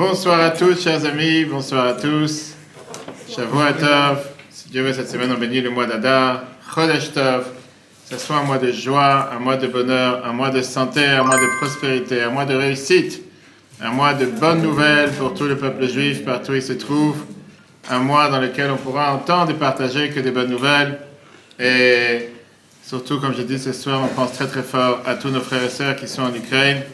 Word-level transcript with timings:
Bonsoir 0.00 0.40
à 0.40 0.48
tous, 0.48 0.82
chers 0.82 1.04
amis, 1.04 1.44
bonsoir 1.44 1.88
à 1.88 1.92
tous. 1.92 2.54
Shavuot 3.28 3.72
Tov. 3.78 4.28
Si 4.48 4.70
Dieu 4.70 4.82
veut, 4.82 4.94
cette 4.94 5.10
semaine, 5.10 5.30
on 5.30 5.38
bénit 5.38 5.60
le 5.60 5.68
mois 5.68 5.84
d'Adar. 5.84 6.44
Chodesh 6.74 7.12
Tov. 7.12 7.44
Que 8.08 8.16
ce 8.16 8.26
soit 8.26 8.36
un 8.36 8.44
mois 8.44 8.56
de 8.56 8.72
joie, 8.72 9.28
un 9.30 9.38
mois 9.38 9.58
de 9.58 9.66
bonheur, 9.66 10.24
un 10.24 10.32
mois 10.32 10.48
de 10.48 10.62
santé, 10.62 11.04
un 11.04 11.22
mois 11.22 11.36
de 11.36 11.46
prospérité, 11.58 12.22
un 12.22 12.30
mois 12.30 12.46
de 12.46 12.54
réussite, 12.54 13.20
un 13.78 13.90
mois 13.90 14.14
de 14.14 14.24
bonnes 14.24 14.62
nouvelles 14.62 15.10
pour 15.10 15.34
tout 15.34 15.44
le 15.44 15.58
peuple 15.58 15.86
juif 15.86 16.24
partout 16.24 16.52
où 16.52 16.54
il 16.54 16.62
se 16.62 16.72
trouve. 16.72 17.16
Un 17.90 17.98
mois 17.98 18.30
dans 18.30 18.40
lequel 18.40 18.70
on 18.70 18.78
pourra 18.78 19.12
entendre 19.12 19.50
et 19.50 19.54
partager 19.54 20.08
que 20.08 20.20
des 20.20 20.30
bonnes 20.30 20.50
nouvelles. 20.50 20.98
Et 21.58 22.30
surtout, 22.82 23.20
comme 23.20 23.34
je 23.34 23.42
dis 23.42 23.58
ce 23.58 23.74
soir, 23.74 24.00
on 24.02 24.08
pense 24.08 24.32
très 24.32 24.46
très 24.46 24.62
fort 24.62 25.02
à 25.04 25.16
tous 25.16 25.28
nos 25.28 25.42
frères 25.42 25.62
et 25.62 25.68
sœurs 25.68 25.96
qui 25.96 26.08
sont 26.08 26.22
en 26.22 26.34
Ukraine, 26.34 26.84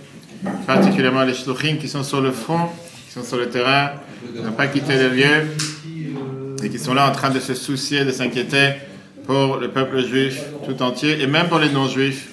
particulièrement 0.67 1.23
les 1.23 1.35
shluchim 1.35 1.77
qui 1.77 1.87
sont 1.87 2.03
sur 2.03 2.21
le 2.21 2.33
front, 2.33 2.69
sont 3.17 3.25
sur 3.25 3.39
le 3.39 3.49
terrain, 3.49 3.93
qui 4.35 4.43
n'ont 4.43 4.53
pas 4.53 4.67
quitté 4.67 4.99
le 4.99 5.09
lieu 5.09 5.47
et 6.63 6.69
qui 6.69 6.79
sont 6.79 6.93
là 6.93 7.09
en 7.09 7.13
train 7.13 7.31
de 7.31 7.41
se 7.41 7.55
soucier, 7.55 8.05
de 8.05 8.11
s'inquiéter 8.11 8.75
pour 9.27 9.57
le 9.57 9.69
peuple 9.69 10.05
juif 10.05 10.43
tout 10.67 10.83
entier 10.83 11.23
et 11.23 11.27
même 11.27 11.49
pour 11.49 11.59
les 11.59 11.71
non-juifs, 11.71 12.29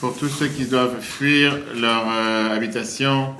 pour 0.00 0.16
tous 0.16 0.28
ceux 0.28 0.48
qui 0.48 0.64
doivent 0.64 1.00
fuir 1.00 1.56
leur 1.80 2.04
euh, 2.10 2.56
habitation, 2.56 3.34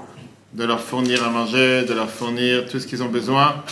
de 0.54 0.64
leur 0.64 0.80
fournir 0.80 1.24
à 1.24 1.30
manger, 1.30 1.84
de 1.84 1.92
leur 1.92 2.08
fournir 2.08 2.66
tout 2.66 2.78
ce 2.78 2.86
qu'ils 2.86 3.02
ont 3.02 3.08
besoin. 3.08 3.64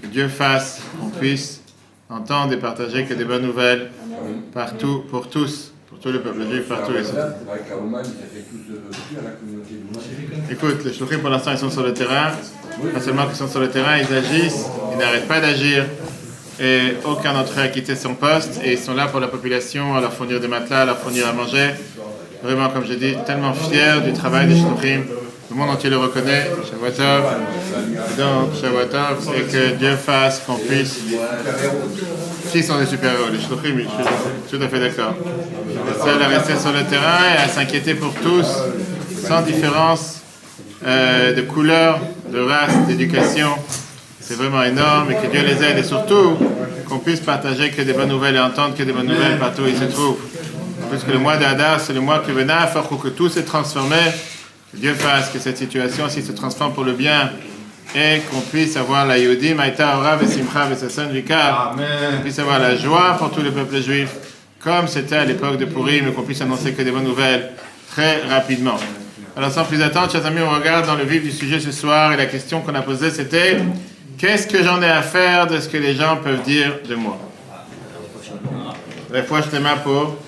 Que 0.00 0.06
Dieu 0.06 0.28
fasse 0.28 0.80
qu'on 0.98 1.10
puisse 1.10 1.60
entendre 2.08 2.54
et 2.54 2.58
partager 2.58 3.04
que 3.04 3.12
des 3.14 3.24
bonnes 3.24 3.46
nouvelles 3.46 3.90
partout, 4.52 5.04
pour 5.10 5.28
tous, 5.28 5.72
pour 5.88 5.98
tout 5.98 6.10
le 6.10 6.20
peuple 6.20 6.42
juif, 6.50 6.68
partout. 6.68 6.92
Et 6.92 7.02
Écoute, 10.52 10.84
les 10.84 10.92
shluchim 10.92 11.18
pour 11.20 11.30
l'instant 11.30 11.52
ils 11.52 11.58
sont 11.58 11.70
sur 11.70 11.82
le 11.82 11.92
terrain. 11.94 12.32
Pas 12.94 13.00
seulement 13.00 13.26
qu'ils 13.26 13.36
sont 13.36 13.48
sur 13.48 13.60
le 13.60 13.68
terrain, 13.68 13.98
ils 13.98 14.14
agissent, 14.14 14.66
ils 14.92 14.98
n'arrêtent 14.98 15.28
pas 15.28 15.40
d'agir. 15.40 15.84
Et 16.60 16.94
aucun 17.04 17.32
d'entre 17.32 17.58
eux 17.58 17.62
a 17.62 17.68
quitté 17.68 17.96
son 17.96 18.14
poste. 18.14 18.60
Et 18.64 18.72
ils 18.72 18.78
sont 18.78 18.94
là 18.94 19.06
pour 19.06 19.20
la 19.20 19.28
population, 19.28 19.96
à 19.96 20.00
leur 20.00 20.12
fournir 20.12 20.40
des 20.40 20.48
matelas, 20.48 20.82
à 20.82 20.84
leur 20.84 20.98
fournir 20.98 21.26
à 21.26 21.32
manger. 21.32 21.70
Vraiment, 22.42 22.68
comme 22.68 22.84
je 22.84 22.94
dis, 22.94 23.14
tellement 23.26 23.52
fiers 23.54 24.00
du 24.04 24.12
travail 24.12 24.46
des 24.46 24.56
shluchim. 24.56 25.04
Le 25.50 25.56
monde 25.56 25.70
entier 25.70 25.90
le 25.90 25.98
reconnaît. 25.98 26.50
Shavuotov. 26.70 27.24
Donc, 28.18 28.50
Shavuotov. 28.60 29.34
Et 29.36 29.42
que 29.52 29.74
Dieu 29.76 29.96
fasse 29.96 30.42
qu'on 30.46 30.56
puisse. 30.56 31.00
Qui 32.50 32.62
sont 32.62 32.78
des 32.78 32.86
super-héros 32.86 33.30
Les 33.32 33.40
shluchim, 33.40 33.78
je 33.78 34.48
suis 34.48 34.58
tout 34.58 34.64
à 34.64 34.68
fait 34.68 34.80
d'accord. 34.80 35.14
Les 35.68 36.04
seuls 36.04 36.22
à 36.22 36.28
rester 36.28 36.58
sur 36.58 36.72
le 36.72 36.84
terrain 36.84 37.18
et 37.36 37.42
à 37.42 37.48
s'inquiéter 37.48 37.94
pour 37.94 38.12
tous, 38.14 38.46
sans 39.26 39.42
différence 39.42 40.21
euh, 40.84 41.32
de 41.34 41.42
couleur, 41.42 42.00
de 42.32 42.40
race, 42.40 42.86
d'éducation. 42.86 43.48
C'est 44.20 44.34
vraiment 44.34 44.62
énorme 44.62 45.12
et 45.12 45.14
que 45.14 45.30
Dieu 45.30 45.42
les 45.42 45.62
aide 45.62 45.78
et 45.78 45.82
surtout 45.82 46.36
qu'on 46.88 46.98
puisse 46.98 47.20
partager 47.20 47.70
que 47.70 47.82
des 47.82 47.92
bonnes 47.92 48.08
nouvelles 48.08 48.36
et 48.36 48.40
entendre 48.40 48.74
que 48.74 48.82
des 48.82 48.92
bonnes 48.92 49.06
nouvelles 49.06 49.38
partout 49.38 49.62
où 49.62 49.66
ils 49.68 49.76
se 49.76 49.84
trouvent. 49.84 50.18
Puisque 50.90 51.08
le 51.08 51.18
mois 51.18 51.36
d'Adar, 51.36 51.80
c'est 51.80 51.92
le 51.92 52.00
mois 52.00 52.18
que 52.20 52.32
venait 52.32 52.54
pour 52.88 53.00
que 53.00 53.08
tout 53.08 53.28
s'est 53.28 53.44
transformé. 53.44 53.96
Que 54.72 54.78
Dieu 54.78 54.94
fasse 54.94 55.30
que 55.30 55.38
cette 55.38 55.58
situation 55.58 56.04
aussi 56.04 56.22
se 56.22 56.32
transforme 56.32 56.72
pour 56.72 56.84
le 56.84 56.92
bien 56.92 57.30
et 57.94 58.20
qu'on 58.30 58.40
puisse 58.40 58.76
avoir 58.76 59.06
la 59.06 59.18
Yodi, 59.18 59.54
Maïta, 59.54 59.96
Orav 59.96 60.22
et 60.22 60.26
Simcha 60.26 60.68
et 60.70 60.76
Sasson 60.76 61.08
Vikar. 61.10 61.76
Qu'on 61.76 62.22
puisse 62.22 62.38
avoir 62.38 62.58
la 62.58 62.76
joie 62.76 63.16
pour 63.18 63.30
tout 63.30 63.42
le 63.42 63.50
peuple 63.50 63.80
juif, 63.82 64.10
comme 64.60 64.88
c'était 64.88 65.16
à 65.16 65.24
l'époque 65.24 65.58
de 65.58 65.66
Purim, 65.66 66.08
et 66.08 66.12
qu'on 66.12 66.22
puisse 66.22 66.40
annoncer 66.40 66.72
que 66.72 66.82
des 66.82 66.90
bonnes 66.90 67.04
nouvelles 67.04 67.50
très 67.90 68.22
rapidement. 68.22 68.78
Alors 69.34 69.50
sans 69.50 69.64
plus 69.64 69.80
attendre, 69.80 70.12
chers 70.12 70.26
amis, 70.26 70.40
on 70.42 70.50
regarde 70.50 70.86
dans 70.86 70.94
le 70.94 71.04
vif 71.04 71.22
du 71.22 71.30
sujet 71.30 71.58
ce 71.58 71.72
soir 71.72 72.12
et 72.12 72.18
la 72.18 72.26
question 72.26 72.60
qu'on 72.60 72.74
a 72.74 72.82
posée 72.82 73.10
c'était 73.10 73.56
qu'est-ce 74.18 74.46
que 74.46 74.62
j'en 74.62 74.82
ai 74.82 74.88
à 74.88 75.00
faire 75.00 75.46
de 75.46 75.58
ce 75.58 75.70
que 75.70 75.78
les 75.78 75.94
gens 75.94 76.18
peuvent 76.18 76.42
dire 76.42 76.80
de 76.86 76.94
moi? 76.94 77.18
La 79.10 79.22
fois 79.22 79.40
je 79.40 79.58
mains 79.58 79.78
pour 79.78 80.18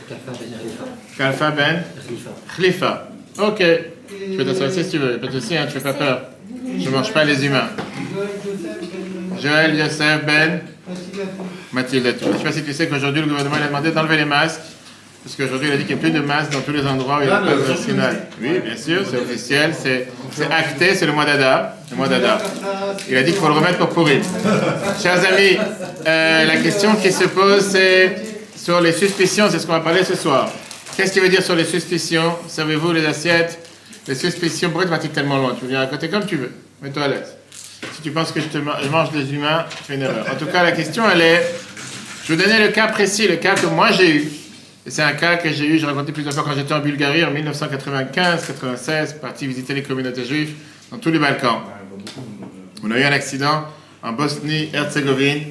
Kalfa 1.19 1.51
Ben 1.51 1.83
Khalifa. 2.57 3.09
Ok. 3.39 3.63
Tu 4.09 4.37
peux 4.39 4.45
t'asseoir 4.45 4.71
si 4.71 4.89
tu 4.89 4.99
veux, 4.99 5.19
pas 5.19 5.27
de 5.27 5.39
souci, 5.39 5.55
hein, 5.57 5.67
tu 5.67 5.73
fais 5.75 5.81
pas 5.81 5.93
peur. 5.93 6.23
Je 6.79 6.89
mange 6.89 7.13
pas 7.13 7.25
les 7.25 7.45
humains. 7.45 7.69
Joël 9.43 9.75
Yosef 9.77 10.25
Ben 10.25 10.61
Mathilde. 11.73 12.15
Je 12.23 12.27
ne 12.27 12.39
sais 12.39 12.43
pas 12.45 12.53
si 12.53 12.65
tu 12.65 12.73
sais 12.73 12.89
qu'aujourd'hui 12.89 13.21
le 13.21 13.27
gouvernement 13.27 13.57
a 13.57 13.67
demandé 13.67 13.91
d'enlever 13.91 14.17
les 14.17 14.25
masques. 14.25 14.61
Parce 15.25 15.37
qu'aujourd'hui, 15.37 15.69
il 15.69 15.73
a 15.73 15.77
dit 15.79 15.85
qu'il 15.87 15.97
n'y 15.97 16.01
a 16.01 16.05
plus 16.05 16.11
de 16.11 16.21
masques 16.21 16.53
dans 16.53 16.61
tous 16.61 16.73
les 16.73 16.87
endroits 16.87 17.17
où 17.19 17.23
il 17.23 17.29
y 17.29 17.31
a 17.31 17.39
pas 17.39 17.51
de 17.51 17.55
vaccinal. 17.55 18.27
Oui, 18.43 18.61
bien 18.63 18.77
sûr, 18.77 19.01
c'est 19.11 19.17
officiel, 19.17 19.73
c'est 19.75 20.07
acté, 20.53 20.95
c'est 20.95 21.07
le 21.07 21.13
mois 21.13 21.25
d'Adar. 21.25 21.71
Le 21.91 21.97
mois 21.97 22.09
d'Adar. 22.09 22.39
Il 23.09 23.17
a 23.17 23.23
dit 23.23 23.33
qu'il 23.33 23.41
faut 23.41 23.49
le 23.49 23.55
remettre 23.55 23.79
pour 23.79 23.89
pourrir. 23.89 24.21
Chers 25.03 25.25
amis, 25.27 25.57
euh, 26.07 26.45
la 26.45 26.57
question 26.57 26.95
qui 26.97 27.11
se 27.11 27.25
pose, 27.25 27.65
c'est 27.65 28.17
sur 28.55 28.83
les 28.83 28.93
suspicions, 28.93 29.49
c'est 29.51 29.59
ce 29.59 29.67
qu'on 29.67 29.73
va 29.73 29.81
parler 29.81 30.05
ce 30.05 30.15
soir. 30.15 30.51
Qu'est-ce 30.95 31.13
qu'il 31.13 31.23
veut 31.23 31.31
dire 31.31 31.43
sur 31.43 31.57
les 31.57 31.65
suspicions? 31.65 32.37
Savez-vous 32.47 32.93
les 32.93 33.07
assiettes? 33.07 33.59
Les 34.07 34.15
suspicions, 34.15 34.69
pourquoi 34.69 34.85
tu 34.85 34.91
m'attiques 34.91 35.15
tellement 35.15 35.39
loin? 35.39 35.57
Tu 35.59 35.67
viens 35.67 35.81
à 35.81 35.87
côté 35.87 36.11
comme 36.11 36.27
tu 36.27 36.37
veux. 36.37 36.53
Mets-toi 36.83 37.03
à 37.03 37.09
l'aise. 37.09 37.35
Si 37.95 38.03
tu 38.03 38.11
penses 38.11 38.31
que 38.31 38.41
je, 38.41 38.47
te 38.47 38.59
je 38.59 38.89
mange 38.91 39.11
des 39.11 39.33
humains, 39.33 39.65
tu 39.71 39.85
fais 39.85 39.95
une 39.95 40.03
erreur. 40.03 40.27
En 40.31 40.37
tout 40.37 40.47
cas, 40.47 40.63
la 40.63 40.73
question, 40.73 41.05
elle 41.11 41.23
est... 41.23 41.55
Je 42.25 42.35
vais 42.35 42.43
vous 42.43 42.51
donner 42.51 42.63
le 42.63 42.73
cas 42.73 42.89
précis, 42.89 43.27
le 43.27 43.37
cas 43.37 43.55
que 43.55 43.67
moi 43.67 43.91
j'ai 43.91 44.17
eu. 44.17 44.33
Et 44.87 44.91
c'est 44.91 45.03
un 45.03 45.13
cas 45.13 45.37
que 45.37 45.51
j'ai 45.51 45.65
eu, 45.65 45.79
j'ai 45.79 45.87
raconté 45.87 46.13
plusieurs 46.13 46.35
fois 46.35 46.45
quand 46.45 46.55
j'étais 46.55 46.75
en 46.75 46.81
Bulgarie 46.81 47.25
en 47.25 47.33
1995-96, 47.33 49.19
parti 49.19 49.47
visiter 49.47 49.73
les 49.73 49.83
communautés 49.83 50.27
juives 50.27 50.53
dans 50.91 50.99
tous 50.99 51.11
les 51.11 51.19
Balkans. 51.19 51.61
On 52.83 52.91
a 52.91 52.99
eu 52.99 53.03
un 53.03 53.13
accident 53.13 53.65
en 54.03 54.13
Bosnie-Herzégovine. 54.13 55.45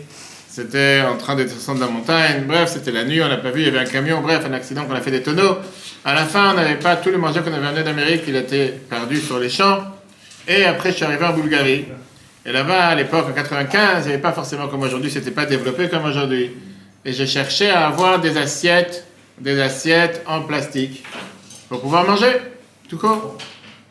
C'était 0.47 1.01
en 1.01 1.17
train 1.17 1.35
de 1.35 1.41
descendre 1.45 1.79
de 1.79 1.85
la 1.85 1.89
montagne. 1.89 2.43
Bref, 2.45 2.69
c'était 2.71 2.91
la 2.91 3.05
nuit, 3.05 3.23
on 3.23 3.27
n'a 3.27 3.37
pas 3.37 3.49
vu, 3.49 3.61
il 3.61 3.65
y 3.65 3.69
avait 3.69 3.79
un 3.79 3.85
camion. 3.85 4.21
Bref, 4.21 4.45
un 4.47 4.53
accident 4.53 4.85
qu'on 4.85 4.93
a 4.93 5.01
fait 5.01 5.09
des 5.09 5.23
tonneaux. 5.23 5.57
À 6.05 6.13
la 6.13 6.25
fin, 6.25 6.51
on 6.51 6.53
n'avait 6.53 6.75
pas 6.75 6.95
tous 6.97 7.09
les 7.09 7.17
manger 7.17 7.41
qu'on 7.41 7.53
avait 7.53 7.65
amené 7.65 7.81
d'Amérique, 7.81 8.21
il 8.27 8.35
était 8.35 8.67
perdu 8.87 9.17
sur 9.17 9.39
les 9.39 9.49
champs. 9.49 9.79
Et 10.47 10.63
après, 10.65 10.91
je 10.91 10.97
suis 10.97 11.05
arrivé 11.05 11.25
en 11.25 11.33
Bulgarie. 11.33 11.85
Et 12.45 12.51
là-bas, 12.51 12.85
à 12.89 12.93
l'époque, 12.95 13.25
en 13.31 13.33
95, 13.33 14.03
il 14.03 14.07
n'y 14.09 14.13
avait 14.13 14.21
pas 14.21 14.33
forcément 14.33 14.67
comme 14.67 14.81
aujourd'hui, 14.81 15.09
c'était 15.09 15.31
pas 15.31 15.47
développé 15.47 15.89
comme 15.89 16.05
aujourd'hui. 16.05 16.51
Et 17.03 17.13
j'ai 17.13 17.25
cherché 17.25 17.71
à 17.71 17.87
avoir 17.87 18.21
des 18.21 18.37
assiettes 18.37 19.07
des 19.43 19.59
assiettes 19.59 20.23
en 20.25 20.41
plastique 20.41 21.03
pour 21.67 21.81
pouvoir 21.81 22.07
manger, 22.07 22.31
tout 22.87 22.97
court. 22.97 23.37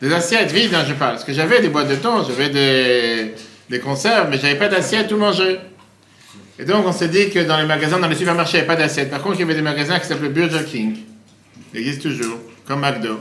Des 0.01 0.11
assiettes 0.11 0.51
vides, 0.51 0.73
hein, 0.73 0.83
je 0.87 0.93
parle. 0.93 1.13
Parce 1.13 1.23
que 1.23 1.31
j'avais 1.31 1.61
des 1.61 1.69
boîtes 1.69 1.89
de 1.89 1.95
thon, 1.95 2.23
j'avais 2.27 2.49
des, 2.49 3.33
des 3.69 3.79
conserves, 3.79 4.29
mais 4.29 4.39
j'avais 4.39 4.57
pas 4.57 4.67
d'assiettes 4.67 5.11
où 5.11 5.17
manger. 5.17 5.59
Et 6.57 6.65
donc, 6.65 6.85
on 6.87 6.91
s'est 6.91 7.07
dit 7.07 7.29
que 7.29 7.39
dans 7.39 7.57
les 7.57 7.65
magasins, 7.65 7.99
dans 7.99 8.07
les 8.07 8.15
supermarchés, 8.15 8.57
il 8.57 8.61
n'y 8.61 8.67
avait 8.67 8.75
pas 8.75 8.81
d'assiettes. 8.81 9.11
Par 9.11 9.21
contre, 9.21 9.35
il 9.35 9.41
y 9.41 9.43
avait 9.43 9.55
des 9.55 9.61
magasins 9.61 9.99
qui 9.99 10.07
s'appelaient 10.07 10.29
Burger 10.29 10.65
King. 10.65 10.97
Ils 11.73 11.79
existent 11.79 12.09
toujours, 12.09 12.37
comme 12.67 12.81
McDo. 12.81 13.19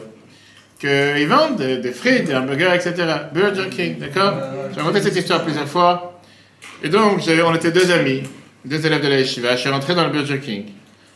Qu'ils 0.78 1.28
vendent 1.28 1.56
des, 1.56 1.92
frites, 1.92 2.24
des 2.24 2.34
hamburgers, 2.34 2.74
etc. 2.74 2.94
Burger 3.32 3.68
King, 3.70 3.98
d'accord? 3.98 4.34
J'ai 4.74 4.80
raconté 4.80 5.02
cette 5.02 5.16
histoire 5.16 5.44
plusieurs 5.44 5.68
fois. 5.68 6.20
Et 6.82 6.88
donc, 6.88 7.20
on 7.46 7.54
était 7.54 7.70
deux 7.70 7.90
amis, 7.90 8.22
deux 8.64 8.84
élèves 8.84 9.02
de 9.02 9.08
la 9.08 9.18
yeshiva. 9.18 9.54
Je 9.54 9.60
suis 9.60 9.70
rentré 9.70 9.94
dans 9.94 10.04
le 10.04 10.10
Burger 10.10 10.40
King. 10.40 10.64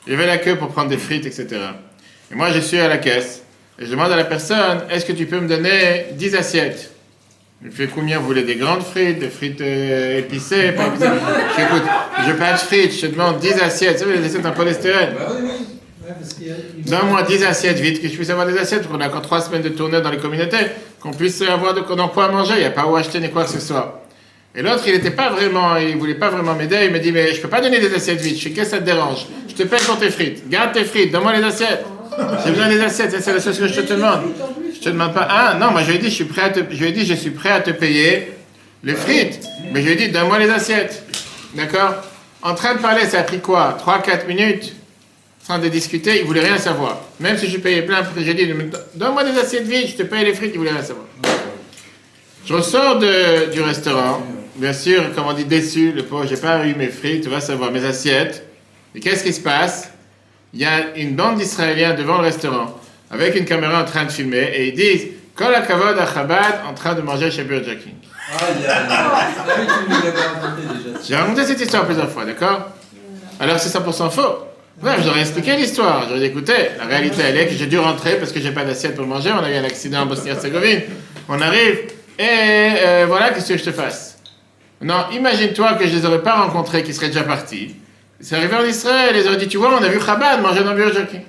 Il 0.07 0.13
y 0.13 0.17
avait 0.17 0.27
la 0.27 0.39
queue 0.39 0.57
pour 0.57 0.69
prendre 0.69 0.89
des 0.89 0.99
frites, 0.99 1.27
etc. 1.27 1.47
Et 2.31 2.35
moi, 2.35 2.51
je 2.53 2.61
suis 2.61 2.79
à 2.79 2.89
la 2.89 2.99
caisse. 2.99 3.43
Et 3.79 3.87
je 3.87 3.91
demande 3.91 4.13
à 4.13 4.17
la 4.17 4.25
personne, 4.25 4.85
est-ce 4.91 5.05
que 5.05 5.13
tu 5.13 5.27
peux 5.27 5.41
me 5.41 5.49
donner 5.49 6.07
10 6.13 6.35
assiettes? 6.35 6.93
Il 7.65 7.71
fait 7.71 7.89
combien 7.89 8.19
vous 8.19 8.27
voulez 8.27 8.43
Des 8.43 8.57
grandes 8.57 8.83
frites, 8.83 9.19
des 9.19 9.29
frites 9.29 9.61
euh, 9.61 10.19
épicées, 10.19 10.73
pas 10.73 10.87
épicées 10.89 11.07
Je 11.57 12.27
je 12.27 12.33
pas 12.33 12.53
de 12.53 12.59
frites, 12.59 12.93
je 12.93 13.07
te 13.07 13.07
demande 13.07 13.39
10 13.39 13.53
assiettes. 13.55 14.03
Tu 14.03 14.13
les 14.13 14.25
assiettes 14.25 14.47
en 14.47 14.53
polystyrène. 14.53 15.15
Donne-moi 16.87 17.23
10 17.23 17.45
assiettes 17.45 17.79
vite, 17.79 18.01
que 18.01 18.09
je 18.09 18.15
puisse 18.15 18.31
avoir 18.31 18.47
des 18.47 18.57
assiettes, 18.57 18.87
qu'on 18.87 19.01
a 19.01 19.09
encore 19.09 19.23
3 19.23 19.41
semaines 19.41 19.63
de 19.63 19.71
tournée 19.71 20.01
dans 20.01 20.11
les 20.11 20.19
communautés, 20.19 20.67
qu'on 21.01 21.13
puisse 21.13 21.41
avoir 21.43 21.75
de, 21.75 21.81
quoi 21.81 22.29
manger, 22.29 22.55
il 22.57 22.61
n'y 22.61 22.65
a 22.65 22.71
pas 22.71 22.87
où 22.87 22.97
acheter 22.97 23.19
ni 23.21 23.31
quoi 23.31 23.45
que 23.45 23.51
ce 23.51 23.61
soit. 23.61 23.96
Et 24.57 24.63
l'autre, 24.63 24.85
il 24.87 24.95
n'était 24.95 25.11
pas 25.11 25.29
vraiment, 25.29 25.77
il 25.77 25.97
voulait 25.99 26.15
pas 26.15 26.31
vraiment 26.31 26.55
m'aider. 26.55 26.87
Il 26.87 26.91
me 26.91 26.99
dit, 26.99 27.13
mais 27.13 27.35
je 27.35 27.41
peux 27.43 27.49
pas 27.49 27.61
donner 27.61 27.79
des 27.79 27.95
assiettes 27.95 28.23
vides. 28.23 28.39
Je 28.39 28.49
qu'est-ce 28.49 28.71
que 28.71 28.77
ça 28.77 28.79
te 28.79 28.85
dérange 28.85 29.27
Je 29.49 29.55
te 29.55 29.63
paye 29.65 29.81
pour 29.85 29.99
tes 29.99 30.11
frites. 30.11 30.49
Garde 30.49 30.73
tes 30.73 30.85
frites. 30.85 31.13
Donne-moi 31.13 31.37
les 31.37 31.45
assiettes. 31.45 31.85
J'ai 32.43 32.53
besoin 32.53 32.69
des 32.69 32.81
assiettes. 32.81 33.15
C'est 33.21 33.33
la 33.35 33.41
chose 33.41 33.59
que 33.59 33.69
je 33.69 33.81
te 33.83 33.93
demande. 33.93 34.23
Je 34.75 34.81
te 34.81 34.89
demande 34.89 35.13
pas. 35.13 35.29
Ah 35.31 35.57
non, 35.61 35.73
moi 35.73 35.83
je 35.83 35.91
lui 35.91 35.97
ai 35.97 35.99
dit, 35.99 36.09
je 36.09 36.15
suis 36.15 36.25
prêt 36.25 36.43
à 36.43 36.49
te, 36.49 36.61
je 36.71 36.77
lui 36.79 36.87
ai 36.87 36.93
dit, 36.93 37.05
je 37.05 37.13
suis 37.13 37.31
prêt 37.31 37.51
à 37.51 37.61
te 37.61 37.71
payer 37.71 38.33
les 38.83 38.95
frites. 38.95 39.41
Mais 39.73 39.83
je 39.83 39.87
lui 39.87 39.93
ai 39.93 39.97
dit, 39.97 40.09
donne-moi 40.09 40.39
les 40.39 40.49
assiettes. 40.49 41.05
D'accord? 41.55 41.97
En 42.43 42.55
train 42.55 42.77
de 42.77 42.81
parler, 42.81 43.05
ça 43.05 43.21
a 43.21 43.23
pris 43.25 43.41
quoi? 43.41 43.77
3-4 43.85 44.27
minutes? 44.27 44.75
Sans 45.43 45.59
de 45.59 45.69
discuter, 45.69 46.21
il 46.21 46.25
voulait 46.25 46.41
rien 46.41 46.59
savoir. 46.59 47.03
Même 47.21 47.37
si 47.37 47.49
je 47.49 47.59
payais 47.59 47.83
plein, 47.83 48.03
j'ai 48.19 48.35
dit, 48.35 48.51
donne-moi 48.95 49.23
des 49.25 49.39
assiettes 49.39 49.67
vides, 49.67 49.89
je 49.89 49.97
te 49.97 50.03
paye 50.03 50.25
les 50.25 50.35
frites, 50.35 50.53
il 50.55 50.59
voulait 50.59 50.71
rien 50.71 50.83
savoir. 50.83 51.07
Je 52.47 52.55
ressors 52.55 52.99
du 52.99 53.61
restaurant. 53.61 54.23
Bien 54.57 54.73
sûr, 54.73 55.15
comme 55.15 55.27
on 55.27 55.35
dit 55.35 55.45
déçu, 55.45 55.93
le 55.93 56.03
pauvre, 56.03 56.27
j'ai 56.27 56.37
pas 56.37 56.67
eu 56.67 56.75
mes 56.75 56.89
frites, 56.89 57.25
tu 57.25 57.29
vas 57.29 57.41
savoir, 57.41 57.71
mes 57.71 57.85
assiettes. 57.85 58.47
Et 58.95 59.01
qu'est-ce 59.01 59.23
qui 59.23 59.33
se 59.33 59.41
passe? 59.41 59.91
Il 60.55 60.61
y 60.61 60.65
a 60.65 60.97
une 60.97 61.15
bande 61.15 61.37
d'Israéliens 61.37 61.93
devant 61.93 62.17
le 62.19 62.25
restaurant, 62.25 62.81
avec 63.11 63.37
une 63.37 63.45
caméra 63.45 63.83
en 63.83 63.85
train 63.85 64.05
de 64.05 64.11
filmer, 64.11 64.51
et 64.55 64.69
ils 64.69 64.75
disent 64.75 65.09
Kol 65.35 65.53
Kavod 65.69 65.99
à 65.99 66.07
Chabad 66.07 66.61
en 66.67 66.73
train 66.73 66.95
de 66.95 67.03
manger 67.03 67.31
chez 67.31 67.45
Burger 67.45 67.77
King. 67.77 67.93
Aïe, 68.41 68.67
aïe. 68.67 68.87
J'ai 71.07 71.15
raconté 71.15 71.45
cette 71.45 71.61
histoire 71.61 71.85
plusieurs 71.85 72.11
fois, 72.11 72.25
d'accord? 72.25 72.71
Alors 73.39 73.59
c'est 73.61 73.79
100% 73.79 74.11
faux. 74.11 74.47
Ouais, 74.83 74.93
ai 75.17 75.21
expliqué 75.21 75.57
l'histoire. 75.57 76.05
J'aurais 76.09 76.21
dit, 76.21 76.27
écoutez, 76.27 76.71
la 76.79 76.85
réalité 76.87 77.23
elle 77.23 77.37
est 77.37 77.47
que 77.47 77.55
j'ai 77.55 77.67
dû 77.67 77.79
rentrer 77.79 78.17
parce 78.17 78.33
que 78.33 78.41
j'ai 78.41 78.51
pas 78.51 78.65
d'assiette 78.65 78.97
pour 78.97 79.07
manger. 79.07 79.31
On 79.33 79.45
a 79.45 79.51
eu 79.51 79.57
un 79.57 79.65
accident 79.65 80.01
en 80.01 80.07
Bosnie-Herzégovine. 80.07 80.83
On 81.29 81.41
arrive 81.41 81.81
et 82.19 82.23
euh, 82.23 83.05
voilà, 83.07 83.31
qu'est-ce 83.31 83.49
que 83.49 83.59
je 83.59 83.65
te 83.65 83.73
fasse 83.73 84.16
Non, 84.83 85.07
imagine-toi 85.13 85.75
que 85.75 85.87
je 85.87 85.97
les 85.97 86.07
aurais 86.07 86.23
pas 86.23 86.43
rencontrés, 86.43 86.83
qui 86.83 86.93
seraient 86.93 87.09
déjà 87.09 87.25
partis. 87.25 87.75
C'est 88.21 88.37
arrivé 88.37 88.57
en 88.57 88.65
Israël, 88.65 89.15
ils 89.17 89.27
auraient 89.27 89.37
dit, 89.37 89.49
tu 89.49 89.57
vois, 89.57 89.75
on 89.75 89.83
a 89.83 89.89
vu 89.89 90.01
Chabad 90.01 90.41
manger 90.43 90.65
dans 90.65 90.75
Burger 90.75 91.07
King. 91.11 91.23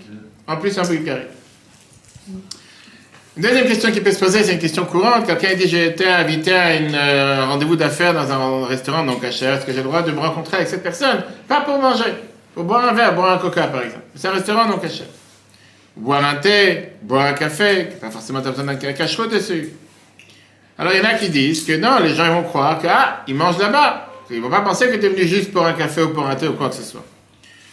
En 0.47 0.57
plus, 0.57 0.77
un 0.77 0.83
Bulgarie. 0.83 1.27
Une 3.37 3.43
deuxième 3.43 3.67
question 3.67 3.91
qui 3.91 4.01
peut 4.01 4.11
se 4.11 4.19
poser, 4.19 4.43
c'est 4.43 4.53
une 4.53 4.59
question 4.59 4.83
courante. 4.85 5.27
Quelqu'un 5.27 5.53
dit 5.53 5.67
J'ai 5.67 5.87
été 5.87 6.07
invité 6.07 6.55
à 6.55 6.67
un 6.69 6.93
euh, 6.93 7.45
rendez-vous 7.45 7.75
d'affaires 7.75 8.13
dans 8.13 8.31
un 8.31 8.65
restaurant 8.65 9.05
donc 9.05 9.23
à 9.23 9.27
Est-ce 9.27 9.63
que 9.63 9.71
j'ai 9.71 9.77
le 9.77 9.83
droit 9.83 10.01
de 10.01 10.11
me 10.11 10.19
rencontrer 10.19 10.57
avec 10.57 10.69
cette 10.69 10.81
personne 10.81 11.23
Pas 11.47 11.61
pour 11.61 11.77
manger, 11.79 12.15
pour 12.55 12.63
boire 12.63 12.89
un 12.89 12.93
verre, 12.93 13.13
boire 13.13 13.33
un 13.33 13.37
coca 13.37 13.67
par 13.67 13.83
exemple. 13.83 14.05
C'est 14.15 14.27
un 14.27 14.31
restaurant 14.31 14.67
donc 14.67 14.83
à 14.83 14.87
Boire 15.95 16.25
un 16.25 16.35
thé, 16.35 16.93
boire 17.03 17.27
un 17.27 17.33
café, 17.33 17.89
pas 18.01 18.09
forcément 18.09 18.39
besoin 18.39 18.65
d'un 18.65 18.75
cachereau 18.75 19.27
dessus. 19.27 19.69
Alors 20.77 20.93
il 20.93 20.99
y 20.99 21.01
en 21.01 21.05
a 21.05 21.13
qui 21.15 21.29
disent 21.29 21.65
que 21.65 21.75
non, 21.77 21.99
les 21.99 22.13
gens 22.13 22.25
ils 22.25 22.31
vont 22.31 22.43
croire 22.43 22.79
que 22.79 22.87
ah, 22.87 23.23
ils 23.27 23.35
mangent 23.35 23.59
là-bas. 23.59 24.13
Ils 24.29 24.41
vont 24.41 24.49
pas 24.49 24.61
penser 24.61 24.87
que 24.89 24.95
tu 24.95 25.05
es 25.05 25.09
venu 25.09 25.25
juste 25.25 25.51
pour 25.51 25.65
un 25.65 25.73
café 25.73 26.03
ou 26.03 26.09
pour 26.09 26.27
un 26.27 26.35
thé 26.35 26.47
ou 26.47 26.53
quoi 26.53 26.69
que 26.69 26.75
ce 26.75 26.83
soit. 26.83 27.03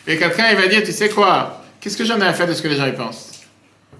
Et 0.06 0.16
quelqu'un 0.16 0.50
il 0.50 0.56
va 0.56 0.66
dire 0.66 0.82
Tu 0.82 0.92
sais 0.92 1.08
quoi 1.08 1.62
Qu'est-ce 1.80 1.96
que 1.96 2.04
j'en 2.04 2.18
ai 2.18 2.24
à 2.24 2.32
faire 2.32 2.46
de 2.46 2.54
ce 2.54 2.62
que 2.62 2.68
les 2.68 2.76
gens 2.76 2.86
y 2.86 2.92
pensent? 2.92 3.42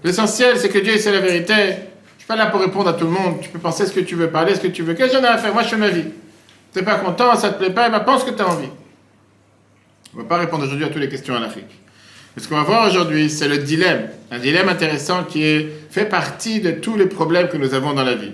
L'essentiel, 0.03 0.57
c'est 0.57 0.69
que 0.69 0.79
Dieu 0.79 0.97
c'est 0.97 1.11
la 1.11 1.19
vérité. 1.19 1.53
Je 1.53 2.23
suis 2.23 2.27
pas 2.27 2.35
là 2.35 2.47
pour 2.47 2.61
répondre 2.61 2.89
à 2.89 2.93
tout 2.93 3.05
le 3.05 3.11
monde. 3.11 3.41
Tu 3.41 3.49
peux 3.49 3.59
penser 3.59 3.85
ce 3.85 3.91
que 3.91 3.99
tu 3.99 4.15
veux, 4.15 4.29
parler 4.29 4.55
ce 4.55 4.59
que 4.59 4.67
tu 4.67 4.81
veux. 4.81 4.93
Qu'est-ce 4.93 5.13
que 5.13 5.17
j'en 5.17 5.23
ai 5.23 5.27
à 5.27 5.37
faire? 5.37 5.53
Moi, 5.53 5.63
je 5.63 5.67
fais 5.67 5.77
ma 5.77 5.89
vie. 5.89 6.05
Tu 6.73 6.79
n'es 6.79 6.85
pas 6.85 6.95
content, 6.95 7.35
ça 7.35 7.49
te 7.51 7.59
plaît 7.59 7.69
pas, 7.69 7.87
eh 7.87 7.91
ben, 7.91 7.99
pense 7.99 8.23
que 8.23 8.31
tu 8.31 8.41
as 8.41 8.47
envie. 8.47 8.69
On 10.15 10.19
va 10.19 10.23
pas 10.23 10.37
répondre 10.37 10.63
aujourd'hui 10.63 10.85
à 10.85 10.89
toutes 10.89 11.01
les 11.01 11.09
questions 11.09 11.35
à 11.35 11.39
l'Afrique. 11.39 11.69
Ce 12.37 12.47
qu'on 12.47 12.55
va 12.55 12.63
voir 12.63 12.87
aujourd'hui, 12.89 13.29
c'est 13.29 13.47
le 13.47 13.59
dilemme. 13.59 14.09
Un 14.31 14.39
dilemme 14.39 14.69
intéressant 14.69 15.23
qui 15.23 15.67
fait 15.89 16.05
partie 16.05 16.59
de 16.59 16.71
tous 16.71 16.97
les 16.97 17.05
problèmes 17.05 17.47
que 17.47 17.57
nous 17.57 17.73
avons 17.73 17.93
dans 17.93 18.03
la 18.03 18.15
vie. 18.15 18.33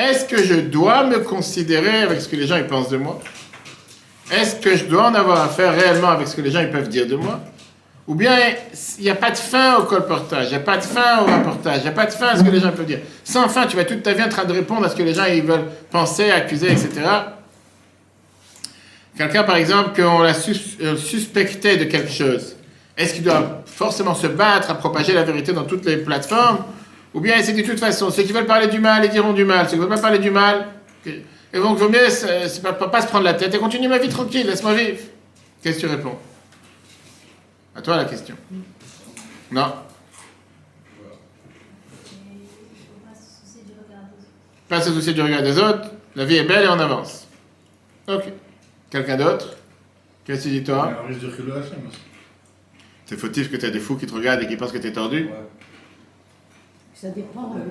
Est-ce 0.00 0.24
que 0.24 0.42
je 0.42 0.54
dois 0.54 1.04
me 1.04 1.18
considérer 1.18 2.02
avec 2.02 2.22
ce 2.22 2.28
que 2.28 2.36
les 2.36 2.46
gens 2.46 2.56
ils 2.56 2.66
pensent 2.66 2.88
de 2.88 2.96
moi? 2.96 3.20
Est-ce 4.32 4.56
que 4.56 4.74
je 4.74 4.86
dois 4.86 5.08
en 5.08 5.14
avoir 5.14 5.42
à 5.42 5.48
faire 5.48 5.74
réellement 5.74 6.08
avec 6.08 6.26
ce 6.26 6.36
que 6.36 6.40
les 6.40 6.50
gens 6.50 6.60
ils 6.60 6.70
peuvent 6.70 6.88
dire 6.88 7.06
de 7.06 7.16
moi? 7.16 7.38
Ou 8.06 8.14
bien, 8.14 8.34
il 8.98 9.04
n'y 9.04 9.10
a 9.10 9.14
pas 9.14 9.30
de 9.30 9.36
fin 9.36 9.76
au 9.76 9.82
colportage, 9.82 10.46
il 10.46 10.50
n'y 10.50 10.56
a 10.56 10.60
pas 10.60 10.78
de 10.78 10.82
fin 10.82 11.20
au 11.20 11.26
rapportage, 11.26 11.80
il 11.80 11.82
n'y 11.82 11.88
a 11.88 11.92
pas 11.92 12.06
de 12.06 12.12
fin 12.12 12.28
à 12.28 12.36
ce 12.36 12.42
que 12.42 12.48
les 12.48 12.60
gens 12.60 12.72
peuvent 12.72 12.86
dire. 12.86 13.00
Sans 13.24 13.46
fin, 13.48 13.66
tu 13.66 13.76
vas 13.76 13.84
toute 13.84 14.02
ta 14.02 14.14
vie 14.14 14.22
en 14.22 14.28
train 14.30 14.46
de 14.46 14.52
répondre 14.54 14.86
à 14.86 14.88
ce 14.88 14.96
que 14.96 15.02
les 15.02 15.12
gens 15.12 15.26
ils 15.26 15.42
veulent 15.42 15.68
penser, 15.90 16.30
accuser, 16.30 16.72
etc. 16.72 16.88
Quelqu'un, 19.18 19.42
par 19.42 19.56
exemple, 19.56 20.00
qu'on 20.00 20.20
l'a 20.20 20.32
euh, 20.32 20.96
suspecté 20.96 21.76
de 21.76 21.84
quelque 21.84 22.10
chose, 22.10 22.56
est-ce 22.96 23.14
qu'il 23.14 23.22
doit 23.22 23.62
forcément 23.66 24.14
se 24.14 24.28
battre 24.28 24.70
à 24.70 24.74
propager 24.76 25.12
la 25.12 25.24
vérité 25.24 25.52
dans 25.52 25.64
toutes 25.64 25.84
les 25.84 25.98
plateformes 25.98 26.64
Ou 27.12 27.20
bien 27.20 27.42
c'est 27.42 27.52
de 27.52 27.62
toute 27.62 27.80
façon, 27.80 28.10
ceux 28.10 28.22
qui 28.22 28.32
veulent 28.32 28.46
parler 28.46 28.68
du 28.68 28.78
mal, 28.78 29.04
ils 29.04 29.10
diront 29.10 29.32
du 29.32 29.44
mal. 29.44 29.66
Ceux 29.66 29.72
qui 29.72 29.76
ne 29.76 29.82
veulent 29.82 29.94
pas 29.94 30.00
parler 30.00 30.18
du 30.18 30.30
mal, 30.30 30.68
et 31.06 31.58
donc 31.58 31.78
vaut 31.78 31.88
mieux 31.88 32.08
c'est 32.08 32.62
pas, 32.62 32.72
pas, 32.72 33.00
se 33.00 33.08
prendre 33.08 33.24
la 33.24 33.34
tête 33.34 33.52
et 33.54 33.58
continuer 33.58 33.88
ma 33.88 33.98
vie 33.98 34.08
tranquille, 34.08 34.46
laisse-moi 34.46 34.74
vivre. 34.74 34.98
Qu'est-ce 35.62 35.76
que 35.76 35.86
tu 35.86 35.86
réponds? 35.88 36.16
À 37.74 37.82
toi 37.82 37.96
la 37.96 38.04
question. 38.04 38.36
Non 39.50 39.72
Pas 44.68 44.80
se 44.80 44.92
soucier 44.92 45.12
du 45.12 45.20
regard 45.20 45.42
des 45.42 45.58
autres. 45.58 45.90
La 46.14 46.24
vie 46.24 46.36
est 46.36 46.44
belle 46.44 46.64
et 46.64 46.68
on 46.68 46.78
avance. 46.78 47.26
Ok. 48.06 48.24
Quelqu'un 48.88 49.16
d'autre? 49.16 49.56
Qu'est-ce 50.24 50.44
que 50.44 50.48
tu 50.48 50.60
dis 50.60 50.64
toi? 50.64 51.04
C'est 53.06 53.16
fautif 53.16 53.50
que 53.50 53.56
tu 53.56 53.66
as 53.66 53.70
des 53.70 53.80
fous 53.80 53.96
qui 53.96 54.06
te 54.06 54.14
regardent 54.14 54.42
et 54.42 54.46
qui 54.46 54.56
pensent 54.56 54.70
que 54.70 54.78
tu 54.78 54.86
es 54.86 54.92
tordu 54.92 55.28
Ça 57.00 57.08
dépend 57.08 57.54
de 57.54 57.62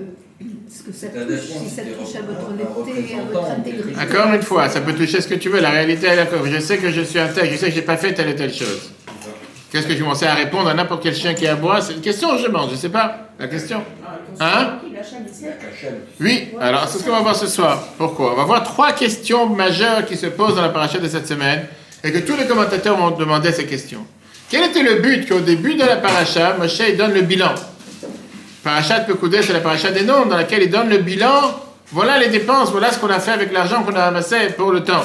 ce 0.68 0.82
que 0.82 0.92
ça 0.92 1.08
touche. 1.10 1.40
Si 1.40 1.70
ça 1.70 1.84
touche 1.84 2.16
à 2.16 2.22
votre 2.24 2.50
honnêteté, 2.50 3.14
à 3.14 3.32
votre 3.32 3.52
intégrité. 3.52 3.94
Encore 4.02 4.34
une 4.34 4.42
fois, 4.42 4.70
ça 4.70 4.82
peut 4.82 4.96
toucher 4.96 5.22
ce 5.22 5.28
que 5.28 5.36
tu 5.36 5.50
veux. 5.50 5.60
La 5.60 5.70
réalité 5.70 6.08
est 6.08 6.16
d'accord. 6.16 6.44
Je 6.48 6.60
sais 6.60 6.80
que 6.80 6.90
je 6.90 7.02
suis 7.02 7.20
intègre, 7.20 7.52
je 7.52 7.58
sais 7.58 7.70
que 7.70 7.76
j'ai 7.76 7.84
pas 7.84 7.98
fait 7.98 8.12
telle 8.14 8.30
et 8.30 8.36
telle 8.36 8.52
chose. 8.52 8.92
Qu'est-ce 9.72 9.86
que 9.86 9.94
je 9.94 10.00
commençais 10.00 10.26
à 10.26 10.34
répondre 10.34 10.68
à 10.68 10.74
n'importe 10.74 11.04
quel 11.04 11.14
chien 11.14 11.36
qui 11.36 11.46
aboie 11.46 11.80
C'est 11.80 11.94
une 11.94 12.02
question, 12.02 12.40
je 12.40 12.48
mange, 12.48 12.72
je 12.72 12.76
sais 12.76 12.90
pas. 12.90 13.30
La 13.38 13.48
question? 13.48 13.84
Hein? 14.40 14.80
Oui, 16.20 16.48
alors 16.60 16.88
c'est 16.88 16.98
ce 16.98 17.04
qu'on 17.04 17.12
va 17.12 17.20
voir 17.20 17.36
ce 17.36 17.46
soir. 17.46 17.88
Pourquoi? 18.00 18.34
On 18.34 18.36
va 18.36 18.46
voir 18.46 18.64
trois 18.64 18.94
questions 18.94 19.46
majeures 19.48 20.08
qui 20.08 20.18
se 20.18 20.26
posent 20.26 20.56
dans 20.56 20.64
la 20.64 20.70
paracha 20.70 20.98
de 20.98 21.08
cette 21.08 21.28
semaine 21.28 21.68
et 22.04 22.12
que 22.12 22.18
tous 22.18 22.36
les 22.36 22.48
commentateurs 22.48 22.98
m'ont 22.98 23.12
demandé 23.12 23.52
ces 23.52 23.68
questions. 23.68 24.08
Quel 24.50 24.64
était 24.72 24.82
le 24.82 25.02
but 25.02 25.30
qu'au 25.30 25.42
début 25.42 25.76
de 25.76 25.84
la 25.84 25.98
paracha, 25.98 26.56
Moshe 26.58 26.82
donne 26.98 27.14
le 27.14 27.22
bilan? 27.22 27.54
Paracha 28.64 29.00
de 29.00 29.06
Pekoudé, 29.06 29.42
c'est 29.42 29.54
la 29.54 29.62
paracha 29.62 29.92
des 29.92 30.04
noms 30.04 30.26
dans 30.26 30.36
laquelle 30.36 30.64
il 30.64 30.70
donne 30.70 30.90
le 30.90 30.98
bilan. 30.98 31.56
Voilà 31.92 32.18
les 32.18 32.28
dépenses, 32.28 32.72
voilà 32.72 32.92
ce 32.92 33.00
qu'on 33.00 33.10
a 33.10 33.20
fait 33.20 33.32
avec 33.32 33.52
l'argent 33.54 33.84
qu'on 33.84 33.96
a 33.96 34.04
amassé 34.04 34.36
pour 34.58 34.72
le 34.72 34.84
temps. 34.84 35.04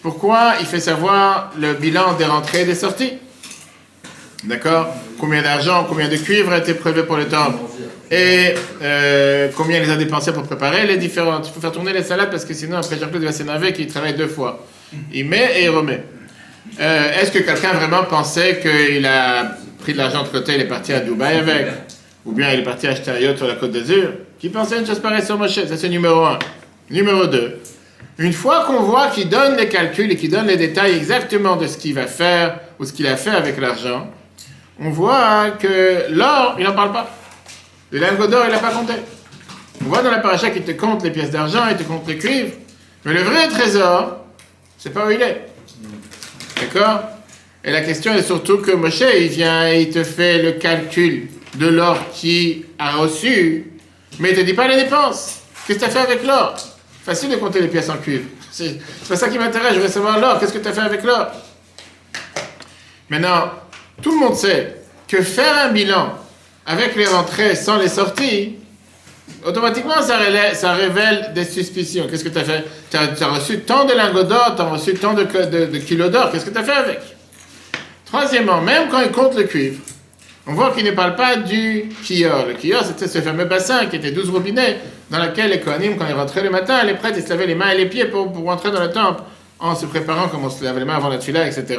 Pourquoi 0.00 0.54
il 0.60 0.66
fait 0.66 0.80
savoir 0.80 1.52
le 1.58 1.74
bilan 1.74 2.14
des 2.14 2.24
rentrées 2.24 2.62
et 2.62 2.64
des 2.64 2.74
sorties? 2.74 3.14
D'accord? 4.44 4.88
Combien 5.18 5.42
d'argent, 5.42 5.86
combien 5.88 6.08
de 6.08 6.16
cuivre 6.16 6.52
a 6.52 6.58
été 6.58 6.74
prélevé 6.74 7.04
pour 7.04 7.16
le 7.16 7.28
temple 7.28 7.58
Et 8.10 8.54
euh, 8.82 9.48
combien 9.56 9.78
il 9.78 9.84
les 9.84 9.90
a 9.92 9.96
dépensés 9.96 10.32
pour 10.32 10.42
préparer 10.44 10.86
les 10.86 10.96
différentes? 10.96 11.46
Il 11.48 11.52
faut 11.54 11.60
faire 11.60 11.72
tourner 11.72 11.92
les 11.92 12.02
salades 12.02 12.30
parce 12.30 12.44
que 12.44 12.54
sinon, 12.54 12.78
après, 12.78 12.98
Jean-Claude 12.98 13.22
va 13.22 13.32
s'énerver 13.32 13.72
qu'il 13.72 13.86
travaille 13.86 14.14
deux 14.14 14.26
fois. 14.28 14.66
Il 15.12 15.28
met 15.28 15.60
et 15.60 15.64
il 15.64 15.70
remet. 15.70 16.02
Euh, 16.80 17.20
est-ce 17.20 17.30
que 17.30 17.38
quelqu'un 17.40 17.72
vraiment 17.72 18.04
pensait 18.04 18.60
qu'il 18.60 19.04
a 19.06 19.56
pris 19.80 19.92
de 19.92 19.98
l'argent 19.98 20.22
de 20.22 20.28
côté, 20.28 20.54
il 20.54 20.60
est 20.62 20.68
parti 20.68 20.92
à 20.92 21.00
Dubaï 21.00 21.36
avec? 21.38 21.66
Ou 22.24 22.32
bien 22.32 22.52
il 22.52 22.60
est 22.60 22.64
parti 22.64 22.86
acheter 22.86 23.10
un 23.10 23.18
yacht 23.18 23.36
sur 23.36 23.48
la 23.48 23.54
côte 23.54 23.72
d'Azur 23.72 24.10
Qui 24.38 24.48
pensait 24.48 24.78
une 24.78 24.86
chose 24.86 25.00
pareille 25.00 25.24
sur 25.24 25.36
Moshe? 25.38 25.54
Ça, 25.54 25.76
c'est 25.76 25.88
numéro 25.88 26.24
un. 26.24 26.38
Numéro 26.90 27.26
deux. 27.26 27.58
Une 28.18 28.32
fois 28.32 28.64
qu'on 28.64 28.82
voit 28.82 29.08
qu'il 29.08 29.28
donne 29.28 29.56
les 29.56 29.68
calculs 29.68 30.10
et 30.10 30.16
qu'il 30.16 30.30
donne 30.30 30.46
les 30.46 30.56
détails 30.56 30.94
exactement 30.94 31.56
de 31.56 31.66
ce 31.66 31.78
qu'il 31.78 31.94
va 31.94 32.06
faire 32.06 32.60
ou 32.78 32.84
ce 32.84 32.92
qu'il 32.92 33.06
a 33.06 33.16
fait 33.16 33.30
avec 33.30 33.58
l'argent, 33.58 34.10
on 34.78 34.90
voit 34.90 35.52
que 35.58 36.10
l'or, 36.10 36.56
il 36.58 36.64
n'en 36.64 36.72
parle 36.72 36.92
pas. 36.92 37.10
Le 37.90 37.98
lingot 37.98 38.26
d'or, 38.26 38.44
il 38.46 38.52
n'a 38.52 38.58
pas 38.58 38.70
compté. 38.70 38.92
On 39.84 39.88
voit 39.88 40.02
dans 40.02 40.10
la 40.10 40.18
paracha 40.18 40.50
qu'il 40.50 40.62
te 40.62 40.72
compte 40.72 41.02
les 41.02 41.10
pièces 41.10 41.30
d'argent, 41.30 41.64
il 41.70 41.76
te 41.76 41.82
compte 41.82 42.06
les 42.06 42.18
cuivres. 42.18 42.52
Mais 43.04 43.14
le 43.14 43.22
vrai 43.22 43.48
trésor, 43.48 44.18
c'est 44.78 44.92
pas 44.92 45.06
où 45.06 45.10
il 45.10 45.20
est. 45.20 45.46
D'accord? 46.60 47.00
Et 47.64 47.70
la 47.70 47.80
question 47.80 48.14
est 48.14 48.22
surtout 48.22 48.58
que 48.58 48.72
Moshe, 48.72 49.02
il 49.18 49.28
vient 49.28 49.68
et 49.68 49.82
il 49.82 49.90
te 49.90 50.04
fait 50.04 50.42
le 50.42 50.52
calcul 50.52 51.28
de 51.56 51.66
l'or 51.66 51.98
qui 52.12 52.64
a 52.78 52.92
reçu, 52.92 53.72
mais 54.18 54.30
il 54.30 54.36
ne 54.36 54.40
te 54.40 54.46
dit 54.46 54.54
pas 54.54 54.68
les 54.68 54.76
dépenses. 54.76 55.40
Qu'est-ce 55.66 55.78
que 55.78 55.84
tu 55.84 55.90
as 55.90 55.92
fait 55.92 56.12
avec 56.12 56.24
l'or? 56.24 56.54
Facile 57.04 57.30
de 57.30 57.36
compter 57.36 57.60
les 57.60 57.68
pièces 57.68 57.88
en 57.88 57.96
cuivre. 57.96 58.24
C'est 58.50 58.78
pas 59.08 59.16
ça 59.16 59.28
qui 59.28 59.38
m'intéresse, 59.38 59.74
je 59.74 59.80
veux 59.80 59.88
savoir 59.88 60.18
l'or. 60.18 60.38
Qu'est-ce 60.38 60.52
que 60.52 60.58
tu 60.58 60.68
as 60.68 60.72
fait 60.72 60.80
avec 60.80 61.02
l'or? 61.02 61.28
Maintenant, 63.08 63.50
tout 64.00 64.12
le 64.12 64.18
monde 64.18 64.36
sait 64.36 64.76
que 65.08 65.22
faire 65.22 65.66
un 65.66 65.68
bilan 65.70 66.18
avec 66.66 66.96
les 66.96 67.06
rentrées 67.06 67.54
sans 67.54 67.76
les 67.76 67.88
sorties, 67.88 68.56
automatiquement 69.44 70.00
ça, 70.00 70.16
révèle, 70.16 71.32
des 71.34 71.44
suspicions. 71.44 72.06
Qu'est-ce 72.08 72.24
que 72.24 72.28
tu 72.28 72.38
as 72.38 72.44
fait? 72.44 72.64
Tu 72.90 72.96
as, 72.96 73.28
reçu 73.28 73.60
tant 73.60 73.84
de 73.84 73.92
lingots 73.92 74.22
d'or, 74.22 74.54
tu 74.56 74.62
as 74.62 74.64
reçu 74.64 74.94
tant 74.94 75.14
de, 75.14 75.24
de, 75.24 75.78
kilos 75.78 76.10
d'or, 76.10 76.30
qu'est-ce 76.30 76.46
que 76.46 76.50
tu 76.50 76.58
as 76.58 76.64
fait 76.64 76.72
avec? 76.72 77.00
Troisièmement, 78.06 78.60
même 78.60 78.88
quand 78.90 79.00
il 79.00 79.10
compte 79.10 79.34
le 79.36 79.44
cuivre, 79.44 79.80
on 80.46 80.54
voit 80.54 80.72
qu'il 80.72 80.84
ne 80.84 80.90
parle 80.90 81.14
pas 81.16 81.36
du 81.36 81.88
kior. 82.04 82.46
Le 82.46 82.54
kior, 82.54 82.84
c'était 82.84 83.08
ce 83.08 83.20
fameux 83.20 83.44
bassin 83.44 83.86
qui 83.86 83.96
était 83.96 84.10
12 84.10 84.30
robinets, 84.30 84.78
dans 85.10 85.22
lequel 85.22 85.50
les 85.50 85.60
Kohanim, 85.60 85.96
quand 85.96 86.06
ils 86.08 86.14
rentraient 86.14 86.42
le 86.42 86.50
matin, 86.50 86.82
les 86.84 86.94
prêtres, 86.94 87.18
ils 87.18 87.24
se 87.24 87.30
lavaient 87.30 87.46
les 87.46 87.54
mains 87.54 87.70
et 87.70 87.76
les 87.76 87.86
pieds 87.86 88.06
pour, 88.06 88.32
pour 88.32 88.44
rentrer 88.44 88.70
dans 88.70 88.82
le 88.82 88.90
temple, 88.90 89.22
en 89.58 89.74
se 89.74 89.86
préparant 89.86 90.28
comme 90.28 90.44
on 90.44 90.50
se 90.50 90.64
lavait 90.64 90.80
les 90.80 90.86
mains 90.86 90.96
avant 90.96 91.08
la 91.08 91.20
fila, 91.20 91.46
etc. 91.46 91.78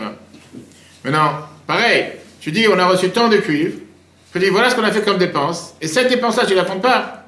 Maintenant, 1.04 1.32
Pareil, 1.66 2.06
tu 2.42 2.52
dis 2.52 2.68
on 2.68 2.78
a 2.78 2.86
reçu 2.86 3.10
tant 3.10 3.30
de 3.30 3.38
cuivre, 3.38 3.78
tu 4.32 4.40
dis 4.40 4.50
voilà 4.50 4.70
ce 4.70 4.76
qu'on 4.76 4.84
a 4.84 4.92
fait 4.92 5.04
comme 5.04 5.18
dépense, 5.18 5.76
et 5.82 5.88
cette 5.88 6.10
dépense-là, 6.10 6.46
tu 6.46 6.54
ne 6.54 6.58
la 6.58 6.66
comptes 6.66 6.82
pas. 6.82 7.26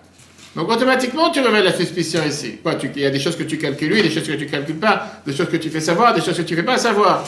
Donc 0.56 0.70
automatiquement, 0.70 1.32
tu 1.32 1.42
révèles 1.42 1.66
la 1.66 1.74
suspicion 1.74 2.22
ici. 2.26 2.60
Il 2.96 3.02
y 3.02 3.06
a 3.06 3.10
des 3.10 3.20
choses 3.20 3.36
que 3.36 3.44
tu 3.44 3.58
calcules, 3.58 3.92
oui, 3.92 4.02
des 4.02 4.10
choses 4.10 4.28
que 4.28 4.34
tu 4.34 4.46
calcules 4.46 4.80
pas, 4.80 5.22
des 5.26 5.36
choses 5.36 5.50
que 5.50 5.58
tu 5.58 5.70
fais 5.70 5.82
savoir, 5.82 6.14
des 6.14 6.22
choses 6.22 6.38
que 6.38 6.44
tu 6.44 6.56
fais 6.56 6.64
pas 6.64 6.78
savoir. 6.78 7.26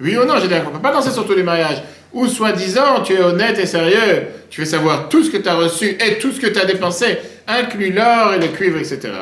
Oui 0.00 0.16
ou 0.16 0.24
non, 0.24 0.34
on 0.34 0.44
ne 0.44 0.48
peut 0.48 0.82
pas 0.82 0.92
danser 0.92 1.10
sur 1.10 1.26
tous 1.26 1.34
les 1.34 1.44
mariages. 1.44 1.82
Ou 2.12 2.26
soi-disant, 2.28 3.02
tu 3.02 3.14
es 3.14 3.20
honnête 3.20 3.58
et 3.58 3.66
sérieux, 3.66 4.28
tu 4.48 4.60
fais 4.60 4.66
savoir 4.66 5.08
tout 5.08 5.22
ce 5.22 5.30
que 5.30 5.36
tu 5.36 5.48
as 5.48 5.54
reçu 5.54 5.96
et 6.00 6.18
tout 6.18 6.32
ce 6.32 6.40
que 6.40 6.46
tu 6.46 6.58
as 6.58 6.64
dépensé, 6.64 7.18
inclus 7.46 7.92
l'or 7.92 8.34
et 8.34 8.38
le 8.38 8.48
cuivre, 8.48 8.78
etc. 8.78 9.12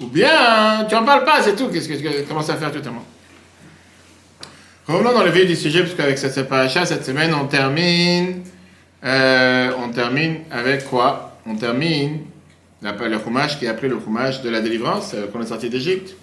Ou 0.00 0.06
bien, 0.06 0.86
tu 0.88 0.94
n'en 0.94 1.04
parles 1.04 1.24
pas, 1.24 1.42
c'est 1.42 1.56
tout. 1.56 1.68
Qu'est-ce 1.68 1.88
que 1.88 1.94
tu 1.94 2.24
commences 2.24 2.50
à 2.50 2.56
faire 2.56 2.70
l'heure 2.72 2.82
Revenons 4.86 5.12
dans 5.12 5.24
le 5.24 5.30
vif 5.30 5.46
du 5.46 5.56
sujet, 5.56 5.82
parce 5.82 5.94
qu'avec 5.94 6.16
cette 6.16 6.48
paracha, 6.48 6.86
cette 6.86 7.04
semaine, 7.04 7.34
on 7.34 7.46
termine, 7.46 8.42
euh, 9.04 9.70
on 9.84 9.90
termine 9.90 10.38
avec 10.50 10.88
quoi? 10.88 11.38
On 11.44 11.56
termine 11.56 12.20
le 12.80 13.18
Chumash 13.18 13.58
qui 13.58 13.66
est 13.66 13.68
appelé 13.68 13.88
le 13.88 13.98
Chumash 14.02 14.40
de 14.42 14.48
la 14.48 14.60
délivrance, 14.60 15.12
euh, 15.14 15.26
qu'on 15.26 15.42
est 15.42 15.46
sorti 15.46 15.68
d'Égypte. 15.68 16.14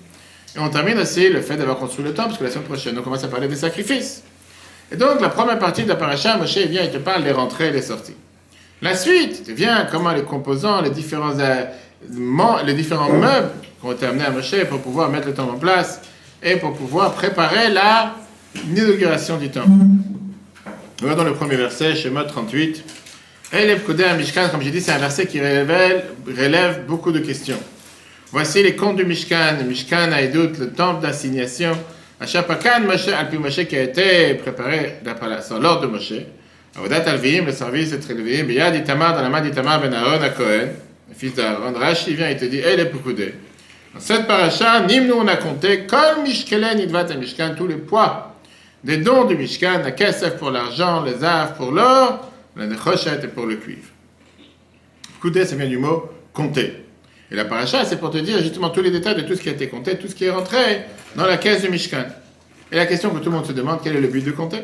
Et 0.56 0.60
on 0.60 0.70
termine 0.70 0.98
aussi 0.98 1.30
le 1.30 1.42
fait 1.42 1.58
d'avoir 1.58 1.78
construit 1.78 2.04
le 2.04 2.14
temple, 2.14 2.30
parce 2.30 2.40
que 2.40 2.44
la 2.46 2.50
semaine 2.50 2.64
prochaine, 2.64 2.98
on 2.98 3.02
commence 3.02 3.24
à 3.24 3.28
parler 3.28 3.48
des 3.48 3.56
sacrifices. 3.56 4.24
Et 4.92 4.96
donc, 4.96 5.20
la 5.22 5.30
première 5.30 5.60
partie 5.60 5.84
de 5.84 5.90
la 5.90 5.96
paracha, 5.96 6.38
Moshe 6.38 6.58
vient 6.58 6.84
et 6.84 6.92
te 6.92 6.98
parle 6.98 7.24
des 7.24 7.32
rentrées 7.32 7.70
et 7.70 7.72
des 7.72 7.82
sorties. 7.82 8.16
La 8.82 8.96
suite 8.96 9.50
vient 9.50 9.88
comment 9.90 10.12
les 10.12 10.24
composants, 10.24 10.82
les 10.82 10.90
différents, 10.90 11.40
euh, 11.40 11.66
meubles 12.12 13.50
qui 13.80 13.86
ont 13.88 13.92
été 13.92 14.06
amenés 14.06 14.26
à 14.26 14.32
Moshe 14.32 14.56
pour 14.70 14.82
pouvoir 14.82 15.10
mettre 15.10 15.28
le 15.28 15.34
temple 15.34 15.56
en 15.56 15.60
place 15.60 16.02
et 16.44 16.58
pour 16.58 16.74
pouvoir 16.74 17.14
préparer 17.14 17.72
la 17.72 18.16
inauguration 18.64 19.38
du 19.38 19.50
temple. 19.50 19.70
Regardons 21.02 21.24
le 21.24 21.34
premier 21.34 21.56
verset, 21.56 21.96
schéma 21.96 22.24
38. 22.24 22.84
Et 23.54 23.66
les 23.68 23.78
Mishkan, 24.18 24.50
comme 24.50 24.62
j'ai 24.62 24.72
dit, 24.72 24.82
c'est 24.82 24.92
un 24.92 24.98
verset 24.98 25.28
qui 25.28 25.40
révèle, 25.40 26.06
relève 26.28 26.86
beaucoup 26.88 27.12
de 27.12 27.20
questions. 27.20 27.60
Voici 28.32 28.64
les 28.64 28.76
comptes 28.76 28.98
du 28.98 29.06
Mishkan. 29.06 29.64
Mishkan 29.68 30.12
a 30.12 30.26
doute, 30.28 30.58
le 30.58 30.72
temple 30.72 31.02
d'assignation. 31.02 31.72
Qui 32.24 33.78
a 33.78 33.82
été 33.82 34.34
préparé 34.36 35.00
d'après 35.04 35.28
l'ordre 35.60 35.82
de 35.82 35.88
Moshe. 35.88 36.14
Le 36.78 37.52
service 37.52 37.94
est 37.94 38.10
élevé. 38.10 38.44
Biyad 38.44 38.76
Itamar, 38.76 39.16
dans 39.16 39.22
la 39.22 39.30
main 39.30 39.42
d'Itamar 39.42 39.82
ben 39.82 39.94
Aaron 39.94 40.22
à 40.22 40.30
Cohen, 40.30 40.70
le 41.10 41.16
fils 41.16 41.34
d'Aaron. 41.36 41.74
Rashi 41.74 42.16
vient 42.16 42.30
et 42.30 42.38
te 42.38 42.46
dit, 42.46 42.60
hé 42.60 42.76
les 42.76 42.86
Poukoudé. 42.86 43.34
Dans 43.94 44.00
cette 44.00 44.28
paracha, 44.28 44.82
Nimnu, 44.82 45.14
on 45.14 45.28
a 45.28 45.38
compté, 45.38 45.86
Kol 45.86 46.24
Mishkelen 46.24 46.80
Idvat 46.80 47.16
Mishkan, 47.16 47.56
tous 47.58 47.68
les 47.68 47.76
poids 47.76 48.36
des 48.84 48.98
dons 48.98 49.26
du 49.26 49.36
Mishkan, 49.36 49.82
la 49.84 49.92
Kesef 49.92 50.38
pour 50.38 50.52
l'argent, 50.52 51.02
les 51.04 51.24
Av 51.24 51.56
pour 51.56 51.72
l'or, 51.72 52.32
la 52.56 52.68
Nechoshet 52.68 53.20
et 53.24 53.28
pour 53.28 53.46
le 53.46 53.56
cuivre. 53.56 53.88
Koudé, 55.22 55.46
ça 55.46 55.56
vient 55.56 55.68
du 55.68 55.78
mot 55.78 56.10
compter. 56.34 56.85
Et 57.32 57.36
la 57.36 57.46
paracha, 57.46 57.86
c'est 57.86 57.98
pour 57.98 58.12
te 58.12 58.18
dire 58.18 58.40
justement 58.40 58.70
tous 58.70 58.82
les 58.82 58.92
détails 58.92 59.16
de 59.16 59.22
tout 59.22 59.36
ce 59.36 59.42
qui 59.42 59.50
a 59.50 59.52
été 59.52 59.68
compté, 59.68 59.98
tout 59.98 60.08
ce 60.08 60.16
qui 60.16 60.26
est 60.26 60.30
rentré 60.30 60.86
dans 61.16 61.26
la 61.26 61.38
caisse 61.38 61.62
du 61.62 61.70
Mishkan. 61.70 62.06
Et 62.72 62.76
la 62.76 62.86
question 62.86 63.10
que 63.10 63.20
tout 63.20 63.30
le 63.30 63.36
monde 63.36 63.46
se 63.46 63.52
demande, 63.52 63.80
quel 63.84 63.96
est 63.96 64.02
le 64.02 64.08
but 64.08 64.24
de 64.24 64.32
compter? 64.32 64.60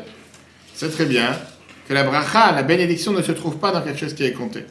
C'est 0.74 0.90
très 0.90 1.06
bien 1.06 1.36
que 1.88 1.94
la 1.94 2.04
bracha, 2.04 2.52
la 2.52 2.62
bénédiction 2.62 3.12
ne 3.12 3.22
se 3.22 3.32
trouve 3.32 3.56
pas 3.58 3.72
dans 3.72 3.82
quelque 3.82 3.98
chose 3.98 4.14
qui 4.14 4.24
est 4.24 4.32
compté. 4.32 4.64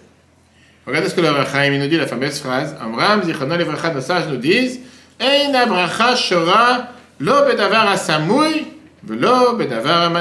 Regardez 0.85 1.09
ce 1.09 1.15
que 1.15 1.21
le 1.21 1.29
Rachaim 1.29 1.77
nous 1.77 1.87
dit, 1.87 1.97
la 1.97 2.07
fameuse 2.07 2.39
phrase. 2.39 2.75
Amram, 2.81 3.23
Zichrono, 3.23 3.55
les 3.55 3.65
brachas, 3.65 3.93
nos 3.93 4.01
sages 4.01 4.27
nous 4.27 4.37
disent 4.37 4.79
Eina 5.19 5.67
bracha 5.67 6.15
shora 6.15 6.89
lo 7.19 7.45
bedavar 7.45 7.87
asamoui, 7.89 8.65
velo 9.03 9.55
bedavar. 9.55 10.11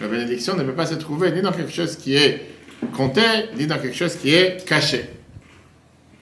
La 0.00 0.06
bénédiction 0.06 0.54
ne 0.54 0.62
peut 0.62 0.74
pas 0.74 0.86
se 0.86 0.94
trouver 0.94 1.32
ni 1.32 1.40
dans 1.40 1.52
quelque 1.52 1.72
chose 1.72 1.96
qui 1.96 2.16
est 2.16 2.46
compté, 2.94 3.22
ni 3.56 3.66
dans 3.66 3.78
quelque 3.78 3.96
chose 3.96 4.14
qui 4.16 4.34
est 4.34 4.64
caché. 4.66 5.08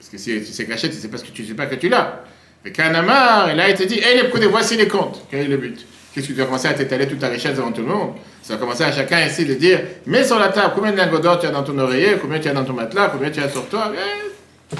Parce 0.09 0.23
que 0.23 0.31
si 0.31 0.39
tu 0.39 0.53
sais 0.53 0.65
tu 0.89 0.95
sais 0.95 1.09
pas 1.09 1.17
que 1.17 1.27
tu 1.27 1.45
sais 1.45 1.53
pas 1.53 1.65
que 1.65 1.75
tu 1.75 1.89
l'as. 1.89 2.21
Mais 2.63 2.71
Kanamar, 2.71 3.51
il 3.51 3.59
a 3.59 3.67
été 3.67 3.85
dit, 3.85 3.99
hé 3.99 4.21
les 4.39 4.47
voici 4.47 4.77
les 4.77 4.87
comptes. 4.87 5.21
Quel 5.29 5.41
est 5.41 5.47
le 5.47 5.57
but? 5.57 5.85
Qu'est-ce 6.13 6.29
que 6.29 6.31
tu 6.31 6.39
vas 6.39 6.45
commencer 6.45 6.69
à 6.69 6.73
t'étaler 6.73 7.07
toute 7.07 7.19
ta 7.19 7.27
richesse 7.27 7.57
devant 7.57 7.73
tout 7.73 7.81
le 7.81 7.89
monde? 7.89 8.13
Ça 8.41 8.53
va 8.53 8.59
commencer 8.59 8.85
à 8.85 8.91
chacun 8.93 9.25
ici 9.25 9.43
de 9.43 9.55
dire, 9.55 9.81
mets 10.05 10.23
sur 10.23 10.39
la 10.39 10.47
table 10.47 10.71
combien 10.73 10.93
de 10.93 10.97
lingots 10.97 11.19
d'or 11.19 11.39
tu 11.39 11.45
as 11.45 11.49
dans 11.49 11.63
ton 11.63 11.77
oreiller, 11.77 12.15
combien 12.21 12.39
tu 12.39 12.47
as 12.47 12.53
dans 12.53 12.63
ton 12.63 12.71
matelas, 12.71 13.09
combien 13.09 13.29
tu 13.29 13.41
as 13.41 13.49
sur 13.49 13.67
toi. 13.67 13.91
Eh. 13.93 14.75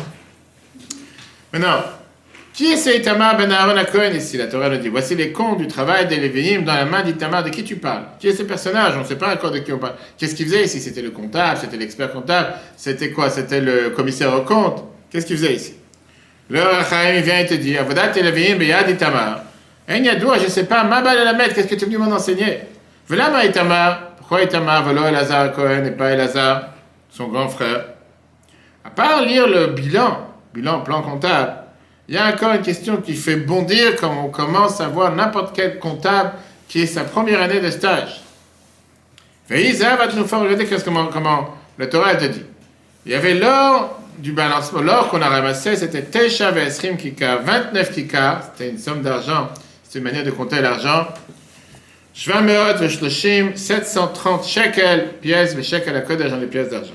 Maintenant, 1.52 1.84
qui 2.54 2.72
est 2.72 2.78
ce 2.78 2.90
Itamar 2.90 3.36
ben 3.36 3.52
Aaron 3.52 3.84
Cohen 3.92 4.14
ici? 4.14 4.38
La 4.38 4.48
Torah 4.48 4.70
nous 4.70 4.78
dit, 4.78 4.88
voici 4.88 5.16
les 5.16 5.34
comptes 5.34 5.58
du 5.58 5.68
travail 5.68 6.08
des 6.08 6.16
Lévi'im 6.16 6.62
dans 6.62 6.74
la 6.74 6.86
main 6.86 7.04
d'Itamar. 7.04 7.44
De 7.44 7.50
qui 7.50 7.66
tu 7.66 7.76
parles? 7.76 8.06
Qui 8.18 8.30
est 8.30 8.34
ce 8.34 8.44
personnage? 8.44 8.94
On 8.96 9.02
ne 9.02 9.06
sait 9.06 9.18
pas 9.18 9.34
encore 9.34 9.52
de 9.52 9.60
qui 9.60 9.74
on 9.74 9.78
parle. 9.78 9.96
Qu'est-ce 10.18 10.36
qu'il 10.36 10.46
faisait 10.46 10.64
ici? 10.64 10.80
C'était 10.80 11.02
le 11.02 11.12
comptable, 11.12 11.60
c'était 11.60 11.78
l'expert 11.78 12.14
comptable, 12.14 12.54
c'était 12.78 13.12
quoi? 13.12 13.30
C'était 13.30 13.60
le 13.60 13.90
commissaire 13.90 14.34
au 14.34 14.42
compte 14.42 14.86
Qu'est-ce 15.10 15.26
qu'il 15.26 15.38
faisait 15.38 15.56
ici? 15.56 15.76
Le 16.50 16.62
Rachaim 16.62 17.22
vient 17.22 17.40
et 17.40 17.46
te 17.46 17.54
dit 17.54 17.78
Avodat 17.78 18.16
Elavim 18.16 18.56
Beyad 18.58 18.90
Itamar. 18.90 19.42
Un 19.88 19.98
Yadoua, 19.98 20.38
je 20.40 20.46
ne 20.46 20.50
sais 20.50 20.66
pas, 20.66 20.84
Mabal 20.84 21.24
la 21.24 21.34
mettre, 21.34 21.56
qu'est-ce 21.56 21.68
que 21.68 21.76
tu 21.76 21.84
es 21.84 21.88
venu 21.88 21.98
m'en 21.98 22.14
enseigner? 22.14 22.60
Velama 23.08 23.46
Itamar. 23.46 24.16
Pourquoi 24.18 24.44
Itamar 24.44 24.84
Velo 24.84 25.06
Elazar 25.06 25.54
Cohen 25.54 25.86
et 25.86 25.92
pas 25.92 26.12
Elazar, 26.12 26.74
son 27.10 27.30
grand 27.30 27.48
frère 27.48 27.86
À 28.84 28.90
part 28.90 29.22
lire 29.22 29.48
le 29.48 29.68
bilan, 29.68 30.28
bilan, 30.54 30.82
plan 30.82 31.02
comptable, 31.02 31.54
il 32.10 32.16
y 32.16 32.18
a 32.18 32.28
encore 32.28 32.54
une 32.54 32.62
question 32.62 32.98
qui 32.98 33.14
fait 33.14 33.38
bondir 33.38 33.96
quand 33.98 34.26
on 34.26 34.30
commence 34.30 34.82
à 34.82 34.88
voir 34.88 35.16
n'importe 35.16 35.56
quel 35.56 35.80
comptable 35.80 36.32
qui 36.68 36.82
est 36.82 36.88
sa 36.88 37.06
première 37.06 37.42
année 37.42 37.62
de 37.62 37.70
stage. 37.70 38.22
Veïza 39.50 39.96
va 39.96 40.08
nous 40.08 40.26
faire 40.26 40.40
regarder 40.40 40.68
comment, 40.84 41.08
comment 41.08 41.56
le 41.78 41.90
Torah 41.90 42.16
te 42.16 42.26
dit? 42.26 42.44
Il 43.06 43.14
y 43.14 43.16
avait 43.16 43.36
l'or 43.36 43.98
du 44.18 44.32
balancement, 44.32 44.82
l'or 44.82 45.10
qu'on 45.10 45.22
a 45.22 45.30
ramassé, 45.30 45.76
c'était 45.76 46.04
Tesha 46.04 46.52
Vesrim 46.52 46.98
Kika, 46.98 47.38
29 47.38 47.92
Kika, 47.92 48.42
c'était 48.42 48.70
une 48.70 48.78
somme 48.78 49.02
d'argent, 49.02 49.50
c'est 49.84 50.00
une 50.00 50.06
manière 50.06 50.24
de 50.24 50.32
compter 50.32 50.62
l'argent. 50.62 51.08
Shvameot 52.14 52.78
Veshloshim, 52.80 53.56
730 53.56 54.46
shekels, 54.46 55.14
pièces, 55.22 55.56
mais 55.56 55.64
shekel 55.64 55.96
à 55.96 56.02
code 56.02 56.20
d'argent, 56.20 56.38
les 56.38 56.48
pièces 56.48 56.70
d'argent. 56.70 56.94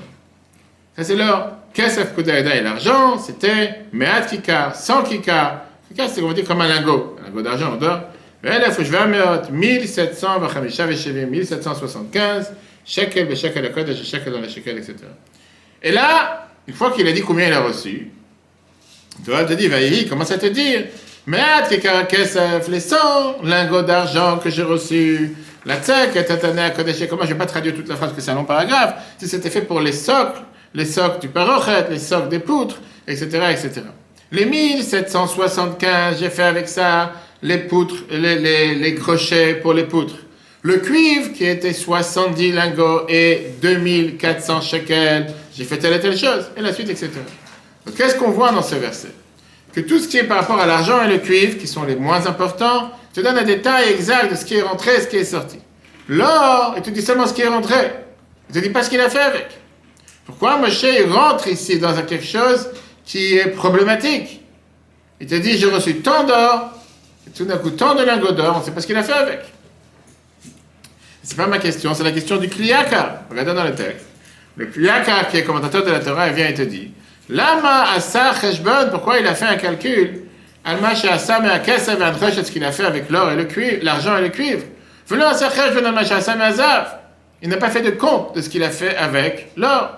Ça 0.97 1.03
c'est 1.03 1.15
l'or. 1.15 1.51
Kesef 1.73 2.13
Kudaïda 2.13 2.55
et 2.55 2.61
l'argent, 2.61 3.17
c'était 3.17 3.85
Meat 3.93 4.27
Kika, 4.29 4.73
100 4.73 5.03
Kika. 5.03 5.65
Kika, 5.89 6.07
c'est, 6.07 6.21
on 6.21 6.27
va 6.27 6.33
dire, 6.33 6.45
comme 6.45 6.61
un 6.61 6.67
lingot, 6.67 7.15
un 7.21 7.29
lingot 7.29 7.41
d'argent, 7.41 7.71
on 7.73 7.77
dort. 7.77 8.01
Elef 8.43 8.83
Shvameot, 8.83 9.49
1700 9.51 10.39
Vachamisha 10.39 10.85
Veshevim, 10.85 11.27
1775, 11.27 12.53
shekel, 12.85 13.35
shekel 13.35 13.65
à 13.65 13.69
code, 13.69 13.95
shekel 13.95 14.33
dans 14.33 14.41
les 14.41 14.49
shekel, 14.49 14.77
etc. 14.77 14.95
Et 15.81 15.91
là, 15.91 16.49
une 16.67 16.73
fois 16.73 16.91
qu'il 16.91 17.07
a 17.07 17.11
dit 17.11 17.21
combien 17.21 17.47
il 17.47 17.53
a 17.53 17.61
reçu, 17.61 18.11
Torah 19.25 19.45
te 19.45 19.53
dit, 19.53 19.65
il 19.65 20.09
commence 20.09 20.31
à 20.31 20.37
te 20.37 20.47
dire, 20.47 20.85
mais 21.25 21.39
les 22.67 22.79
100 22.79 22.97
lingots 23.43 23.83
d'argent 23.83 24.37
que 24.37 24.49
j'ai 24.49 24.63
reçus, 24.63 25.35
la 25.65 25.77
tzek, 25.77 26.17
à 26.17 26.69
Kodesh, 26.71 27.07
comment 27.09 27.23
je 27.23 27.29
vais 27.29 27.37
pas 27.37 27.45
traduire 27.45 27.75
toute 27.75 27.87
la 27.87 27.95
phrase, 27.95 28.13
que 28.13 28.21
c'est 28.21 28.31
un 28.31 28.35
long 28.35 28.43
paragraphe, 28.43 28.95
c'était 29.17 29.49
fait 29.49 29.61
pour 29.61 29.79
les 29.79 29.93
socles, 29.93 30.41
les 30.73 30.85
socles 30.85 31.19
du 31.19 31.29
parochet, 31.29 31.85
les 31.89 31.99
socles 31.99 32.29
des 32.29 32.39
poutres, 32.39 32.81
etc., 33.07 33.27
etc. 33.51 33.81
Les 34.31 34.45
1775, 34.45 36.19
j'ai 36.19 36.29
fait 36.29 36.43
avec 36.43 36.67
ça 36.67 37.13
les 37.41 37.59
poutres, 37.59 38.03
les, 38.09 38.39
les, 38.39 38.75
les 38.75 38.95
crochets 38.95 39.55
pour 39.55 39.73
les 39.73 39.83
poutres. 39.83 40.15
Le 40.63 40.77
cuivre 40.77 41.33
qui 41.33 41.45
était 41.45 41.73
70 41.73 42.53
lingots 42.53 43.05
et 43.09 43.51
2400 43.61 44.61
shekels, 44.61 45.27
j'ai 45.55 45.65
fait 45.65 45.77
telle 45.77 45.93
et 45.93 45.99
telle 45.99 46.17
chose, 46.17 46.45
et 46.57 46.61
la 46.61 46.73
suite, 46.73 46.89
etc. 46.89 47.09
Donc 47.85 47.95
qu'est-ce 47.95 48.15
qu'on 48.15 48.31
voit 48.31 48.51
dans 48.51 48.61
ce 48.61 48.75
verset? 48.75 49.11
Que 49.73 49.81
tout 49.81 49.99
ce 49.99 50.07
qui 50.07 50.17
est 50.17 50.23
par 50.23 50.37
rapport 50.37 50.59
à 50.59 50.65
l'argent 50.65 51.03
et 51.03 51.07
le 51.07 51.17
cuivre, 51.17 51.57
qui 51.57 51.67
sont 51.67 51.83
les 51.83 51.95
moins 51.95 52.25
importants, 52.27 52.91
te 53.13 53.21
donne 53.21 53.37
un 53.37 53.43
détail 53.43 53.89
exact 53.91 54.31
de 54.31 54.35
ce 54.35 54.45
qui 54.45 54.55
est 54.55 54.61
rentré 54.61 54.95
et 54.95 55.01
ce 55.01 55.07
qui 55.07 55.17
est 55.17 55.25
sorti. 55.25 55.57
L'or, 56.07 56.73
il 56.77 56.81
te 56.81 56.89
dit 56.89 57.01
seulement 57.01 57.27
ce 57.27 57.33
qui 57.33 57.41
est 57.41 57.47
rentré. 57.47 57.91
Il 58.49 58.55
ne 58.55 58.61
te 58.61 58.65
dit 58.65 58.71
pas 58.71 58.83
ce 58.83 58.89
qu'il 58.89 58.99
a 58.99 59.09
fait 59.09 59.19
avec. 59.19 59.47
Pourquoi 60.25 60.57
Moshe 60.57 60.85
rentre 61.09 61.47
ici 61.47 61.79
dans 61.79 61.93
quelque 62.03 62.25
chose 62.25 62.69
qui 63.05 63.37
est 63.37 63.47
problématique? 63.47 64.41
Il 65.19 65.27
te 65.27 65.35
dit, 65.35 65.57
j'ai 65.57 65.67
reçu 65.67 66.01
tant 66.01 66.23
d'or, 66.23 66.71
et 67.27 67.31
tout 67.31 67.45
d'un 67.45 67.57
coup 67.57 67.71
tant 67.71 67.95
de 67.95 68.03
lingots 68.03 68.31
d'or, 68.31 68.55
on 68.57 68.59
ne 68.59 68.65
sait 68.65 68.71
pas 68.71 68.81
ce 68.81 68.87
qu'il 68.87 68.97
a 68.97 69.03
fait 69.03 69.13
avec. 69.13 69.39
C'est 71.23 71.37
pas 71.37 71.47
ma 71.47 71.57
question, 71.57 71.93
c'est 71.93 72.03
la 72.03 72.11
question 72.11 72.37
du 72.37 72.49
Kliyaka. 72.49 73.23
Regardez 73.29 73.53
dans 73.53 73.63
le 73.63 73.75
texte. 73.75 74.05
Le 74.55 74.67
Kliyaka, 74.67 75.25
qui 75.31 75.37
est 75.37 75.43
commentateur 75.43 75.83
de 75.83 75.91
la 75.91 75.99
Torah, 75.99 76.29
vient 76.29 76.47
et 76.47 76.53
te 76.53 76.61
dit 76.61 76.91
Lama 77.29 77.85
asa 77.95 78.33
cheshbon, 78.39 78.89
pourquoi 78.91 79.19
il 79.19 79.27
a 79.27 79.33
fait 79.33 79.45
un 79.45 79.55
calcul? 79.55 80.21
Alma 80.65 80.89
asa 80.89 81.39
me 81.39 81.49
akesa 81.49 81.95
ce 82.43 82.51
qu'il 82.51 82.63
a 82.63 82.71
fait 82.71 82.85
avec 82.85 83.09
l'or 83.09 83.31
et 83.31 83.35
le 83.35 83.45
cuivre, 83.45 83.79
l'argent 83.81 84.17
et 84.17 84.21
le 84.21 84.29
cuivre. 84.29 84.63
Velo 85.07 85.25
asa 85.25 85.49
cheshbon 85.49 85.85
alma 85.85 86.01
asa 86.01 86.35
me 86.35 86.41
azav. 86.41 86.99
Il 87.41 87.49
n'a 87.49 87.57
pas 87.57 87.69
fait 87.69 87.81
de 87.81 87.89
compte 87.89 88.35
de 88.35 88.41
ce 88.41 88.49
qu'il 88.49 88.63
a 88.63 88.69
fait 88.69 88.95
avec 88.95 89.51
l'or. 89.57 89.89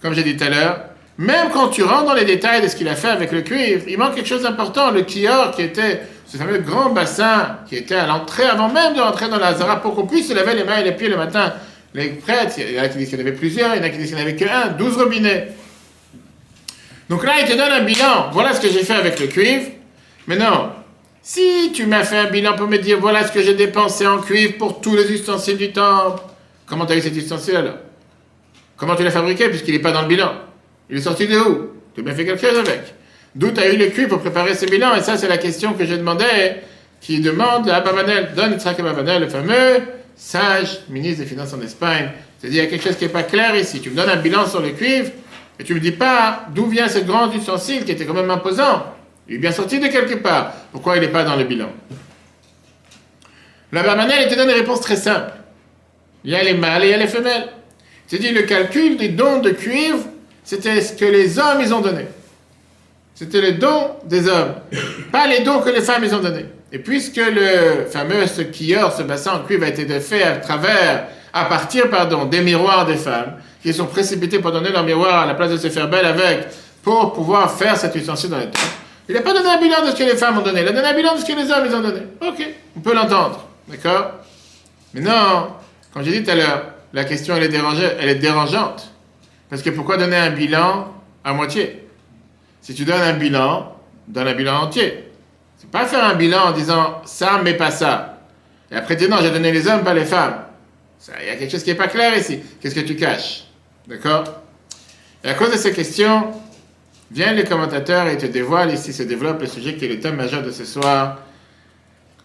Comme 0.00 0.14
j'ai 0.14 0.22
dit 0.22 0.36
tout 0.36 0.44
à 0.44 0.48
l'heure, 0.48 0.80
même 1.18 1.50
quand 1.52 1.68
tu 1.68 1.82
rentres 1.82 2.06
dans 2.06 2.14
les 2.14 2.24
détails 2.24 2.62
de 2.62 2.68
ce 2.68 2.76
qu'il 2.76 2.88
a 2.88 2.94
fait 2.94 3.10
avec 3.10 3.30
le 3.32 3.42
cuivre, 3.42 3.84
il 3.86 3.98
manque 3.98 4.14
quelque 4.14 4.28
chose 4.28 4.42
d'important. 4.42 4.90
Le 4.90 5.02
kior, 5.02 5.50
qui 5.50 5.60
était 5.60 6.00
ce 6.26 6.38
fameux 6.38 6.58
grand 6.58 6.90
bassin 6.90 7.58
qui 7.68 7.76
était 7.76 7.96
à 7.96 8.06
l'entrée, 8.06 8.44
avant 8.44 8.70
même 8.70 8.94
de 8.94 9.00
rentrer 9.00 9.28
dans 9.28 9.38
la 9.38 9.52
Zara, 9.52 9.82
pour 9.82 9.94
qu'on 9.94 10.06
puisse 10.06 10.28
se 10.28 10.34
laver 10.34 10.54
les 10.54 10.64
mains 10.64 10.78
et 10.78 10.84
les 10.84 10.92
pieds 10.92 11.08
le 11.08 11.18
matin. 11.18 11.52
Les 11.94 12.08
prêtres, 12.10 12.54
il 12.58 12.74
y 12.74 12.80
en 12.80 12.84
a 12.84 12.88
qui 12.88 12.98
disent 12.98 13.08
qu'il 13.08 13.18
y 13.18 13.22
en 13.22 13.26
avait 13.26 13.36
plusieurs, 13.36 13.74
il 13.74 13.78
y 13.78 13.80
en 13.80 13.84
a 13.84 13.88
qui 13.90 13.98
disent 13.98 14.08
qu'il 14.08 14.16
n'y 14.16 14.22
en 14.22 14.26
avait 14.26 14.36
qu'un, 14.36 14.68
douze 14.68 14.96
robinets. 14.96 15.48
Donc 17.08 17.24
là, 17.24 17.32
il 17.40 17.46
te 17.46 17.56
donne 17.56 17.72
un 17.72 17.82
bilan. 17.82 18.30
Voilà 18.32 18.54
ce 18.54 18.60
que 18.60 18.68
j'ai 18.68 18.84
fait 18.84 18.94
avec 18.94 19.18
le 19.18 19.26
cuivre. 19.26 19.66
Mais 20.28 20.36
non, 20.36 20.70
si 21.22 21.72
tu 21.74 21.86
m'as 21.86 22.04
fait 22.04 22.18
un 22.18 22.30
bilan 22.30 22.54
pour 22.54 22.68
me 22.68 22.78
dire 22.78 23.00
voilà 23.00 23.26
ce 23.26 23.32
que 23.32 23.42
j'ai 23.42 23.54
dépensé 23.54 24.06
en 24.06 24.18
cuivre 24.18 24.56
pour 24.58 24.80
tous 24.80 24.94
les 24.94 25.10
ustensiles 25.12 25.56
du 25.56 25.72
temple, 25.72 26.22
comment 26.66 26.86
tu 26.86 26.92
as 26.92 26.96
eu 26.96 27.00
cet 27.00 27.16
ustensile 27.16 27.56
alors? 27.56 27.78
Comment 28.76 28.94
tu 28.94 29.02
l'as 29.02 29.10
fabriqué 29.10 29.48
puisqu'il 29.48 29.72
n'est 29.72 29.80
pas 29.80 29.92
dans 29.92 30.02
le 30.02 30.08
bilan? 30.08 30.32
Il 30.88 30.96
est 30.96 31.02
sorti 31.02 31.26
de 31.26 31.36
où? 31.36 31.70
Tu 31.94 32.00
as 32.00 32.04
bien 32.04 32.14
fait 32.14 32.24
quelque 32.24 32.40
chose 32.40 32.58
avec. 32.58 32.82
D'où 33.34 33.50
tu 33.50 33.60
as 33.60 33.72
eu 33.72 33.76
le 33.76 33.86
cuivre 33.86 34.10
pour 34.10 34.20
préparer 34.20 34.54
ce 34.54 34.66
bilan? 34.66 34.94
Et 34.94 35.02
ça, 35.02 35.16
c'est 35.16 35.28
la 35.28 35.38
question 35.38 35.74
que 35.74 35.84
je 35.84 35.94
demandais, 35.94 36.62
qui 37.00 37.20
demande 37.20 37.68
à 37.68 37.80
Babanel, 37.80 38.30
donne 38.36 38.52
Yitzhak 38.52 38.80
Babanel, 38.80 39.22
le 39.22 39.28
fameux 39.28 39.80
sage 40.20 40.80
ministre 40.90 41.22
des 41.22 41.26
Finances 41.26 41.54
en 41.54 41.62
Espagne. 41.62 42.10
C'est-à-dire, 42.38 42.68
quelque 42.68 42.84
chose 42.84 42.96
qui 42.96 43.04
n'est 43.04 43.10
pas 43.10 43.22
clair 43.22 43.56
ici. 43.56 43.80
Tu 43.80 43.90
me 43.90 43.96
donnes 43.96 44.10
un 44.10 44.16
bilan 44.16 44.46
sur 44.46 44.60
le 44.60 44.70
cuivre, 44.70 45.10
Et 45.58 45.64
tu 45.64 45.74
me 45.74 45.80
dis 45.80 45.92
pas 45.92 46.46
d'où 46.54 46.66
vient 46.66 46.88
ce 46.88 46.98
grand 46.98 47.32
ustensile 47.32 47.84
qui 47.84 47.92
était 47.92 48.04
quand 48.04 48.14
même 48.14 48.30
imposant. 48.30 48.84
Il 49.28 49.36
est 49.36 49.38
bien 49.38 49.52
sorti 49.52 49.78
de 49.78 49.86
quelque 49.88 50.16
part. 50.16 50.52
Pourquoi 50.72 50.96
il 50.96 51.00
n'est 51.00 51.08
pas 51.08 51.24
dans 51.24 51.36
le 51.36 51.44
bilan? 51.44 51.70
La 53.72 53.82
Barmanel 53.82 54.28
te 54.28 54.34
donne 54.34 54.50
une 54.50 54.56
réponse 54.56 54.80
très 54.80 54.96
simple. 54.96 55.32
Il 56.24 56.30
y 56.32 56.34
a 56.34 56.42
les 56.42 56.54
mâles 56.54 56.84
et 56.84 56.88
il 56.88 56.90
y 56.90 56.94
a 56.94 56.98
les 56.98 57.06
femelles. 57.06 57.48
C'est 58.06 58.18
dit 58.18 58.30
le 58.30 58.42
calcul 58.42 58.96
des 58.96 59.08
dons 59.08 59.40
de 59.40 59.50
cuivre, 59.50 60.00
c'était 60.44 60.80
ce 60.80 60.92
que 60.94 61.04
les 61.04 61.38
hommes 61.38 61.60
ils 61.60 61.72
ont 61.72 61.80
donné. 61.80 62.06
C'était 63.14 63.40
les 63.40 63.52
dons 63.52 63.96
des 64.04 64.28
hommes, 64.28 64.54
pas 65.12 65.26
les 65.26 65.40
dons 65.40 65.60
que 65.60 65.70
les 65.70 65.80
femmes 65.80 66.02
ils 66.04 66.14
ont 66.14 66.20
donnés. 66.20 66.46
Et 66.72 66.78
puisque 66.78 67.16
le 67.16 67.86
fameux 67.90 68.26
skieur, 68.26 68.92
ce 68.92 69.02
bassin 69.02 69.32
en 69.34 69.40
cuivre 69.40 69.64
a 69.64 69.68
été 69.68 69.86
fait 70.00 70.22
à 70.22 70.36
travers, 70.36 71.06
à 71.32 71.44
partir, 71.46 71.90
pardon, 71.90 72.26
des 72.26 72.42
miroirs 72.42 72.86
des 72.86 72.96
femmes, 72.96 73.34
qui 73.62 73.74
sont 73.74 73.86
précipités 73.86 74.38
pour 74.38 74.52
donner 74.52 74.70
leur 74.70 74.84
miroir 74.84 75.22
à 75.22 75.26
la 75.26 75.34
place 75.34 75.50
de 75.50 75.56
se 75.56 75.68
faire 75.68 75.88
belle 75.88 76.06
avec, 76.06 76.46
pour 76.82 77.12
pouvoir 77.12 77.50
faire 77.50 77.76
cette 77.76 77.94
ustensile 77.96 78.30
dans 78.30 78.38
les 78.38 78.46
temps. 78.46 78.60
Il 79.08 79.14
n'a 79.14 79.22
pas 79.22 79.32
donné 79.32 79.48
un 79.48 79.60
bilan 79.60 79.84
de 79.84 79.90
ce 79.90 79.96
que 79.96 80.04
les 80.04 80.16
femmes 80.16 80.38
ont 80.38 80.42
donné, 80.42 80.62
il 80.62 80.68
a 80.68 80.72
donné 80.72 80.86
un 80.86 80.94
bilan 80.94 81.16
de 81.16 81.20
ce 81.20 81.24
que 81.24 81.32
les 81.32 81.50
hommes 81.50 81.66
ils 81.66 81.74
ont 81.74 81.80
donné. 81.80 82.00
Ok, 82.20 82.46
on 82.76 82.80
peut 82.80 82.94
l'entendre, 82.94 83.44
d'accord? 83.66 84.12
Mais 84.94 85.00
non, 85.00 85.48
comme 85.92 86.04
j'ai 86.04 86.12
dit 86.12 86.22
tout 86.22 86.30
à 86.30 86.36
l'heure, 86.36 86.66
la 86.92 87.04
question 87.04 87.34
elle 87.36 87.52
est, 87.52 87.58
elle 87.98 88.08
est 88.08 88.14
dérangeante. 88.14 88.92
Parce 89.48 89.62
que 89.62 89.70
pourquoi 89.70 89.96
donner 89.96 90.16
un 90.16 90.30
bilan 90.30 90.94
à 91.24 91.32
moitié? 91.32 91.88
Si 92.62 92.74
tu 92.74 92.84
donnes 92.84 93.02
un 93.02 93.14
bilan, 93.14 93.74
donne 94.06 94.28
un 94.28 94.34
bilan 94.34 94.62
entier. 94.62 95.09
C'est 95.60 95.70
pas 95.70 95.84
faire 95.84 96.02
un 96.04 96.14
bilan 96.14 96.46
en 96.46 96.52
disant 96.52 97.02
ça, 97.04 97.38
mais 97.44 97.52
pas 97.52 97.70
ça. 97.70 98.18
Et 98.72 98.76
après 98.76 98.96
dire 98.96 99.10
non, 99.10 99.18
j'ai 99.20 99.30
donné 99.30 99.52
les 99.52 99.68
hommes, 99.68 99.84
pas 99.84 99.92
les 99.92 100.06
femmes. 100.06 100.36
Il 101.20 101.26
y 101.26 101.28
a 101.28 101.36
quelque 101.36 101.50
chose 101.50 101.62
qui 101.62 101.68
n'est 101.68 101.76
pas 101.76 101.88
clair 101.88 102.16
ici. 102.16 102.40
Qu'est-ce 102.60 102.74
que 102.74 102.80
tu 102.80 102.96
caches? 102.96 103.44
D'accord? 103.86 104.24
Et 105.22 105.28
à 105.28 105.34
cause 105.34 105.52
de 105.52 105.58
ces 105.58 105.72
questions, 105.72 106.28
viennent 107.10 107.36
les 107.36 107.44
commentateurs 107.44 108.06
et 108.06 108.16
te 108.16 108.24
dévoilent 108.24 108.72
ici, 108.72 108.94
se 108.94 109.02
développe 109.02 109.42
le 109.42 109.46
sujet 109.46 109.76
qui 109.76 109.84
est 109.84 109.88
le 109.88 110.00
thème 110.00 110.16
majeur 110.16 110.42
de 110.42 110.50
ce 110.50 110.64
soir. 110.64 111.18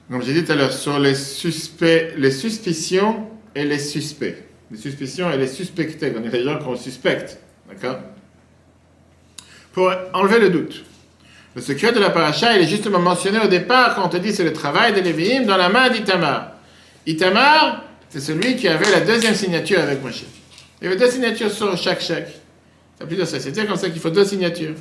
Comme 0.10 0.22
j'ai 0.22 0.34
dit 0.34 0.46
tout 0.46 0.54
à 0.54 0.56
l'heure, 0.56 0.72
sur 0.72 0.98
les, 0.98 1.16
suspects, 1.16 2.14
les 2.16 2.32
suspicions 2.32 3.28
et 3.54 3.66
les 3.66 3.80
suspects. 3.80 4.46
Les 4.72 4.78
suspicions 4.78 5.30
et 5.30 5.38
les 5.38 5.48
suspectés. 5.48 6.14
On 6.18 6.24
est 6.24 6.30
les 6.30 6.44
gens 6.44 6.58
qu'on 6.60 6.78
suspecte. 6.78 7.38
D'accord? 7.68 7.98
Pour 9.74 9.92
enlever 10.14 10.40
le 10.40 10.50
doute. 10.52 10.86
Le 11.56 11.62
secret 11.62 11.94
de 11.94 12.00
la 12.02 12.10
paracha, 12.10 12.58
il 12.58 12.64
est 12.64 12.68
justement 12.68 13.00
mentionné 13.00 13.40
au 13.40 13.48
départ 13.48 13.96
quand 13.96 14.06
on 14.06 14.10
te 14.10 14.18
dit 14.18 14.34
c'est 14.34 14.44
le 14.44 14.52
travail 14.52 14.94
de 14.94 15.00
Lévi'im 15.00 15.46
dans 15.46 15.56
la 15.56 15.70
main 15.70 15.90
d'Itamar. 15.90 16.52
Itamar, 17.08 17.86
c'est 18.10 18.20
celui 18.20 18.58
qui 18.58 18.68
avait 18.68 18.92
la 18.92 19.00
deuxième 19.00 19.36
signature 19.36 19.80
avec 19.80 20.04
Moshe. 20.04 20.24
Il 20.82 20.86
y 20.86 20.88
avait 20.88 20.98
deux 20.98 21.10
signatures 21.10 21.50
sur 21.50 21.78
chaque 21.78 22.02
chèque. 22.02 22.28
Ça 23.00 23.06
plus 23.06 23.16
de 23.16 23.24
ça. 23.24 23.40
C'est 23.40 23.66
comme 23.66 23.78
ça 23.78 23.90
qu'il 23.90 24.02
faut 24.02 24.10
deux 24.10 24.26
signatures. 24.26 24.76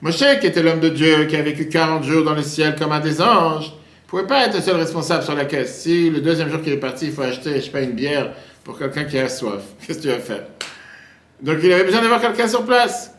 Moshe, 0.00 0.24
qui 0.40 0.46
était 0.46 0.62
l'homme 0.62 0.80
de 0.80 0.88
Dieu, 0.88 1.26
qui 1.26 1.36
a 1.36 1.42
vécu 1.42 1.68
40 1.68 2.02
jours 2.04 2.24
dans 2.24 2.34
le 2.34 2.42
ciel 2.42 2.76
comme 2.76 2.92
un 2.92 3.00
des 3.00 3.20
anges, 3.20 3.66
ne 3.66 4.08
pouvait 4.08 4.26
pas 4.26 4.46
être 4.46 4.54
le 4.54 4.62
seul 4.62 4.76
responsable 4.76 5.22
sur 5.22 5.34
la 5.34 5.44
caisse. 5.44 5.82
Si 5.82 6.08
le 6.08 6.22
deuxième 6.22 6.48
jour 6.48 6.62
qu'il 6.62 6.72
est 6.72 6.78
parti, 6.78 7.06
il 7.06 7.12
faut 7.12 7.22
acheter, 7.22 7.56
je 7.56 7.60
sais 7.66 7.70
pas, 7.70 7.82
une 7.82 7.92
bière 7.92 8.32
pour 8.64 8.78
quelqu'un 8.78 9.04
qui 9.04 9.18
a 9.18 9.28
soif, 9.28 9.62
qu'est-ce 9.86 9.98
que 9.98 10.02
tu 10.04 10.08
vas 10.08 10.18
faire? 10.18 10.44
Donc 11.42 11.58
il 11.62 11.70
avait 11.70 11.84
besoin 11.84 12.00
d'avoir 12.00 12.22
quelqu'un 12.22 12.48
sur 12.48 12.64
place. 12.64 13.10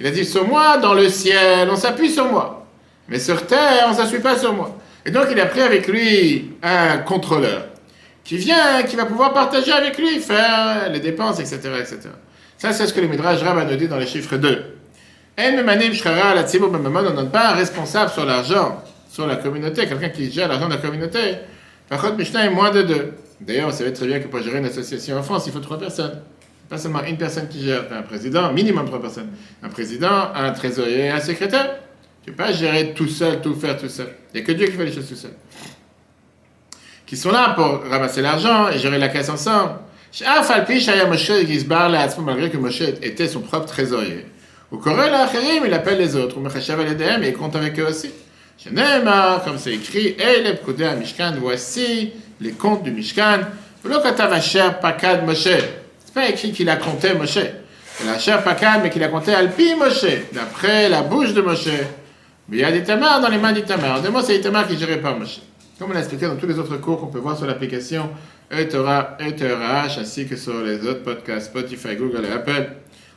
Il 0.00 0.06
a 0.06 0.10
dit 0.10 0.24
sur 0.24 0.48
moi, 0.48 0.78
dans 0.78 0.94
le 0.94 1.10
ciel, 1.10 1.68
on 1.70 1.76
s'appuie 1.76 2.08
sur 2.08 2.24
moi. 2.24 2.66
Mais 3.08 3.18
sur 3.18 3.46
terre, 3.46 3.84
on 3.86 3.90
ne 3.90 3.94
s'appuie 3.94 4.20
pas 4.20 4.38
sur 4.38 4.54
moi. 4.54 4.78
Et 5.04 5.10
donc 5.10 5.26
il 5.30 5.38
a 5.38 5.44
pris 5.44 5.60
avec 5.60 5.86
lui 5.88 6.52
un 6.62 6.98
contrôleur 6.98 7.66
qui 8.24 8.38
vient, 8.38 8.82
qui 8.82 8.96
va 8.96 9.04
pouvoir 9.04 9.34
partager 9.34 9.72
avec 9.72 9.98
lui, 9.98 10.18
faire 10.20 10.88
les 10.90 11.00
dépenses, 11.00 11.38
etc. 11.38 11.58
etc. 11.78 11.98
Ça, 12.56 12.72
c'est 12.72 12.86
ce 12.86 12.94
que 12.94 13.00
le 13.00 13.08
Midrash 13.08 13.42
Rabbah 13.42 13.64
nous 13.64 13.76
dit 13.76 13.88
dans 13.88 13.98
les 13.98 14.06
chiffres 14.06 14.36
2. 14.36 14.64
On 15.38 15.42
ne 15.42 17.16
donne 17.16 17.30
pas 17.30 17.50
un 17.50 17.54
responsable 17.54 18.10
sur 18.10 18.24
l'argent, 18.24 18.82
sur 19.10 19.26
la 19.26 19.36
communauté, 19.36 19.86
quelqu'un 19.86 20.08
qui 20.08 20.30
gère 20.30 20.48
l'argent 20.48 20.68
de 20.68 20.74
la 20.74 20.80
communauté. 20.80 21.36
Par 21.88 22.14
Mishnah 22.16 22.46
est 22.46 22.50
moins 22.50 22.70
de 22.70 22.82
deux. 22.82 23.12
D'ailleurs, 23.40 23.70
vous 23.70 23.76
savez 23.76 23.92
très 23.92 24.06
bien 24.06 24.20
que 24.20 24.28
pour 24.28 24.40
gérer 24.40 24.58
une 24.58 24.66
association 24.66 25.18
en 25.18 25.22
France, 25.22 25.44
il 25.46 25.52
faut 25.52 25.60
trois 25.60 25.78
personnes. 25.78 26.22
Pas 26.70 26.78
seulement 26.78 27.04
une 27.04 27.18
personne 27.18 27.48
qui 27.48 27.64
gère, 27.64 27.84
un 27.92 28.02
président, 28.02 28.50
minimum 28.52 28.86
trois 28.86 29.02
personnes. 29.02 29.30
Un 29.62 29.68
président, 29.68 30.32
un 30.34 30.52
trésorier 30.52 31.06
et 31.06 31.10
un 31.10 31.20
secrétaire. 31.20 31.80
Tu 32.24 32.30
ne 32.30 32.36
peux 32.36 32.42
pas 32.44 32.52
gérer 32.52 32.94
tout 32.94 33.08
seul, 33.08 33.42
tout 33.42 33.54
faire 33.54 33.76
tout 33.76 33.88
seul. 33.88 34.08
Il 34.32 34.40
n'y 34.40 34.44
a 34.44 34.46
que 34.46 34.52
Dieu 34.52 34.66
qui 34.66 34.72
fait 34.72 34.86
les 34.86 34.92
choses 34.92 35.08
tout 35.08 35.16
seul 35.16 35.32
qui 37.10 37.16
sont 37.16 37.32
là 37.32 37.54
pour 37.56 37.82
ramasser 37.90 38.22
l'argent 38.22 38.68
et 38.68 38.78
gérer 38.78 38.96
la 38.96 39.08
caisse 39.08 39.28
ensemble. 39.28 39.72
Malgré 42.24 42.50
que 42.50 42.56
Moshe 42.56 42.82
était 43.02 43.26
son 43.26 43.40
propre 43.40 43.66
trésorier. 43.66 44.26
Au 44.70 44.78
Corée, 44.78 45.10
il 45.66 45.74
appelle 45.74 45.98
les 45.98 46.14
autres. 46.14 46.36
Et 46.38 47.28
il 47.28 47.32
compte 47.32 47.56
avec 47.56 47.80
eux 47.80 47.88
aussi. 47.88 48.12
Comme 48.64 49.58
c'est 49.58 49.74
écrit, 49.74 50.16
voici 51.40 52.12
les 52.40 52.52
comptes 52.52 52.84
du 52.84 52.92
Mishkan. 52.92 53.40
C'est 56.12 56.20
pas 56.22 56.28
écrit 56.28 56.50
qu'il 56.50 56.68
a 56.68 56.74
compté 56.74 57.14
Moshe. 57.14 57.38
Il 58.02 58.08
a 58.08 58.18
cher 58.18 58.42
Pakad, 58.42 58.82
mais 58.82 58.90
qu'il 58.90 59.02
a 59.04 59.08
compté 59.08 59.32
Alpi 59.32 59.76
Moshe, 59.76 60.06
d'après 60.32 60.88
la 60.88 61.02
bouche 61.02 61.32
de 61.34 61.40
Moshe. 61.40 61.68
Mais 62.48 62.56
il 62.56 62.60
y 62.60 62.64
a 62.64 62.72
des 62.72 62.82
tamars 62.82 63.20
dans 63.20 63.28
les 63.28 63.38
mains 63.38 63.52
d'Itamar. 63.52 64.02
De 64.02 64.08
moi, 64.08 64.20
c'est 64.24 64.36
Itamar 64.36 64.66
qui 64.66 64.76
gérait 64.76 65.00
pas 65.00 65.14
Moshe. 65.14 65.40
Comme 65.78 65.92
on 65.92 65.94
a 65.94 66.00
expliqué 66.00 66.26
dans 66.26 66.34
tous 66.34 66.48
les 66.48 66.58
autres 66.58 66.78
cours 66.78 66.98
qu'on 66.98 67.06
peut 67.06 67.20
voir 67.20 67.36
sur 67.36 67.46
l'application 67.46 68.10
Etora, 68.50 69.18
ETRH, 69.20 70.00
ainsi 70.00 70.26
que 70.26 70.34
sur 70.34 70.60
les 70.62 70.84
autres 70.84 71.04
podcasts 71.04 71.46
Spotify, 71.46 71.94
Google 71.94 72.24
et 72.28 72.32
Apple. 72.32 72.72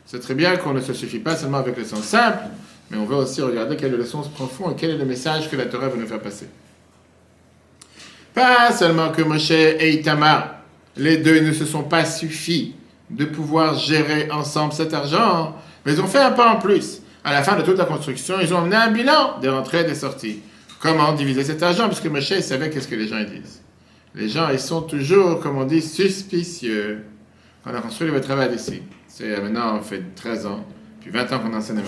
C'est 0.06 0.20
très 0.20 0.36
bien 0.36 0.56
qu'on 0.58 0.74
ne 0.74 0.82
se 0.82 0.94
suffit 0.94 1.18
pas 1.18 1.36
seulement 1.36 1.58
avec 1.58 1.76
le 1.76 1.86
sens 1.86 2.04
simple, 2.04 2.44
mais 2.92 2.98
on 2.98 3.06
veut 3.06 3.16
aussi 3.16 3.42
regarder 3.42 3.76
quel 3.76 3.96
est 3.96 3.98
le 3.98 4.06
sens 4.06 4.30
profond 4.30 4.70
et 4.70 4.76
quel 4.78 4.92
est 4.92 4.98
le 4.98 5.06
message 5.06 5.50
que 5.50 5.56
la 5.56 5.66
Torah 5.66 5.90
veut 5.90 6.00
nous 6.00 6.06
faire 6.06 6.20
passer. 6.20 6.48
Pas 8.36 8.72
seulement 8.72 9.10
que 9.10 9.24
Moshe 9.24 9.50
et 9.50 9.94
Itamar, 9.94 10.58
les 10.96 11.18
deux 11.18 11.40
ne 11.40 11.54
se 11.54 11.66
sont 11.66 11.84
pas 11.84 12.06
suffis 12.06 12.76
de 13.16 13.26
pouvoir 13.26 13.76
gérer 13.76 14.30
ensemble 14.32 14.74
cet 14.74 14.94
argent, 14.94 15.56
mais 15.86 15.94
ils 15.94 16.02
ont 16.02 16.08
fait 16.08 16.20
un 16.20 16.32
pas 16.32 16.54
en 16.54 16.58
plus. 16.58 17.02
À 17.24 17.32
la 17.32 17.44
fin 17.44 17.56
de 17.56 17.62
toute 17.62 17.78
la 17.78 17.86
construction, 17.86 18.36
ils 18.42 18.54
ont 18.54 18.58
amené 18.60 18.76
un 18.76 18.92
bilan 18.92 19.40
des 19.40 19.50
rentrées 19.50 19.82
et 19.82 19.84
des 19.86 19.96
sorties. 19.96 20.42
Comment 20.80 21.14
diviser 21.14 21.44
cet 21.44 21.64
argent? 21.64 21.88
Parce 21.88 22.02
que 22.02 22.10
Moshe 22.10 22.40
savait 22.40 22.70
qu'est-ce 22.70 22.88
que 22.88 22.96
les 22.96 23.08
gens 23.08 23.20
disent. 23.20 23.62
Les 24.16 24.28
gens, 24.28 24.50
ils 24.50 24.60
sont 24.60 24.82
toujours, 24.82 25.40
comme 25.40 25.58
on 25.58 25.64
dit, 25.64 25.82
suspicieux. 25.82 27.06
On 27.66 27.74
a 27.74 27.80
construit 27.80 28.12
le 28.12 28.20
travail 28.20 28.54
ici. 28.54 28.82
C'est 29.08 29.32
euh, 29.32 29.42
maintenant, 29.42 29.78
on 29.78 29.82
fait 29.82 30.04
13 30.16 30.46
ans, 30.46 30.66
puis 31.00 31.12
20 31.12 31.32
ans 31.32 31.40
qu'on 31.40 31.54
enseigne 31.54 31.82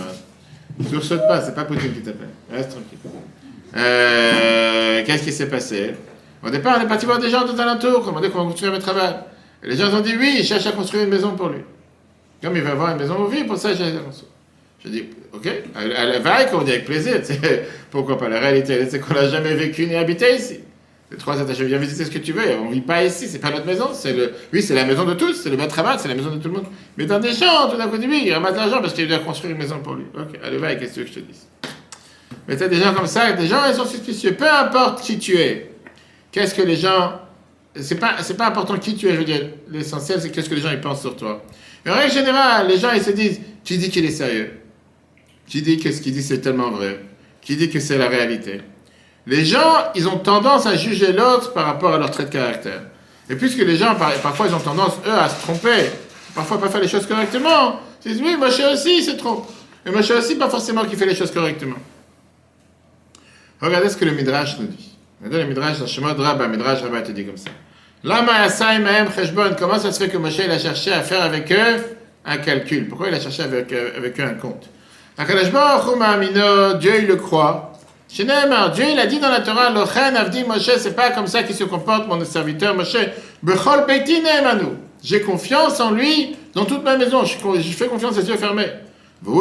les 0.79 0.91
Ne 0.95 1.01
saute 1.01 1.21
pas, 1.27 1.41
c'est 1.41 1.53
pas 1.53 1.65
Poutine 1.65 1.93
qui 1.93 2.01
t'appelle. 2.01 2.29
Reste 2.51 2.71
tranquille. 2.71 2.99
Euh, 3.75 5.03
qu'est-ce 5.05 5.23
qui 5.23 5.31
s'est 5.33 5.49
passé? 5.49 5.95
Au 6.43 6.49
départ, 6.49 6.77
on 6.79 6.83
est 6.83 6.87
parti 6.87 7.05
voir 7.05 7.19
des 7.19 7.29
gens 7.29 7.45
tout 7.45 7.59
alentour, 7.59 8.05
demandait 8.05 8.29
comment 8.29 8.47
construire 8.47 8.71
le 8.71 8.79
travail. 8.79 9.15
Les 9.65 9.75
gens 9.75 9.93
ont 9.93 10.01
dit 10.01 10.13
oui, 10.17 10.37
il 10.39 10.45
cherche 10.45 10.65
à 10.67 10.71
construire 10.71 11.03
une 11.03 11.09
maison 11.09 11.35
pour 11.35 11.49
lui. 11.49 11.61
Comme 12.41 12.55
il 12.55 12.61
veut 12.61 12.71
avoir 12.71 12.91
une 12.91 12.99
maison 12.99 13.19
où 13.19 13.27
vivre, 13.27 13.47
pour 13.47 13.57
ça, 13.57 13.71
il 13.71 13.77
cherche 13.77 13.93
à. 13.93 14.35
Je 14.83 14.89
dis, 14.89 15.05
ok, 15.33 15.49
elle, 15.75 16.21
va, 16.21 16.45
qu'on 16.45 16.61
dit 16.61 16.71
avec 16.71 16.85
plaisir. 16.85 17.15
Pourquoi 17.91 18.19
pas 18.19 18.29
La 18.29 18.39
réalité, 18.39 18.85
c'est 18.87 18.99
qu'on 18.99 19.15
n'a 19.15 19.27
jamais 19.27 19.55
vécu 19.55 19.87
ni 19.87 19.95
habité 19.95 20.35
ici. 20.35 20.59
Les 21.09 21.17
trois 21.17 21.41
attachés, 21.41 21.65
viens 21.65 21.79
visiter 21.79 22.05
ce 22.05 22.11
que 22.11 22.19
tu 22.19 22.33
veux. 22.33 22.43
On 22.59 22.69
ne 22.69 22.73
vit 22.73 22.81
pas 22.81 23.03
ici, 23.03 23.27
c'est 23.27 23.39
pas 23.39 23.49
notre 23.49 23.65
maison. 23.65 23.89
C'est 23.93 24.13
le, 24.13 24.33
oui, 24.53 24.61
c'est 24.61 24.75
la 24.75 24.85
maison 24.85 25.05
de 25.05 25.15
tous, 25.15 25.33
c'est 25.33 25.49
le 25.49 25.57
maître 25.57 25.79
à 25.79 25.97
c'est 25.97 26.07
la 26.07 26.15
maison 26.15 26.29
de 26.29 26.41
tout 26.41 26.49
le 26.49 26.55
monde. 26.55 26.65
Mais 26.97 27.05
dans 27.05 27.19
des 27.19 27.33
champs, 27.33 27.69
tout 27.69 27.77
d'un 27.77 27.87
coup, 27.87 27.97
oui, 27.97 28.23
il 28.25 28.33
ramasse 28.33 28.55
l'argent 28.55 28.81
parce 28.81 28.93
qu'il 28.93 29.07
doit 29.07 29.19
construire 29.19 29.53
une 29.53 29.59
maison 29.59 29.79
pour 29.79 29.95
lui. 29.95 30.05
Ok, 30.15 30.39
allez, 30.43 30.57
va, 30.57 30.75
qu'est-ce 30.75 30.99
que 30.99 31.07
je 31.07 31.13
te 31.13 31.19
dis 31.19 31.41
Mais 32.47 32.55
tu 32.55 32.63
as 32.63 32.67
des 32.67 32.77
gens 32.77 32.93
comme 32.93 33.07
ça, 33.07 33.31
des 33.33 33.47
gens, 33.47 33.61
ils 33.67 33.73
sont 33.73 33.85
suspicieux. 33.85 34.33
Peu 34.33 34.47
importe 34.47 35.01
qui 35.01 35.17
tu 35.17 35.37
es, 35.37 35.71
qu'est-ce 36.31 36.53
que 36.53 36.61
les 36.61 36.75
gens. 36.75 37.21
C'est 37.81 37.99
pas, 37.99 38.15
c'est 38.21 38.37
pas 38.37 38.47
important 38.47 38.77
qui 38.77 38.95
tu 38.95 39.07
es, 39.07 39.13
je 39.13 39.17
veux 39.17 39.25
dire. 39.25 39.49
L'essentiel, 39.69 40.21
c'est 40.21 40.31
qu'est-ce 40.31 40.49
que 40.49 40.55
les 40.55 40.61
gens 40.61 40.71
ils 40.71 40.81
pensent 40.81 41.01
sur 41.01 41.15
toi. 41.15 41.43
En 41.87 41.93
règle 41.93 42.13
générale, 42.13 42.67
les 42.67 42.77
gens, 42.77 42.91
ils 42.93 43.03
se 43.03 43.11
disent, 43.11 43.41
tu 43.63 43.77
dis 43.77 43.89
qu'il 43.89 44.05
est 44.05 44.11
sérieux? 44.11 44.51
Qui 45.47 45.61
dit 45.61 45.77
que 45.77 45.91
ce 45.91 46.01
qu'il 46.01 46.13
dit 46.13 46.23
c'est 46.23 46.39
tellement 46.39 46.71
vrai? 46.71 46.99
Qui 47.41 47.55
dit 47.55 47.69
que 47.69 47.79
c'est 47.79 47.97
la 47.97 48.07
réalité? 48.07 48.61
Les 49.27 49.45
gens, 49.45 49.91
ils 49.93 50.07
ont 50.07 50.17
tendance 50.17 50.65
à 50.65 50.75
juger 50.75 51.11
l'autre 51.11 51.53
par 51.53 51.65
rapport 51.65 51.93
à 51.93 51.97
leur 51.97 52.11
trait 52.11 52.25
de 52.25 52.29
caractère. 52.29 52.81
Et 53.29 53.35
puisque 53.35 53.57
les 53.57 53.75
gens, 53.75 53.95
parfois, 53.95 54.47
ils 54.47 54.53
ont 54.53 54.59
tendance, 54.59 54.93
eux, 55.05 55.11
à 55.11 55.29
se 55.29 55.41
tromper, 55.41 55.89
parfois 56.33 56.59
pas 56.59 56.69
faire 56.69 56.81
les 56.81 56.87
choses 56.87 57.07
correctement, 57.07 57.79
ils 58.05 58.13
disent, 58.13 58.21
oui, 58.21 58.35
Moshe 58.37 58.59
aussi, 58.71 58.99
il 58.99 59.03
se 59.03 59.11
trompe. 59.11 59.49
Et 59.85 59.89
Moshe 59.91 60.11
aussi, 60.11 60.35
pas 60.35 60.49
forcément 60.49 60.85
qui 60.85 60.95
fait 60.95 61.07
les 61.07 61.15
choses 61.15 61.31
correctement. 61.31 61.77
Regardez 63.59 63.89
ce 63.89 63.97
que 63.97 64.05
le 64.05 64.11
Midrash 64.11 64.59
nous 64.59 64.67
dit. 64.67 64.94
Regardez 65.25 65.43
le 65.43 65.49
Midrash 65.49 65.85
Shemot 65.87 66.15
Rabba, 66.15 66.47
Midrash 66.47 66.81
ça. 66.81 66.87
Comment 69.57 69.79
ça 69.79 69.91
se 69.91 69.99
fait 69.99 70.09
que 70.09 70.17
Moshe 70.17 70.37
il 70.37 70.51
a 70.51 70.59
cherché 70.59 70.93
à 70.93 71.01
faire 71.01 71.23
avec 71.23 71.51
eux 71.51 71.83
un 72.23 72.37
calcul 72.37 72.87
Pourquoi 72.87 73.07
il 73.07 73.15
a 73.15 73.19
cherché 73.19 73.41
avec, 73.41 73.73
eux 73.73 73.91
un 74.19 74.35
compte 74.35 74.69
Dieu 75.17 76.91
il 76.99 77.07
le 77.07 77.15
croit. 77.15 77.73
Dieu 78.07 78.27
il 78.27 78.99
a 78.99 79.07
dit 79.07 79.19
dans 79.19 79.31
la 79.31 79.39
Torah, 79.39 79.71
Lochen 79.71 80.15
Avdi 80.15 80.43
Moshe, 80.43 80.69
c'est 80.77 80.95
pas 80.95 81.09
comme 81.09 81.25
ça 81.25 81.41
qu'il 81.41 81.55
se 81.55 81.63
comporte 81.63 82.07
mon 82.07 82.23
serviteur 82.23 82.75
Moshe. 82.75 82.95
Bechol 83.41 83.87
J'ai 85.03 85.21
confiance 85.21 85.79
en 85.79 85.89
lui 85.89 86.35
Dans 86.53 86.65
toute 86.65 86.83
ma 86.83 86.97
maison, 86.97 87.25
je, 87.25 87.35
fais 87.71 87.87
confiance 87.87 88.19
à 88.19 88.21
yeux 88.21 88.37
fermés. 88.37 88.69
Lui, 89.25 89.39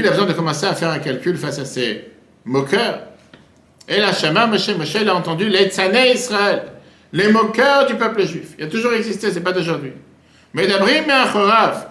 il 0.00 0.06
a 0.06 0.10
besoin 0.10 0.26
de 0.26 0.34
commencer 0.34 0.66
à 0.66 0.74
faire 0.74 0.90
un 0.90 0.98
calcul 0.98 1.38
face 1.38 1.58
à 1.58 1.64
ses 1.64 2.10
moqueurs. 2.44 2.98
Et 3.88 4.00
la 4.00 4.12
Shama, 4.12 4.46
Moshe, 4.46 4.68
Moshe, 4.76 4.96
a 4.96 5.14
entendu 5.14 5.48
les 5.48 5.68
Tzané 5.68 6.12
Israël, 6.12 6.62
les 7.12 7.28
moqueurs 7.28 7.86
du 7.86 7.94
peuple 7.94 8.26
juif. 8.26 8.48
Il 8.58 8.64
a 8.64 8.68
toujours 8.68 8.92
existé, 8.92 9.30
c'est 9.30 9.40
pas 9.40 9.52
d'aujourd'hui. 9.52 9.92
Mais 10.54 10.66
d'Abrim 10.66 11.06
Me'achorav, 11.06 11.88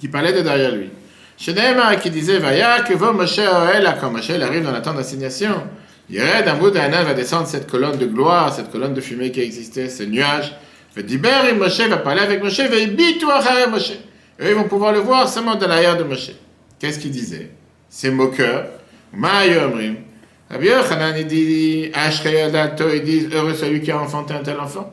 qui 0.00 0.08
parlait 0.08 0.32
de 0.32 0.40
derrière 0.40 0.72
lui. 0.72 0.90
Shenema, 1.36 1.96
qui 1.96 2.10
disait, 2.10 2.38
Vaya, 2.38 2.80
que 2.80 2.94
va 2.94 3.12
Moshe 3.12 3.38
Oel, 3.38 3.94
quand 4.00 4.10
Moshe 4.10 4.30
arrive 4.30 4.64
dans 4.64 4.72
la 4.72 4.80
tente 4.80 4.96
d'assignation, 4.96 5.62
Yered 6.10 6.48
Amoud 6.48 6.74
va 6.74 7.14
descendre 7.14 7.46
cette 7.46 7.70
colonne 7.70 7.96
de 7.96 8.06
gloire, 8.06 8.52
cette 8.52 8.70
colonne 8.70 8.94
de 8.94 9.00
fumée 9.00 9.30
qui 9.30 9.40
existait, 9.40 9.88
ce 9.88 10.02
nuage. 10.02 10.52
Diber 10.96 11.48
et 11.50 11.52
Moshe 11.52 11.80
va 11.80 11.98
parler 11.98 12.20
avec 12.20 12.42
Moshe, 12.42 12.60
va 12.60 13.66
Moshe. 13.68 13.92
Et 14.38 14.48
ils 14.48 14.54
vont 14.54 14.64
pouvoir 14.64 14.92
le 14.92 14.98
voir 14.98 15.28
seulement 15.28 15.54
de 15.54 15.66
l'arrière 15.66 15.96
de 15.96 16.02
Moshe. 16.02 16.32
Qu'est-ce 16.78 16.98
qu'il 16.98 17.10
disait? 17.10 17.50
Ces 17.88 18.10
moqueurs. 18.10 18.66
Ma'ayomrim. 19.12 19.96
Rabbi 20.50 20.66
Yochanan, 20.66 21.14
il 21.16 21.26
dit, 21.26 21.92
ils 21.94 23.02
disent, 23.02 23.28
heureux 23.32 23.54
celui 23.54 23.80
qui 23.80 23.92
a 23.92 24.00
enfanté 24.00 24.34
un 24.34 24.42
tel 24.42 24.58
enfant. 24.58 24.92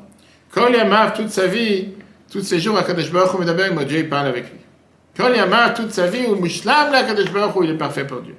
Kol 0.54 0.74
Yamav, 0.74 1.14
toute 1.14 1.30
sa 1.30 1.48
vie, 1.48 1.90
tous 2.32 2.42
ses 2.42 2.60
jours, 2.60 2.78
Akadosh 2.78 3.12
Baruch 3.12 3.34
Hu 3.34 3.40
Medaber, 3.40 3.86
Dieu 3.86 4.00
il 4.00 4.10
parle 4.10 4.28
avec 4.28 4.52
lui. 4.52 4.60
Kol 5.18 5.36
Yamav, 5.36 5.74
toute 5.74 5.92
sa 5.92 6.08
vie, 6.08 6.28
ou 6.28 6.36
Mushlam, 6.36 6.94
Akadosh 6.94 7.32
Baruch 7.32 7.56
Hu, 7.56 7.64
il 7.64 7.72
est 7.72 7.78
parfait 7.78 8.06
pour 8.06 8.22
Dieu. 8.22 8.36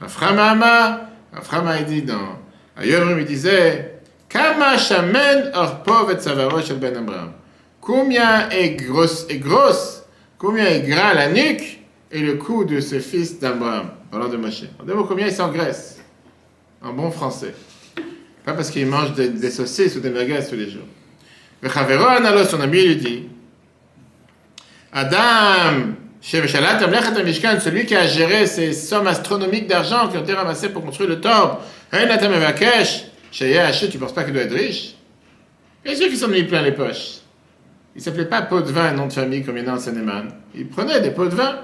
Raframama, 0.00 1.08
Raframa, 1.32 1.78
il 1.80 1.84
dit 1.86 2.02
dans 2.02 2.38
Ayomrim, 2.76 3.18
il 3.18 3.24
disait, 3.24 4.00
Kama 4.28 4.78
shamen 4.78 5.50
orpov 5.54 6.12
et 6.12 6.20
savarosh 6.20 6.70
el 6.70 6.76
ben 6.76 6.96
Abraham. 6.96 7.32
Combien 7.80 8.48
est 8.50 8.70
grosse, 8.76 9.26
est 9.28 9.38
grosse, 9.38 10.04
combien 10.38 10.66
est 10.66 10.80
gras 10.82 11.12
la 11.12 11.28
nuque 11.28 11.80
et 12.10 12.20
le 12.20 12.34
cou 12.34 12.64
de 12.64 12.80
ce 12.80 13.00
fils 13.00 13.40
d'Abraham, 13.40 13.90
parlant 14.10 14.28
de 14.28 14.36
Moshe. 14.36 14.64
On 14.80 15.02
combien 15.02 15.26
il 15.26 15.32
s'engraisse 15.32 16.01
en 16.82 16.92
bon 16.92 17.10
français. 17.10 17.54
Pas 18.44 18.54
parce 18.54 18.70
qu'il 18.70 18.86
mange 18.86 19.14
des, 19.14 19.28
des, 19.28 19.50
saucisses 19.50 19.96
ou 19.96 20.00
des 20.00 20.10
merguez 20.10 20.40
tous 20.48 20.56
les 20.56 20.68
jours. 20.68 20.86
Le 21.60 21.70
Analo, 21.70 22.44
son 22.44 22.60
ami, 22.60 22.84
lui 22.84 22.96
dit 22.96 23.28
Adam, 24.92 25.94
celui 26.20 27.86
qui 27.86 27.96
a 27.96 28.06
géré 28.06 28.46
ces 28.46 28.72
sommes 28.72 29.06
astronomiques 29.06 29.68
d'argent 29.68 30.08
qui 30.08 30.16
ont 30.16 30.22
été 30.22 30.34
ramassées 30.34 30.68
pour 30.68 30.84
construire 30.84 31.08
le 31.08 31.20
temple, 31.20 31.62
tu 31.90 31.94
ne 31.94 33.98
penses 33.98 34.12
pas 34.12 34.24
qu'il 34.24 34.32
doit 34.32 34.42
être 34.42 34.54
riche? 34.54 34.94
Bien 35.84 35.96
sûr 35.96 36.08
qu'il 36.08 36.18
s'en 36.18 36.32
est 36.32 36.44
plein 36.44 36.62
les 36.62 36.72
poches. 36.72 37.18
Il 37.94 37.98
ne 37.98 38.02
s'appelait 38.02 38.26
pas 38.26 38.42
pot 38.42 38.60
de 38.60 38.70
vin, 38.70 38.92
nom 38.92 39.06
de 39.06 39.12
famille 39.12 39.44
comme 39.44 39.56
il 39.56 39.64
y 39.64 39.68
en 39.68 39.72
a 39.72 39.76
en 39.76 39.80
seine 39.80 40.32
Il 40.54 40.68
prenait 40.68 41.00
des 41.00 41.10
pots 41.10 41.26
de 41.26 41.34
vin. 41.34 41.60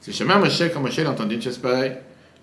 C'est 0.00 0.12
Shema 0.12 0.38
Moshe, 0.38 0.62
quand 0.72 0.80
Moshe 0.80 0.98
a 0.98 1.10
entendu 1.10 1.36
une 1.36 1.42
chose 1.42 1.58
pareille. 1.58 1.96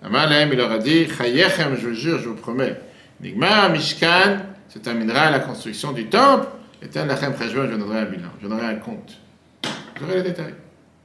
Amalem, 0.04 0.50
il 0.52 0.58
leur 0.58 0.72
a 0.72 0.78
dit, 0.78 1.08
Chayechem, 1.08 1.78
je 1.82 1.88
vous 1.88 1.94
jure, 1.96 2.20
je 2.20 2.30
vous 2.30 2.36
promets, 2.36 2.80
Nigma 3.22 3.70
Mishkan 3.70 4.38
se 4.70 4.80
terminera 4.80 5.32
la 5.32 5.40
construction 5.40 5.92
du 5.92 6.08
temple, 6.08 6.48
et 6.82 6.88
tel 6.88 7.08
Lachem 7.08 7.34
Chajwa, 7.38 7.68
je 7.68 7.76
donnerai 7.76 8.00
un 8.00 8.06
bilan, 8.06 8.28
je 8.42 8.48
donnerai 8.48 8.68
un 8.68 8.76
compte. 8.76 9.18
J'aurai 10.00 10.16
les 10.16 10.24
détails. 10.24 10.54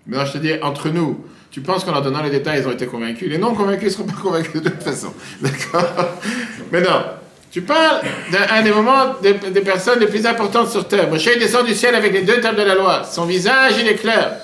Maintenant, 0.06 0.26
je 0.26 0.32
te 0.32 0.38
dis, 0.38 0.52
entre 0.62 0.88
nous, 0.88 1.24
tu 1.50 1.60
penses 1.60 1.84
qu'en 1.84 1.92
leur 1.92 2.02
donnant 2.02 2.22
les 2.22 2.30
détails, 2.30 2.60
ils 2.60 2.68
ont 2.68 2.72
été 2.72 2.86
convaincus? 2.86 3.28
Les 3.28 3.38
non 3.38 3.54
convaincus 3.54 3.84
ne 3.84 3.90
seront 3.90 4.04
pas 4.04 4.20
convaincus 4.20 4.62
de 4.62 4.68
toute 4.68 4.82
façon. 4.82 5.12
D'accord? 5.40 6.16
Mais 6.72 6.80
non. 6.80 7.04
Tu 7.50 7.62
parles 7.62 8.02
d'un 8.30 8.62
des 8.62 8.70
moments 8.70 9.14
des, 9.20 9.34
des, 9.34 9.60
personnes 9.60 9.98
les 9.98 10.06
plus 10.06 10.24
importantes 10.24 10.70
sur 10.70 10.86
terre. 10.86 11.10
Moshe 11.10 11.24
descend 11.24 11.66
du 11.66 11.74
ciel 11.74 11.96
avec 11.96 12.12
les 12.12 12.22
deux 12.22 12.40
tables 12.40 12.58
de 12.58 12.62
la 12.62 12.76
loi. 12.76 13.02
Son 13.04 13.24
visage, 13.24 13.72
il 13.80 13.88
est 13.88 13.96
clair. 13.96 14.36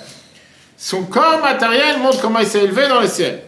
Son 0.75 1.03
corps 1.03 1.41
matériel 1.41 1.99
montre 1.99 2.21
comment 2.21 2.39
il 2.39 2.45
s'est 2.45 2.65
élevé 2.65 2.89
dans 2.89 2.99
le 2.99 3.07
ciel. 3.07 3.41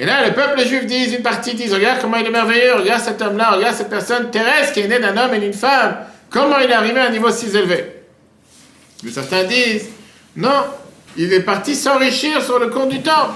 Et 0.00 0.06
là, 0.06 0.26
le 0.26 0.32
peuple 0.32 0.66
juif 0.66 0.86
dit, 0.86 1.14
une 1.14 1.22
partie 1.22 1.52
dit, 1.52 1.68
regarde 1.68 2.00
comment 2.00 2.16
il 2.16 2.26
est 2.26 2.30
merveilleux, 2.30 2.72
regarde 2.72 3.02
cet 3.02 3.20
homme-là, 3.20 3.50
regarde 3.50 3.76
cette 3.76 3.90
personne 3.90 4.30
terrestre 4.30 4.72
qui 4.72 4.80
est 4.80 4.88
née 4.88 4.98
d'un 4.98 5.14
homme 5.14 5.34
et 5.34 5.38
d'une 5.38 5.52
femme, 5.52 5.94
comment 6.30 6.58
il 6.58 6.70
est 6.70 6.72
arrivé 6.72 6.98
à 6.98 7.08
un 7.08 7.10
niveau 7.10 7.30
si 7.30 7.54
élevé? 7.54 7.84
Mais 9.02 9.10
certains 9.10 9.44
disent, 9.44 9.90
non, 10.36 10.64
il 11.18 11.30
est 11.30 11.40
parti 11.40 11.74
s'enrichir 11.74 12.42
sur 12.42 12.58
le 12.58 12.68
compte 12.68 12.88
du 12.88 13.02
temple. 13.02 13.34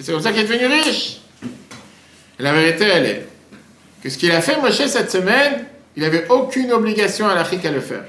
c'est 0.00 0.12
comme 0.12 0.22
ça 0.22 0.32
qu'il 0.32 0.40
est 0.40 0.44
devenu 0.44 0.64
riche. 0.82 1.18
Et 2.40 2.42
la 2.42 2.54
vérité, 2.54 2.84
elle 2.84 3.04
est 3.04 3.26
que 4.02 4.08
ce 4.08 4.16
qu'il 4.16 4.32
a 4.32 4.40
fait, 4.40 4.58
Moshe, 4.62 4.86
cette 4.86 5.10
semaine, 5.10 5.66
il 5.94 6.04
n'avait 6.04 6.26
aucune 6.30 6.72
obligation 6.72 7.28
à 7.28 7.34
l'Afrique 7.34 7.66
à 7.66 7.70
le 7.70 7.82
faire. 7.82 8.04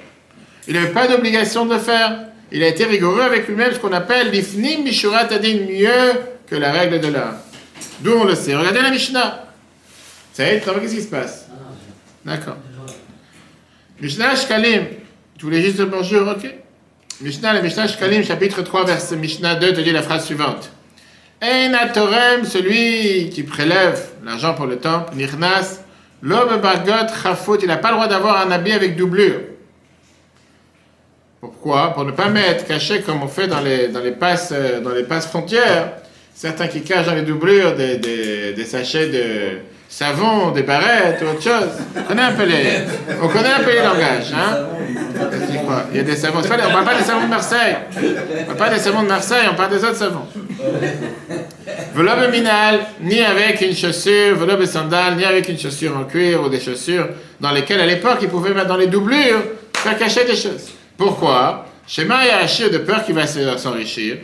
Il 0.69 0.75
n'avait 0.75 0.93
pas 0.93 1.09
d'obligation 1.09 1.65
de 1.65 1.73
le 1.73 1.79
faire. 1.81 2.17
Il 2.53 2.63
a 2.63 2.67
été 2.67 2.85
rigoureux 2.85 3.23
avec 3.23 3.45
lui-même, 3.49 3.73
ce 3.73 3.79
qu'on 3.79 3.91
appelle 3.91 4.31
l'ifnim 4.31 4.83
mishurat 4.83 5.27
adin, 5.29 5.65
mieux 5.69 6.13
que 6.49 6.55
la 6.55 6.71
règle 6.71 7.01
de 7.01 7.09
l'art. 7.09 7.35
D'où 8.01 8.11
on 8.13 8.23
le 8.23 8.35
sait. 8.35 8.55
Regardez 8.55 8.81
la 8.81 8.91
Mishnah. 8.91 9.45
Ça 10.33 10.45
y 10.45 10.55
est, 10.55 10.61
qu'est-ce 10.61 10.95
qui 10.95 11.01
se 11.01 11.07
passe 11.07 11.47
D'accord. 12.23 12.57
Mishnah 13.99 14.35
Shkalim. 14.35 14.85
Tu 15.37 15.45
voulais 15.45 15.61
juste 15.61 15.81
bonjour, 15.81 16.27
ok 16.27 16.49
Mishnah, 17.21 17.53
la 17.53 17.61
Mishnah 17.61 17.87
Shkalim, 17.87 18.23
chapitre 18.23 18.61
3, 18.61 18.85
verset 18.85 19.17
Mishnah 19.17 19.55
2, 19.55 19.73
te 19.73 19.81
dit 19.81 19.91
la 19.91 20.01
phrase 20.01 20.25
suivante. 20.25 20.69
Ein 21.41 21.73
atorem, 21.73 22.45
celui 22.45 23.29
qui 23.29 23.43
prélève 23.43 24.01
l'argent 24.23 24.53
pour 24.53 24.65
le 24.65 24.77
temple, 24.77 25.15
nirnas, 25.15 25.81
l'homme 26.21 26.61
bargot 26.61 27.13
chafut, 27.21 27.57
il 27.61 27.67
n'a 27.67 27.77
pas 27.77 27.89
le 27.89 27.95
droit 27.95 28.07
d'avoir 28.07 28.45
un 28.45 28.51
habit 28.51 28.71
avec 28.71 28.95
doublure. 28.95 29.41
Pourquoi? 31.41 31.93
Pour 31.93 32.05
ne 32.05 32.11
pas 32.11 32.29
mettre 32.29 32.65
caché 32.65 33.01
comme 33.01 33.23
on 33.23 33.27
fait 33.27 33.47
dans 33.47 33.61
les, 33.61 33.89
dans 33.89 34.01
les, 34.01 34.11
passes, 34.11 34.51
euh, 34.53 34.81
dans 34.81 34.91
les 34.91 35.03
passes 35.03 35.27
frontières 35.27 35.93
certains 36.39 36.67
qui 36.67 36.83
cachent 36.83 37.05
dans 37.05 37.15
les 37.15 37.23
doublures 37.23 37.75
des, 37.75 37.97
des, 37.97 38.53
des 38.53 38.63
sachets 38.63 39.07
de 39.07 39.59
savon, 39.89 40.51
des 40.51 40.63
barrettes 40.63 41.21
ou 41.21 41.31
autre 41.31 41.43
chose. 41.43 41.67
On 41.97 42.03
connaît 42.03 42.21
un 42.21 42.31
peu 42.31 42.45
les, 42.45 42.77
on 43.21 43.27
connaît 43.27 43.51
un 43.51 43.59
peu 43.59 43.71
les 43.71 43.81
langages. 43.81 44.31
Hein? 44.33 44.57
Il 45.91 45.97
y 45.97 45.99
a 45.99 46.03
des 46.03 46.15
savons. 46.15 46.39
On 46.39 46.41
ne 46.41 46.47
parle 46.47 46.85
pas 46.85 46.95
des 46.95 47.03
savons 47.03 47.25
de 47.25 47.29
Marseille. 47.29 47.75
On 47.93 48.01
ne 48.01 48.45
parle 48.45 48.57
pas 48.57 48.69
des 48.69 48.79
savons 48.79 49.03
de 49.03 49.07
Marseille, 49.09 49.47
on 49.51 49.55
parle 49.55 49.71
des 49.71 49.83
autres 49.83 49.97
savons. 49.97 50.25
Velobe 51.93 52.31
minal, 52.31 52.79
ni 53.01 53.19
avec 53.19 53.59
une 53.59 53.75
chaussure, 53.75 54.37
velobe 54.37 54.63
sandal, 54.63 55.17
ni 55.17 55.25
avec 55.25 55.49
une 55.49 55.59
chaussure 55.59 55.97
en 55.97 56.05
cuir 56.05 56.41
ou 56.41 56.47
des 56.47 56.61
chaussures 56.61 57.09
dans 57.41 57.51
lesquelles 57.51 57.81
à 57.81 57.85
l'époque 57.85 58.19
ils 58.21 58.29
pouvaient 58.29 58.53
mettre 58.53 58.67
dans 58.67 58.77
les 58.77 58.87
doublures, 58.87 59.43
faire 59.75 59.97
cacher 59.97 60.23
des 60.23 60.37
choses. 60.37 60.71
Pourquoi? 60.97 61.65
Shema 61.85 62.25
et 62.25 62.29
Achir 62.29 62.69
de 62.69 62.77
peur 62.77 63.03
qu'il 63.03 63.15
va 63.15 63.27
s'enrichir 63.27 64.19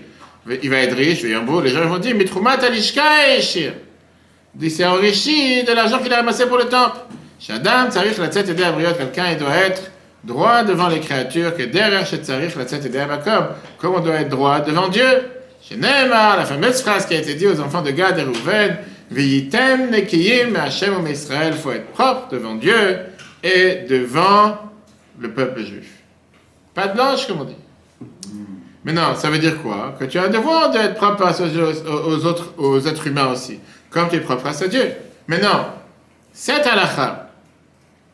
il 0.47 0.69
va 0.69 0.77
être 0.77 0.95
riche, 0.95 1.23
les 1.23 1.33
gens 1.33 1.87
vont 1.87 1.97
dire, 1.97 2.15
mais 2.15 2.25
Eshir. 3.37 3.73
Il 4.59 4.71
s'est 4.71 4.85
enrichi 4.85 5.63
de 5.63 5.73
l'argent 5.73 5.99
qu'il 5.99 6.13
a 6.13 6.17
ramassé 6.17 6.45
pour 6.45 6.57
le 6.57 6.65
temple. 6.65 6.97
Shadam, 7.39 7.91
Tsarich, 7.91 8.17
la 8.17 8.29
tête 8.29 8.49
et 8.49 8.55
quelqu'un, 8.55 9.31
il 9.31 9.37
doit 9.37 9.55
être 9.55 9.91
droit 10.23 10.63
devant 10.63 10.87
les 10.87 10.99
créatures, 10.99 11.55
que 11.55 11.63
derrière 11.63 12.05
chez 12.05 12.17
Tsarich, 12.17 12.55
la 12.55 12.65
tête 12.65 12.85
et 12.85 12.91
comme 13.77 13.95
on 13.95 13.99
doit 13.99 14.15
être 14.15 14.29
droit 14.29 14.61
devant 14.61 14.87
Dieu? 14.87 15.03
Chez 15.61 15.75
Neymar, 15.75 16.37
la 16.37 16.45
fameuse 16.45 16.81
phrase 16.81 17.05
qui 17.05 17.15
a 17.15 17.17
été 17.17 17.33
dite 17.33 17.47
aux 17.47 17.59
enfants 17.59 17.81
de 17.81 17.91
Gad 17.91 18.19
et 18.19 18.23
Rouven, 18.23 18.77
Viyitem 19.09 19.89
Nekiyim, 19.89 20.55
Hashem 20.55 21.03
ou 21.03 21.07
Israël, 21.07 21.53
faut 21.53 21.71
être 21.71 21.87
propre 21.87 22.29
devant 22.29 22.55
Dieu 22.55 22.99
et 23.43 23.85
devant 23.89 24.57
le 25.19 25.31
peuple 25.31 25.61
juif. 25.61 25.89
Pas 26.73 26.87
de 26.87 26.93
blanche, 26.93 27.27
comme 27.27 27.41
on 27.41 27.45
dit. 27.45 27.55
Mais 28.85 28.93
non, 28.93 29.15
ça 29.15 29.31
veut 29.31 29.39
dire 29.39 29.61
quoi 29.63 29.95
Que 29.99 30.05
tu 30.05 30.19
as 30.19 30.23
un 30.23 30.29
devoir 30.29 30.69
d'être 30.69 30.93
propre 30.93 31.25
aux, 31.25 32.25
autres, 32.25 32.53
aux 32.57 32.79
êtres 32.79 33.07
humains 33.07 33.31
aussi, 33.31 33.59
comme 33.89 34.07
tu 34.09 34.15
es 34.15 34.19
propre 34.19 34.45
à 34.45 34.53
ce 34.53 34.65
Dieu. 34.65 34.93
Mais 35.27 35.39
non, 35.39 35.65
cette 36.31 36.67
halakha, 36.67 37.31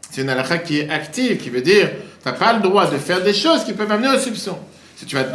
c'est 0.09 0.21
une 0.21 0.29
halakha 0.29 0.59
qui 0.59 0.79
est 0.79 0.89
active, 0.89 1.37
qui 1.37 1.49
veut 1.49 1.61
dire 1.61 1.89
tu 2.23 2.29
n'as 2.29 2.35
pas 2.35 2.53
le 2.53 2.61
droit 2.61 2.89
de 2.89 2.97
faire 2.97 3.21
des 3.21 3.33
choses 3.33 3.65
qui 3.65 3.73
peuvent 3.73 3.91
amener 3.91 4.15
au 4.15 4.19
soupçon. 4.19 4.57
Si 4.95 5.05
tu 5.05 5.15
vas 5.15 5.25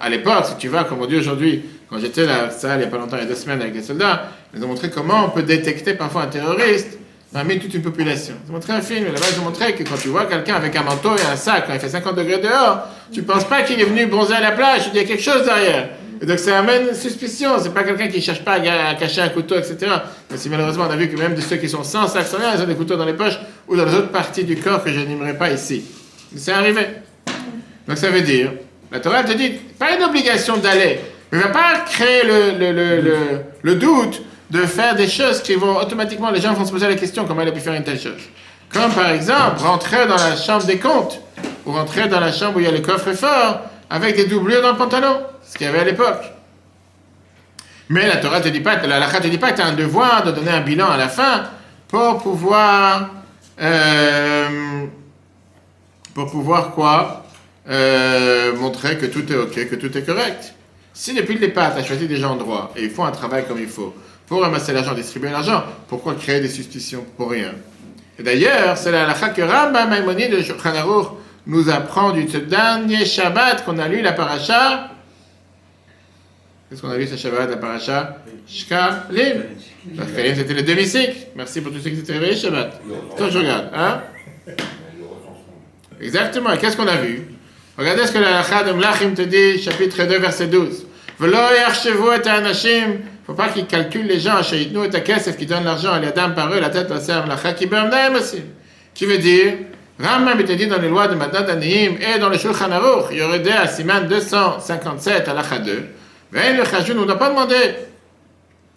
à 0.00 0.08
l'époque, 0.10 0.44
si 0.46 0.56
tu 0.56 0.68
vas, 0.68 0.84
comme 0.84 1.00
on 1.00 1.06
dit 1.06 1.16
aujourd'hui, 1.16 1.64
quand 1.88 1.98
j'étais 1.98 2.26
là, 2.26 2.50
ça, 2.50 2.74
il 2.74 2.78
n'y 2.78 2.84
a 2.84 2.88
pas 2.88 2.98
longtemps, 2.98 3.16
il 3.16 3.22
y 3.22 3.26
a 3.26 3.28
deux 3.28 3.34
semaines 3.34 3.60
avec 3.60 3.72
des 3.72 3.82
soldats, 3.82 4.24
ils 4.54 4.62
ont 4.62 4.68
montré 4.68 4.90
comment 4.90 5.26
on 5.26 5.30
peut 5.30 5.44
détecter 5.44 5.94
parfois 5.94 6.22
un 6.22 6.26
terroriste 6.26 6.98
parmi 7.32 7.58
toute 7.58 7.72
une 7.74 7.82
population. 7.82 8.34
Ont 8.48 8.52
montré 8.52 8.72
un 8.72 8.82
film, 8.82 9.06
là-bas, 9.06 9.26
ont 9.40 9.44
montré 9.44 9.74
que 9.74 9.82
quand 9.84 9.96
tu 9.96 10.08
vois 10.08 10.26
quelqu'un 10.26 10.54
avec 10.54 10.76
un 10.76 10.82
manteau 10.82 11.16
et 11.16 11.32
un 11.32 11.36
sac, 11.36 11.64
quand 11.66 11.72
il 11.72 11.80
fait 11.80 11.88
50 11.88 12.16
degrés 12.16 12.38
dehors, 12.38 12.88
tu 13.10 13.20
ne 13.20 13.24
penses 13.24 13.44
pas 13.44 13.62
qu'il 13.62 13.80
est 13.80 13.84
venu 13.84 14.06
bronzer 14.06 14.34
à 14.34 14.40
la 14.40 14.52
plage, 14.52 14.90
il 14.92 15.00
y 15.00 15.02
a 15.02 15.04
quelque 15.04 15.22
chose 15.22 15.44
derrière. 15.44 15.88
Et 16.20 16.26
donc 16.26 16.38
ça 16.38 16.58
amène 16.58 16.94
suspicion, 16.94 17.50
c'est 17.60 17.74
pas 17.74 17.82
quelqu'un 17.82 18.06
qui 18.06 18.20
cherche 18.20 18.44
pas 18.44 18.52
à, 18.52 18.94
cacher 18.94 19.22
un 19.22 19.30
couteau, 19.30 19.56
etc. 19.56 19.76
Mais 20.30 20.36
si 20.36 20.48
malheureusement 20.48 20.84
on 20.88 20.92
a 20.92 20.96
vu 20.96 21.08
que 21.08 21.18
même 21.18 21.34
de 21.34 21.40
ceux 21.40 21.56
qui 21.56 21.68
sont 21.68 21.82
sans 21.82 22.06
sac, 22.06 22.26
sans 22.26 22.38
rien, 22.38 22.54
ils 22.54 22.62
ont 22.62 22.66
des 22.66 22.76
couteaux 22.76 22.96
dans 22.96 23.06
les 23.06 23.14
poches 23.14 23.40
ou 23.66 23.76
dans 23.76 23.84
les 23.84 23.94
autres 23.94 24.10
parties 24.10 24.44
du 24.44 24.56
corps 24.56 24.84
que 24.84 24.92
je 24.92 25.00
n'aimerais 25.00 25.36
pas 25.36 25.50
ici. 25.50 25.82
C'est 26.36 26.52
arrivé. 26.52 26.86
Donc 27.88 27.98
ça 27.98 28.10
veut 28.10 28.20
dire, 28.20 28.52
la 28.92 29.00
Torah 29.00 29.24
te 29.24 29.32
dit, 29.32 29.50
pas 29.78 29.96
une 29.96 30.04
obligation 30.04 30.58
d'aller, 30.58 31.00
mais 31.32 31.38
ne 31.38 31.42
va 31.42 31.48
pas 31.48 31.80
créer 31.90 32.22
le, 32.24 32.58
le, 32.58 33.00
le, 33.00 33.16
le 33.62 33.74
doute 33.74 34.22
de 34.52 34.66
faire 34.66 34.94
des 34.94 35.08
choses 35.08 35.42
qui 35.42 35.54
vont 35.54 35.78
automatiquement, 35.78 36.30
les 36.30 36.40
gens 36.40 36.52
vont 36.52 36.66
se 36.66 36.70
poser 36.70 36.86
la 36.86 36.94
question 36.94 37.24
comment 37.24 37.40
il 37.40 37.48
a 37.48 37.52
pu 37.52 37.60
faire 37.60 37.72
une 37.72 37.84
telle 37.84 37.98
chose. 37.98 38.20
Comme 38.68 38.92
par 38.92 39.08
exemple, 39.08 39.60
rentrer 39.60 40.06
dans 40.06 40.16
la 40.16 40.36
chambre 40.36 40.64
des 40.66 40.78
comptes 40.78 41.22
ou 41.64 41.72
rentrer 41.72 42.06
dans 42.08 42.20
la 42.20 42.32
chambre 42.32 42.58
où 42.58 42.60
il 42.60 42.66
y 42.66 42.68
a 42.68 42.70
le 42.70 42.80
coffre-fort 42.80 43.62
avec 43.88 44.14
des 44.14 44.26
doublures 44.26 44.60
dans 44.60 44.72
le 44.72 44.76
pantalon, 44.76 45.22
ce 45.42 45.56
qu'il 45.56 45.66
y 45.66 45.70
avait 45.70 45.78
à 45.78 45.84
l'époque. 45.84 46.22
Mais 47.88 48.06
la 48.06 48.18
Torah 48.18 48.42
te 48.42 48.48
dit 48.48 48.60
pas, 48.60 48.76
la 48.76 48.98
Lacha 48.98 49.20
te 49.20 49.28
dit 49.28 49.38
pas 49.38 49.52
que 49.52 49.56
tu 49.56 49.62
as 49.62 49.66
un 49.66 49.72
devoir 49.72 50.22
de 50.22 50.32
donner 50.32 50.50
un 50.50 50.60
bilan 50.60 50.90
à 50.90 50.98
la 50.98 51.08
fin 51.08 51.44
pour 51.88 52.18
pouvoir, 52.22 53.08
euh, 53.58 54.84
pour 56.14 56.30
pouvoir 56.30 56.72
quoi 56.72 57.24
euh, 57.70 58.54
Montrer 58.56 58.98
que 58.98 59.06
tout 59.06 59.32
est 59.32 59.36
ok, 59.36 59.68
que 59.70 59.76
tout 59.76 59.96
est 59.96 60.02
correct. 60.02 60.52
Si 60.92 61.14
depuis 61.14 61.34
le 61.34 61.40
départ, 61.40 61.72
tu 61.72 61.80
as 61.80 61.84
choisi 61.84 62.06
des 62.06 62.16
gens 62.16 62.36
droits 62.36 62.70
et 62.76 62.84
ils 62.84 62.90
font 62.90 63.06
un 63.06 63.12
travail 63.12 63.46
comme 63.48 63.58
il 63.58 63.68
faut 63.68 63.94
pour 64.26 64.42
ramasser 64.42 64.72
l'argent, 64.72 64.94
distribuer 64.94 65.30
l'argent, 65.30 65.64
pourquoi 65.88 66.14
créer 66.14 66.40
des 66.40 66.48
suspicions 66.48 67.04
pour 67.16 67.30
rien? 67.30 67.52
Et 68.18 68.22
d'ailleurs, 68.22 68.76
c'est 68.76 68.92
la 68.92 69.04
halakha 69.04 69.30
que 69.30 69.42
Rambam 69.42 69.90
Maimoni 69.90 70.28
de 70.28 70.42
Shulchan 70.42 70.72
nous 71.46 71.68
apprend 71.70 72.12
du 72.12 72.24
dernier 72.24 73.04
Shabbat 73.04 73.64
qu'on 73.64 73.78
a 73.78 73.88
lu 73.88 74.00
la 74.00 74.12
paracha. 74.12 74.90
Qu'est-ce 76.68 76.80
qu'on 76.80 76.90
a 76.90 76.96
lu 76.96 77.06
ce 77.06 77.16
Shabbat, 77.16 77.50
la 77.50 77.56
paracha? 77.56 78.18
Shkalim. 78.46 79.42
Shkalim, 79.96 80.36
c'était 80.36 80.54
le 80.54 80.62
demi-cycle. 80.62 81.16
Merci 81.34 81.60
pour 81.60 81.72
tous 81.72 81.80
ceux 81.80 81.90
qui 81.90 81.96
s'étaient 81.96 82.12
réveillés 82.14 82.36
Shabbat. 82.36 82.80
Quand 83.18 83.30
je 83.30 83.38
regarde, 83.38 83.70
hein? 83.74 84.02
Exactement. 86.00 86.56
Qu'est-ce 86.56 86.76
qu'on 86.76 86.86
a 86.86 86.96
vu? 86.96 87.26
Regardez 87.76 88.06
ce 88.06 88.12
que 88.12 88.18
la 88.18 88.38
halakha 88.38 88.64
de 88.64 88.72
Mlachim 88.72 89.14
te 89.14 89.22
dit, 89.22 89.60
chapitre 89.60 90.04
2, 90.04 90.18
verset 90.18 90.46
12. 90.46 90.86
Velo 91.18 91.38
yarchevu 91.56 92.08
et 92.14 92.28
anashim 92.28 93.00
faut 93.26 93.34
pas 93.34 93.48
qu'ils 93.48 93.66
calculent 93.66 94.06
les 94.06 94.20
gens, 94.20 94.40
nous 94.72 94.84
et 94.84 94.94
Akesef, 94.94 95.36
qui 95.36 95.46
donnent 95.46 95.64
l'argent 95.64 95.92
à 95.92 96.00
l'Adam 96.00 96.34
par 96.34 96.52
eux, 96.52 96.60
la 96.60 96.70
tête, 96.70 96.90
la 96.90 97.00
serve, 97.00 97.28
la 97.28 97.36
chakibam 97.36 97.90
aussi. 98.16 98.42
Qui 98.94 99.06
veut 99.06 99.18
dire, 99.18 99.54
Rambam 100.00 100.40
était 100.40 100.56
dit 100.56 100.66
dans 100.66 100.80
les 100.80 100.88
lois 100.88 101.06
de 101.08 101.14
Madan 101.14 101.42
Danihim 101.42 101.96
et 102.00 102.18
dans 102.18 102.28
le 102.28 102.36
Shulchan 102.36 102.70
Aruch, 102.70 103.06
il 103.12 103.18
y 103.18 103.22
aurait 103.22 103.38
des 103.40 103.50
à 103.50 103.68
Siman 103.68 104.08
257 104.08 105.28
à 105.28 105.34
l'Acha 105.34 105.58
2. 105.58 105.84
Mais 106.32 106.54
le 106.54 106.64
Chajun, 106.64 106.94
on 106.96 107.02
ne 107.02 107.06
doit 107.06 107.18
pas 107.18 107.28
demander 107.28 107.74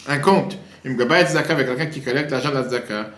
un 0.07 0.17
compte. 0.19 0.57
Il 0.83 0.91
me 0.91 1.25
Zaka 1.25 1.53
avec 1.53 1.67
quelqu'un 1.67 1.87
qui 1.87 2.01
collecte 2.01 2.29
l'argent 2.29 2.49
de 2.49 2.55
la 2.55 2.63
Zaka. 2.69 3.09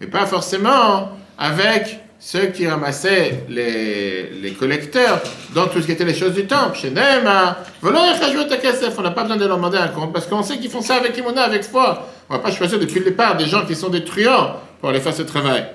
Et 0.00 0.06
pas 0.06 0.26
forcément 0.26 1.10
avec 1.36 2.00
ceux 2.24 2.46
qui 2.46 2.66
ramassaient 2.66 3.44
les, 3.50 4.30
les, 4.40 4.52
collecteurs 4.52 5.20
dans 5.54 5.66
tout 5.66 5.82
ce 5.82 5.86
qui 5.86 5.92
était 5.92 6.06
les 6.06 6.14
choses 6.14 6.32
du 6.32 6.46
temple. 6.46 6.78
Chez 6.78 6.88
Nema, 6.88 7.58
on 7.82 7.90
n'a 7.90 9.10
pas 9.10 9.22
besoin 9.24 9.36
de 9.36 9.44
leur 9.44 9.58
demander 9.58 9.76
un 9.76 9.88
compte 9.88 10.10
parce 10.10 10.26
qu'on 10.26 10.42
sait 10.42 10.56
qu'ils 10.56 10.70
font 10.70 10.80
ça 10.80 10.94
avec 10.94 11.14
Imona, 11.18 11.42
avec 11.42 11.64
foi. 11.64 12.08
On 12.30 12.32
ne 12.32 12.38
va 12.38 12.42
pas 12.42 12.50
choisir 12.50 12.78
depuis 12.78 13.00
le 13.00 13.04
départ 13.04 13.36
des 13.36 13.44
gens 13.44 13.66
qui 13.66 13.74
sont 13.74 13.90
des 13.90 14.04
truands 14.04 14.56
pour 14.80 14.88
aller 14.88 15.00
faire 15.00 15.12
ce 15.12 15.20
travail. 15.20 15.66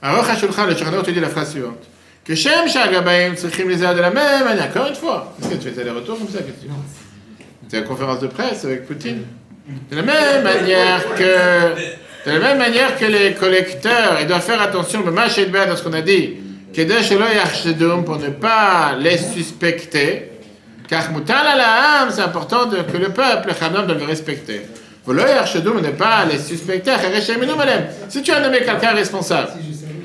Alors, 0.00 0.24
Hashulchan, 0.30 0.66
le 0.66 0.76
Shulchan 0.76 1.02
te 1.02 1.10
dit 1.10 1.18
la 1.18 1.28
phrase 1.28 1.50
suivante. 1.50 1.82
Que 2.24 2.36
Shem 2.36 2.68
Shagabaim 2.68 3.34
Tzrichim 3.34 3.68
les 3.68 3.78
de 3.78 3.82
la 3.82 4.10
même 4.12 4.44
manière. 4.44 4.66
Encore 4.66 4.86
une 4.86 4.94
fois. 4.94 5.34
Est-ce 5.40 5.48
que 5.48 5.54
tu 5.56 5.70
fais 5.70 5.82
des 5.82 5.90
retours 5.90 6.18
comme 6.18 6.28
ça 6.28 6.38
C'est 7.68 7.80
la 7.80 7.82
conférence 7.82 8.20
de 8.20 8.28
presse 8.28 8.64
avec 8.64 8.86
Poutine. 8.86 9.24
De 9.90 9.96
la 9.96 10.02
même 10.02 10.44
manière 10.44 11.02
que 11.16 12.01
de 12.26 12.30
la 12.30 12.38
même 12.38 12.58
manière 12.58 12.96
que 12.98 13.04
les 13.04 13.34
collecteurs, 13.34 14.18
ils 14.20 14.26
doivent 14.26 14.42
faire 14.42 14.62
attention, 14.62 15.02
le 15.04 15.10
et 15.10 15.46
dans 15.66 15.76
ce 15.76 15.82
qu'on 15.82 15.92
a 15.92 16.02
dit, 16.02 16.34
pour 18.04 18.18
ne 18.18 18.28
pas 18.28 18.94
les 18.98 19.18
suspecter, 19.18 20.30
car 20.88 21.08
c'est 22.10 22.22
important 22.22 22.68
que 22.68 22.96
le 22.96 23.08
peuple, 23.08 23.48
le 23.48 23.86
doit 23.86 23.96
le 23.96 24.04
respecter. 24.04 24.62
Ne 25.06 25.90
pas 25.90 26.24
les 26.30 26.38
suspecter, 26.38 26.92
si 28.08 28.22
tu 28.22 28.30
as 28.30 28.40
nommé 28.40 28.58
quelqu'un 28.58 28.92
responsable 28.92 29.48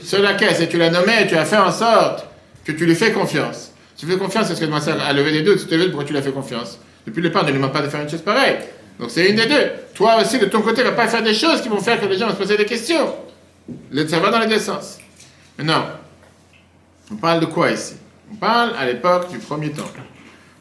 sur 0.04 0.22
la 0.22 0.34
caisse 0.34 0.60
et 0.60 0.68
tu 0.68 0.78
l'as 0.78 0.90
nommé, 0.90 1.28
tu 1.30 1.36
as 1.36 1.46
fait 1.46 1.58
en 1.58 1.72
sorte 1.72 2.26
que 2.66 2.72
tu 2.72 2.86
lui 2.86 2.96
fais 2.96 3.12
confiance. 3.12 3.72
Tu 3.96 4.06
fais 4.06 4.18
confiance, 4.18 4.50
est-ce 4.50 4.60
que 4.60 4.66
tu 4.66 4.72
à 5.02 5.14
lever 5.14 5.32
des 5.32 5.42
doutes, 5.42 5.60
tu 5.60 5.68
te 5.68 5.76
pourquoi 5.86 6.04
tu 6.04 6.14
lui 6.14 6.20
as 6.20 6.24
fait 6.24 6.32
confiance? 6.32 6.80
Depuis 7.06 7.22
le 7.22 7.30
départ, 7.30 7.44
ne 7.44 7.50
lui 7.50 7.58
demande 7.58 7.74
pas 7.74 7.82
de 7.82 7.90
faire 7.90 8.02
une 8.02 8.10
chose 8.10 8.22
pareille. 8.22 8.58
Donc 9.00 9.12
c'est 9.12 9.30
une 9.30 9.36
des 9.36 9.46
deux. 9.46 9.72
Toi 9.94 10.18
aussi, 10.22 10.40
de 10.40 10.46
ton 10.46 10.62
côté, 10.62 10.84
ne 10.84 10.90
va 10.90 10.96
pas 10.96 11.08
faire 11.08 11.24
des 11.24 11.34
choses 11.34 11.62
qui 11.62 11.70
vont 11.70 11.80
faire 11.80 12.00
que 12.00 12.06
les 12.06 12.18
gens 12.18 12.28
vont 12.28 12.34
se 12.34 12.38
poser 12.38 12.58
des 12.58 12.66
questions. 12.66 13.14
Ça 14.08 14.20
va 14.20 14.30
dans 14.30 14.40
les 14.40 14.48
deux 14.48 14.60
sens. 14.60 15.00
Maintenant, 15.58 15.86
on 17.12 17.16
parle 17.16 17.40
de 17.42 17.46
quoi 17.46 17.72
ici? 17.72 17.96
On 18.32 18.36
parle 18.36 18.72
à 18.78 18.86
l'époque 18.86 19.30
du 19.30 19.38
premier 19.40 19.72
temple, 19.72 20.02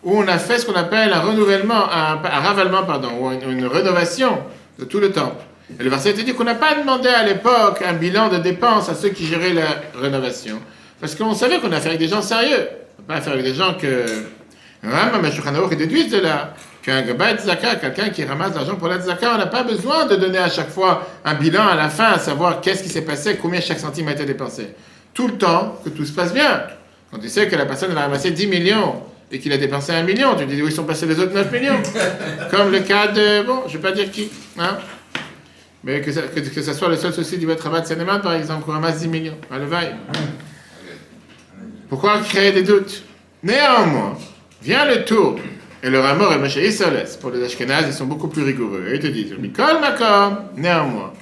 où 0.03 0.19
on 0.19 0.29
a 0.29 0.39
fait 0.39 0.59
ce 0.59 0.67
qu'on 0.67 0.75
appelle 0.75 1.13
un 1.13 1.21
renouvellement, 1.21 1.91
un, 1.91 2.17
ravalement, 2.17 2.85
pardon, 2.85 3.11
ou 3.21 3.33
une, 3.33 3.67
rénovation 3.67 4.39
de 4.79 4.85
tout 4.85 5.01
le 5.01 5.11
temple. 5.11 5.43
Et 5.81 5.83
le 5.83 5.91
verset 5.91 6.13
dit 6.13 6.33
qu'on 6.33 6.45
n'a 6.45 6.55
pas 6.55 6.75
demandé 6.77 7.09
à 7.09 7.25
l'époque 7.25 7.83
un 7.85 7.95
bilan 7.95 8.29
de 8.29 8.37
dépenses 8.39 8.89
à 8.89 8.95
ceux 8.95 9.09
qui 9.09 9.27
géraient 9.27 9.53
la 9.53 9.83
rénovation. 10.01 10.61
Parce 11.01 11.15
qu'on 11.17 11.35
savait 11.35 11.59
qu'on 11.59 11.73
a 11.73 11.77
affaire 11.77 11.91
avec 11.91 11.99
des 11.99 12.09
gens 12.09 12.23
sérieux. 12.23 12.69
On 12.99 13.03
n'a 13.03 13.09
pas 13.09 13.15
affaire 13.17 13.33
avec 13.33 13.45
des 13.45 13.55
gens 13.55 13.75
que. 13.75 14.05
Et 15.73 15.77
déduisent 15.77 16.11
de 16.11 16.19
là 16.19 16.55
qu'un 16.87 17.03
Gabat 17.03 17.39
Zaka, 17.39 17.75
quelqu'un 17.77 18.11
qui 18.11 18.25
ramasse 18.25 18.55
l'argent 18.55 18.77
pour 18.77 18.87
la 18.87 19.01
Zaka, 19.01 19.35
on 19.35 19.39
n'a 19.39 19.47
pas 19.47 19.65
besoin 19.65 20.07
de 20.07 20.15
donner 20.15 20.39
à 20.39 20.49
chaque 20.49 20.71
fois 20.71 21.05
un 21.25 21.35
bilan 21.35 21.67
à 21.67 21.75
la 21.75 21.89
fin, 21.89 22.13
à 22.13 22.19
savoir 22.21 22.61
qu'est-ce 22.61 22.85
qui 22.85 22.89
s'est 22.89 23.03
passé, 23.03 23.37
combien 23.43 23.61
chaque 23.61 23.81
centime 23.81 24.07
a 24.07 24.13
été 24.13 24.25
dépensé. 24.25 24.69
Tout 25.13 25.27
le 25.27 25.37
temps 25.37 25.81
que 25.85 25.89
tout 25.89 26.05
se 26.05 26.13
passe 26.13 26.33
bien. 26.33 26.63
Quand 27.11 27.19
tu 27.19 27.29
sais 27.29 27.49
que 27.49 27.57
la 27.57 27.67
personne 27.67 27.97
a 27.97 28.03
ramassé 28.03 28.31
10 28.31 28.47
millions 28.47 29.03
et 29.33 29.41
qu'il 29.41 29.53
a 29.53 29.57
dépensé 29.57 29.93
1 29.93 30.05
million, 30.05 30.37
tu 30.37 30.47
te 30.47 30.53
dis 30.53 30.63
où 30.63 30.67
ils 30.67 30.73
sont 30.73 30.85
passés 30.85 31.07
les 31.07 31.19
autres 31.19 31.35
9 31.35 31.51
millions? 31.51 31.83
Comme 32.53 32.71
le 32.71 32.79
cas 32.79 33.09
de, 33.09 33.43
bon, 33.43 33.63
je 33.67 33.77
ne 33.77 33.83
vais 33.83 33.89
pas 33.89 33.93
dire 33.93 34.09
qui, 34.13 34.31
hein. 34.57 34.79
mais 35.83 36.01
que, 36.01 36.13
ça, 36.13 36.23
que, 36.23 36.63
ça 36.63 36.73
soit 36.73 36.89
le 36.89 36.97
seul 36.97 37.13
souci 37.13 37.37
du 37.37 37.49
Betrabat 37.49 37.85
Sénéman, 37.85 38.21
par 38.21 38.35
exemple, 38.35 38.65
qu'on 38.65 38.73
ramasse 38.73 39.01
10 39.01 39.09
millions. 39.09 39.39
À 39.51 39.57
Pourquoi 41.89 42.21
créer 42.21 42.53
des 42.53 42.63
doutes? 42.63 43.03
Néanmoins, 43.43 44.17
vient 44.63 44.85
le 44.85 45.05
tour 45.05 45.37
et 45.87 45.91
le 45.91 46.01
Ramor 46.01 46.33
et 46.33 46.39
Moshe 46.39 46.57
Issoles, 46.57 47.05
pour 47.21 47.31
les 47.31 47.45
Ashkenaz, 47.45 47.85
ils 47.87 47.93
sont 47.93 48.07
beaucoup 48.07 48.27
plus 48.27 48.43
rigoureux. 48.43 48.87
Ils 48.93 48.99
te 48.99 49.07
disent, 49.07 49.35
Mikol 49.39 49.79
Makom, 49.81 50.39
néanmoins, 50.57 51.13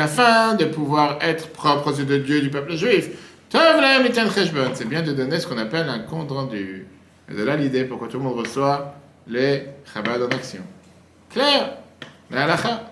afin 0.00 0.54
de 0.56 0.64
pouvoir 0.64 1.18
être 1.20 1.50
propre 1.50 1.92
aux 1.92 1.96
yeux 1.96 2.04
de 2.04 2.16
Dieu 2.16 2.40
du 2.40 2.50
peuple 2.50 2.74
juif. 2.74 3.10
C'est 3.50 4.88
bien 4.88 5.02
de 5.02 5.12
donner 5.12 5.38
ce 5.38 5.46
qu'on 5.46 5.58
appelle 5.58 5.88
un 5.88 6.00
compte 6.00 6.32
rendu. 6.32 6.86
Et 7.30 7.34
de 7.34 7.44
là 7.44 7.54
l'idée 7.54 7.84
pour 7.84 8.00
que 8.00 8.06
tout 8.06 8.18
le 8.18 8.24
monde 8.24 8.38
reçoit 8.38 8.96
les 9.28 9.66
Chabad 9.94 10.20
en 10.20 10.26
action. 10.26 10.62
Claire 11.30 11.76
La 12.32 12.44
halakha. 12.44 12.82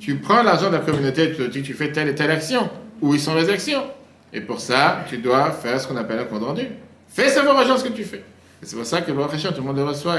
Tu 0.00 0.14
prends 0.14 0.42
l'argent 0.42 0.70
de 0.70 0.76
la 0.76 0.80
communauté, 0.80 1.32
tu 1.32 1.36
te 1.36 1.42
dis 1.42 1.62
tu 1.62 1.74
fais 1.74 1.92
telle 1.92 2.08
et 2.08 2.14
telle 2.14 2.30
action. 2.30 2.70
Où 3.02 3.14
sont 3.18 3.34
les 3.34 3.50
actions? 3.50 3.84
Et 4.32 4.40
pour 4.40 4.58
ça, 4.58 5.04
tu 5.06 5.18
dois 5.18 5.50
faire 5.50 5.78
ce 5.78 5.86
qu'on 5.86 5.96
appelle 5.96 6.20
un 6.20 6.24
compte 6.24 6.44
rendu. 6.44 6.66
Fais 7.08 7.28
savoir 7.28 7.62
aux 7.62 7.68
gens 7.68 7.76
ce 7.76 7.84
que 7.84 7.92
tu 7.92 8.04
fais. 8.04 8.24
C'est 8.62 8.76
pour 8.76 8.86
ça 8.86 9.02
que 9.02 9.12
bon, 9.12 9.26
tout 9.26 9.36
le 9.56 9.60
monde 9.62 9.76
le 9.76 9.84
reçoit. 9.84 10.16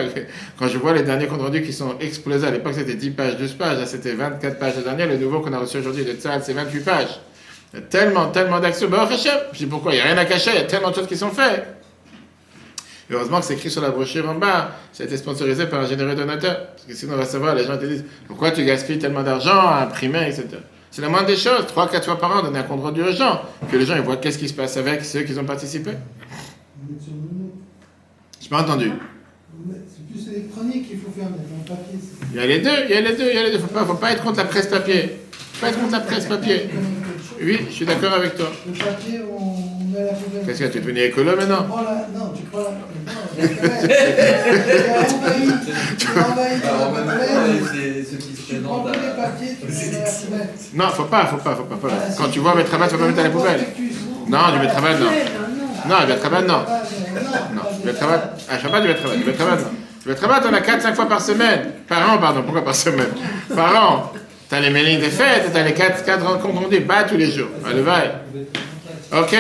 quand 0.59 0.67
je 0.67 0.77
vois 0.77 0.93
les 0.93 1.03
derniers 1.03 1.27
comptes 1.27 1.41
rendus 1.41 1.63
qui 1.63 1.73
sont 1.73 1.97
explosés, 1.99 2.47
à 2.47 2.51
l'époque 2.51 2.73
c'était 2.75 2.93
10 2.93 3.11
pages, 3.11 3.37
12 3.37 3.53
pages, 3.53 3.85
c'était 3.85 4.13
24 4.13 4.59
pages 4.59 4.75
le 4.77 4.83
dernier, 4.83 5.07
le 5.07 5.17
nouveau 5.17 5.39
qu'on 5.41 5.53
a 5.53 5.57
reçu 5.57 5.77
aujourd'hui 5.77 6.05
de 6.05 6.13
Tzal, 6.13 6.41
c'est 6.43 6.53
28 6.53 6.79
pages. 6.81 7.19
Il 7.73 7.79
y 7.79 7.83
a 7.83 7.85
tellement, 7.85 8.27
tellement 8.27 8.59
d'actions. 8.59 8.87
Bon, 8.87 8.97
je 9.09 9.57
dis 9.57 9.65
pourquoi 9.65 9.93
Il 9.93 9.95
n'y 9.95 10.01
a 10.01 10.05
rien 10.05 10.17
à 10.17 10.25
cacher, 10.25 10.51
il 10.53 10.57
y 10.57 10.63
a 10.63 10.65
tellement 10.65 10.91
de 10.91 10.95
choses 10.95 11.07
qui 11.07 11.17
sont 11.17 11.31
faites. 11.31 11.65
Heureusement 13.09 13.39
que 13.39 13.45
c'est 13.45 13.53
écrit 13.53 13.69
sur 13.69 13.81
la 13.81 13.91
brochure 13.91 14.27
en 14.27 14.35
bas, 14.35 14.71
ça 14.91 15.03
a 15.03 15.05
été 15.05 15.17
sponsorisé 15.17 15.67
par 15.67 15.81
un 15.81 15.85
généreux 15.85 16.15
donateur. 16.15 16.67
Parce 16.67 16.83
que 16.87 16.93
sinon 16.93 17.13
on 17.13 17.17
va 17.17 17.25
savoir, 17.25 17.53
les 17.53 17.63
gens 17.63 17.77
te 17.77 17.85
disent 17.85 18.05
pourquoi 18.27 18.51
tu 18.51 18.65
gaspilles 18.65 18.97
tellement 18.97 19.21
d'argent 19.21 19.59
à 19.59 19.83
imprimer, 19.83 20.23
etc. 20.27 20.47
C'est 20.89 21.01
la 21.01 21.09
moindre 21.09 21.27
des 21.27 21.35
choses, 21.35 21.65
3-4 21.75 22.03
fois 22.03 22.17
par 22.17 22.37
an, 22.37 22.41
donner 22.41 22.59
un 22.59 22.63
compte 22.63 22.81
rendu 22.81 23.03
aux 23.03 23.11
gens, 23.11 23.41
que 23.69 23.77
les 23.77 23.85
gens 23.85 23.95
ils 23.95 24.01
voient 24.01 24.17
qu'est-ce 24.17 24.37
qui 24.37 24.47
se 24.47 24.53
passe 24.53 24.77
avec 24.77 25.03
ceux 25.03 25.21
qui 25.21 25.37
ont 25.37 25.45
participé. 25.45 25.91
Je 28.45 28.49
pas 28.51 28.61
entendu. 28.61 28.91
C'est 29.87 30.05
plus 30.05 30.31
électronique 30.31 30.87
qu'il 30.87 30.99
faut 30.99 31.09
faire, 31.09 31.29
mais 31.31 31.37
dans 31.49 31.75
papier. 31.75 31.97
Il 32.31 32.37
y 32.37 32.39
a 32.39 32.45
les 32.45 32.59
deux, 32.59 32.85
il 32.87 32.91
y 32.91 32.93
a 32.93 33.01
les 33.01 33.15
deux, 33.15 33.27
il 33.27 33.35
y 33.35 33.39
a 33.39 33.43
les 33.43 33.51
deux. 33.51 33.57
Faut 33.57 33.73
pas, 33.73 33.83
faut 33.85 33.95
pas 33.95 34.11
être 34.11 34.23
contre 34.23 34.37
la 34.37 34.45
presse 34.45 34.67
papier. 34.67 35.17
Faut 35.31 35.61
pas 35.61 35.69
être 35.69 35.79
contre 35.79 35.93
la 35.93 36.01
presse 36.01 36.25
papier. 36.25 36.69
Oui, 37.41 37.59
je 37.67 37.73
suis 37.73 37.85
d'accord 37.85 38.13
avec 38.13 38.35
toi. 38.35 38.51
Le 38.67 38.73
papier, 38.73 39.21
on 39.35 39.89
met 39.91 40.05
la 40.05 40.13
poubelle. 40.13 40.45
Qu'est-ce 40.45 40.59
que 40.59 40.67
tu 40.67 40.77
es 40.77 40.81
devenu 40.81 40.99
écolo 40.99 41.35
maintenant 41.35 41.65
Non, 42.13 42.33
tu 42.35 42.43
prends 42.43 42.59
la. 42.59 42.69
Non, 50.75 50.89
faut 50.89 51.05
pas, 51.05 51.25
faut 51.25 51.37
pas, 51.37 51.55
faut 51.55 51.63
pas. 51.63 51.89
Quand 52.15 52.29
tu 52.29 52.39
vois 52.39 52.53
mettre 52.53 52.69
travail, 52.69 52.89
tu 52.89 52.95
vas 52.95 53.01
pas 53.01 53.07
mettre 53.07 53.19
à 53.21 53.23
la 53.23 53.29
poubelle. 53.31 53.65
Non, 54.27 54.51
du 54.53 54.59
mettre 54.59 54.73
travail, 54.73 54.95
non. 54.99 55.09
Non, 55.87 56.07
mettre 56.07 56.19
travail, 56.19 56.43
non. 56.43 56.63
Non. 57.53 57.61
Ah, 58.49 58.57
je 58.59 58.67
ne 58.67 58.71
pas 58.71 58.81
du 58.81 58.93
travail. 58.95 59.17
Du 59.19 59.33
travail, 59.33 59.57
non. 59.59 60.13
Travail, 60.15 60.41
tu 60.41 60.47
en 60.47 60.53
as 60.53 60.61
4-5 60.61 60.95
fois 60.95 61.07
par 61.07 61.21
semaine. 61.21 61.71
Par 61.87 62.13
an, 62.13 62.17
pardon. 62.17 62.43
Pourquoi 62.43 62.63
par 62.63 62.75
semaine? 62.75 63.09
Par 63.55 63.75
an. 63.83 64.11
Tu 64.49 64.55
as 64.55 64.59
les 64.59 64.69
mailings 64.69 64.99
des 64.99 65.09
fêtes, 65.09 65.51
tu 65.51 65.57
as 65.59 65.63
les 65.63 65.73
4, 65.73 66.03
4 66.03 66.25
rencontres 66.25 66.61
rendus, 66.61 66.79
bas 66.79 67.03
tous 67.03 67.17
les 67.17 67.31
jours. 67.31 67.49
Allez, 67.67 67.81
va. 67.81 68.03
Ok? 69.13 69.35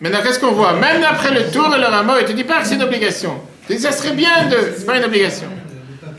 Maintenant, 0.00 0.20
qu'est-ce 0.22 0.38
qu'on 0.38 0.52
voit? 0.52 0.74
Même 0.74 1.02
après 1.02 1.32
le 1.32 1.50
tour 1.50 1.74
et 1.74 1.80
le 1.80 1.86
rameau, 1.86 2.12
il 2.20 2.26
te 2.26 2.32
dit 2.32 2.44
pas 2.44 2.60
que 2.60 2.66
c'est 2.66 2.74
une 2.76 2.82
obligation. 2.82 3.40
Tu 3.66 3.74
dis, 3.74 3.82
ça 3.82 3.90
serait 3.90 4.12
bien 4.12 4.46
de. 4.48 4.56
C'est 4.76 4.86
pas 4.86 4.98
une 4.98 5.04
obligation. 5.04 5.48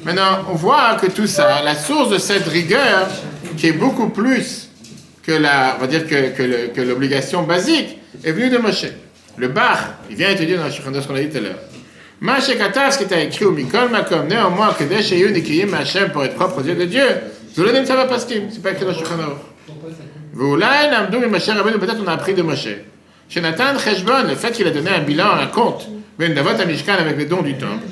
Maintenant, 0.03 0.45
on 0.51 0.55
voit 0.55 0.95
que 1.01 1.07
tout 1.07 1.27
ça, 1.27 1.61
la 1.63 1.75
source 1.75 2.09
de 2.09 2.17
cette 2.17 2.47
rigueur, 2.47 3.07
qui 3.57 3.67
est 3.67 3.73
beaucoup 3.73 4.09
plus 4.09 4.69
que 5.23 5.31
la, 5.31 5.77
on 5.77 5.85
va 5.85 5.88
que, 5.88 6.67
que 6.67 6.81
l'obligation 6.81 7.43
basique 7.43 7.97
est 8.23 8.31
venue 8.31 8.49
de 8.49 8.57
Moshe. 8.57 8.85
Le 9.37 9.47
Bach, 9.49 9.79
il 10.09 10.15
vient 10.15 10.29
étudier 10.29 10.57
dans 10.57 10.69
ce 10.69 10.81
qu'on 10.81 11.15
a 11.15 11.19
dit 11.19 11.29
tout 11.29 11.37
à 11.37 11.41
l'heure. 11.41 11.59
Moshe 12.21 12.57
Katav, 12.57 12.91
ce 12.91 13.03
qui 13.03 13.13
est 13.13 13.25
écrit 13.25 13.45
au 13.45 13.51
Mikol 13.51 13.89
Makom, 13.89 14.27
néanmoins, 14.27 14.73
que 14.73 14.85
des 14.85 15.01
Sheyun 15.01 15.31
Nikiyim 15.31 15.73
Hashem 15.73 16.09
pour 16.11 16.23
être 16.23 16.35
propre 16.35 16.61
aux 16.61 16.63
yeux 16.63 16.75
de 16.75 16.85
Dieu, 16.85 17.05
Zuladim 17.53 17.85
ça 17.85 17.95
va 17.95 18.05
pas 18.05 18.19
c'est 18.19 18.61
pas 18.61 18.71
écrit 18.71 18.85
dans 18.85 18.93
Shulchan 18.93 19.19
Aruch. 19.19 19.37
Voulay 20.33 20.89
Namdou 20.89 21.23
et 21.23 21.27
Moshe 21.27 21.47
Rabbeinu, 21.47 21.77
peut-être 21.77 21.99
on 22.03 22.07
a 22.07 22.13
appris 22.13 22.33
de 22.33 22.41
Moshe. 22.41 22.69
Chez 23.27 23.41
Nathan 23.41 23.77
Cheshbon, 23.77 24.27
le 24.27 24.35
fait 24.35 24.51
qu'il 24.51 24.67
a 24.67 24.71
donné 24.71 24.91
un 24.91 25.01
bilan, 25.01 25.31
un 25.41 25.47
compte, 25.47 25.87
Ben 26.17 26.33
Davot 26.33 26.49
Amishkan 26.59 26.93
avec 26.93 27.17
les 27.17 27.25
dons 27.25 27.41
du 27.41 27.55
temple. 27.55 27.83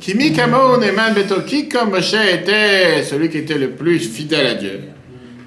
Kimi 0.00 0.32
Kamo 0.32 0.76
Neman 0.76 1.14
Betoki, 1.14 1.68
comme 1.68 1.90
Moshe 1.90 2.14
était 2.14 3.02
celui 3.02 3.28
qui 3.28 3.38
était 3.38 3.58
le 3.58 3.70
plus 3.70 3.98
fidèle 3.98 4.46
à 4.46 4.54
Dieu. 4.54 4.80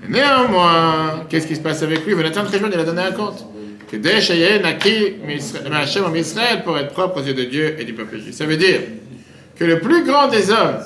Néanmoins, 0.10 1.26
qu'est-ce 1.30 1.48
qui 1.48 1.56
se 1.56 1.62
passe 1.62 1.84
avec 1.84 2.06
lui? 2.06 2.16
Nathan 2.16 2.50
Cheshbon, 2.50 2.70
il 2.74 2.80
a 2.80 2.84
donné 2.84 3.04
un 3.04 3.12
compte. 3.12 3.46
Pour 6.64 6.78
être 6.78 6.94
propre 6.94 7.22
aux 7.22 7.24
yeux 7.24 7.34
de 7.34 7.44
Dieu 7.44 7.76
et 7.80 7.84
du 7.84 7.94
peuple 7.94 8.20
juif. 8.20 8.36
Ça 8.36 8.46
veut 8.46 8.58
dire 8.58 8.82
que 9.58 9.66
le 9.66 9.80
plus 9.80 10.06
grand 10.06 10.28
des 10.28 10.52
hommes 10.52 10.78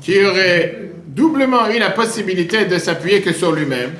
qui 0.00 0.24
aurait 0.24 0.90
doublement 1.06 1.68
eu 1.70 1.78
la 1.78 1.90
possibilité 1.90 2.64
de 2.64 2.78
s'appuyer 2.78 3.22
que 3.22 3.32
sur 3.32 3.52
lui-même, 3.52 3.92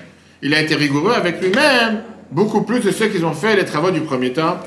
il 0.43 0.53
a 0.53 0.61
été 0.61 0.75
rigoureux 0.75 1.15
avec 1.15 1.41
lui-même, 1.41 2.03
beaucoup 2.31 2.63
plus 2.63 2.81
que 2.81 2.93
ceux 2.93 3.07
qui 3.07 3.23
ont 3.25 3.33
fait 3.33 3.57
les 3.57 3.65
travaux 3.65 3.91
du 3.91 4.01
premier 4.01 4.33
temps, 4.33 4.59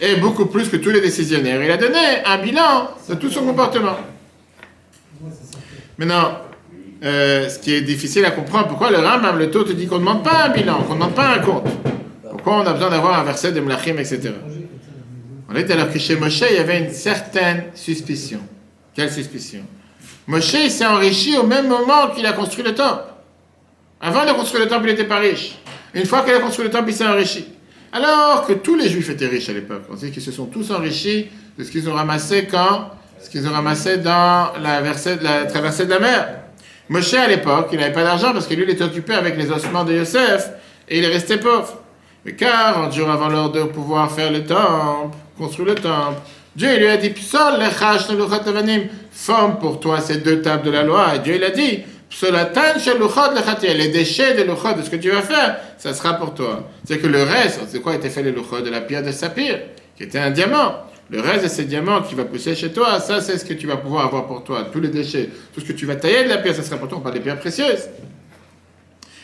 et 0.00 0.16
beaucoup 0.16 0.46
plus 0.46 0.68
que 0.68 0.76
tous 0.76 0.90
les 0.90 1.00
décisionnaires. 1.00 1.62
Il 1.62 1.70
a 1.70 1.76
donné 1.76 1.98
un 2.26 2.38
bilan 2.38 2.90
de 3.08 3.14
tout 3.14 3.30
son 3.30 3.42
comportement. 3.46 3.96
Maintenant, 5.96 6.38
euh, 7.04 7.48
ce 7.48 7.58
qui 7.60 7.72
est 7.72 7.82
difficile 7.82 8.24
à 8.24 8.32
comprendre, 8.32 8.68
pourquoi 8.68 8.90
le 8.90 8.98
Rambam, 8.98 9.38
le 9.38 9.50
taux, 9.50 9.62
te 9.62 9.72
dit 9.72 9.86
qu'on 9.86 9.96
ne 9.96 10.00
demande 10.00 10.24
pas 10.24 10.46
un 10.46 10.48
bilan, 10.48 10.82
qu'on 10.82 10.94
ne 10.94 10.98
demande 10.98 11.14
pas 11.14 11.28
un 11.28 11.38
compte? 11.38 11.68
Pourquoi 12.42 12.64
on 12.64 12.66
a 12.66 12.72
besoin 12.72 12.90
d'avoir 12.90 13.20
un 13.20 13.22
verset 13.22 13.52
de 13.52 13.60
Mlachim, 13.60 13.98
etc. 13.98 14.32
On 15.48 15.54
est 15.54 15.70
alors 15.70 15.92
que 15.92 15.98
chez 16.00 16.16
Moshe, 16.16 16.42
il 16.50 16.56
y 16.56 16.58
avait 16.58 16.80
une 16.80 16.90
certaine 16.90 17.66
suspicion. 17.72 18.40
Quelle 18.96 19.12
suspicion? 19.12 19.60
Moshe 20.26 20.68
s'est 20.68 20.84
enrichi 20.84 21.36
au 21.36 21.46
même 21.46 21.68
moment 21.68 22.08
qu'il 22.08 22.26
a 22.26 22.32
construit 22.32 22.64
le 22.64 22.74
temple. 22.74 23.04
Avant 24.00 24.24
de 24.26 24.32
construire 24.32 24.64
le 24.64 24.68
temple, 24.68 24.86
il 24.86 24.90
n'était 24.90 25.04
pas 25.04 25.20
riche. 25.20 25.54
Une 25.94 26.04
fois 26.04 26.22
qu'il 26.22 26.34
a 26.34 26.40
construit 26.40 26.64
le 26.64 26.72
temple, 26.72 26.90
il 26.90 26.94
s'est 26.94 27.06
enrichi. 27.06 27.46
Alors 27.92 28.44
que 28.44 28.54
tous 28.54 28.74
les 28.74 28.88
juifs 28.88 29.10
étaient 29.10 29.28
riches 29.28 29.48
à 29.48 29.52
l'époque. 29.52 29.84
On 29.88 29.96
sait 29.96 30.10
qu'ils 30.10 30.20
se 30.20 30.32
sont 30.32 30.46
tous 30.46 30.72
enrichis 30.72 31.28
de 31.56 31.62
ce 31.62 31.70
qu'ils 31.70 31.88
ont 31.88 31.94
ramassé 31.94 32.48
quand? 32.50 32.90
Ce 33.22 33.30
qu'ils 33.30 33.46
ont 33.46 33.52
ramassé 33.52 33.98
dans 33.98 34.50
la, 34.60 34.80
la 34.80 35.44
traversée 35.44 35.84
de 35.84 35.90
la 35.90 36.00
mer. 36.00 36.28
Moshe, 36.88 37.14
à 37.14 37.28
l'époque, 37.28 37.68
il 37.70 37.78
n'avait 37.78 37.92
pas 37.92 38.02
d'argent 38.02 38.32
parce 38.32 38.48
que 38.48 38.54
lui, 38.54 38.64
il 38.64 38.70
était 38.70 38.82
occupé 38.82 39.14
avec 39.14 39.36
les 39.36 39.48
ossements 39.52 39.84
de 39.84 39.92
Yosef 39.92 40.50
et 40.88 40.98
il 40.98 41.04
est 41.04 41.12
resté 41.12 41.36
pauvre. 41.36 41.81
Mais 42.24 42.34
40 42.34 42.92
jours 42.92 43.10
avant 43.10 43.28
l'heure 43.28 43.50
de 43.50 43.62
pouvoir 43.64 44.10
faire 44.10 44.30
le 44.30 44.44
temple, 44.44 45.16
construire 45.36 45.68
le 45.70 45.74
temple, 45.74 46.20
Dieu 46.54 46.76
lui 46.76 46.86
a 46.86 46.96
dit 46.96 47.12
Forme 49.10 49.58
pour 49.58 49.80
toi 49.80 50.00
ces 50.00 50.18
deux 50.18 50.42
tables 50.42 50.64
de 50.64 50.70
la 50.70 50.82
loi. 50.82 51.16
Et 51.16 51.18
Dieu 51.20 51.36
il 51.36 51.44
a 51.44 51.50
dit 51.50 51.80
les 53.74 53.88
déchets 53.88 54.34
de 54.34 54.42
luchot, 54.42 54.74
de 54.76 54.82
ce 54.82 54.90
que 54.90 54.96
tu 54.96 55.10
vas 55.10 55.22
faire, 55.22 55.58
ça 55.78 55.94
sera 55.94 56.14
pour 56.14 56.34
toi. 56.34 56.68
C'est 56.84 56.98
que 56.98 57.06
le 57.06 57.22
reste, 57.22 57.60
c'est 57.68 57.80
quoi 57.80 57.94
était 57.94 58.10
fait 58.10 58.22
luchot 58.22 58.60
De 58.60 58.70
la 58.70 58.82
pierre 58.82 59.02
de 59.02 59.10
saphir, 59.12 59.60
qui 59.96 60.04
était 60.04 60.18
un 60.18 60.30
diamant. 60.30 60.74
Le 61.10 61.20
reste 61.20 61.44
de 61.44 61.48
ces 61.48 61.64
diamants 61.64 62.02
qui 62.02 62.14
va 62.14 62.24
pousser 62.24 62.54
chez 62.54 62.72
toi, 62.72 63.00
ça 63.00 63.20
c'est 63.20 63.36
ce 63.38 63.44
que 63.44 63.54
tu 63.54 63.66
vas 63.66 63.76
pouvoir 63.76 64.06
avoir 64.06 64.26
pour 64.26 64.44
toi. 64.44 64.68
Tous 64.72 64.80
les 64.80 64.88
déchets, 64.88 65.28
tout 65.54 65.60
ce 65.60 65.66
que 65.66 65.72
tu 65.72 65.86
vas 65.86 65.96
tailler 65.96 66.24
de 66.24 66.28
la 66.28 66.38
pierre, 66.38 66.54
ça 66.54 66.62
sera 66.62 66.76
pour 66.76 66.88
toi, 66.88 67.02
pas 67.02 67.10
des 67.10 67.20
pierres 67.20 67.40
précieuses. 67.40 67.88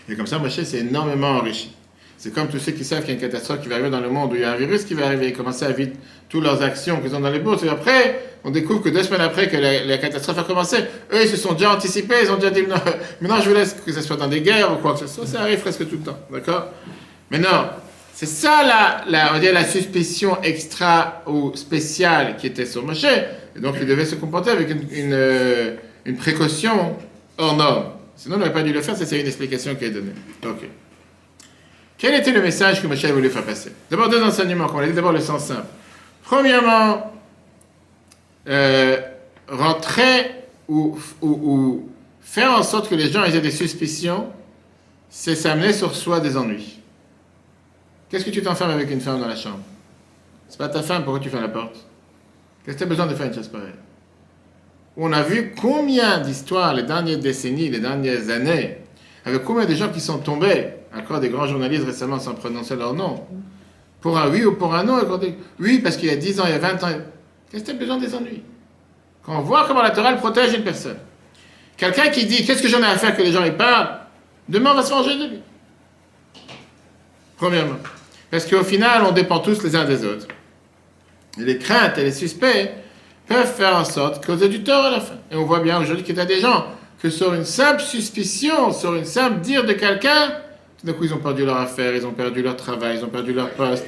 Et 0.09 0.17
comme 0.17 0.27
ça, 0.27 0.39
Moshe 0.39 0.63
s'est 0.63 0.79
énormément 0.79 1.29
enrichi. 1.29 1.75
C'est 2.19 2.35
comme 2.35 2.49
tous 2.49 2.59
ceux 2.59 2.73
qui 2.73 2.85
savent 2.85 3.01
qu'il 3.01 3.11
y 3.11 3.13
a 3.13 3.15
une 3.15 3.21
catastrophe 3.21 3.63
qui 3.63 3.69
va 3.69 3.77
arriver 3.77 3.91
dans 3.91 4.01
le 4.01 4.11
monde, 4.11 4.33
où 4.33 4.35
il 4.35 4.41
y 4.41 4.45
a 4.45 4.51
un 4.51 4.57
virus 4.57 4.85
qui 4.85 4.95
va 4.95 5.07
arriver, 5.07 5.29
ils 5.29 5.33
commencent 5.33 5.63
à 5.63 5.71
vivre 5.71 5.93
toutes 6.29 6.43
leurs 6.43 6.61
actions 6.63 7.01
qu'ils 7.01 7.15
ont 7.15 7.21
dans 7.21 7.31
les 7.31 7.39
bourses. 7.39 7.63
Et 7.63 7.69
après, 7.69 8.21
on 8.43 8.51
découvre 8.51 8.83
que 8.83 8.89
deux 8.89 9.05
semaines 9.05 9.21
après 9.21 9.49
que 9.49 9.57
la, 9.57 9.99
catastrophe 9.99 10.41
a 10.41 10.43
commencé, 10.43 10.79
eux, 11.13 11.23
ils 11.23 11.29
se 11.29 11.37
sont 11.37 11.53
déjà 11.53 11.73
anticipés, 11.73 12.17
ils 12.25 12.31
ont 12.33 12.35
déjà 12.35 12.51
dit, 12.51 12.63
non, 12.63 12.75
maintenant 13.21 13.41
je 13.41 13.49
vous 13.49 13.55
laisse 13.55 13.77
que 13.87 13.93
ce 13.93 14.01
soit 14.01 14.17
dans 14.17 14.27
des 14.27 14.41
guerres 14.41 14.73
ou 14.73 14.77
quoi 14.83 14.95
que 14.95 14.99
ce 14.99 15.07
soit. 15.07 15.27
Ça 15.27 15.43
arrive 15.43 15.61
presque 15.61 15.89
tout 15.89 15.97
le 15.97 16.03
temps, 16.03 16.19
d'accord? 16.33 16.67
Mais 17.31 17.39
non, 17.39 17.69
c'est 18.13 18.27
ça 18.27 18.65
la, 18.65 19.05
la, 19.09 19.37
on 19.37 19.55
la 19.55 19.65
suspicion 19.65 20.39
extra 20.43 21.23
ou 21.29 21.53
spéciale 21.55 22.37
qui 22.37 22.49
était 22.49 22.67
sur 22.67 22.85
Moshe. 22.85 23.05
Et 23.05 23.61
donc 23.61 23.77
il 23.81 23.87
devait 23.87 24.05
se 24.05 24.17
comporter 24.17 24.51
avec 24.51 24.69
une, 24.71 24.89
une, 24.91 25.13
euh, 25.13 25.77
précaution 26.19 26.97
hors 27.37 27.57
norme. 27.57 27.85
Sinon, 28.17 28.35
on 28.35 28.39
n'aurait 28.41 28.53
pas 28.53 28.63
dû 28.63 28.73
le 28.73 28.83
faire, 28.83 28.97
c'est 28.97 29.21
une 29.21 29.27
explication 29.27 29.77
qui 29.77 29.85
est 29.85 29.91
donnée. 29.91 30.15
Ok. 30.45 30.69
Quel 31.99 32.15
était 32.15 32.31
le 32.31 32.41
message 32.41 32.81
que 32.81 32.87
Moshe 32.87 33.05
voulu 33.07 33.29
faire 33.29 33.45
passer? 33.45 33.73
D'abord 33.91 34.09
deux 34.09 34.23
enseignements, 34.23 34.69
on 34.73 34.79
a 34.79 34.87
dit. 34.87 34.93
D'abord 34.93 35.13
le 35.13 35.21
sens 35.21 35.47
simple. 35.47 35.67
Premièrement, 36.23 37.13
euh, 38.49 39.01
rentrer 39.49 40.31
ou, 40.69 40.97
faire 42.21 42.53
en 42.53 42.63
sorte 42.63 42.89
que 42.89 42.95
les 42.95 43.11
gens 43.11 43.25
aient 43.25 43.41
des 43.41 43.51
suspicions, 43.51 44.29
c'est 45.11 45.35
s'amener 45.35 45.73
sur 45.73 45.97
soi 45.97 46.21
des 46.21 46.37
ennuis. 46.37 46.79
Qu'est-ce 48.09 48.25
que 48.25 48.31
tu 48.31 48.43
t'enfermes 48.43 48.71
avec 48.71 48.91
une 48.91 49.01
femme 49.01 49.19
dans 49.19 49.27
la 49.27 49.37
chambre? 49.37 49.61
C'est 50.49 50.59
pas 50.59 50.69
ta 50.69 50.83
femme, 50.83 51.03
pourquoi 51.03 51.21
tu 51.21 51.31
fais 51.31 51.41
la 51.41 51.49
porte? 51.49 51.77
Qu'est-ce 52.65 52.77
que 52.77 52.79
tu 52.79 52.85
as 52.85 52.89
besoin 52.89 53.07
de 53.07 53.15
faire 53.15 53.27
une 53.27 53.35
chose 53.35 53.49
pareille? 53.49 53.73
On 54.97 55.13
a 55.13 55.23
vu 55.23 55.55
combien 55.61 56.21
d'histoires 56.21 56.75
les 56.75 56.85
dernières 56.85 57.19
décennies, 57.19 57.71
les 57.71 57.81
dernières 57.81 58.31
années, 58.31 58.79
avec 59.25 59.43
combien 59.45 59.65
de 59.65 59.75
gens 59.75 59.89
qui 59.89 60.01
sont 60.01 60.19
tombés 60.19 60.78
encore 60.97 61.21
des 61.21 61.29
grands 61.29 61.47
journalistes 61.47 61.85
récemment 61.85 62.19
sans 62.19 62.35
prononcer 62.35 62.77
leur 62.77 62.95
nom. 62.95 63.25
Pour 64.01 64.19
un 64.19 64.29
oui 64.31 64.45
ou 64.45 64.55
pour 64.55 64.75
un 64.75 64.85
non, 64.85 64.99
oui, 65.59 65.81
parce 65.81 65.97
qu'il 65.97 66.09
y 66.09 66.13
a 66.13 66.17
10 66.17 66.41
ans, 66.41 66.45
il 66.47 66.53
y 66.53 66.55
a 66.55 66.59
20 66.59 66.85
ans. 66.85 66.89
Qu'est-ce 67.51 67.65
que 67.65 67.71
tu 67.71 67.77
as 67.77 67.79
besoin 67.79 67.99
des 67.99 68.15
ennuis? 68.15 68.43
Quand 69.25 69.39
on 69.39 69.43
voit 69.43 69.67
comment 69.67 69.83
la 69.83 69.91
Torah 69.91 70.13
protège 70.15 70.55
une 70.55 70.63
personne, 70.63 70.99
quelqu'un 71.77 72.09
qui 72.11 72.27
dit 72.27 72.45
Qu'est-ce 72.45 72.63
que 72.63 72.69
j'en 72.69 72.81
ai 72.81 72.87
à 72.87 72.97
faire 72.97 73.17
que 73.17 73.23
les 73.23 73.33
gens 73.33 73.45
y 73.45 73.51
parlent? 73.51 73.99
Demain, 74.49 74.73
on 74.73 74.77
va 74.77 74.83
se 74.83 74.93
manger 74.93 75.19
de 75.19 75.25
lui. 75.25 75.41
Premièrement. 77.37 77.77
Parce 78.31 78.47
qu'au 78.47 78.65
final, 78.65 79.03
on 79.05 79.13
dépend 79.13 79.41
tous 79.41 79.63
les 79.63 79.77
uns 79.77 79.85
des 79.85 80.05
autres. 80.05 80.27
Les 81.37 81.59
craintes 81.59 81.99
et 81.99 82.05
les 82.05 82.13
suspects 82.13 82.71
peuvent 83.27 83.55
faire 83.55 83.77
en 83.77 83.85
sorte 83.85 84.25
causer 84.25 84.49
du 84.49 84.63
tort 84.63 84.87
à 84.87 84.91
la 84.91 85.01
fin. 85.01 85.15
Et 85.31 85.37
on 85.37 85.45
voit 85.45 85.61
bien 85.61 85.81
aujourd'hui 85.81 86.05
qu'il 86.05 86.17
y 86.17 86.21
a 86.21 86.25
des 86.25 86.41
gens 86.41 86.67
que 87.01 87.11
sur 87.11 87.35
une 87.35 87.45
simple 87.45 87.81
suspicion, 87.81 88.73
sur 88.73 88.95
une 88.95 89.05
simple 89.05 89.41
dire 89.41 89.65
de 89.65 89.73
quelqu'un, 89.73 90.33
tout 90.79 90.87
d'un 90.87 90.93
coup, 90.93 91.05
ils 91.05 91.15
ont 91.15 91.19
perdu 91.19 91.45
leur 91.45 91.57
affaire, 91.57 91.95
ils 91.95 92.07
ont 92.07 92.13
perdu 92.13 92.43
leur 92.43 92.57
travail, 92.57 92.99
ils 92.99 93.05
ont 93.05 93.09
perdu 93.09 93.33
leur 93.33 93.51
poste. 93.51 93.85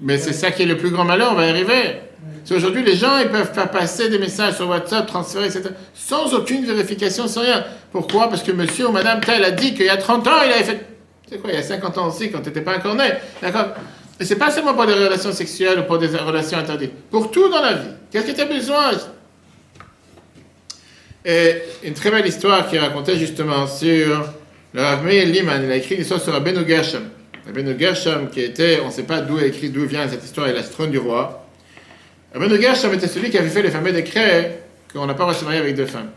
Mais 0.00 0.16
c'est 0.16 0.32
ça 0.32 0.50
qui 0.50 0.62
est 0.62 0.66
le 0.66 0.78
plus 0.78 0.90
grand 0.90 1.04
malheur, 1.04 1.32
on 1.32 1.34
va 1.34 1.46
y 1.46 1.50
arriver. 1.50 2.00
C'est 2.44 2.54
aujourd'hui, 2.54 2.82
les 2.82 2.96
gens, 2.96 3.18
ils 3.18 3.28
peuvent 3.28 3.52
faire 3.52 3.70
passer 3.70 4.08
des 4.08 4.18
messages 4.18 4.56
sur 4.56 4.68
WhatsApp, 4.68 5.06
transférer, 5.06 5.46
etc., 5.46 5.70
sans 5.94 6.32
aucune 6.32 6.64
vérification, 6.64 7.28
sans 7.28 7.42
rien. 7.42 7.64
Pourquoi? 7.92 8.28
Parce 8.30 8.42
que 8.42 8.52
monsieur 8.52 8.88
ou 8.88 8.92
madame 8.92 9.20
tel 9.20 9.44
a 9.44 9.50
dit 9.50 9.74
qu'il 9.74 9.84
y 9.84 9.90
a 9.90 9.98
30 9.98 10.26
ans, 10.26 10.42
il 10.46 10.52
avait 10.52 10.64
fait. 10.64 10.86
C'est 11.28 11.38
quoi, 11.38 11.50
il 11.50 11.56
y 11.56 11.58
a 11.58 11.62
50 11.62 11.98
ans 11.98 12.08
aussi, 12.08 12.30
quand 12.30 12.40
tu 12.40 12.48
n'étais 12.48 12.62
pas 12.62 12.78
encore 12.78 12.94
né. 12.94 13.10
D'accord? 13.42 13.66
Et 14.18 14.24
c'est 14.24 14.36
pas 14.36 14.50
seulement 14.50 14.72
pour 14.74 14.86
des 14.86 14.94
relations 14.94 15.32
sexuelles 15.32 15.80
ou 15.80 15.82
pour 15.82 15.98
des 15.98 16.08
relations 16.08 16.58
interdites. 16.58 16.94
Pour 17.10 17.30
tout 17.30 17.48
dans 17.50 17.60
la 17.60 17.74
vie. 17.74 17.88
Qu'est-ce 18.10 18.26
que 18.26 18.32
tu 18.32 18.40
as 18.40 18.46
besoin? 18.46 18.92
Et 21.24 21.56
une 21.84 21.94
très 21.94 22.10
belle 22.10 22.26
histoire 22.26 22.68
qui 22.68 22.78
racontait 22.78 23.16
justement 23.16 23.66
sur 23.66 24.24
le 24.72 24.82
Rav 24.82 25.04
Meir 25.04 25.26
Liman, 25.26 25.62
il 25.64 25.70
a 25.70 25.76
écrit 25.76 25.96
une 25.96 26.02
histoire 26.02 26.20
sur 26.20 26.32
Rabbeinu 26.32 26.66
Gershom. 26.66 27.02
Rabbeinu 27.44 27.76
Gershom, 27.78 28.28
qui 28.30 28.40
était, 28.40 28.78
on 28.82 28.86
ne 28.86 28.92
sait 28.92 29.02
pas 29.02 29.20
d'où 29.20 29.38
est 29.38 29.48
écrit, 29.48 29.70
d'où 29.70 29.84
vient 29.84 30.08
cette 30.08 30.24
histoire, 30.24 30.48
il 30.48 30.56
a 30.56 30.62
trône 30.62 30.90
du 30.90 30.98
roi. 30.98 31.44
Rabbeinu 32.32 32.60
Gershom 32.60 32.92
était 32.94 33.08
celui 33.08 33.30
qui 33.30 33.38
avait 33.38 33.48
fait 33.48 33.62
les 33.62 33.70
fameux 33.70 33.92
décrets 33.92 34.62
qu'on 34.92 35.06
n'a 35.06 35.14
pas 35.14 35.24
reçu 35.24 35.44
marier 35.44 35.58
avec 35.60 35.74
deux 35.74 35.86
femmes. 35.86 36.10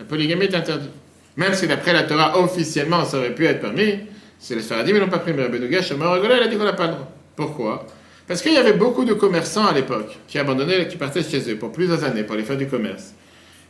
La 0.00 0.04
polygamie 0.04 0.46
est 0.46 0.54
interdite. 0.54 0.90
Même 1.36 1.54
si 1.54 1.68
d'après 1.68 1.92
la 1.92 2.02
Torah, 2.02 2.38
officiellement, 2.40 3.04
ça 3.04 3.18
aurait 3.18 3.34
pu 3.34 3.46
être 3.46 3.60
permis, 3.60 4.00
c'est 4.38 4.56
les 4.56 4.62
Faradim, 4.62 4.94
ils 4.94 5.00
n'ont 5.00 5.08
pas 5.08 5.20
pris, 5.20 5.32
mais 5.32 5.42
Rabbeinu 5.44 5.70
Gershom, 5.70 6.02
a 6.02 6.14
rigolé, 6.14 6.34
il 6.38 6.42
a 6.42 6.48
dit 6.48 6.56
qu'on 6.56 6.64
n'a 6.64 6.72
pas 6.72 6.86
le 6.86 6.92
droit. 6.94 7.12
Pourquoi? 7.36 7.86
Parce 8.26 8.42
qu'il 8.42 8.52
y 8.52 8.56
avait 8.56 8.72
beaucoup 8.72 9.04
de 9.04 9.12
commerçants 9.12 9.66
à 9.66 9.72
l'époque 9.72 10.18
qui 10.26 10.38
abandonnaient, 10.38 10.88
qui 10.88 10.96
partaient 10.96 11.22
chez 11.22 11.50
eux 11.50 11.56
pour 11.56 11.70
plusieurs 11.70 12.02
années 12.02 12.24
pour 12.24 12.34
aller 12.34 12.44
faire 12.44 12.56
du 12.56 12.66
commerce. 12.66 13.14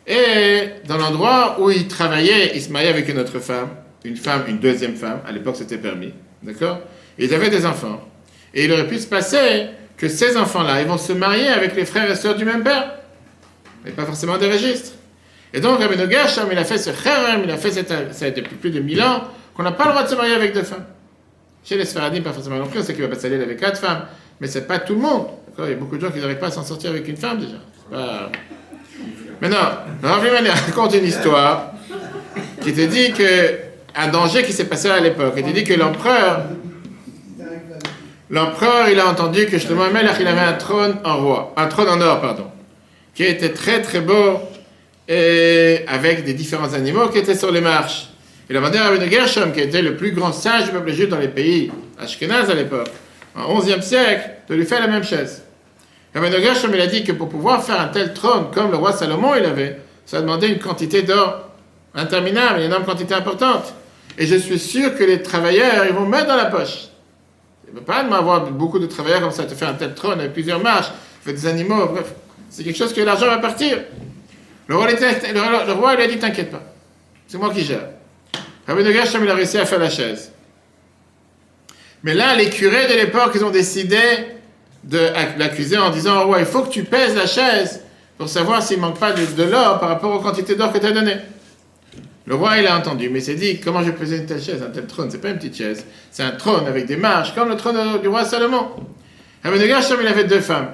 Et 0.07 0.69
dans 0.87 0.97
l'endroit 0.97 1.57
où 1.61 1.71
ils 1.71 1.89
travaillaient, 1.89 2.53
ils 2.55 2.63
se 2.63 2.71
mariaient 2.71 2.89
avec 2.89 3.09
une 3.09 3.19
autre 3.19 3.39
femme 3.39 3.69
une 4.05 4.17
femme, 4.17 4.45
une 4.49 4.59
deuxième 4.59 4.97
femme, 4.97 5.21
à 5.27 5.33
l'époque 5.33 5.57
c'était 5.57 5.79
permis, 5.79 6.13
d'accord? 6.43 6.81
Ils 7.19 7.33
avaient 7.35 7.51
des 7.51 7.67
enfants. 7.67 8.01
Et 8.55 8.65
il 8.65 8.73
aurait 8.73 8.89
pu 8.89 8.99
se 8.99 9.07
passer 9.07 9.67
que 9.97 10.09
ces 10.09 10.37
enfants-là, 10.37 10.81
ils 10.81 10.89
vont 10.89 10.99
se 10.99 11.13
marier 11.13 11.49
avec 11.49 11.77
les 11.77 11.85
frères 11.85 12.11
et 12.11 12.15
sœurs 12.15 12.35
du 12.35 12.45
même 12.45 12.63
père, 12.63 12.95
mais 13.85 13.91
pas 13.91 14.05
forcément 14.05 14.39
des 14.39 14.51
registres. 14.51 14.93
Et 15.53 15.61
donc 15.61 15.81
Rabbi 15.81 15.97
Gershom, 16.11 16.49
il 16.51 16.59
a 16.59 16.65
fait 16.65 16.79
ce 16.79 16.91
kharem, 16.91 17.43
il 17.45 17.51
a 17.51 17.57
fait 17.57 17.71
cette, 17.71 17.93
ça 18.13 18.31
depuis 18.31 18.57
plus 18.57 18.71
de 18.71 18.81
mille 18.81 19.03
ans, 19.03 19.25
qu'on 19.55 19.63
n'a 19.63 19.73
pas 19.73 19.85
le 19.85 19.91
droit 19.91 20.05
de 20.05 20.09
se 20.09 20.15
marier 20.15 20.35
avec 20.35 20.55
deux 20.55 20.63
femmes. 20.63 20.85
Chez 21.63 21.77
les 21.77 21.85
Sfaradim, 21.85 22.23
pas 22.23 22.33
forcément 22.33 22.57
non 22.57 22.67
plus, 22.67 22.81
on 22.81 22.83
sait 22.83 22.95
qu'il 22.95 23.03
va 23.03 23.09
pas 23.09 23.17
s'allier 23.17 23.43
avec 23.43 23.61
quatre 23.61 23.79
femmes, 23.79 24.07
mais 24.41 24.47
c'est 24.47 24.67
pas 24.67 24.79
tout 24.79 24.95
le 24.95 25.01
monde. 25.01 25.27
Il 25.59 25.69
y 25.69 25.73
a 25.73 25.75
beaucoup 25.75 25.97
de 25.97 26.01
gens 26.01 26.11
qui 26.11 26.21
n'arrivent 26.21 26.39
pas 26.39 26.47
à 26.47 26.51
s'en 26.51 26.65
sortir 26.65 26.91
avec 26.91 27.07
une 27.07 27.19
femme 27.19 27.39
déjà. 27.39 27.59
Maintenant, 29.41 29.59
Rabbi 30.03 30.29
raconte 30.67 30.95
une 30.95 31.05
histoire 31.05 31.73
qui 32.63 32.73
te 32.73 32.81
dit 32.87 33.13
que 33.13 33.70
un 33.95 34.09
danger 34.09 34.45
qui 34.45 34.53
s'est 34.53 34.67
passé 34.67 34.89
à 34.89 35.01
l'époque. 35.01 35.35
Et 35.37 35.45
il 35.47 35.53
dit 35.53 35.65
que 35.65 35.75
l'empereur, 35.75 36.43
l'empereur, 38.31 38.89
il 38.89 38.99
a 39.01 39.09
entendu 39.09 39.47
que 39.47 39.53
justement 39.53 39.91
Melech, 39.91 40.17
il 40.21 40.27
avait 40.27 40.41
un 40.41 40.53
trône 40.55 40.97
en 41.05 41.17
roi, 41.19 41.55
un 41.57 41.67
trône 41.67 41.89
en 41.89 42.01
or, 42.01 42.21
pardon, 42.21 42.47
qui 43.15 43.25
était 43.25 43.53
très 43.53 43.83
très 43.83 44.01
beau 44.01 44.41
et 45.09 45.81
avec 45.89 46.25
des 46.25 46.35
différents 46.35 46.73
animaux 46.73 47.09
qui 47.09 47.19
étaient 47.19 47.35
sur 47.35 47.51
les 47.51 47.61
marches. 47.61 48.09
Il 48.49 48.57
a 48.57 48.61
demandé 48.61 48.79
à 48.79 48.89
Rabbi 48.89 49.11
Gershom, 49.11 49.53
qui 49.53 49.61
était 49.61 49.83
le 49.83 49.97
plus 49.97 50.13
grand 50.13 50.33
sage 50.33 50.65
du 50.65 50.71
peuple 50.71 50.93
juif 50.93 51.09
dans 51.09 51.19
les 51.19 51.29
pays 51.29 51.71
Ashkenaz 51.99 52.51
à 52.51 52.55
l'époque, 52.55 52.89
en 53.37 53.61
11e 53.61 53.83
siècle, 53.83 54.31
de 54.49 54.55
lui 54.55 54.65
faire 54.65 54.81
la 54.81 54.89
même 54.89 55.05
chaise. 55.05 55.45
Rabbi 56.15 56.31
Gershom, 56.43 56.71
il 56.75 56.81
a 56.81 56.87
dit 56.87 57.05
que 57.05 57.13
pour 57.13 57.29
pouvoir 57.29 57.63
faire 57.63 57.81
un 57.81 57.89
tel 57.89 58.13
trône 58.13 58.47
comme 58.53 58.71
le 58.71 58.77
roi 58.77 58.93
Salomon 58.93 59.35
il 59.37 59.45
avait, 59.45 59.79
ça 60.07 60.21
demandait 60.21 60.49
une 60.49 60.59
quantité 60.59 61.03
d'or 61.03 61.50
interminable, 61.95 62.61
une 62.61 62.67
énorme 62.67 62.85
quantité 62.85 63.15
importante. 63.15 63.75
Et 64.19 64.27
je 64.27 64.37
suis 64.37 64.59
sûr 64.59 64.97
que 64.97 65.05
les 65.05 65.23
travailleurs, 65.23 65.87
ils 65.87 65.95
vont 65.95 66.07
mettre 66.07 66.27
dans 66.27 66.37
la 66.37 66.47
poche. 66.47 66.89
Il 67.67 67.75
ne 67.75 67.79
peut 67.79 67.85
pas 67.85 67.99
avoir 68.01 68.51
beaucoup 68.51 68.79
de 68.79 68.87
travailleurs 68.87 69.21
comme 69.21 69.31
ça, 69.31 69.45
te 69.45 69.55
faire 69.55 69.69
un 69.69 69.75
tel 69.75 69.95
trône 69.95 70.21
avec 70.21 70.33
plusieurs 70.33 70.61
marches, 70.61 70.91
fait 71.23 71.33
des 71.33 71.47
animaux, 71.47 71.87
bref. 71.87 72.13
C'est 72.51 72.65
quelque 72.65 72.77
chose 72.77 72.93
que 72.93 73.01
l'argent 73.01 73.27
va 73.27 73.39
partir. 73.39 73.79
Le 74.67 74.77
roi, 74.77 74.89
le 74.89 75.73
roi 75.73 75.95
lui 75.95 76.03
a 76.03 76.07
dit 76.09 76.19
T'inquiète 76.19 76.51
pas, 76.51 76.63
c'est 77.29 77.39
moi 77.39 77.53
qui 77.53 77.65
gère. 77.65 77.89
Rabbi 78.67 78.85
de 78.85 78.93
Gershom, 78.93 79.23
il 79.23 79.31
a 79.31 79.35
réussi 79.35 79.59
à 79.59 79.67
faire 79.67 79.79
la 79.79 79.91
chaise. 79.91 80.33
Mais 82.03 82.15
là, 82.15 82.35
les 82.35 82.51
curés 82.51 82.87
de 82.89 82.95
l'époque, 82.95 83.33
ils 83.35 83.45
ont 83.45 83.51
décidé 83.51 83.99
de 84.85 84.99
l'accuser 85.39 85.77
en 85.77 85.91
disant 85.91 86.25
oh, 86.25 86.31
ouais, 86.31 86.41
il 86.41 86.47
faut 86.47 86.63
que 86.63 86.71
tu 86.71 86.85
pèses 86.85 87.15
la 87.15 87.27
chaise 87.27 87.83
pour 88.17 88.29
savoir 88.29 88.63
s'il 88.63 88.77
ne 88.77 88.83
manque 88.83 88.99
pas 88.99 89.13
de, 89.13 89.25
de 89.25 89.43
l'or 89.43 89.79
par 89.79 89.89
rapport 89.89 90.15
aux 90.15 90.21
quantités 90.21 90.55
d'or 90.55 90.73
que 90.73 90.79
tu 90.79 90.87
as 90.87 90.93
données. 90.93 91.19
Le 92.31 92.37
roi, 92.37 92.59
il 92.59 92.67
a 92.69 92.79
entendu, 92.79 93.11
mais 93.11 93.19
il 93.19 93.23
s'est 93.23 93.35
dit 93.35 93.59
comment 93.59 93.83
je 93.83 93.91
peser 93.91 94.19
une 94.19 94.27
telle 94.27 94.41
chaise, 94.41 94.63
un 94.63 94.71
tel 94.71 94.87
trône 94.87 95.11
C'est 95.11 95.21
pas 95.21 95.31
une 95.31 95.39
petite 95.39 95.57
chaise, 95.57 95.85
c'est 96.13 96.23
un 96.23 96.31
trône 96.31 96.65
avec 96.69 96.87
des 96.87 96.95
marches, 96.95 97.35
comme 97.35 97.49
le 97.49 97.57
trône 97.57 98.01
du 98.01 98.07
roi 98.07 98.25
Salomon. 98.25 98.69
Gershom, 99.43 99.99
il 100.01 100.07
avait 100.07 100.23
deux 100.23 100.39
femmes. 100.39 100.69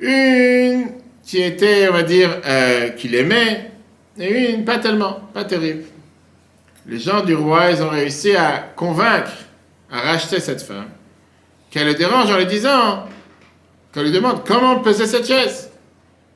Une 0.00 0.88
qui 1.22 1.40
était, 1.40 1.88
on 1.88 1.92
va 1.92 2.02
dire, 2.02 2.30
euh, 2.44 2.88
qu'il 2.88 3.14
aimait, 3.14 3.70
et 4.18 4.54
une 4.54 4.64
pas 4.64 4.78
tellement, 4.78 5.20
pas 5.32 5.44
terrible. 5.44 5.84
Les 6.88 6.98
gens 6.98 7.22
du 7.22 7.36
roi, 7.36 7.70
ils 7.70 7.80
ont 7.80 7.90
réussi 7.90 8.34
à 8.34 8.72
convaincre, 8.74 9.30
à 9.92 10.00
racheter 10.00 10.40
cette 10.40 10.62
femme, 10.62 10.88
qu'elle 11.70 11.86
le 11.86 11.94
dérange 11.94 12.28
en 12.32 12.38
lui 12.38 12.46
disant, 12.46 13.06
qu'on 13.94 14.02
lui 14.02 14.10
demande 14.10 14.44
comment 14.44 14.80
peser 14.80 15.06
cette 15.06 15.28
chaise. 15.28 15.70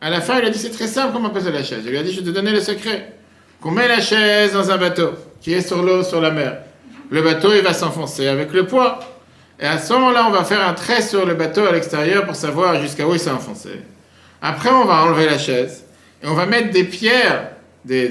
À 0.01 0.09
la 0.09 0.21
fin, 0.21 0.39
il 0.39 0.45
a 0.45 0.51
dit 0.51 0.59
c'est 0.61 0.71
très 0.71 0.87
simple 0.87 1.15
comment 1.15 1.31
peser 1.31 1.51
la 1.51 1.65
chaise. 1.65 1.83
Il 1.85 1.97
a 1.97 2.05
dit 2.05 2.13
je 2.13 2.21
vais 2.21 2.27
te 2.27 2.31
donner 2.31 2.53
le 2.53 2.61
secret. 2.61 3.17
Qu'on 3.61 3.73
met 3.73 3.89
la 3.89 4.01
chaise 4.01 4.55
dans 4.55 4.71
un 4.71 4.79
bateau 4.79 5.11
qui 5.41 5.53
est 5.53 5.61
sur 5.61 5.83
l'eau, 5.83 6.03
sur 6.03 6.21
la 6.21 6.31
mer. 6.31 6.59
Le 7.11 7.21
bateau, 7.21 7.53
il 7.55 7.61
va 7.61 7.75
s'enfoncer 7.75 8.27
avec 8.27 8.53
le 8.53 8.67
poids. 8.67 9.01
Et 9.59 9.67
à 9.67 9.77
ce 9.77 9.93
moment-là, 9.93 10.25
on 10.27 10.31
va 10.31 10.45
faire 10.45 10.67
un 10.67 10.73
trait 10.73 11.03
sur 11.03 11.27
le 11.27 11.35
bateau 11.35 11.67
à 11.67 11.73
l'extérieur 11.73 12.25
pour 12.25 12.35
savoir 12.35 12.81
jusqu'à 12.81 13.07
où 13.07 13.13
il 13.13 13.21
s'est 13.21 13.31
enfoncé. 13.31 13.71
Après, 14.41 14.71
on 14.71 14.87
va 14.87 15.03
enlever 15.03 15.27
la 15.27 15.37
chaise 15.37 15.85
et 16.23 16.27
on 16.27 16.33
va 16.33 16.47
mettre 16.47 16.71
des 16.71 16.85
pierres, 16.85 17.51
des, 17.85 18.09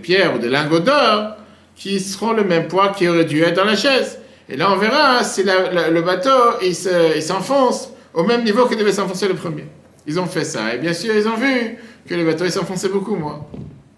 pierres 0.00 0.36
ou 0.36 0.38
des 0.38 0.48
lingots 0.48 0.78
d'or 0.78 1.38
qui 1.74 1.98
seront 1.98 2.32
le 2.32 2.44
même 2.44 2.68
poids 2.68 2.90
qui 2.90 3.08
aurait 3.08 3.24
dû 3.24 3.42
être 3.42 3.56
dans 3.56 3.64
la 3.64 3.74
chaise. 3.74 4.20
Et 4.48 4.56
là, 4.56 4.70
on 4.70 4.76
verra 4.76 5.24
si 5.24 5.42
le 5.42 6.00
bateau 6.02 6.30
il 6.62 6.74
s'enfonce 7.22 7.90
au 8.12 8.22
même 8.22 8.44
niveau 8.44 8.66
que 8.66 8.76
devait 8.76 8.92
s'enfoncer 8.92 9.26
le 9.26 9.34
premier. 9.34 9.66
Ils 10.06 10.20
ont 10.20 10.26
fait 10.26 10.44
ça. 10.44 10.74
Et 10.74 10.78
bien 10.78 10.92
sûr, 10.92 11.12
ils 11.16 11.26
ont 11.26 11.36
vu 11.36 11.78
que 12.08 12.14
le 12.14 12.24
bateau 12.24 12.48
s'enfonçait 12.48 12.90
beaucoup 12.90 13.16
moins. 13.16 13.44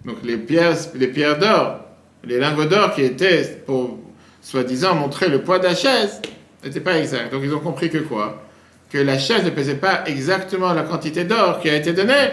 Donc 0.06 0.18
les 0.22 0.36
pierres, 0.38 0.76
les 0.94 1.08
pierres 1.08 1.38
d'or, 1.38 1.80
les 2.24 2.38
lingots 2.38 2.64
d'or 2.64 2.94
qui 2.94 3.02
étaient 3.02 3.62
pour 3.66 3.98
soi-disant 4.40 4.94
montrer 4.94 5.28
le 5.28 5.42
poids 5.42 5.58
de 5.58 5.64
la 5.64 5.74
chaise, 5.74 6.22
n'étaient 6.64 6.80
pas 6.80 6.98
exacts. 6.98 7.32
Donc 7.32 7.42
ils 7.44 7.52
ont 7.52 7.60
compris 7.60 7.90
que 7.90 7.98
quoi? 7.98 8.42
Que 8.90 8.98
la 8.98 9.18
chaise 9.18 9.44
ne 9.44 9.50
pesait 9.50 9.74
pas 9.74 10.04
exactement 10.06 10.72
la 10.72 10.82
quantité 10.82 11.24
d'or 11.24 11.58
qui 11.60 11.68
a 11.68 11.74
été 11.74 11.92
donnée. 11.92 12.30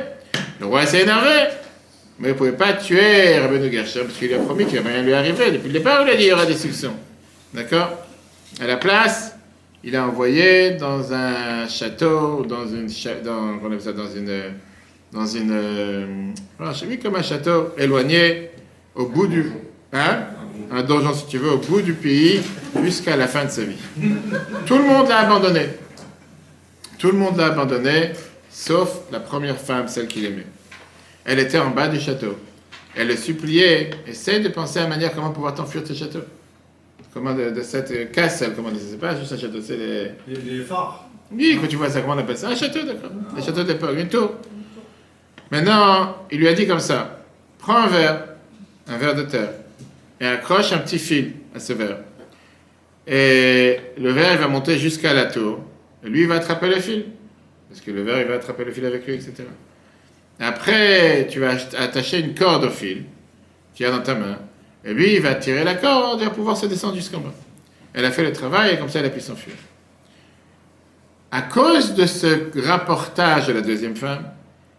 Le 0.60 0.68
roi 0.68 0.86
s'est 0.86 1.02
énervé. 1.02 1.50
Mais 2.20 2.30
il 2.30 2.32
ne 2.34 2.38
pouvait 2.38 2.52
pas 2.52 2.74
tuer 2.74 3.40
Rabbeinu 3.40 3.72
Gershom 3.72 4.04
parce 4.04 4.20
qu'il 4.20 4.28
lui 4.28 4.36
a 4.36 4.40
promis 4.40 4.68
qu'il 4.68 4.80
ne 4.80 4.88
rien 4.88 5.02
lui 5.02 5.14
arriver. 5.14 5.50
Depuis 5.50 5.68
le 5.68 5.74
départ, 5.74 6.04
il 6.04 6.10
a 6.10 6.12
dit 6.12 6.20
qu'il 6.20 6.28
y 6.28 6.32
aura 6.32 6.46
destruction. 6.46 6.94
D'accord? 7.54 7.90
À 8.62 8.68
la 8.68 8.78
place, 8.78 9.36
il 9.84 9.96
a 9.96 10.06
envoyé 10.06 10.72
dans 10.72 11.12
un 11.12 11.68
château, 11.68 12.46
dans 12.48 12.68
une, 12.68 12.88
dans, 13.24 13.56
dans 13.94 14.08
une, 14.16 14.54
dans 15.14 15.28
une, 15.28 15.52
euh, 15.52 16.06
je 16.60 16.74
sais 16.74 16.98
comme 16.98 17.16
un 17.16 17.22
château 17.22 17.70
éloigné 17.78 18.50
au 18.96 19.06
bout 19.06 19.28
du, 19.28 19.52
hein, 19.94 20.24
un 20.72 20.82
donjon 20.82 21.14
si 21.14 21.28
tu 21.28 21.38
veux, 21.38 21.52
au 21.52 21.60
bout 21.60 21.82
du 21.82 21.94
pays 21.94 22.42
jusqu'à 22.84 23.16
la 23.16 23.28
fin 23.28 23.46
de 23.46 23.50
sa 23.50 23.64
vie. 23.64 23.78
Tout 24.66 24.78
le 24.78 24.84
monde 24.84 25.08
l'a 25.08 25.20
abandonné. 25.20 25.70
Tout 26.98 27.12
le 27.12 27.18
monde 27.18 27.38
l'a 27.38 27.48
abandonné, 27.48 28.14
sauf 28.50 29.02
la 29.12 29.20
première 29.20 29.58
femme, 29.58 29.88
celle 29.88 30.08
qu'il 30.08 30.26
aimait. 30.26 30.48
Elle 31.26 31.40
était 31.40 31.60
en 31.60 31.70
bas 31.70 31.88
du 31.88 32.00
château. 32.00 32.36
Elle 32.96 33.08
le 33.08 33.16
suppliait, 33.16 33.92
essaye 34.08 34.42
de 34.42 34.50
penser 34.50 34.80
à 34.80 34.84
la 34.84 34.90
manière 34.90 35.14
comment 35.14 35.32
pouvoir 35.32 35.54
t'enfuir 35.54 35.84
de 35.84 35.88
ce 35.88 35.94
château. 35.94 36.22
Comment 37.14 37.36
de, 37.36 37.62
cette 37.62 38.12
castle, 38.12 38.54
comment 38.56 38.70
c'est 38.76 39.00
pas 39.00 39.16
juste 39.16 39.32
un 39.32 39.38
château, 39.38 39.62
c'est 39.62 39.78
les... 39.78 40.12
les... 40.28 40.64
phares. 40.64 41.08
Oui, 41.32 41.58
quand 41.62 41.68
tu 41.68 41.76
vois 41.76 41.90
ça, 41.90 42.02
comment 42.02 42.16
on 42.16 42.18
appelle 42.18 42.38
ça? 42.38 42.50
Un 42.50 42.56
château, 42.56 42.84
d'accord. 42.84 43.12
Un 43.38 43.42
château 43.42 43.64
d'époque, 43.64 43.96
une 43.98 44.08
tour. 44.08 44.32
Maintenant, 45.54 46.26
il 46.32 46.40
lui 46.40 46.48
a 46.48 46.54
dit 46.54 46.66
comme 46.66 46.80
ça, 46.80 47.20
prends 47.60 47.84
un 47.84 47.88
verre, 47.88 48.24
un 48.88 48.98
verre 48.98 49.14
de 49.14 49.22
terre, 49.22 49.52
et 50.20 50.26
accroche 50.26 50.74
un 50.74 50.80
petit 50.80 50.98
fil 50.98 51.34
à 51.54 51.60
ce 51.60 51.74
verre. 51.74 52.00
Et 53.06 53.78
le 54.00 54.12
verre, 54.12 54.34
il 54.34 54.40
va 54.40 54.48
monter 54.48 54.80
jusqu'à 54.80 55.14
la 55.14 55.26
tour. 55.26 55.60
Et 56.04 56.10
lui, 56.10 56.22
il 56.22 56.28
va 56.28 56.38
attraper 56.38 56.70
le 56.70 56.80
fil. 56.80 57.06
Parce 57.70 57.82
que 57.82 57.92
le 57.92 58.02
verre, 58.02 58.22
il 58.22 58.26
va 58.26 58.34
attraper 58.34 58.66
le 58.66 58.72
fil 58.72 58.84
avec 58.84 59.06
lui, 59.06 59.14
etc. 59.14 59.44
Après, 60.40 61.28
tu 61.30 61.40
vas 61.40 61.52
attacher 61.78 62.22
une 62.22 62.34
corde 62.34 62.64
au 62.64 62.72
fil 62.72 63.04
qui 63.76 63.86
a 63.86 63.92
dans 63.92 64.02
ta 64.02 64.16
main. 64.16 64.40
Et 64.84 64.92
lui, 64.92 65.14
il 65.14 65.22
va 65.22 65.36
tirer 65.36 65.64
la 65.64 65.76
corde 65.76 66.20
et 66.24 66.26
va 66.26 66.32
pouvoir 66.32 66.58
se 66.58 66.66
descendre 66.66 66.96
jusqu'en 66.96 67.20
bas. 67.20 67.34
Elle 67.94 68.06
a 68.06 68.12
fait 68.12 68.24
le 68.24 68.32
travail 68.32 68.74
et 68.74 68.80
comme 68.80 68.90
ça, 68.90 69.02
elle 69.02 69.06
a 69.06 69.12
pu 69.12 69.22
s'enfuir. 69.22 69.54
À 71.30 71.44
cause 71.44 71.94
de 71.94 72.08
ce 72.08 72.60
rapportage 72.68 73.46
de 73.46 73.54
la 73.54 73.62
deuxième 73.62 73.96
femme, 73.96 74.32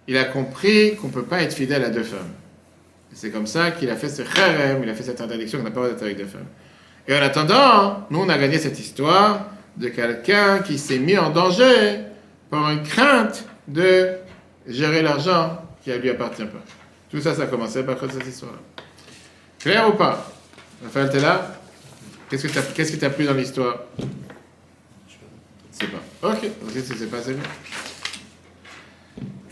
il 0.06 0.16
a 0.16 0.24
compris 0.24 0.96
qu'on 0.96 1.08
ne 1.08 1.12
peut 1.12 1.24
pas 1.24 1.42
être 1.42 1.54
fidèle 1.54 1.84
à 1.84 1.90
deux 1.90 2.02
femmes. 2.02 2.32
C'est 3.12 3.30
comme 3.30 3.46
ça 3.46 3.70
qu'il 3.70 3.90
a 3.90 3.96
fait 3.96 4.08
ce 4.08 4.22
kharem, 4.22 4.82
il 4.82 4.90
a 4.90 4.94
fait 4.94 5.04
cette 5.04 5.20
interdiction 5.20 5.58
qu'on 5.58 5.64
n'a 5.64 5.70
pas 5.70 5.88
d'être 5.88 6.02
avec 6.02 6.16
deux 6.16 6.26
femmes. 6.26 6.46
Et 7.06 7.14
en 7.14 7.22
attendant, 7.22 8.06
nous, 8.10 8.20
on 8.20 8.28
a 8.28 8.38
gagné 8.38 8.58
cette 8.58 8.78
histoire 8.78 9.46
de 9.76 9.88
quelqu'un 9.88 10.60
qui 10.60 10.78
s'est 10.78 10.98
mis 10.98 11.16
en 11.16 11.30
danger 11.30 12.00
par 12.50 12.70
une 12.70 12.82
crainte 12.82 13.44
de 13.68 14.10
gérer 14.66 15.02
l'argent 15.02 15.62
qui 15.82 15.90
ne 15.90 15.96
lui 15.96 16.10
appartient 16.10 16.44
pas. 16.44 16.62
Tout 17.10 17.20
ça, 17.20 17.34
ça 17.34 17.42
a 17.42 17.46
commencé 17.46 17.82
par 17.84 17.96
cette 18.00 18.26
histoire-là. 18.26 18.58
Clair 19.60 19.88
ou 19.88 19.92
pas? 19.92 20.32
Raphaël, 20.82 21.10
t'es 21.10 21.20
là? 21.20 21.56
Qu'est-ce 22.28 22.90
qui 22.90 22.98
t'a 22.98 23.10
plu 23.10 23.24
dans 23.26 23.34
l'histoire? 23.34 23.80
C'est 25.70 25.88
pas. 25.88 26.30
Ok, 26.30 26.48
c'est 26.72 27.10
pas 27.10 27.18
assez 27.18 27.34
bien. 27.34 27.42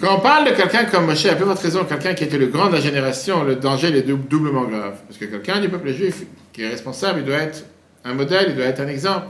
Quand 0.03 0.17
on 0.17 0.21
parle 0.21 0.51
de 0.51 0.57
quelqu'un 0.57 0.85
comme 0.87 1.07
Moshe, 1.07 1.27
à 1.27 1.37
peu 1.37 1.45
votre 1.45 1.63
raison, 1.63 1.85
quelqu'un 1.85 2.13
qui 2.15 2.25
était 2.25 2.37
le 2.37 2.49
grand 2.49 2.67
de 2.67 2.73
la 2.73 2.81
génération, 2.81 3.45
le 3.45 3.55
danger 3.55 3.97
est 3.97 4.03
doublement 4.03 4.65
grave. 4.65 4.97
Parce 5.07 5.17
que 5.17 5.27
quelqu'un 5.27 5.61
du 5.61 5.69
peuple 5.69 5.93
juif 5.93 6.25
qui 6.53 6.63
est 6.63 6.69
responsable, 6.69 7.21
il 7.21 7.25
doit 7.25 7.37
être 7.37 7.65
un 8.05 8.13
modèle, 8.13 8.47
il 8.49 8.57
doit 8.57 8.65
être 8.65 8.81
un 8.81 8.89
exemple. 8.89 9.29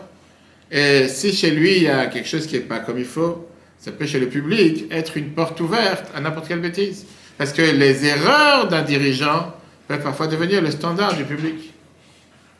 Et 0.70 1.08
si 1.08 1.34
chez 1.34 1.50
lui, 1.50 1.76
il 1.76 1.82
y 1.82 1.88
a 1.88 2.06
quelque 2.06 2.26
chose 2.26 2.46
qui 2.46 2.54
n'est 2.54 2.62
pas 2.62 2.78
comme 2.78 2.98
il 2.98 3.04
faut, 3.04 3.46
ça 3.78 3.92
peut 3.92 4.06
chez 4.06 4.18
le 4.18 4.30
public 4.30 4.86
être 4.90 5.18
une 5.18 5.32
porte 5.32 5.60
ouverte 5.60 6.06
à 6.16 6.22
n'importe 6.22 6.48
quelle 6.48 6.60
bêtise. 6.60 7.04
Parce 7.36 7.52
que 7.52 7.60
les 7.60 8.06
erreurs 8.06 8.68
d'un 8.68 8.80
dirigeant 8.80 9.54
peuvent 9.88 10.02
parfois 10.02 10.26
devenir 10.26 10.62
le 10.62 10.70
standard 10.70 11.14
du 11.14 11.24
public. 11.24 11.74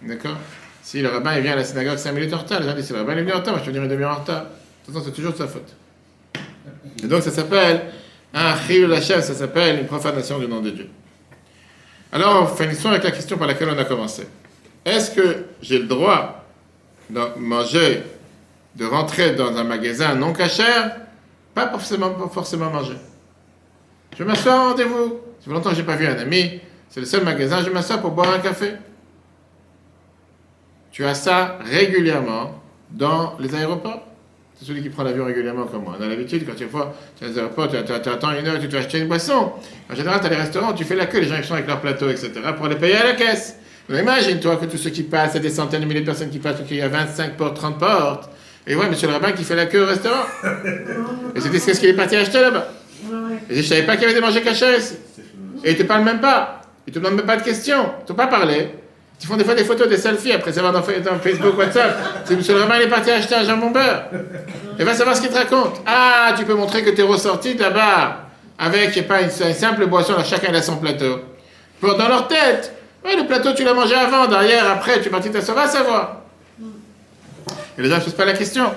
D'accord? 0.03 0.37
Si 0.83 1.01
le 1.01 1.09
rabbin 1.09 1.35
il 1.37 1.45
vient 1.45 1.55
à 1.55 1.57
la 1.57 1.65
synagogue 1.65 1.97
5 1.97 2.13
minutes 2.13 2.35
en 2.35 2.39
retard, 2.41 2.61
les 2.61 2.67
gens 2.67 2.75
disent 2.75 2.91
le 2.91 2.99
rabbin 2.99 3.13
est 3.13 3.23
venu 3.23 3.33
en 3.33 3.39
retard, 3.39 3.55
moi 3.55 3.63
je 3.65 3.71
vais 3.71 3.73
venir 3.73 3.85
une 3.85 3.97
demi-heure 3.97 4.19
en 4.19 4.21
retard. 4.21 4.43
De 4.43 4.49
toute 4.85 4.93
façon, 4.95 5.07
c'est 5.07 5.15
toujours 5.15 5.33
de 5.33 5.39
sa 5.39 5.49
faute. 5.49 5.73
Et 7.03 7.07
donc 7.07 7.23
ça 7.23 7.31
s'appelle 7.31 7.81
un 8.35 8.57
chil 8.57 9.03
chef, 9.03 9.25
ça 9.25 9.35
s'appelle 9.35 9.81
une 9.81 9.87
profanation 9.87 10.39
du 10.39 10.47
nom 10.47 10.61
de 10.61 10.71
Dieu. 10.71 10.89
Alors, 12.13 12.57
finissons 12.57 12.91
avec 12.91 13.05
la 13.05 13.11
question 13.11 13.39
par 13.39 13.47
laquelle 13.47 13.69
on 13.71 13.79
a 13.79 13.85
commencé. 13.85 14.27
Est-ce 14.85 15.11
que 15.11 15.45
j'ai 15.61 15.79
le 15.79 15.87
droit 15.87 16.45
de 17.09 17.21
manger, 17.39 18.03
de 18.77 18.87
rentrer 18.87 19.35
dans 19.35 19.57
un 19.57 19.65
magasin 19.65 20.15
non 20.15 20.33
cachère 20.33 20.97
pas 21.55 21.69
forcément, 21.69 22.11
pas 22.11 22.29
forcément 22.29 22.71
manger. 22.71 22.97
Je 24.17 24.25
m'assois 24.25 24.71
rendez-vous. 24.71 25.21
Ça 25.41 25.47
fait 25.47 25.51
longtemps 25.51 25.71
que 25.71 25.77
je 25.77 25.81
n'ai 25.81 25.87
pas 25.87 25.97
vu 25.97 26.07
un 26.07 26.19
ami. 26.19 26.61
C'est 26.89 27.01
le 27.01 27.07
seul 27.07 27.25
magasin. 27.25 27.63
Je 27.63 27.71
m'assois 27.71 27.99
pour 27.99 28.13
boire 28.13 28.33
un 28.33 28.39
café. 28.39 28.73
Tu 30.91 31.05
as 31.05 31.15
ça 31.15 31.59
régulièrement 31.63 32.61
dans 32.91 33.37
les 33.39 33.55
aéroports? 33.55 34.07
C'est 34.63 34.69
celui 34.69 34.83
qui 34.83 34.91
prend 34.91 35.03
l'avion 35.03 35.25
régulièrement 35.25 35.65
comme 35.65 35.83
moi. 35.83 35.97
On 35.99 36.03
a 36.05 36.07
l'habitude, 36.07 36.47
quand 36.47 36.55
tu 36.55 36.67
vois, 36.67 36.95
tu 37.19 37.25
attends 37.27 38.31
une 38.31 38.47
heure, 38.47 38.61
tu 38.61 38.69
dois 38.69 38.79
acheter 38.79 39.01
une 39.01 39.09
boisson. 39.09 39.51
En 39.91 39.95
général, 39.97 40.21
tu 40.21 40.27
as 40.27 40.31
les 40.31 40.37
restaurants, 40.37 40.73
tu 40.73 40.85
fais 40.85 40.95
la 40.95 41.07
queue, 41.07 41.19
les 41.19 41.27
gens 41.27 41.41
qui 41.41 41.49
sont 41.49 41.55
avec 41.55 41.67
leur 41.67 41.81
plateau, 41.81 42.09
etc., 42.09 42.31
pour 42.57 42.69
les 42.69 42.77
payer 42.77 42.95
à 42.95 43.05
la 43.07 43.13
caisse. 43.15 43.57
Imagine-toi 43.91 44.57
que 44.59 44.67
tous 44.67 44.77
ceux 44.77 44.91
qui 44.91 45.03
passent, 45.03 45.33
il 45.33 45.39
y 45.39 45.41
a 45.41 45.43
des 45.43 45.51
centaines 45.51 45.81
de 45.81 45.87
milliers 45.87 46.03
de 46.03 46.07
personnes 46.07 46.31
qui 46.31 46.39
passent, 46.39 46.63
qu'il 46.69 46.77
y 46.77 46.81
a 46.81 46.87
25 46.87 47.37
portes, 47.37 47.57
30 47.57 47.81
portes. 47.81 48.31
Et 48.65 48.77
ouais, 48.77 48.89
monsieur 48.89 49.09
le 49.09 49.15
rabbin 49.15 49.33
qui 49.33 49.43
fait 49.43 49.57
la 49.57 49.67
queue 49.67 49.83
au 49.83 49.87
restaurant. 49.87 50.27
Et 51.35 51.41
c'est 51.41 51.51
qu'est-ce 51.51 51.81
qu'il 51.81 51.89
est 51.89 51.95
parti 51.95 52.15
acheter 52.15 52.41
là-bas. 52.41 52.69
Et 53.51 53.57
je 53.57 53.63
savais 53.63 53.83
pas 53.83 53.97
qu'il 53.97 54.03
y 54.03 54.05
avait 54.05 54.15
des 54.15 54.21
manger 54.21 54.43
cachés 54.43 54.79
ici. 54.79 54.95
Et 55.65 55.73
ils 55.73 55.77
te 55.77 55.83
parlent 55.83 56.05
même 56.05 56.21
pas. 56.21 56.63
Ils 56.87 56.93
te 56.93 57.01
demandent 57.01 57.17
même 57.17 57.27
pas 57.27 57.37
de 57.37 57.43
questions. 57.43 57.91
Ils 58.01 58.05
t'ont 58.05 58.15
pas 58.15 58.29
parlé. 58.29 58.69
Ils 59.23 59.29
font 59.29 59.37
des 59.37 59.45
fois 59.45 59.55
des 59.55 59.65
photos, 59.65 59.89
des 59.89 59.99
selfies 59.99 60.33
après 60.33 60.53
savoir 60.53 60.73
dans, 60.73 60.83
Facebook, 60.83 61.57
WhatsApp. 61.57 62.25
C'est 62.25 62.35
monsieur 62.35 62.59
rabbin, 62.59 62.75
il 62.77 62.83
est 62.83 62.89
parti 62.89 63.11
acheter 63.11 63.37
un 63.37 63.45
jambon 63.45 63.71
beurre. 63.71 64.07
Et 64.79 64.83
va 64.83 64.95
savoir 64.95 65.17
ce 65.17 65.21
qu'il 65.21 65.31
te 65.31 65.37
raconte. 65.37 65.81
Ah, 65.87 66.35
tu 66.37 66.45
peux 66.45 66.55
montrer 66.55 66.83
que 66.83 66.91
tu 66.91 67.03
es 67.03 67.05
ressorti 67.05 67.55
là-bas 67.55 68.27
avec, 68.59 68.93
je 68.93 69.01
pas, 69.03 69.23
une, 69.23 69.31
simple 69.31 69.87
boisson, 69.87 70.17
là, 70.17 70.25
chacun 70.25 70.53
a 70.53 70.61
son 70.61 70.77
plateau. 70.77 71.21
Pour 71.81 71.97
dans 71.97 72.09
leur 72.09 72.27
tête. 72.27 72.75
Le 73.05 73.27
plateau, 73.27 73.53
tu 73.53 73.65
l'as 73.65 73.75
mangé 73.75 73.95
avant, 73.95 74.27
derrière, 74.27 74.69
après, 74.71 75.01
tu 75.01 75.07
es 75.07 75.11
parti 75.11 75.31
t'asseoir, 75.31 75.59
à 75.59 75.69
savoir. 75.69 76.23
Et 77.79 77.83
les 77.83 77.89
gens 77.89 77.97
ne 77.97 78.01
posent 78.01 78.15
pas 78.15 78.25
la 78.25 78.35
question. 78.35 78.73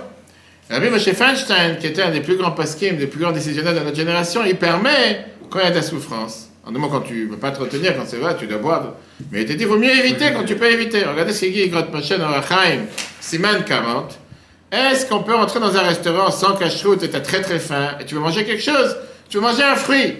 Rabbi 0.69 0.89
Moshe 0.89 1.11
Feinstein, 1.11 1.77
qui 1.79 1.87
était 1.87 2.03
un 2.03 2.11
des 2.11 2.21
plus 2.21 2.35
grands 2.35 2.51
paskim, 2.51 2.97
des 2.97 3.07
plus 3.07 3.19
grands 3.19 3.31
décisionnaires 3.31 3.73
de 3.73 3.79
notre 3.79 3.95
génération, 3.95 4.41
il 4.45 4.57
permet, 4.57 5.25
quand 5.49 5.59
il 5.59 5.65
y 5.65 5.67
a 5.67 5.71
de 5.71 5.75
la 5.75 5.81
souffrance, 5.81 6.49
en 6.65 6.71
moment 6.71 6.89
quand 6.89 7.01
tu 7.01 7.25
ne 7.25 7.29
peux 7.29 7.37
pas 7.37 7.51
te 7.51 7.59
retenir, 7.59 7.95
quand 7.95 8.05
c'est 8.05 8.17
vrai, 8.17 8.35
tu 8.37 8.47
dois 8.47 8.57
boire. 8.57 8.93
Mais 9.31 9.41
il 9.41 9.47
te 9.47 9.53
dit, 9.53 9.63
il 9.63 9.67
vaut 9.67 9.77
mieux 9.77 9.95
éviter 9.95 10.31
quand 10.33 10.43
tu 10.43 10.55
peux 10.55 10.71
éviter. 10.71 11.03
Regardez 11.03 11.31
ce 11.31 11.45
qu'il 11.45 11.53
dit, 11.53 11.69
Grot 11.69 11.91
Moshe 11.93 12.09
dans 12.09 12.27
Rachaim, 12.27 12.85
Siman 13.19 13.63
40. 13.63 14.17
Est-ce 14.71 15.05
qu'on 15.05 15.21
peut 15.21 15.35
rentrer 15.35 15.59
dans 15.59 15.75
un 15.77 15.81
restaurant 15.81 16.31
sans 16.31 16.55
cache-route 16.55 17.03
et 17.03 17.09
tu 17.09 17.15
as 17.15 17.21
très 17.21 17.41
très 17.41 17.59
faim 17.59 17.91
et 17.99 18.05
tu 18.05 18.15
veux 18.15 18.21
manger 18.21 18.43
quelque 18.45 18.63
chose? 18.63 18.97
Tu 19.29 19.37
veux 19.37 19.43
manger 19.43 19.63
un 19.63 19.75
fruit? 19.75 20.15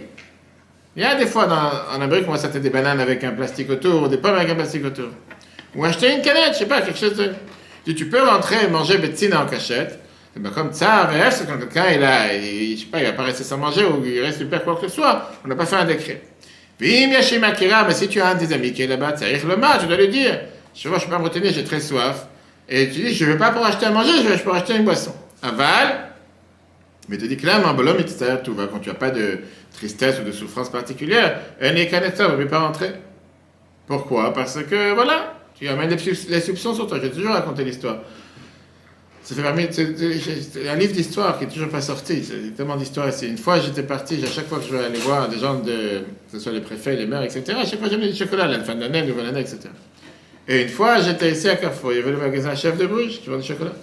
Il 0.96 1.02
y 1.02 1.06
a 1.06 1.16
des 1.16 1.26
fois 1.26 1.48
dans, 1.48 1.98
en 1.98 2.02
Amérique, 2.02 2.28
moi, 2.28 2.38
ça 2.38 2.48
des 2.48 2.70
bananes 2.70 3.00
avec 3.00 3.24
un 3.24 3.32
plastique 3.32 3.70
autour, 3.70 4.04
ou 4.04 4.08
des 4.08 4.18
pommes 4.18 4.36
avec 4.36 4.50
un 4.50 4.56
plastique 4.56 4.86
autour. 4.86 5.10
Ou 5.76 5.84
acheter 5.84 6.14
une 6.14 6.22
canette, 6.22 6.54
je 6.54 6.60
sais 6.60 6.66
pas, 6.68 6.82
quelque 6.82 7.00
chose 7.00 7.16
de. 7.16 7.34
Tu 7.92 8.08
peux 8.08 8.22
rentrer 8.22 8.66
et 8.66 8.68
manger 8.68 8.98
Betsina 8.98 9.44
en 9.44 9.46
cachette. 9.46 10.00
Ben 10.38 10.52
comme 10.52 10.74
ça, 10.74 11.10
c'est 11.32 11.48
quand 11.48 11.58
quelqu'un 11.58 11.92
il 11.96 12.04
a, 12.04 12.34
il, 12.34 12.76
je 12.76 12.82
sais 12.82 12.88
pas, 12.88 13.00
il 13.00 13.06
a 13.06 13.14
pas 13.14 13.24
resté 13.24 13.46
sans 13.46 13.58
manger 13.58 13.86
ou 13.86 14.04
il 14.06 14.20
reste 14.22 14.40
super 14.40 14.64
quoi 14.66 14.76
que 14.76 14.88
ce 14.90 14.96
soit, 14.96 15.32
on 15.46 15.48
n'a 15.48 15.56
pas 15.56 15.66
fait 15.66 15.78
un 15.78 15.86
décret. 15.86 16.22
Mais 16.80 17.22
si 17.22 18.08
tu 18.10 18.22
as 18.22 18.28
un 18.30 18.36
des 18.36 18.54
amis 18.54 18.74
qui 18.74 18.82
est 18.82 18.88
là-bas, 18.88 19.14
tu 19.14 19.24
le 19.24 19.56
match, 19.56 19.82
tu 19.82 19.88
dois 19.88 19.98
lui 19.98 20.10
dire, 20.10 20.40
je 20.74 20.90
je 20.90 20.90
peux 20.90 21.10
pas 21.10 21.20
me 21.20 21.24
retenir, 21.24 21.52
j'ai 21.54 21.64
très 21.64 21.80
soif. 21.80 22.28
Et 22.68 22.90
tu 22.90 23.02
dis, 23.02 23.14
je 23.14 23.26
ne 23.26 23.32
vais 23.32 23.38
pas 23.38 23.52
pour 23.52 23.66
acheter 23.66 23.86
à 23.86 23.92
manger, 23.92 24.12
je 24.24 24.28
vais 24.28 24.38
pour 24.38 24.56
acheter 24.56 24.76
une 24.76 24.84
boisson. 24.84 25.14
Aval, 25.42 26.10
mais 27.08 27.18
tu 27.18 27.28
dis 27.28 27.38
clairement, 27.38 27.74
l'homme 27.74 28.00
est 28.00 28.44
tout 28.44 28.56
va 28.56 28.68
quand 28.68 28.80
tu 28.80 28.90
n'as 28.90 28.96
pas 28.96 29.12
de 29.12 29.40
tristesse 29.74 30.20
ou 30.20 30.24
de 30.24 30.32
souffrance 30.32 30.70
particulière, 30.70 31.40
un 31.62 31.76
écanetta 31.76 32.28
ne 32.30 32.36
peut 32.36 32.48
pas 32.48 32.60
rentrer. 32.60 32.92
Pourquoi? 33.88 34.34
Parce 34.34 34.64
que, 34.64 34.94
voilà, 34.94 35.36
tu 35.58 35.68
amènes 35.68 35.96
les 36.30 36.42
soupçons 36.42 36.74
sur 36.74 36.88
toi. 36.88 36.98
J'ai 37.02 37.12
toujours 37.12 37.34
raconté 37.34 37.64
l'histoire. 37.64 38.00
C'est 39.26 40.70
un 40.70 40.76
livre 40.76 40.94
d'histoire 40.94 41.40
qui 41.40 41.46
est 41.46 41.48
toujours 41.48 41.70
pas 41.70 41.82
sorti. 41.82 42.24
C'est 42.24 42.56
tellement 42.56 42.76
d'histoires 42.76 43.10
ici. 43.10 43.28
Une 43.28 43.40
fois, 43.40 43.60
j'étais 43.60 43.82
parti, 43.82 44.24
à 44.24 44.28
chaque 44.28 44.48
fois 44.48 44.60
que 44.60 44.66
je 44.66 44.76
vais 44.76 44.86
aller 44.86 45.00
voir 45.00 45.28
des 45.28 45.40
gens, 45.40 45.56
de, 45.56 45.72
que 45.72 46.34
ce 46.34 46.40
soit 46.40 46.52
les 46.52 46.62
préfets, 46.62 46.96
les 46.96 47.08
maires, 47.08 47.24
etc., 47.24 47.44
à 47.60 47.66
chaque 47.66 47.80
fois, 47.80 47.90
j'amenais 47.90 48.10
du 48.10 48.16
chocolat 48.16 48.48
la 48.48 48.60
fin 48.60 48.76
de 48.76 48.82
l'année, 48.82 49.02
nouvelle 49.02 49.26
année, 49.26 49.40
etc. 49.40 49.62
Et 50.48 50.62
une 50.62 50.70
fois, 50.70 51.02
j'étais 51.02 51.32
ici 51.32 51.50
à 51.50 51.56
Carrefour. 51.56 51.92
Il 51.92 51.98
y 51.98 52.02
avait 52.02 52.12
le 52.12 52.18
magasin 52.18 52.54
Chef 52.54 52.78
de 52.78 52.86
Bruges 52.86 53.20
qui 53.20 53.30
vend 53.32 53.38
du 53.38 53.48
chocolat. 53.48 53.74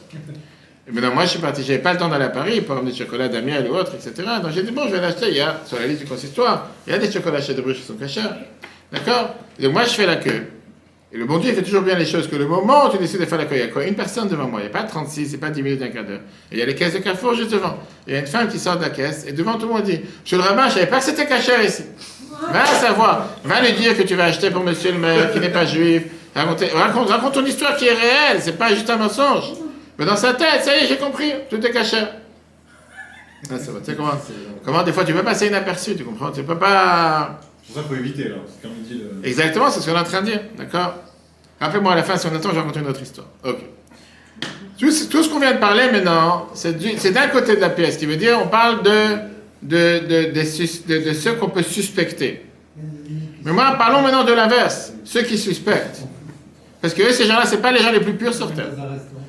Et 0.88 0.93
maintenant, 0.93 1.12
moi, 1.12 1.24
je 1.24 1.30
suis 1.30 1.40
parti. 1.40 1.64
J'avais 1.64 1.80
pas 1.80 1.93
le 1.93 1.99
temps 1.99 2.09
d'aller 2.09 2.26
à 2.26 2.28
Paris 2.28 2.61
pour 2.61 2.76
emmener 2.76 2.93
du 2.93 2.99
chocolat 2.99 3.26
d'Amiel 3.26 3.68
ou 3.68 3.74
autre, 3.74 3.95
etc. 3.97 4.12
Donc, 4.40 4.53
j'ai 4.53 4.62
dit, 4.62 4.70
bon, 4.70 4.86
je 4.86 4.93
vais 4.93 5.01
l'acheter. 5.01 5.26
Il 5.28 5.36
y 5.36 5.40
a, 5.40 5.61
sur 5.66 5.76
la 5.76 5.88
liste 5.88 6.03
du 6.03 6.07
consistoire, 6.07 6.70
il 6.86 6.93
y 6.93 6.95
a 6.95 6.99
des 6.99 7.11
chocolats 7.11 7.40
Chef 7.40 7.57
de 7.57 7.62
Bruges 7.62 7.78
qui 7.78 7.82
sont 7.82 7.95
cachés. 7.95 8.20
D'accord? 8.93 9.34
Et 9.59 9.66
moi, 9.66 9.82
je 9.82 9.90
fais 9.90 10.07
la 10.07 10.16
queue. 10.16 10.47
Et 11.14 11.18
le 11.18 11.26
bon 11.26 11.38
Dieu 11.38 11.52
fait 11.52 11.62
toujours 11.62 11.82
bien 11.82 11.94
les 11.94 12.06
choses, 12.06 12.26
que 12.26 12.36
le 12.36 12.46
moment 12.46 12.86
où 12.86 12.90
tu 12.90 12.96
décides 12.96 13.20
de 13.20 13.26
faire 13.26 13.36
la 13.36 13.44
il 13.44 13.62
a 13.62 13.68
quoi? 13.68 13.84
Une 13.84 13.94
personne 13.94 14.28
devant 14.28 14.48
moi, 14.48 14.60
il 14.60 14.62
n'y 14.62 14.70
a 14.70 14.72
pas 14.72 14.84
36, 14.84 15.28
c'est 15.30 15.36
pas 15.36 15.50
10 15.50 15.62
minutes, 15.62 15.82
un 15.82 15.88
quart 15.88 16.04
d'heure. 16.04 16.20
Et 16.50 16.54
il 16.54 16.58
y 16.58 16.62
a 16.62 16.66
les 16.66 16.74
caisses 16.74 16.94
de 16.94 17.00
Carrefour 17.00 17.34
juste 17.34 17.50
devant. 17.50 17.76
Il 18.06 18.14
y 18.14 18.16
a 18.16 18.20
une 18.20 18.26
femme 18.26 18.48
qui 18.48 18.58
sort 18.58 18.76
de 18.76 18.82
la 18.82 18.88
caisse, 18.88 19.26
et 19.28 19.32
devant 19.32 19.54
tout 19.54 19.66
le 19.66 19.74
monde 19.74 19.82
dit 19.82 20.00
Monsieur 20.22 20.38
le 20.38 20.42
rabbin, 20.42 20.68
je 20.68 20.74
savais 20.74 20.86
pas 20.86 20.98
que 20.98 21.04
c'était 21.04 21.26
caché 21.26 21.52
ici. 21.64 21.84
Va 22.50 22.64
savoir, 22.64 23.28
va 23.44 23.60
lui 23.60 23.72
dire 23.72 23.96
que 23.96 24.02
tu 24.02 24.14
vas 24.14 24.24
acheter 24.24 24.50
pour 24.50 24.64
monsieur 24.64 24.92
le 24.92 24.98
maire, 24.98 25.32
qui 25.32 25.38
n'est 25.38 25.50
pas 25.50 25.66
juif. 25.66 26.04
Raconte, 26.34 26.64
raconte, 26.72 27.34
ton 27.34 27.44
histoire 27.44 27.76
qui 27.76 27.86
est 27.86 27.92
réelle, 27.92 28.40
c'est 28.40 28.56
pas 28.56 28.70
juste 28.70 28.88
un 28.88 28.96
mensonge. 28.96 29.52
Mais 29.98 30.06
dans 30.06 30.16
sa 30.16 30.32
tête, 30.32 30.62
ça 30.62 30.74
y 30.74 30.84
est, 30.84 30.86
j'ai 30.86 30.96
compris, 30.96 31.30
tout 31.50 31.64
est 31.64 31.70
caché. 31.70 31.98
Ah, 33.50 33.58
ça 33.58 33.70
va. 33.70 33.80
Tu 33.80 33.86
sais 33.86 33.94
comment, 33.94 34.12
comment 34.64 34.82
des 34.82 34.92
fois 34.92 35.04
tu 35.04 35.12
peux 35.12 35.22
passer 35.22 35.48
inaperçu, 35.48 35.94
tu 35.94 36.04
comprends? 36.04 36.30
Tu 36.30 36.42
peux 36.42 36.58
pas. 36.58 37.38
Ça 37.72 37.80
qu'il 37.80 37.88
faut 37.88 37.94
éviter. 37.94 38.30
Exactement, 39.24 39.70
c'est 39.70 39.80
ce 39.80 39.90
qu'on 39.90 39.96
est 39.96 40.00
en 40.00 40.04
train 40.04 40.20
de 40.20 40.26
dire, 40.26 40.40
d'accord? 40.56 40.94
Rappelez-moi 41.60 41.92
à 41.92 41.96
la 41.96 42.02
fin, 42.02 42.16
si 42.16 42.26
on 42.26 42.34
attend, 42.34 42.50
je 42.50 42.54
vais 42.54 42.60
raconter 42.60 42.80
une 42.80 42.88
autre 42.88 43.02
histoire. 43.02 43.28
Ok. 43.44 43.58
Tout, 44.78 44.90
ce 44.90 45.28
qu'on 45.28 45.38
vient 45.38 45.52
de 45.52 45.58
parler 45.58 45.90
maintenant, 45.92 46.48
c'est 46.54 47.12
d'un 47.12 47.28
côté 47.28 47.54
de 47.54 47.60
la 47.60 47.70
pièce, 47.70 47.96
qui 47.96 48.06
veut 48.06 48.16
dire 48.16 48.38
on 48.42 48.48
parle 48.48 48.82
de, 48.82 49.16
de, 49.62 50.32
de, 50.32 51.04
de, 51.04 51.12
ceux 51.12 51.34
qu'on 51.34 51.50
peut 51.50 51.62
suspecter. 51.62 52.44
Mais 53.44 53.52
moi, 53.52 53.76
parlons 53.78 54.02
maintenant 54.02 54.24
de 54.24 54.32
l'inverse, 54.32 54.92
ceux 55.04 55.22
qui 55.22 55.38
suspectent. 55.38 56.02
Parce 56.80 56.94
que 56.94 57.12
ces 57.12 57.26
gens-là, 57.26 57.46
c'est 57.46 57.62
pas 57.62 57.70
les 57.70 57.78
gens 57.78 57.92
les 57.92 58.00
plus 58.00 58.14
purs 58.14 58.34
sur 58.34 58.52
terre. 58.52 58.70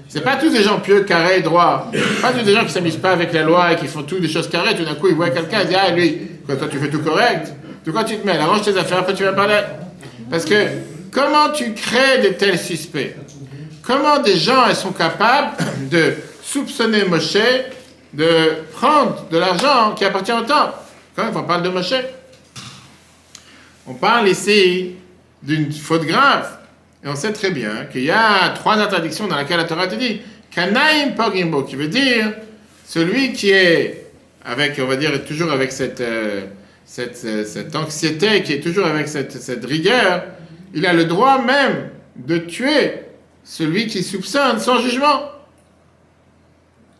C'est 0.07 0.23
pas 0.23 0.35
tous 0.37 0.49
des 0.49 0.63
gens 0.63 0.79
pieux, 0.79 1.01
carrés, 1.01 1.41
droits. 1.41 1.91
Pas 2.21 2.31
tous 2.31 2.43
des 2.43 2.53
gens 2.53 2.65
qui 2.65 2.71
s'amusent 2.71 2.97
pas 2.97 3.11
avec 3.11 3.31
la 3.31 3.43
loi 3.43 3.73
et 3.73 3.75
qui 3.75 3.87
font 3.87 4.03
tout 4.03 4.19
des 4.19 4.27
choses 4.27 4.49
carrées. 4.49 4.75
Tout 4.75 4.85
d'un 4.85 4.95
coup, 4.95 5.07
ils 5.07 5.15
voient 5.15 5.29
quelqu'un 5.29 5.61
et 5.61 5.65
disent 5.65 5.77
Ah, 5.79 5.91
lui, 5.91 6.17
toi 6.47 6.67
tu 6.69 6.77
fais 6.77 6.89
tout 6.89 7.01
correct, 7.01 7.53
de 7.85 7.91
quoi 7.91 8.03
tu 8.03 8.17
te 8.17 8.25
mets 8.25 8.37
Arrange 8.37 8.63
tes 8.63 8.77
affaires, 8.77 8.99
après 8.99 9.13
tu 9.13 9.23
vas 9.23 9.33
parler. 9.33 9.61
Parce 10.29 10.45
que 10.45 10.67
comment 11.11 11.49
tu 11.49 11.73
crées 11.73 12.19
de 12.23 12.29
tels 12.29 12.59
suspects? 12.59 13.15
Comment 13.81 14.19
des 14.19 14.37
gens 14.37 14.73
sont 14.73 14.93
capables 14.93 15.57
de 15.89 16.13
soupçonner 16.41 17.03
Moshe 17.05 17.37
de 18.13 18.63
prendre 18.73 19.27
de 19.29 19.37
l'argent 19.37 19.93
qui 19.95 20.05
appartient 20.05 20.31
au 20.31 20.41
temple? 20.41 20.75
Quand 21.15 21.29
on 21.35 21.43
parle 21.43 21.63
de 21.63 21.69
Moshe, 21.69 21.93
on 23.85 23.93
parle 23.95 24.29
ici 24.29 24.95
d'une 25.41 25.71
faute 25.71 26.05
grave. 26.05 26.57
Et 27.03 27.09
on 27.09 27.15
sait 27.15 27.33
très 27.33 27.51
bien 27.51 27.85
qu'il 27.91 28.05
y 28.05 28.11
a 28.11 28.49
trois 28.55 28.77
interdictions 28.77 29.27
dans 29.27 29.37
lesquelles 29.37 29.57
la 29.57 29.65
Torah 29.65 29.87
te 29.87 29.95
dit 29.95 30.21
Kanaim 30.51 31.11
Pogimbo, 31.17 31.63
qui 31.63 31.75
veut 31.75 31.89
dire 31.89 32.31
celui 32.85 33.33
qui 33.33 33.49
est 33.49 34.05
avec, 34.45 34.79
on 34.79 34.85
va 34.85 34.95
dire, 34.95 35.25
toujours 35.25 35.51
avec 35.51 35.71
cette, 35.71 35.99
euh, 35.99 36.45
cette, 36.93 37.17
cette, 37.17 37.75
anxiété, 37.75 38.43
qui 38.43 38.53
est 38.53 38.59
toujours 38.59 38.85
avec 38.85 39.07
cette, 39.07 39.65
rigueur, 39.65 40.25
il 40.75 40.85
a 40.85 40.93
le 40.93 41.05
droit 41.05 41.41
même 41.41 41.89
de 42.15 42.37
tuer 42.37 43.01
celui 43.43 43.87
qui 43.87 44.03
soupçonne 44.03 44.59
sans 44.59 44.77
jugement. 44.79 45.23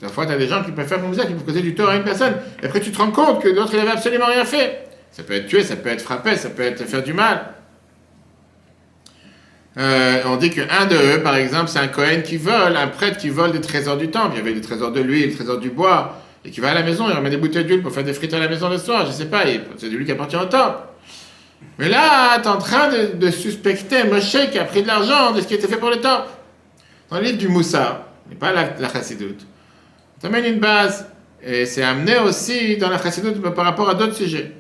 Parfois, 0.01 0.25
tu 0.25 0.31
as 0.31 0.37
des 0.37 0.47
gens 0.47 0.63
qui 0.63 0.71
peuvent 0.71 0.87
faire 0.87 0.99
comme 0.99 1.13
ça, 1.13 1.27
qui 1.27 1.33
peuvent 1.33 1.45
causer 1.45 1.61
du 1.61 1.75
tort 1.75 1.89
à 1.89 1.95
une 1.97 2.03
personne. 2.03 2.33
Et 2.63 2.65
après, 2.65 2.79
tu 2.79 2.91
te 2.91 2.97
rends 2.97 3.11
compte 3.11 3.43
que 3.43 3.47
l'autre, 3.49 3.69
il 3.73 3.77
n'avait 3.77 3.91
absolument 3.91 4.25
rien 4.25 4.45
fait. 4.45 4.87
Ça 5.11 5.21
peut 5.21 5.33
être 5.33 5.45
tué, 5.45 5.61
ça 5.61 5.75
peut 5.75 5.89
être 5.89 6.01
frappé, 6.01 6.37
ça 6.37 6.49
peut 6.49 6.63
être 6.63 6.83
faire 6.85 7.03
du 7.03 7.13
mal. 7.13 7.53
Euh, 9.77 10.23
on 10.25 10.37
dit 10.37 10.49
qu'un 10.49 10.87
de 10.87 11.17
eux, 11.17 11.21
par 11.21 11.35
exemple, 11.35 11.69
c'est 11.69 11.77
un 11.77 11.87
Cohen 11.87 12.23
qui 12.25 12.37
vole, 12.37 12.75
un 12.75 12.87
prêtre 12.87 13.17
qui 13.17 13.29
vole 13.29 13.51
des 13.51 13.61
trésors 13.61 13.97
du 13.97 14.09
temple. 14.09 14.31
Il 14.33 14.37
y 14.37 14.41
avait 14.41 14.53
des 14.55 14.61
trésors 14.61 14.91
de 14.91 15.01
l'huile, 15.01 15.29
des 15.29 15.35
trésors 15.35 15.59
du 15.59 15.69
bois, 15.69 16.22
et 16.45 16.51
qui 16.51 16.59
va 16.59 16.71
à 16.71 16.73
la 16.73 16.83
maison, 16.83 17.09
il 17.09 17.15
remet 17.15 17.29
des 17.29 17.37
bouteilles 17.37 17.65
d'huile 17.65 17.81
pour 17.81 17.91
faire 17.91 18.03
des 18.03 18.13
frites 18.13 18.33
à 18.33 18.39
la 18.39 18.47
maison 18.47 18.69
le 18.69 18.77
soir, 18.77 19.05
je 19.05 19.11
sais 19.11 19.25
pas, 19.25 19.43
c'est 19.77 19.89
de 19.89 19.95
lui 19.95 20.05
qui 20.05 20.11
appartient 20.11 20.35
au 20.35 20.45
temple. 20.45 20.79
Mais 21.77 21.89
là, 21.89 22.39
tu 22.39 22.43
es 22.43 22.47
en 22.47 22.57
train 22.57 22.89
de, 22.89 23.29
suspecter 23.31 24.03
Moshe 24.03 24.51
qui 24.51 24.59
a 24.59 24.65
pris 24.65 24.81
de 24.81 24.87
l'argent 24.87 25.31
de 25.31 25.41
ce 25.41 25.47
qui 25.47 25.53
était 25.53 25.67
fait 25.67 25.77
pour 25.77 25.89
le 25.89 25.97
temple. 25.97 26.27
Dans 27.09 27.17
le 27.17 27.23
livre 27.23 27.37
du 27.37 27.47
Moussa, 27.47 28.07
et 28.31 28.35
pas 28.35 28.51
la, 28.51 28.75
la 28.79 28.89
chassidoute, 28.91 29.45
tu 30.19 30.25
amènes 30.25 30.45
une 30.45 30.59
base, 30.59 31.07
et 31.41 31.65
c'est 31.65 31.83
amené 31.83 32.17
aussi 32.19 32.77
dans 32.77 32.89
la 32.89 33.01
chassidoute 33.01 33.41
par 33.53 33.65
rapport 33.65 33.89
à 33.89 33.95
d'autres 33.95 34.15
sujets. 34.15 34.51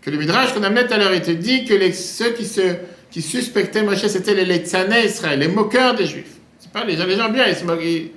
Que 0.00 0.10
le 0.10 0.18
Midrash 0.18 0.52
qu'on 0.52 0.62
amenait 0.62 0.86
tout 0.86 0.94
à 0.94 0.98
l'heure, 0.98 1.14
il 1.14 1.22
te 1.22 1.30
dit 1.30 1.64
que 1.64 1.92
ceux 1.92 2.30
qui 2.30 2.44
se 2.44 2.76
qui 3.12 3.20
suspectaient 3.20 3.82
Moshe, 3.82 4.06
c'était 4.06 4.34
les 4.34 4.46
Letzanais 4.46 5.04
Israël, 5.04 5.38
les 5.38 5.48
moqueurs 5.48 5.94
des 5.94 6.06
Juifs. 6.06 6.36
C'est 6.58 6.72
pas 6.72 6.82
les 6.82 6.96
gens, 6.96 7.04
les 7.04 7.16
gens 7.16 7.28
bien, 7.28 7.46
ils 7.46 7.54
se 7.54 7.64
moquent. 7.64 8.10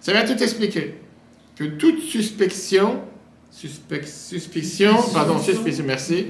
Ça 0.00 0.12
vient 0.12 0.24
tout 0.24 0.42
expliquer. 0.42 0.94
Que 1.60 1.66
toute 1.66 2.00
suspicion, 2.00 3.02
suspicion, 3.50 4.96
pardon, 5.12 5.38
suspicion, 5.38 5.84
merci. 5.86 6.28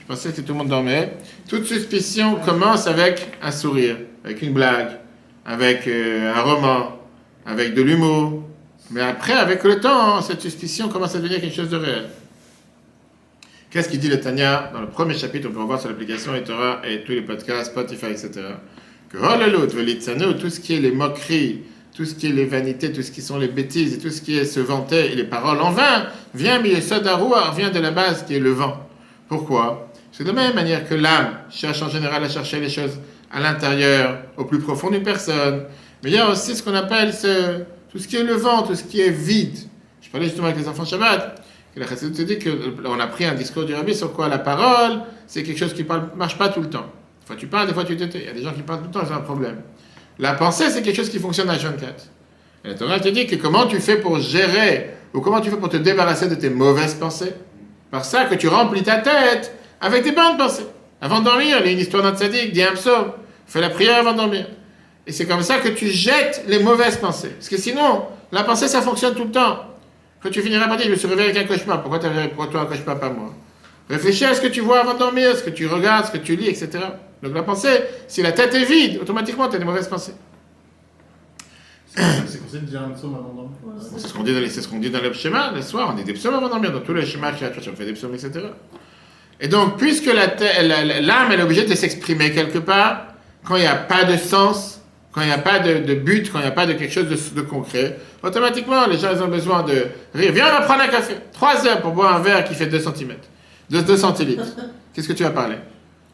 Je 0.00 0.06
pensais 0.08 0.32
que 0.32 0.40
tout 0.40 0.54
le 0.54 0.58
monde 0.58 0.70
dormait. 0.70 1.18
Toute 1.48 1.66
suspicion 1.66 2.34
commence 2.44 2.88
avec 2.88 3.28
un 3.40 3.52
sourire, 3.52 3.98
avec 4.24 4.42
une 4.42 4.52
blague, 4.52 4.98
avec 5.46 5.86
euh, 5.86 6.34
un 6.34 6.42
roman, 6.42 6.98
avec 7.46 7.74
de 7.74 7.82
l'humour. 7.82 8.42
Mais 8.90 9.02
après, 9.02 9.34
avec 9.34 9.62
le 9.62 9.78
temps, 9.78 10.20
cette 10.20 10.40
suspicion 10.40 10.88
commence 10.88 11.14
à 11.14 11.18
devenir 11.18 11.40
quelque 11.40 11.54
chose 11.54 11.70
de 11.70 11.76
réel. 11.76 12.08
Qu'est-ce 13.70 13.88
qu'il 13.88 14.00
dit 14.00 14.08
le 14.08 14.18
Tanya 14.18 14.72
dans 14.72 14.80
le 14.80 14.88
premier 14.88 15.14
chapitre 15.14 15.46
On 15.48 15.54
peut 15.54 15.60
voir 15.60 15.78
sur 15.78 15.90
l'application 15.90 16.34
Etora 16.34 16.80
et 16.84 17.04
tous 17.04 17.12
les 17.12 17.22
podcasts, 17.22 17.70
Spotify, 17.70 18.06
etc. 18.06 18.30
Que 19.08 19.16
oh 19.16 20.32
tout 20.40 20.50
ce 20.50 20.58
qui 20.58 20.74
est 20.74 20.80
les 20.80 20.90
moqueries, 20.90 21.60
tout 21.94 22.04
ce 22.04 22.14
qui 22.14 22.26
est 22.26 22.32
les 22.32 22.46
vanités, 22.46 22.92
tout 22.92 23.02
ce 23.02 23.10
qui 23.10 23.20
sont 23.20 23.38
les 23.38 23.48
bêtises 23.48 23.98
tout 23.98 24.10
ce 24.10 24.22
qui 24.22 24.38
est 24.38 24.44
se 24.44 24.60
vanter 24.60 25.12
et 25.12 25.14
les 25.14 25.24
paroles 25.24 25.60
en 25.60 25.70
vain 25.70 26.06
vient, 26.34 26.60
mais 26.60 26.80
Sodaroua 26.80 27.52
vient 27.56 27.70
de 27.70 27.78
la 27.78 27.90
base 27.90 28.24
qui 28.24 28.34
est 28.34 28.40
le 28.40 28.50
vent. 28.50 28.88
Pourquoi? 29.28 29.90
C'est 30.10 30.24
de 30.24 30.28
la 30.28 30.34
même 30.34 30.54
manière 30.54 30.88
que 30.88 30.94
l'âme 30.94 31.38
cherche 31.50 31.82
en 31.82 31.88
général 31.88 32.22
à 32.24 32.28
chercher 32.28 32.60
les 32.60 32.68
choses 32.68 32.98
à 33.30 33.40
l'intérieur, 33.40 34.18
au 34.36 34.44
plus 34.44 34.58
profond 34.58 34.90
d'une 34.90 35.02
personne. 35.02 35.64
Mais 36.02 36.10
il 36.10 36.16
y 36.16 36.18
a 36.18 36.30
aussi 36.30 36.54
ce 36.54 36.62
qu'on 36.62 36.74
appelle 36.74 37.14
ce, 37.14 37.62
tout 37.90 37.98
ce 37.98 38.06
qui 38.06 38.16
est 38.16 38.24
le 38.24 38.34
vent, 38.34 38.62
tout 38.62 38.74
ce 38.74 38.84
qui 38.84 39.00
est 39.00 39.10
vide. 39.10 39.56
Je 40.00 40.10
parlais 40.10 40.26
justement 40.26 40.48
avec 40.48 40.58
les 40.58 40.68
enfants 40.68 40.84
Shabbat. 40.84 41.42
Que 41.74 41.80
la 41.80 41.86
te 41.86 42.22
dit 42.22 42.38
qu'on 42.38 43.00
a 43.00 43.06
pris 43.06 43.24
un 43.24 43.34
discours 43.34 43.64
du 43.64 43.72
rabbi 43.72 43.94
sur 43.94 44.12
quoi 44.12 44.28
la 44.28 44.38
parole, 44.38 45.00
c'est 45.26 45.42
quelque 45.42 45.58
chose 45.58 45.72
qui 45.72 45.84
ne 45.84 46.18
marche 46.18 46.36
pas 46.36 46.50
tout 46.50 46.60
le 46.60 46.68
temps. 46.68 46.84
Des 47.20 47.26
fois 47.26 47.36
tu 47.36 47.46
parles, 47.46 47.66
des 47.66 47.72
fois 47.72 47.84
tu 47.84 47.96
t'étais. 47.96 48.18
Il 48.18 48.26
y 48.26 48.28
a 48.28 48.34
des 48.34 48.42
gens 48.42 48.52
qui 48.52 48.60
parlent 48.60 48.80
tout 48.80 48.88
le 48.88 48.90
temps, 48.90 49.06
c'est 49.06 49.14
un 49.14 49.20
problème. 49.20 49.62
La 50.18 50.34
pensée, 50.34 50.70
c'est 50.70 50.82
quelque 50.82 50.96
chose 50.96 51.10
qui 51.10 51.18
fonctionne 51.18 51.50
à 51.50 51.56
24. 51.56 52.04
Et 52.64 52.68
la 52.68 52.74
Torah 52.74 53.00
te 53.00 53.08
dit 53.08 53.26
que 53.26 53.36
comment 53.36 53.66
tu 53.66 53.80
fais 53.80 53.96
pour 53.96 54.18
gérer, 54.20 54.90
ou 55.14 55.20
comment 55.20 55.40
tu 55.40 55.50
fais 55.50 55.56
pour 55.56 55.68
te 55.68 55.76
débarrasser 55.76 56.28
de 56.28 56.34
tes 56.34 56.50
mauvaises 56.50 56.94
pensées? 56.94 57.32
Par 57.90 58.04
ça 58.04 58.24
que 58.24 58.34
tu 58.34 58.48
remplis 58.48 58.82
ta 58.82 58.98
tête 58.98 59.52
avec 59.80 60.04
des 60.04 60.12
bonnes 60.12 60.36
pensées. 60.36 60.66
Avant 61.00 61.20
de 61.20 61.24
dormir, 61.24 61.58
il 61.60 61.66
y 61.66 61.68
a 61.68 61.72
une 61.72 61.78
histoire 61.78 62.02
d'un 62.02 62.14
tzaddik, 62.14 62.52
dis 62.52 62.62
un 62.62 62.72
psaume, 62.72 63.12
fais 63.46 63.60
la 63.60 63.70
prière 63.70 63.98
avant 63.98 64.12
de 64.12 64.18
dormir. 64.18 64.46
Et 65.06 65.12
c'est 65.12 65.26
comme 65.26 65.42
ça 65.42 65.58
que 65.58 65.68
tu 65.68 65.88
jettes 65.88 66.44
les 66.46 66.60
mauvaises 66.60 66.96
pensées. 66.96 67.30
Parce 67.30 67.48
que 67.48 67.56
sinon, 67.56 68.04
la 68.30 68.44
pensée, 68.44 68.68
ça 68.68 68.80
fonctionne 68.80 69.14
tout 69.14 69.24
le 69.24 69.32
temps. 69.32 69.58
Quand 70.22 70.30
tu 70.30 70.40
finiras 70.40 70.68
par 70.68 70.76
dire, 70.76 70.86
je 70.86 70.92
me 70.92 70.96
suis 70.96 71.08
réveillé 71.08 71.30
avec 71.30 71.42
un 71.42 71.52
cauchemar, 71.52 71.82
pourquoi, 71.82 71.98
pourquoi 72.28 72.46
toi 72.46 72.60
un 72.60 72.66
cauchemar, 72.66 73.00
pas 73.00 73.10
moi? 73.10 73.34
Réfléchis 73.90 74.24
à 74.24 74.34
ce 74.34 74.40
que 74.40 74.46
tu 74.46 74.60
vois 74.60 74.80
avant 74.80 74.94
de 74.94 75.00
dormir, 75.00 75.36
ce 75.36 75.42
que 75.42 75.50
tu 75.50 75.66
regardes, 75.66 76.06
ce 76.06 76.12
que 76.12 76.18
tu 76.18 76.36
lis, 76.36 76.48
etc. 76.48 76.68
Donc 77.22 77.34
la 77.34 77.42
pensée, 77.42 77.82
si 78.08 78.22
la 78.22 78.32
tête 78.32 78.54
est 78.54 78.64
vide, 78.64 78.98
automatiquement, 79.00 79.48
tu 79.48 79.56
as 79.56 79.58
des 79.58 79.64
mauvaises 79.64 79.88
pensées. 79.88 80.14
C'est 81.94 82.60
de 82.60 82.66
de 82.66 83.98
ce 83.98 84.12
qu'on 84.12 84.22
dit, 84.22 84.32
dans 84.32 84.48
ce 84.48 84.68
qu'on 84.68 84.78
dit 84.78 84.90
dans 84.90 85.00
le 85.00 85.12
schéma, 85.12 85.52
le 85.54 85.62
soir, 85.62 85.90
on 85.92 85.96
dit 85.96 86.04
des 86.04 86.14
psaumes 86.14 86.34
avant 86.34 86.46
de 86.46 86.52
dormir, 86.52 86.72
dans 86.72 86.80
tous 86.80 86.94
les 86.94 87.04
schémas, 87.04 87.32
on 87.32 87.76
fait 87.76 87.84
des 87.84 87.92
psaumes, 87.92 88.14
etc. 88.14 88.46
Et 89.40 89.48
donc, 89.48 89.76
puisque 89.76 90.06
l'âme, 90.06 91.32
est 91.32 91.42
obligée 91.42 91.64
de 91.64 91.74
s'exprimer 91.74 92.32
quelque 92.32 92.58
part, 92.58 93.08
quand 93.44 93.56
il 93.56 93.62
n'y 93.62 93.66
a 93.66 93.74
pas 93.74 94.04
de 94.04 94.16
sens, 94.16 94.80
quand 95.12 95.20
il 95.20 95.26
n'y 95.26 95.32
a 95.32 95.38
pas 95.38 95.58
de, 95.58 95.94
but, 95.94 96.32
quand 96.32 96.38
il 96.38 96.42
n'y 96.42 96.48
a 96.48 96.52
pas 96.52 96.66
de 96.66 96.72
quelque 96.72 96.92
chose 96.92 97.08
de, 97.34 97.40
concret, 97.42 97.98
automatiquement, 98.22 98.86
les 98.86 98.98
gens 98.98 99.10
ils 99.14 99.22
ont 99.22 99.28
besoin 99.28 99.62
de 99.62 99.86
rire. 100.14 100.32
Viens, 100.32 100.46
on 100.46 100.60
va 100.60 100.62
prendre 100.62 100.82
un 100.82 100.88
café. 100.88 101.16
Trois 101.32 101.66
heures 101.66 101.82
pour 101.82 101.92
boire 101.92 102.16
un 102.16 102.20
verre 102.20 102.44
qui 102.44 102.54
fait 102.54 102.66
2 102.66 102.78
cm. 102.78 103.16
2, 103.68 103.96
centilitres. 103.96 104.44
Qu'est-ce 104.94 105.08
que 105.08 105.12
tu 105.12 105.24
vas 105.24 105.30
parler? 105.30 105.56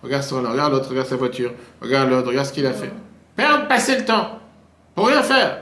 Regarde 0.03 0.23
son 0.23 0.43
regarde 0.43 0.73
l'autre, 0.73 0.91
regarde 0.91 1.09
sa 1.09 1.17
voiture, 1.17 1.53
regarde 1.81 2.11
l'autre, 2.11 2.29
regarde 2.29 2.47
ce 2.47 2.53
qu'il 2.53 2.67
a 2.67 2.73
fait. 2.73 2.93
Perdre, 3.37 3.67
passer 3.67 3.97
le 3.97 4.05
temps. 4.05 4.39
Pour 4.95 5.09
rien 5.09 5.23
faire. 5.23 5.59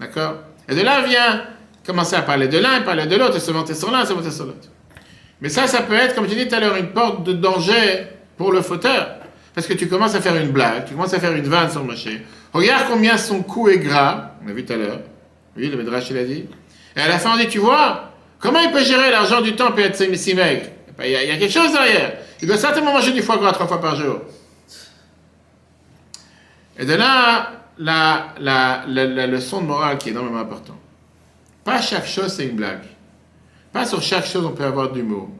D'accord? 0.00 0.34
Et 0.68 0.74
de 0.74 0.82
là 0.82 1.02
vient 1.02 1.44
commencer 1.86 2.16
à 2.16 2.22
parler 2.22 2.48
de 2.48 2.58
l'un, 2.58 2.80
parler 2.82 3.06
de 3.06 3.16
l'autre, 3.16 3.38
se 3.38 3.50
monter 3.50 3.74
sur 3.74 3.90
l'un, 3.90 4.04
se 4.04 4.12
monter 4.12 4.30
sur 4.30 4.46
l'autre. 4.46 4.68
Mais 5.40 5.48
ça, 5.48 5.66
ça 5.66 5.82
peut 5.82 5.94
être, 5.94 6.14
comme 6.14 6.28
je 6.28 6.34
dit 6.34 6.48
tout 6.48 6.54
à 6.54 6.60
l'heure, 6.60 6.76
une 6.76 6.90
porte 6.90 7.24
de 7.24 7.32
danger 7.32 8.06
pour 8.36 8.52
le 8.52 8.62
fauteur. 8.62 9.16
Parce 9.54 9.66
que 9.66 9.74
tu 9.74 9.88
commences 9.88 10.14
à 10.14 10.20
faire 10.20 10.36
une 10.36 10.50
blague, 10.50 10.86
tu 10.86 10.94
commences 10.94 11.14
à 11.14 11.20
faire 11.20 11.34
une 11.34 11.44
vanne 11.44 11.70
sur 11.70 11.84
Moshe. 11.84 12.08
Regarde 12.52 12.84
combien 12.90 13.16
son 13.16 13.42
cou 13.42 13.68
est 13.68 13.78
gras, 13.78 14.32
on 14.44 14.48
a 14.48 14.52
vu 14.52 14.64
tout 14.64 14.72
à 14.72 14.76
l'heure. 14.76 15.00
Oui, 15.56 15.68
le 15.68 15.76
Midrash, 15.76 16.10
il 16.10 16.18
a 16.18 16.24
dit. 16.24 16.46
Et 16.96 17.00
à 17.00 17.08
la 17.08 17.18
fin, 17.18 17.34
on 17.34 17.36
dit, 17.36 17.48
tu 17.48 17.58
vois, 17.58 18.12
comment 18.38 18.60
il 18.60 18.70
peut 18.70 18.82
gérer 18.84 19.10
l'argent 19.10 19.40
du 19.40 19.54
temps 19.54 19.76
et 19.76 19.82
être 19.82 20.16
si 20.16 20.34
maigre 20.34 20.66
il 21.04 21.10
y, 21.10 21.16
a, 21.16 21.36
quelque 21.36 21.52
chose 21.52 21.72
derrière. 21.72 22.12
Il 22.42 22.48
doit 22.48 22.56
certainement 22.56 22.92
manger 22.92 23.12
du 23.12 23.22
foie 23.22 23.38
gras 23.38 23.52
trois 23.52 23.68
fois 23.68 23.80
par 23.80 23.94
jour. 23.94 24.20
Et 26.76 26.84
de 26.84 26.94
là, 26.94 27.52
la, 27.78 28.34
la, 28.40 28.84
la, 28.88 29.04
la 29.06 29.26
leçon 29.28 29.60
de 29.60 29.66
morale 29.66 29.96
qui 29.96 30.08
est 30.08 30.12
énormément 30.12 30.40
importante. 30.40 30.78
Pas 31.62 31.80
chaque 31.80 32.06
chose, 32.06 32.32
c'est 32.32 32.46
une 32.48 32.56
blague. 32.56 32.82
Pas 33.72 33.86
sur 33.86 34.02
chaque 34.02 34.26
chose 34.26 34.44
on 34.44 34.50
peut 34.50 34.64
avoir 34.64 34.90
du 34.90 35.04
mot. 35.04 35.30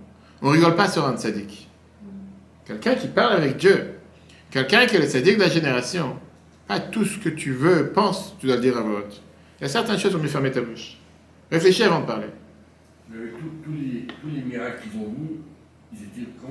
On 0.40 0.50
rigole 0.50 0.76
pas 0.76 0.88
sur 0.88 1.04
un 1.04 1.16
tzaddik. 1.16 1.68
Quelqu'un 2.64 2.94
qui 2.94 3.08
parle 3.08 3.32
avec 3.32 3.56
Dieu. 3.56 3.94
Quelqu'un 4.52 4.86
qui 4.86 4.94
est 4.96 5.00
le 5.00 5.06
tzaddik 5.06 5.36
de 5.36 5.42
la 5.42 5.48
génération. 5.48 6.16
Pas 6.68 6.78
tout 6.78 7.04
ce 7.04 7.18
que 7.18 7.28
tu 7.28 7.52
veux, 7.52 7.90
pense, 7.92 8.36
tu 8.38 8.46
dois 8.46 8.54
le 8.56 8.62
dire 8.62 8.78
à 8.78 8.82
voix 8.82 9.02
Il 9.60 9.62
y 9.62 9.66
a 9.66 9.68
certaines 9.68 9.98
choses 9.98 10.14
on 10.14 10.20
peut 10.20 10.28
fermer 10.28 10.52
ta 10.52 10.60
bouche. 10.60 10.98
Réfléchis 11.50 11.82
avant 11.82 12.00
de 12.00 12.06
parler. 12.06 12.28
Mais 13.10 13.30
tous 13.64 13.72
les, 13.72 14.06
tous 14.06 14.28
les 14.32 14.42
miracles 14.42 14.82
qu'ils 14.82 15.00
ont 15.00 15.10
vus, 15.10 15.40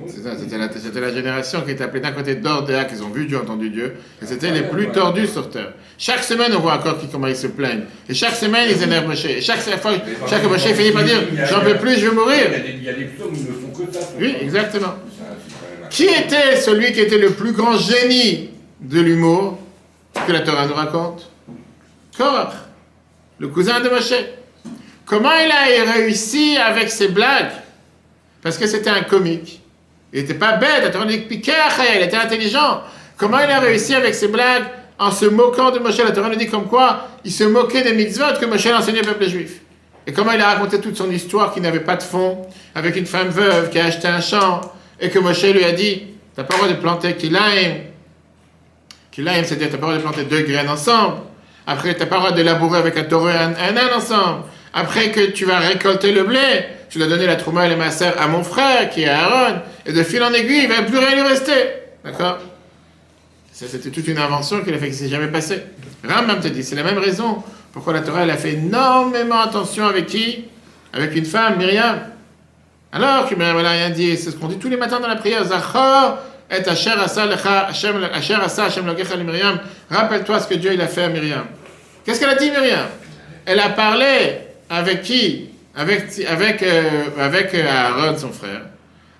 c'est 0.08 0.22
ça, 0.22 0.30
c'était 0.36 0.58
la, 0.58 1.08
la, 1.08 1.14
génération 1.14 1.60
qui 1.62 1.72
était 1.72 1.84
appelée 1.84 2.00
d'un 2.00 2.12
côté 2.12 2.34
d'ordre, 2.34 2.86
qu'ils 2.86 3.02
ont 3.02 3.10
vu 3.10 3.26
Dieu, 3.26 3.38
entendu 3.38 3.70
Dieu, 3.70 3.94
et 4.20 4.26
c'était 4.26 4.50
les 4.50 4.62
plus 4.62 4.88
tordus 4.88 5.26
sur 5.26 5.48
terre. 5.50 5.72
Chaque 5.98 6.24
semaine, 6.24 6.52
on 6.56 6.60
voit 6.60 6.74
encore 6.74 6.98
qui, 6.98 7.08
comment 7.08 7.26
ils 7.26 7.36
se 7.36 7.46
plaignent. 7.46 7.84
Et 8.08 8.14
chaque 8.14 8.34
semaine, 8.34 8.68
ils 8.70 8.82
énervent 8.82 9.06
Moshe. 9.06 9.24
Et 9.26 9.40
chaque 9.40 9.60
fois, 9.60 9.92
chaque 10.28 10.44
Moshe 10.44 10.66
finit 10.66 10.90
par 10.90 11.04
dire 11.04 11.18
J'en 11.48 11.60
peux 11.60 11.76
plus, 11.76 11.98
je 11.98 12.08
vais 12.08 12.14
mourir. 12.14 12.46
Il 12.66 12.82
y 12.82 12.88
a 12.88 12.92
des 12.94 13.04
psaumes 13.04 13.32
qui 13.32 13.42
ne 13.42 13.52
font 13.52 13.84
que 13.84 13.92
ça. 13.92 14.00
Oui, 14.18 14.34
exactement. 14.40 14.94
Qui 15.90 16.04
était 16.04 16.56
celui 16.56 16.92
qui 16.92 17.00
était 17.00 17.18
le 17.18 17.30
plus 17.30 17.52
grand 17.52 17.76
génie 17.76 18.50
de 18.80 19.00
l'humour 19.00 19.58
que 20.26 20.32
la 20.32 20.40
Torah 20.40 20.66
nous 20.66 20.74
raconte? 20.74 21.30
Korach, 22.16 22.54
le 23.38 23.48
cousin 23.48 23.80
de 23.80 23.88
Moshe. 23.88 24.14
Comment 25.04 25.30
il 25.32 25.50
a 25.50 25.92
réussi 25.92 26.56
avec 26.56 26.88
ses 26.90 27.08
blagues? 27.08 27.61
Parce 28.42 28.58
que 28.58 28.66
c'était 28.66 28.90
un 28.90 29.02
comique. 29.02 29.62
Il 30.12 30.20
n'était 30.20 30.34
pas 30.34 30.56
bête, 30.56 30.82
il 30.84 32.02
était 32.02 32.16
intelligent. 32.16 32.82
Comment 33.16 33.38
il 33.38 33.50
a 33.50 33.60
réussi 33.60 33.94
avec 33.94 34.14
ses 34.14 34.28
blagues 34.28 34.64
en 34.98 35.10
se 35.10 35.26
moquant 35.26 35.70
de 35.70 35.78
Moshe? 35.78 35.98
La 35.98 36.10
Torah 36.10 36.28
nous 36.28 36.36
dit 36.36 36.48
comme 36.48 36.66
quoi 36.66 37.08
il 37.24 37.32
se 37.32 37.44
moquait 37.44 37.82
des 37.82 37.94
mitzvot 37.94 38.38
que 38.40 38.46
Moshe 38.46 38.66
enseignait 38.66 39.00
au 39.00 39.04
peuple 39.04 39.28
juif. 39.28 39.60
Et 40.06 40.12
comment 40.12 40.32
il 40.32 40.40
a 40.40 40.54
raconté 40.54 40.80
toute 40.80 40.96
son 40.96 41.10
histoire 41.10 41.54
qui 41.54 41.60
n'avait 41.60 41.80
pas 41.80 41.96
de 41.96 42.02
fond, 42.02 42.42
avec 42.74 42.96
une 42.96 43.06
femme 43.06 43.28
veuve 43.28 43.70
qui 43.70 43.78
a 43.78 43.86
acheté 43.86 44.08
un 44.08 44.20
champ, 44.20 44.60
et 45.00 45.08
que 45.08 45.18
Moshe 45.18 45.44
lui 45.44 45.64
a 45.64 45.72
dit 45.72 46.08
T'as 46.34 46.44
pas 46.44 46.54
le 46.54 46.60
droit 46.60 46.72
de 46.74 46.80
planter 46.80 47.14
kilaim. 47.14 47.74
Kilaim, 49.10 49.44
c'est-à-dire 49.44 49.68
t'as 49.70 49.78
pas 49.78 49.92
le 49.92 49.98
droit 49.98 50.12
de 50.12 50.14
planter 50.14 50.24
deux 50.24 50.42
graines 50.42 50.68
ensemble. 50.68 51.18
Après, 51.66 51.94
t'as 51.94 52.06
pas 52.06 52.16
le 52.16 52.22
droit 52.22 52.32
de 52.32 52.42
labourer 52.42 52.78
avec 52.78 52.96
un 52.96 53.04
taureau 53.04 53.28
et 53.28 53.32
un, 53.32 53.52
un 53.52 53.76
âne 53.76 53.94
ensemble. 53.94 54.44
Après 54.74 55.10
que 55.10 55.30
tu 55.30 55.44
vas 55.44 55.58
récolter 55.58 56.12
le 56.12 56.24
blé, 56.24 56.38
tu 56.92 56.98
dois 56.98 57.08
donner 57.08 57.26
la 57.26 57.36
trouma 57.36 57.64
et 57.64 57.70
les 57.70 57.76
masseurs 57.76 58.20
à 58.20 58.28
mon 58.28 58.44
frère, 58.44 58.90
qui 58.90 59.02
est 59.02 59.08
Aaron, 59.08 59.62
et 59.86 59.92
de 59.92 60.02
fil 60.02 60.22
en 60.22 60.32
aiguille, 60.32 60.64
il 60.64 60.68
ne 60.68 60.74
va 60.74 60.82
plus 60.82 60.98
rien 60.98 61.14
lui 61.14 61.22
rester. 61.22 61.52
D'accord? 62.04 62.38
Ça, 63.50 63.64
c'était 63.66 63.88
toute 63.88 64.06
une 64.06 64.18
invention 64.18 64.62
qu'il 64.62 64.74
a 64.74 64.78
fait 64.78 64.90
qui 64.90 64.96
s'est 64.96 65.08
jamais 65.08 65.28
passé. 65.28 65.62
Rambam 66.06 66.40
te 66.40 66.48
dit, 66.48 66.62
c'est 66.62 66.76
la 66.76 66.82
même 66.82 66.98
raison 66.98 67.42
pourquoi 67.72 67.94
la 67.94 68.00
Torah, 68.00 68.24
elle 68.24 68.30
a 68.30 68.36
fait 68.36 68.52
énormément 68.52 69.40
attention 69.40 69.86
avec 69.86 70.06
qui? 70.06 70.44
Avec 70.92 71.16
une 71.16 71.24
femme, 71.24 71.56
Myriam. 71.56 72.00
Alors 72.92 73.26
que 73.26 73.34
Myriam, 73.34 73.56
elle 73.56 73.62
n'a 73.62 73.70
rien 73.70 73.90
dit, 73.90 74.14
c'est 74.18 74.30
ce 74.30 74.36
qu'on 74.36 74.48
dit 74.48 74.58
tous 74.58 74.68
les 74.68 74.76
matins 74.76 75.00
dans 75.00 75.08
la 75.08 75.16
prière, 75.16 75.42
Zachor 75.44 76.18
et 76.50 76.68
Asher 76.68 76.90
Asa 76.90 77.22
Hashem 77.68 78.84
Myriam. 79.24 79.58
Rappelle-toi 79.90 80.40
ce 80.40 80.48
que 80.48 80.54
Dieu 80.54 80.78
a 80.78 80.86
fait 80.86 81.04
à 81.04 81.08
Myriam. 81.08 81.46
Qu'est-ce 82.04 82.20
qu'elle 82.20 82.28
a 82.28 82.34
dit, 82.34 82.50
Myriam? 82.50 82.88
Elle 83.46 83.60
a 83.60 83.70
parlé 83.70 84.40
avec 84.68 85.02
qui? 85.02 85.51
Avec, 85.74 86.04
avec, 86.28 86.62
euh, 86.62 86.82
avec 87.18 87.54
euh, 87.54 87.66
Aaron, 87.66 88.16
son 88.16 88.32
frère, 88.32 88.62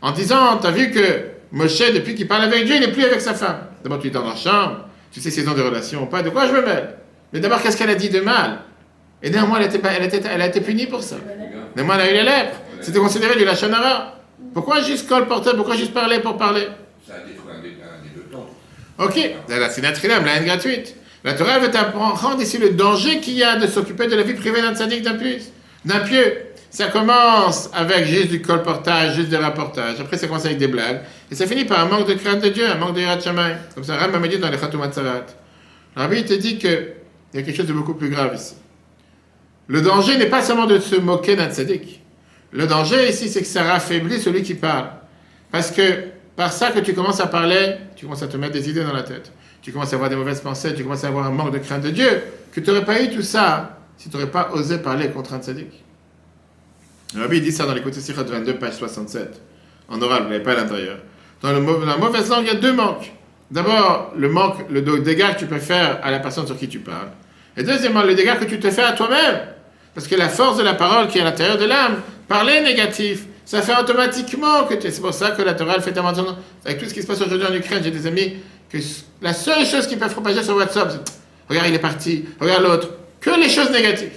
en 0.00 0.12
disant, 0.12 0.58
tu 0.58 0.66
as 0.66 0.70
vu 0.70 0.90
que 0.90 1.00
Moshe, 1.52 1.92
depuis 1.92 2.14
qu'il 2.14 2.28
parle 2.28 2.44
avec 2.44 2.64
Dieu, 2.64 2.76
il 2.76 2.80
n'est 2.80 2.92
plus 2.92 3.04
avec 3.04 3.20
sa 3.20 3.34
femme. 3.34 3.66
D'abord, 3.82 3.98
tu 3.98 4.08
es 4.08 4.10
dans 4.10 4.26
la 4.26 4.36
chambre, 4.36 4.88
tu 5.10 5.20
sais 5.20 5.30
s'ils 5.30 5.48
ont 5.48 5.54
des 5.54 5.62
relations 5.62 6.02
ou 6.02 6.06
pas, 6.06 6.22
de 6.22 6.30
quoi 6.30 6.46
je 6.46 6.52
me 6.52 6.62
mêle? 6.62 6.96
Mais 7.32 7.40
d'abord, 7.40 7.62
qu'est-ce 7.62 7.76
qu'elle 7.76 7.90
a 7.90 7.94
dit 7.94 8.10
de 8.10 8.20
mal? 8.20 8.60
Et 9.22 9.30
néanmoins, 9.30 9.60
elle, 9.60 9.66
était, 9.66 9.80
elle, 9.96 10.04
était, 10.04 10.22
elle 10.28 10.42
a 10.42 10.46
été 10.46 10.60
punie 10.60 10.86
pour 10.86 11.02
ça. 11.02 11.16
Néanmoins, 11.76 11.96
elle 11.96 12.00
a 12.02 12.10
eu 12.10 12.14
les 12.14 12.22
lèpres. 12.24 12.56
C'était 12.80 12.98
considéré 12.98 13.36
du 13.36 13.44
lachonara. 13.44 14.18
Pourquoi 14.52 14.80
juste 14.80 15.08
colporter 15.08 15.50
Pourquoi 15.56 15.76
juste 15.76 15.94
parler 15.94 16.18
pour 16.18 16.36
parler? 16.36 16.66
Ça 17.06 17.14
a 17.14 17.18
détruit 17.18 17.52
un 17.54 17.62
des, 17.62 18.10
deux 18.14 18.22
temps. 18.30 18.50
Ok, 18.98 19.18
la 19.48 19.70
sinatrilam, 19.70 20.24
la 20.24 20.34
haine 20.34 20.44
gratuite. 20.44 20.96
La 21.24 21.34
Torah 21.34 21.60
veut 21.60 21.74
apprendre 21.74 22.42
ici 22.42 22.58
le 22.58 22.70
danger 22.70 23.20
qu'il 23.20 23.34
y 23.34 23.44
a 23.44 23.56
de 23.56 23.68
s'occuper 23.68 24.08
de 24.08 24.16
la 24.16 24.24
vie 24.24 24.34
privée 24.34 24.60
d'un 24.60 24.74
sadique 24.74 25.02
d'un 25.02 25.14
plus 25.14 25.52
d'un 25.84 26.00
pieux. 26.00 26.38
Ça 26.70 26.86
commence 26.86 27.68
avec 27.74 28.06
juste 28.06 28.30
du 28.30 28.40
colportage, 28.40 29.16
juste 29.16 29.28
des 29.28 29.36
rapportages. 29.36 30.00
Après, 30.00 30.16
ça 30.16 30.26
commence 30.26 30.46
avec 30.46 30.56
des 30.56 30.68
blagues. 30.68 31.02
Et 31.30 31.34
ça 31.34 31.46
finit 31.46 31.66
par 31.66 31.80
un 31.80 31.84
manque 31.84 32.08
de 32.08 32.14
crainte 32.14 32.42
de 32.42 32.48
Dieu, 32.48 32.66
un 32.66 32.76
manque 32.76 32.94
de 32.94 33.00
Yirat 33.00 33.18
Comme 33.74 33.84
ça, 33.84 33.96
Ram 33.96 34.26
dit 34.26 34.38
dans 34.38 34.48
les 34.48 34.56
Khatoum 34.56 34.90
Sarat. 34.90 35.26
Rabbi, 35.94 36.24
te 36.24 36.32
dit 36.32 36.56
qu'il 36.56 36.88
y 37.34 37.38
a 37.38 37.42
quelque 37.42 37.54
chose 37.54 37.66
de 37.66 37.74
beaucoup 37.74 37.92
plus 37.92 38.08
grave 38.08 38.34
ici. 38.34 38.54
Le 39.66 39.82
danger 39.82 40.16
n'est 40.16 40.30
pas 40.30 40.40
seulement 40.40 40.66
de 40.66 40.78
se 40.78 40.96
moquer 40.96 41.36
d'un 41.36 41.50
tzaddik. 41.50 42.00
Le 42.52 42.66
danger 42.66 43.08
ici, 43.08 43.28
c'est 43.28 43.40
que 43.40 43.46
ça 43.46 43.64
raffaiblit 43.64 44.18
celui 44.18 44.42
qui 44.42 44.54
parle. 44.54 44.86
Parce 45.50 45.70
que 45.70 45.82
par 46.36 46.52
ça 46.52 46.70
que 46.70 46.80
tu 46.80 46.94
commences 46.94 47.20
à 47.20 47.26
parler, 47.26 47.76
tu 47.96 48.06
commences 48.06 48.22
à 48.22 48.28
te 48.28 48.36
mettre 48.38 48.54
des 48.54 48.70
idées 48.70 48.82
dans 48.82 48.94
la 48.94 49.02
tête. 49.02 49.30
Tu 49.60 49.72
commences 49.72 49.92
à 49.92 49.96
avoir 49.96 50.08
des 50.08 50.16
mauvaises 50.16 50.40
pensées, 50.40 50.74
tu 50.74 50.82
commences 50.82 51.04
à 51.04 51.08
avoir 51.08 51.26
un 51.26 51.30
manque 51.30 51.52
de 51.52 51.58
crainte 51.58 51.82
de 51.82 51.90
Dieu. 51.90 52.22
Que 52.50 52.60
tu 52.60 52.70
n'aurais 52.70 52.84
pas 52.84 53.02
eu 53.02 53.10
tout 53.10 53.22
ça 53.22 53.81
si 54.02 54.08
tu 54.08 54.16
n'aurais 54.16 54.30
pas 54.32 54.50
osé 54.52 54.78
parler 54.78 55.10
contre 55.10 55.32
un 55.32 55.38
tzaddik. 55.38 55.70
Le 57.14 57.22
rabbi 57.22 57.40
dit 57.40 57.52
ça 57.52 57.66
dans 57.66 57.74
l'écoute 57.74 57.94
Sirot 57.94 58.24
22, 58.24 58.54
page 58.54 58.74
67. 58.74 59.40
En 59.88 60.02
oral, 60.02 60.24
vous 60.24 60.28
n'avez 60.30 60.42
pas 60.42 60.52
à 60.52 60.56
l'intérieur. 60.56 60.98
Dans 61.40 61.52
la 61.52 61.60
mauvaise 61.60 62.28
langue, 62.28 62.42
il 62.42 62.48
y 62.48 62.50
a 62.50 62.56
deux 62.58 62.72
manques. 62.72 63.12
D'abord, 63.52 64.12
le 64.16 64.28
manque, 64.28 64.68
le 64.70 64.80
dégât 64.80 65.34
que 65.34 65.38
tu 65.38 65.46
peux 65.46 65.60
faire 65.60 66.00
à 66.02 66.10
la 66.10 66.18
personne 66.18 66.48
sur 66.48 66.58
qui 66.58 66.68
tu 66.68 66.80
parles. 66.80 67.10
Et 67.56 67.62
deuxièmement, 67.62 68.02
le 68.02 68.16
dégât 68.16 68.36
que 68.36 68.44
tu 68.44 68.58
te 68.58 68.72
fais 68.72 68.82
à 68.82 68.90
toi-même. 68.90 69.40
Parce 69.94 70.08
que 70.08 70.16
la 70.16 70.28
force 70.28 70.56
de 70.56 70.64
la 70.64 70.74
parole 70.74 71.06
qui 71.06 71.18
est 71.18 71.20
à 71.20 71.24
l'intérieur 71.24 71.58
de 71.58 71.66
l'âme, 71.66 72.00
parler 72.26 72.60
négatif, 72.60 73.26
ça 73.44 73.62
fait 73.62 73.78
automatiquement 73.80 74.64
que 74.64 74.74
tu... 74.74 74.90
C'est 74.90 75.00
pour 75.00 75.14
ça 75.14 75.30
que 75.30 75.42
la 75.42 75.54
Torah 75.54 75.80
fait 75.80 75.96
attention 75.96 76.36
avec 76.64 76.80
tout 76.80 76.88
ce 76.88 76.94
qui 76.94 77.02
se 77.02 77.06
passe 77.06 77.20
aujourd'hui 77.20 77.46
en 77.46 77.54
Ukraine. 77.54 77.84
J'ai 77.84 77.92
des 77.92 78.06
amis 78.08 78.38
que 78.68 78.78
la 79.20 79.32
seule 79.32 79.64
chose 79.64 79.86
qu'ils 79.86 79.98
peuvent 79.98 80.12
propager 80.12 80.42
sur 80.42 80.56
WhatsApp, 80.56 80.90
c'est 80.90 81.48
regarde, 81.48 81.68
il 81.68 81.74
est 81.74 81.78
parti, 81.78 82.24
regarde 82.40 82.64
l'autre, 82.64 82.88
que 83.22 83.30
les 83.40 83.48
choses 83.48 83.70
négatives. 83.70 84.10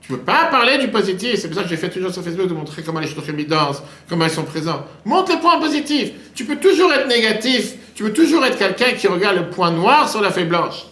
Tu 0.00 0.12
ne 0.12 0.16
peux 0.16 0.24
pas 0.24 0.46
parler 0.50 0.78
du 0.78 0.88
positif. 0.88 1.38
C'est 1.38 1.48
pour 1.48 1.56
ça 1.56 1.62
que 1.62 1.68
j'ai 1.68 1.76
fait 1.76 1.88
toujours 1.88 2.12
sur 2.12 2.22
Facebook 2.22 2.48
de 2.48 2.54
montrer 2.54 2.82
comment 2.82 3.00
les 3.00 3.06
shluchim 3.06 3.36
dansent, 3.48 3.82
comment 4.08 4.24
ils 4.24 4.30
sont 4.30 4.42
présents. 4.42 4.84
Montre 5.04 5.32
les 5.32 5.38
points 5.38 5.58
positifs. 5.60 6.10
Tu 6.34 6.44
peux 6.44 6.56
toujours 6.56 6.92
être 6.92 7.06
négatif. 7.06 7.74
Tu 7.94 8.02
peux 8.02 8.12
toujours 8.12 8.44
être 8.44 8.58
quelqu'un 8.58 8.92
qui 8.92 9.06
regarde 9.06 9.36
le 9.36 9.50
point 9.50 9.70
noir 9.70 10.08
sur 10.08 10.20
la 10.20 10.30
feuille 10.30 10.44
blanche. 10.44 10.86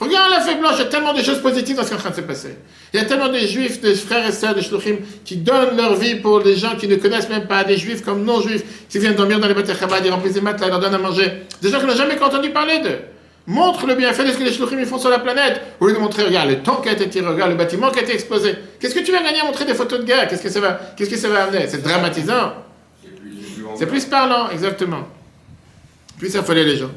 Regarde 0.00 0.30
la 0.30 0.40
feuille 0.40 0.58
blanche, 0.58 0.74
il 0.76 0.80
y 0.80 0.82
a 0.82 0.86
tellement 0.86 1.12
de 1.12 1.22
choses 1.22 1.40
positives 1.40 1.76
dans 1.76 1.82
ce 1.82 1.88
qui 1.88 1.94
est 1.94 1.96
en 1.96 2.00
train 2.00 2.10
de 2.10 2.14
se 2.14 2.20
passer. 2.20 2.56
Il 2.92 3.00
y 3.00 3.02
a 3.02 3.06
tellement 3.06 3.28
de 3.28 3.38
juifs, 3.38 3.80
de 3.80 3.94
frères 3.94 4.26
et 4.26 4.32
sœurs, 4.32 4.54
de 4.54 4.60
shluchim, 4.60 4.98
qui 5.24 5.36
donnent 5.36 5.76
leur 5.76 5.94
vie 5.94 6.16
pour 6.16 6.42
des 6.42 6.56
gens 6.56 6.76
qui 6.76 6.86
ne 6.86 6.96
connaissent 6.96 7.28
même 7.28 7.46
pas, 7.46 7.64
des 7.64 7.76
juifs 7.76 8.02
comme 8.04 8.22
non-juifs, 8.24 8.62
qui 8.88 8.98
viennent 8.98 9.16
dormir 9.16 9.40
dans 9.40 9.48
les 9.48 9.54
bâtiments, 9.54 9.76
ils 10.04 10.10
remplissent 10.10 10.34
des 10.34 10.40
matelas, 10.40 10.68
ils 10.68 10.70
leur 10.70 10.80
donnent 10.80 10.94
à 10.94 10.98
manger. 10.98 11.42
Des 11.60 11.70
gens 11.70 11.80
qui 11.80 11.86
n'ont 11.86 11.96
jamais 11.96 12.20
entendu 12.20 12.50
parler 12.50 12.78
d'eux. 12.78 12.98
Montre 13.48 13.86
le 13.86 13.94
bienfait 13.94 14.26
de 14.26 14.30
ce 14.30 14.36
que 14.36 14.44
les 14.44 14.52
shluchim 14.52 14.84
font 14.84 14.98
sur 14.98 15.08
la 15.08 15.20
planète. 15.20 15.62
Au 15.80 15.86
lieu 15.86 15.94
de 15.94 15.98
montrer, 15.98 16.22
regarde, 16.22 16.50
le 16.50 16.58
temps 16.58 16.82
qui 16.82 16.90
a 16.90 16.92
été 16.92 17.08
tiré, 17.08 17.26
regarde 17.26 17.50
le 17.50 17.56
bâtiment 17.56 17.90
qui 17.90 17.98
a 17.98 18.02
été 18.02 18.12
explosé. 18.12 18.54
Qu'est-ce 18.78 18.94
que 18.94 19.00
tu 19.00 19.10
vas 19.10 19.22
gagner 19.22 19.40
à 19.40 19.44
montrer 19.44 19.64
des 19.64 19.72
photos 19.72 20.00
de 20.00 20.04
guerre 20.04 20.28
Qu'est-ce 20.28 20.42
que 20.42 20.50
ça 20.50 20.60
va, 20.60 20.78
qu'est-ce 20.94 21.08
que 21.08 21.16
ça 21.16 21.30
va 21.30 21.44
amener? 21.44 21.66
C'est 21.66 21.82
dramatisant. 21.82 22.52
C'est 23.76 23.86
plus 23.86 24.04
parlant, 24.04 24.50
exactement. 24.50 25.08
Plus 26.18 26.36
affoler 26.36 26.62
les 26.62 26.76
gens. 26.76 26.90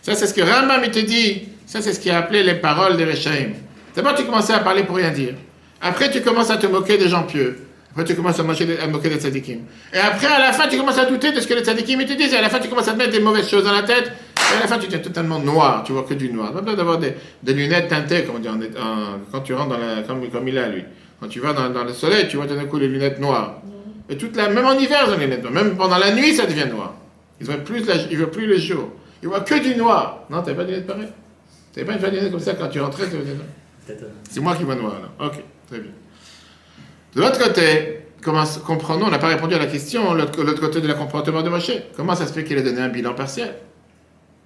Ça, 0.00 0.14
c'est 0.14 0.26
ce 0.26 0.32
que 0.32 0.40
Rambam 0.40 0.80
il 0.82 0.90
te 0.90 1.00
dit. 1.00 1.42
Ça, 1.66 1.82
c'est 1.82 1.92
ce 1.92 2.00
qui 2.00 2.08
a 2.08 2.16
appelé 2.16 2.42
les 2.42 2.54
paroles 2.54 2.96
des 2.96 3.04
Rechaim. 3.04 3.50
D'abord, 3.94 4.14
tu 4.14 4.24
commençais 4.24 4.54
à 4.54 4.60
parler 4.60 4.84
pour 4.84 4.96
rien 4.96 5.10
dire. 5.10 5.34
Après, 5.82 6.10
tu 6.10 6.22
commences 6.22 6.48
à 6.48 6.56
te 6.56 6.66
moquer 6.66 6.96
des 6.96 7.10
gens 7.10 7.24
pieux. 7.24 7.58
Après, 7.90 8.04
tu 8.04 8.14
commences 8.14 8.38
à 8.38 8.42
moquer 8.44 8.64
des 8.64 9.16
tzadikim. 9.16 9.58
Et 9.92 9.98
après, 9.98 10.28
à 10.28 10.38
la 10.38 10.52
fin, 10.52 10.68
tu 10.68 10.78
commences 10.78 10.98
à 10.98 11.04
douter 11.04 11.32
de 11.32 11.40
ce 11.40 11.46
que 11.46 11.54
les 11.54 11.64
tzadikim 11.64 11.98
te 12.06 12.14
disent. 12.14 12.32
Et 12.32 12.36
à 12.36 12.42
la 12.42 12.48
fin, 12.48 12.60
tu 12.60 12.68
commences 12.68 12.88
à 12.88 12.92
te 12.92 12.96
mettre 12.96 13.12
des 13.12 13.20
mauvaises 13.20 13.50
choses 13.50 13.64
dans 13.64 13.72
la 13.72 13.82
tête. 13.82 14.10
Et 14.52 14.56
à 14.56 14.60
la 14.60 14.66
fin, 14.66 14.78
tu 14.78 14.92
es 14.92 15.00
totalement 15.00 15.38
noir. 15.38 15.82
Tu 15.84 15.92
vois 15.92 16.04
que 16.04 16.14
du 16.14 16.32
noir. 16.32 16.52
Pas 16.52 16.60
besoin 16.60 16.76
d'avoir 16.76 16.98
des, 16.98 17.14
des, 17.42 17.54
lunettes 17.54 17.88
teintées, 17.88 18.24
comme 18.24 18.36
on 18.36 18.38
dit, 18.38 18.48
en, 18.48 18.54
en, 18.54 19.18
quand 19.30 19.40
tu 19.40 19.54
rentres 19.54 19.70
dans 19.70 19.78
la, 19.78 20.02
comme, 20.02 20.28
comme 20.30 20.48
il 20.48 20.58
a, 20.58 20.68
lui. 20.68 20.84
Quand 21.20 21.28
tu 21.28 21.40
vas 21.40 21.52
dans, 21.52 21.68
dans 21.70 21.84
le 21.84 21.92
soleil, 21.92 22.28
tu 22.28 22.36
vois 22.36 22.46
tout 22.46 22.54
d'un 22.54 22.64
coup 22.64 22.78
les 22.78 22.88
lunettes 22.88 23.20
noires. 23.20 23.60
Et 24.08 24.16
toute 24.16 24.36
la, 24.36 24.48
même 24.48 24.64
en 24.64 24.72
hiver, 24.72 25.04
ils 25.06 25.14
ont 25.14 25.18
les 25.18 25.26
lunettes 25.26 25.42
noires. 25.42 25.52
Même 25.52 25.76
pendant 25.76 25.98
la 25.98 26.14
nuit, 26.14 26.34
ça 26.34 26.46
devient 26.46 26.66
noir. 26.70 26.94
Ils 27.40 27.46
ne 27.46 27.52
voient 27.52 27.62
plus, 28.30 28.46
le 28.46 28.56
jour. 28.56 28.90
Ils 29.22 29.28
voient 29.28 29.40
que 29.40 29.62
du 29.62 29.76
noir. 29.76 30.24
Non, 30.30 30.42
t'avais 30.42 30.56
pas 30.56 30.64
de 30.64 30.70
lunettes 30.70 30.86
pareilles? 30.86 31.08
T'avais 31.72 31.86
pas 31.86 32.06
une 32.06 32.14
lunettes 32.14 32.30
comme 32.30 32.40
ça 32.40 32.54
quand 32.54 32.68
tu 32.68 32.80
rentrais 32.80 33.06
C'est 34.28 34.40
moi 34.40 34.56
qui 34.56 34.64
vois 34.64 34.74
noir, 34.74 34.94
là. 35.00 35.26
Ok, 35.26 35.42
très 35.68 35.78
bien. 35.78 35.92
De 37.14 37.20
l'autre 37.20 37.38
côté, 37.38 38.00
comment, 38.22 38.44
comprenons, 38.64 39.06
on 39.06 39.10
n'a 39.10 39.18
pas 39.18 39.28
répondu 39.28 39.54
à 39.54 39.58
la 39.58 39.66
question, 39.66 40.14
l'autre 40.14 40.60
côté 40.60 40.80
de 40.80 40.88
la 40.88 40.94
comportement 40.94 41.42
de 41.42 41.48
Moshe. 41.48 41.72
Comment 41.96 42.14
ça 42.14 42.26
se 42.26 42.32
fait 42.32 42.44
qu'il 42.44 42.58
a 42.58 42.62
donné 42.62 42.80
un 42.80 42.88
bilan 42.88 43.14
partiel? 43.14 43.54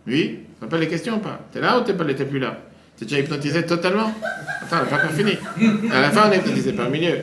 Oui 0.06 0.40
Ça 0.60 0.66
pas 0.66 0.78
les 0.78 0.88
questions 0.88 1.16
ou 1.16 1.18
pas? 1.18 1.40
T'es 1.52 1.60
là 1.60 1.78
ou 1.78 1.82
t'es 1.82 1.94
pas 1.94 2.04
plus 2.04 2.38
là 2.38 2.58
T'es 2.96 3.04
déjà 3.04 3.20
hypnotisé 3.20 3.64
totalement? 3.64 4.12
Attends, 4.62 4.76
on 4.76 4.76
n'a 4.76 4.84
pas 4.84 4.96
encore 4.96 5.10
fini. 5.10 5.32
À 5.92 6.00
la 6.00 6.10
fin, 6.10 6.28
on 6.28 6.32
est 6.32 6.38
hypnotisé 6.38 6.72
par 6.72 6.90
milieu. 6.90 7.18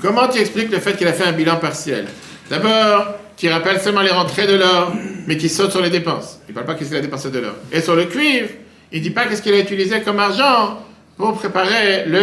Comment 0.00 0.28
tu 0.28 0.38
expliques 0.38 0.70
le 0.70 0.78
fait 0.78 0.96
qu'il 0.96 1.06
a 1.06 1.12
fait 1.12 1.24
un 1.24 1.32
bilan 1.32 1.56
partiel? 1.56 2.06
D'abord, 2.48 3.14
qui 3.36 3.48
rappelle 3.48 3.80
seulement 3.80 4.02
les 4.02 4.10
rentrées 4.10 4.46
de 4.46 4.56
l'or, 4.56 4.92
mais 5.26 5.36
qui 5.36 5.48
saute 5.48 5.70
sur 5.70 5.80
les 5.80 5.90
dépenses. 5.90 6.40
Il 6.48 6.52
ne 6.52 6.54
parle 6.54 6.66
pas 6.66 6.74
qu'est-ce 6.74 6.90
qu'il 6.90 6.98
a 6.98 7.00
dépensé 7.00 7.30
de 7.30 7.38
l'or. 7.38 7.54
Et 7.72 7.80
sur 7.80 7.94
le 7.94 8.06
cuivre, 8.06 8.48
il 8.92 8.98
ne 8.98 9.02
dit 9.04 9.10
pas 9.10 9.26
qu'est-ce 9.26 9.42
qu'il 9.42 9.54
a 9.54 9.58
utilisé 9.58 10.02
comme 10.02 10.18
argent 10.18 10.84
pour 11.16 11.34
préparer 11.34 12.06
le 12.06 12.20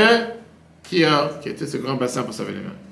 qui 0.83 1.03
était 1.03 1.67
ce 1.67 1.77
grand 1.77 1.95
bassin 1.95 2.23
pour 2.23 2.33
sauver 2.33 2.53
les 2.53 2.59
mains. 2.59 2.86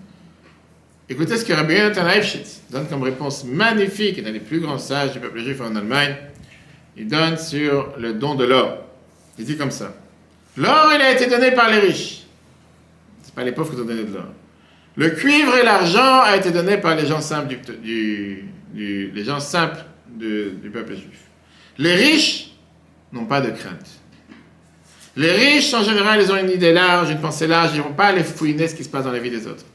Écoutez 1.08 1.38
ce 1.38 1.46
que 1.46 1.54
Rabbi 1.54 1.76
Yonatan 1.76 2.08
Eifschitz 2.08 2.62
donne 2.72 2.88
comme 2.88 3.04
réponse 3.04 3.44
magnifique, 3.44 4.18
et 4.18 4.28
un 4.28 4.32
des 4.32 4.40
plus 4.40 4.60
grands 4.60 4.80
sages 4.80 5.12
du 5.14 5.20
peuple 5.20 5.40
juif 5.40 5.62
en 5.62 5.76
Allemagne. 5.76 6.16
Il 6.98 7.08
donne 7.08 7.38
sur 7.38 7.94
le 8.00 8.14
don 8.14 8.34
de 8.34 8.46
l'or. 8.46 8.78
Il 9.38 9.46
dit 9.46 9.56
comme 9.56 9.70
ça. 9.70 9.94
L'or, 10.58 10.92
il 10.96 11.02
a 11.02 11.12
été 11.12 11.28
donné 11.28 11.52
par 11.52 11.70
les 11.70 11.78
riches. 11.78 12.24
Ce 13.22 13.32
pas 13.32 13.44
les 13.44 13.52
pauvres 13.52 13.76
qui 13.76 13.82
ont 13.82 13.86
donné 13.86 14.04
de 14.04 14.14
l'or. 14.14 14.26
Le 14.96 15.10
cuivre 15.10 15.56
et 15.58 15.64
l'argent 15.64 16.22
a 16.22 16.38
été 16.38 16.50
donné 16.52 16.78
par 16.78 16.96
les 16.96 17.06
gens 17.06 17.22
simples 17.22 17.56
du, 17.84 18.46
du, 18.74 19.12
les 19.14 19.24
gens 19.24 19.40
simples 19.40 19.86
du, 20.08 20.54
du 20.54 20.70
peuple 20.72 20.96
juif. 20.96 21.20
Les 21.78 21.94
riches 21.94 22.52
n'ont 23.12 23.26
pas 23.26 23.42
de 23.42 23.52
crainte. 23.52 23.88
Les 25.18 25.32
riches, 25.32 25.74
en 25.74 25.84
général, 25.84 26.20
ils 26.22 26.32
ont 26.32 26.38
une 26.38 26.50
idée 26.50 26.74
large, 26.74 27.12
une 27.12 27.22
pensée 27.22 27.48
large, 27.48 27.72
ils 27.74 27.78
ne 27.78 27.84
vont 27.84 27.94
pas 27.94 28.08
aller 28.08 28.24
fouiner 28.24 28.68
ce 28.68 28.76
qui 28.76 28.84
se 28.84 28.90
passe 28.90 29.04
dans 29.04 29.12
la 29.12 29.20
vie 29.20 29.30
des 29.30 29.46
autres. 29.46 29.66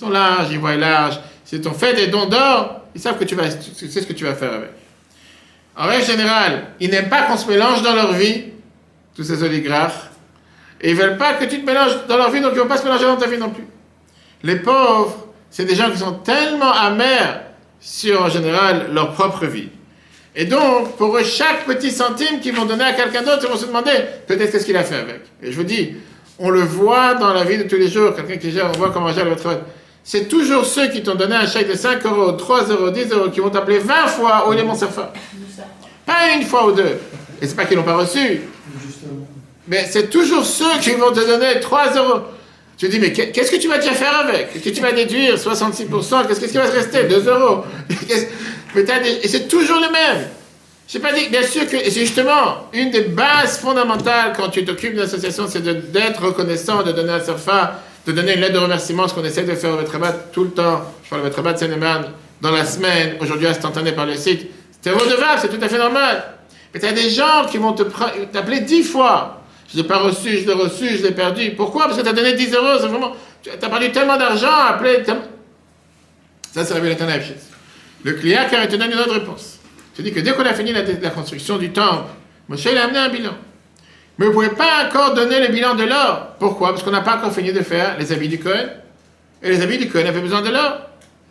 Ils 0.00 0.06
sont 0.06 0.10
larges, 0.10 0.48
ils 0.50 0.58
voient 0.58 0.76
large. 0.76 1.20
Si 1.44 1.60
on 1.66 1.74
fait 1.74 1.92
des 1.92 2.06
dons 2.06 2.24
d'or, 2.24 2.80
ils 2.94 3.00
savent 3.00 3.18
que 3.18 3.24
tu, 3.24 3.34
vas, 3.34 3.48
tu 3.50 3.86
sais 3.86 4.00
ce 4.00 4.06
que 4.06 4.14
tu 4.14 4.24
vas 4.24 4.34
faire 4.34 4.54
avec. 4.54 4.70
En 5.76 5.86
règle 5.86 6.06
générale, 6.06 6.68
ils 6.80 6.88
n'aiment 6.88 7.10
pas 7.10 7.22
qu'on 7.22 7.36
se 7.36 7.46
mélange 7.46 7.82
dans 7.82 7.94
leur 7.94 8.14
vie, 8.14 8.44
tous 9.14 9.24
ces 9.24 9.42
oligarques, 9.42 10.08
et 10.80 10.90
ils 10.90 10.96
veulent 10.96 11.18
pas 11.18 11.34
que 11.34 11.44
tu 11.44 11.60
te 11.60 11.66
mélanges 11.66 12.06
dans 12.08 12.16
leur 12.16 12.30
vie, 12.30 12.40
donc 12.40 12.52
ils 12.54 12.60
vont 12.60 12.66
pas 12.66 12.78
se 12.78 12.84
mélanger 12.84 13.04
dans 13.04 13.18
ta 13.18 13.26
vie 13.26 13.36
non 13.36 13.50
plus. 13.50 13.66
Les 14.42 14.56
pauvres, 14.56 15.26
c'est 15.50 15.66
des 15.66 15.74
gens 15.74 15.90
qui 15.90 15.98
sont 15.98 16.14
tellement 16.14 16.72
amers 16.72 17.42
sur, 17.78 18.22
en 18.22 18.30
général, 18.30 18.86
leur 18.94 19.12
propre 19.12 19.44
vie. 19.44 19.68
Et 20.34 20.46
donc, 20.46 20.96
pour 20.96 21.14
eux, 21.14 21.24
chaque 21.24 21.66
petit 21.66 21.90
centime 21.90 22.40
qu'ils 22.40 22.54
vont 22.54 22.64
donner 22.64 22.84
à 22.84 22.94
quelqu'un 22.94 23.20
d'autre, 23.20 23.40
ils 23.42 23.50
vont 23.50 23.58
se 23.58 23.66
demander 23.66 23.92
peut-être 24.26 24.50
qu'est-ce 24.50 24.64
qu'il 24.64 24.78
a 24.78 24.84
fait 24.84 24.96
avec? 24.96 25.20
Et 25.42 25.52
je 25.52 25.56
vous 25.56 25.64
dis, 25.64 25.94
on 26.38 26.48
le 26.48 26.62
voit 26.62 27.14
dans 27.16 27.34
la 27.34 27.44
vie 27.44 27.58
de 27.58 27.64
tous 27.64 27.76
les 27.76 27.88
jours, 27.88 28.14
quelqu'un 28.14 28.38
qui 28.38 28.50
gère, 28.50 28.70
on 28.74 28.78
voit 28.78 28.90
comment 28.90 29.12
gère 29.12 29.26
le 29.26 29.36
travail. 29.36 29.58
C'est 30.02 30.28
toujours 30.28 30.64
ceux 30.64 30.88
qui 30.88 31.02
t'ont 31.02 31.14
donné 31.14 31.36
un 31.36 31.46
chèque 31.46 31.68
de 31.68 31.76
5 31.76 32.04
euros, 32.06 32.32
3 32.32 32.68
euros, 32.68 32.90
10 32.90 33.12
euros, 33.12 33.30
qui 33.30 33.40
vont 33.40 33.50
t'appeler 33.50 33.78
20 33.78 34.06
fois 34.08 34.48
au 34.48 34.52
mon 34.64 34.74
Safa. 34.74 35.12
Pas 36.06 36.34
une 36.34 36.42
fois 36.42 36.66
ou 36.66 36.72
deux. 36.72 36.98
Et 37.40 37.46
c'est 37.46 37.54
pas 37.54 37.64
qu'ils 37.64 37.76
l'ont 37.76 37.84
pas 37.84 37.96
reçu. 37.96 38.40
Mais 39.68 39.86
c'est 39.88 40.10
toujours 40.10 40.44
ceux 40.44 40.78
qui 40.80 40.90
vont 40.92 41.12
te 41.12 41.20
donner 41.20 41.60
3 41.60 41.94
euros. 41.96 42.20
Je 42.80 42.86
dis, 42.86 42.98
mais 42.98 43.12
qu'est-ce 43.12 43.50
que 43.50 43.56
tu 43.56 43.68
vas 43.68 43.78
déjà 43.78 43.92
faire 43.92 44.20
avec? 44.20 44.56
Est-ce 44.56 44.64
que 44.64 44.70
tu 44.70 44.80
vas 44.80 44.92
déduire? 44.92 45.36
66% 45.36 46.26
Qu'est-ce 46.26 46.40
qui 46.46 46.56
va 46.56 46.66
se 46.66 46.72
rester? 46.72 47.04
2 47.04 47.28
euros 47.28 47.64
Et 48.74 49.28
c'est 49.28 49.48
toujours 49.48 49.80
le 49.80 49.92
même. 49.92 50.28
Je 50.92 50.98
pas 50.98 51.12
dit, 51.12 51.28
bien 51.28 51.44
sûr 51.44 51.68
que 51.68 51.76
c'est 51.78 52.00
justement 52.00 52.68
une 52.72 52.90
des 52.90 53.02
bases 53.02 53.58
fondamentales 53.58 54.32
quand 54.36 54.48
tu 54.48 54.64
t'occupes 54.64 54.94
d'une 54.94 55.02
association, 55.02 55.46
c'est 55.46 55.62
d'être 55.62 56.20
reconnaissant, 56.20 56.82
de 56.82 56.90
donner 56.90 57.12
un 57.12 57.20
serfa, 57.20 57.80
de 58.06 58.12
donner 58.12 58.34
une 58.34 58.40
lettre 58.40 58.54
de 58.54 58.58
remerciement, 58.58 59.06
ce 59.08 59.14
qu'on 59.14 59.24
essaie 59.24 59.44
de 59.44 59.54
faire 59.54 59.74
au 59.74 59.76
Vetrabat 59.76 60.12
tout 60.32 60.44
le 60.44 60.50
temps. 60.50 60.82
Je 61.04 61.10
parle 61.10 61.22
au 61.22 61.24
Vetrabat 61.24 61.56
Sénéman 61.56 62.02
dans 62.40 62.50
la 62.50 62.64
semaine, 62.64 63.16
aujourd'hui 63.20 63.46
instantané 63.46 63.92
par 63.92 64.06
le 64.06 64.14
site. 64.14 64.48
C'est 64.80 64.90
redevable, 64.90 65.38
c'est 65.40 65.48
tout 65.48 65.62
à 65.62 65.68
fait 65.68 65.78
normal. 65.78 66.24
Mais 66.72 66.80
tu 66.80 66.86
as 66.86 66.92
des 66.92 67.10
gens 67.10 67.46
qui 67.50 67.58
vont 67.58 67.72
t'appeler 67.72 68.60
dix 68.60 68.82
fois 68.82 69.40
je 69.72 69.78
ne 69.78 69.82
l'ai 69.82 69.88
pas 69.88 69.98
reçu, 69.98 70.38
je 70.38 70.46
l'ai 70.46 70.52
reçu, 70.52 70.96
je 70.96 71.02
l'ai 71.04 71.12
perdu. 71.12 71.52
Pourquoi? 71.56 71.86
Parce 71.86 71.96
que 71.96 72.02
tu 72.02 72.08
as 72.08 72.12
donné 72.12 72.32
10 72.34 72.54
euros, 72.54 72.78
c'est 72.80 72.88
vraiment. 72.88 73.12
Tu 73.42 73.50
as 73.50 73.56
perdu 73.56 73.92
tellement 73.92 74.16
d'argent, 74.16 74.50
appelé. 74.68 75.04
Ça, 76.52 76.64
c'est 76.64 76.74
la 76.74 76.80
Le 78.02 78.12
client 78.14 78.40
qui 78.48 78.56
a 78.56 78.66
te 78.66 78.74
donne 78.74 78.90
une 78.90 78.98
autre 78.98 79.14
réponse. 79.14 79.60
Je 79.96 80.02
dis 80.02 80.12
que 80.12 80.20
dès 80.20 80.32
qu'on 80.32 80.44
a 80.44 80.54
fini 80.54 80.72
la, 80.72 80.82
la, 80.82 81.10
construction 81.10 81.56
du 81.56 81.70
temple, 81.70 82.08
Moshe 82.48 82.64
il 82.64 82.76
a 82.76 82.84
amené 82.84 82.98
un 82.98 83.08
bilan. 83.10 83.34
Mais 84.20 84.26
vous 84.26 84.32
ne 84.32 84.34
pouvez 84.34 84.50
pas 84.50 84.86
encore 84.86 85.14
donner 85.14 85.40
le 85.40 85.48
bilan 85.48 85.74
de 85.74 85.84
l'or. 85.84 86.34
Pourquoi? 86.38 86.68
Parce 86.68 86.82
qu'on 86.82 86.90
n'a 86.90 87.00
pas 87.00 87.16
encore 87.16 87.32
fini 87.32 87.52
de 87.52 87.62
faire 87.62 87.96
les 87.98 88.12
habits 88.12 88.28
du 88.28 88.38
Cohen. 88.38 88.68
Et 89.42 89.48
les 89.48 89.62
habits 89.62 89.78
du 89.78 89.88
Cohen 89.88 90.04
avaient 90.04 90.20
besoin 90.20 90.42
de 90.42 90.50
l'or. 90.50 90.78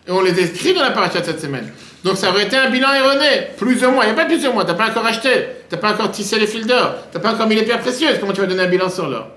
Et 0.07 0.11
on 0.11 0.21
les 0.21 0.39
écrit 0.39 0.73
dans 0.73 0.81
la 0.81 0.89
paracha 0.89 1.19
de 1.19 1.25
cette 1.25 1.39
semaine. 1.39 1.71
Donc 2.03 2.17
ça 2.17 2.29
aurait 2.29 2.45
été 2.45 2.57
un 2.57 2.71
bilan 2.71 2.91
erroné, 2.91 3.49
plus 3.57 3.85
ou 3.85 3.91
moins. 3.91 4.05
Il 4.05 4.07
n'y 4.07 4.13
a 4.13 4.15
pas 4.15 4.25
plus 4.25 4.43
ou 4.47 4.53
moins, 4.53 4.65
tu 4.65 4.71
n'as 4.71 4.77
pas 4.77 4.87
encore 4.87 5.05
acheté, 5.05 5.29
tu 5.69 5.75
n'as 5.75 5.81
pas 5.81 5.91
encore 5.91 6.09
tissé 6.11 6.39
les 6.39 6.47
fils 6.47 6.65
d'or, 6.65 6.95
tu 7.11 7.17
n'as 7.17 7.21
pas 7.21 7.33
encore 7.33 7.45
mis 7.45 7.55
les 7.55 7.63
pierres 7.63 7.81
précieuses, 7.81 8.17
comment 8.19 8.31
tu 8.31 8.41
vas 8.41 8.47
donner 8.47 8.63
un 8.63 8.67
bilan 8.67 8.89
sur 8.89 9.07
l'or? 9.07 9.27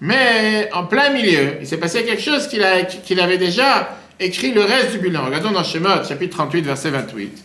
Mais 0.00 0.68
en 0.72 0.84
plein 0.84 1.10
milieu, 1.10 1.54
il 1.60 1.66
s'est 1.66 1.78
passé 1.78 2.04
quelque 2.04 2.22
chose 2.22 2.46
qu'il 2.46 3.20
avait 3.20 3.38
déjà 3.38 3.88
écrit 4.20 4.52
le 4.52 4.62
reste 4.62 4.92
du 4.92 4.98
bilan. 4.98 5.24
Regardons 5.24 5.50
dans 5.50 5.64
Shemot, 5.64 6.04
chapitre 6.06 6.36
38, 6.36 6.60
verset 6.60 6.90
28. 6.90 7.44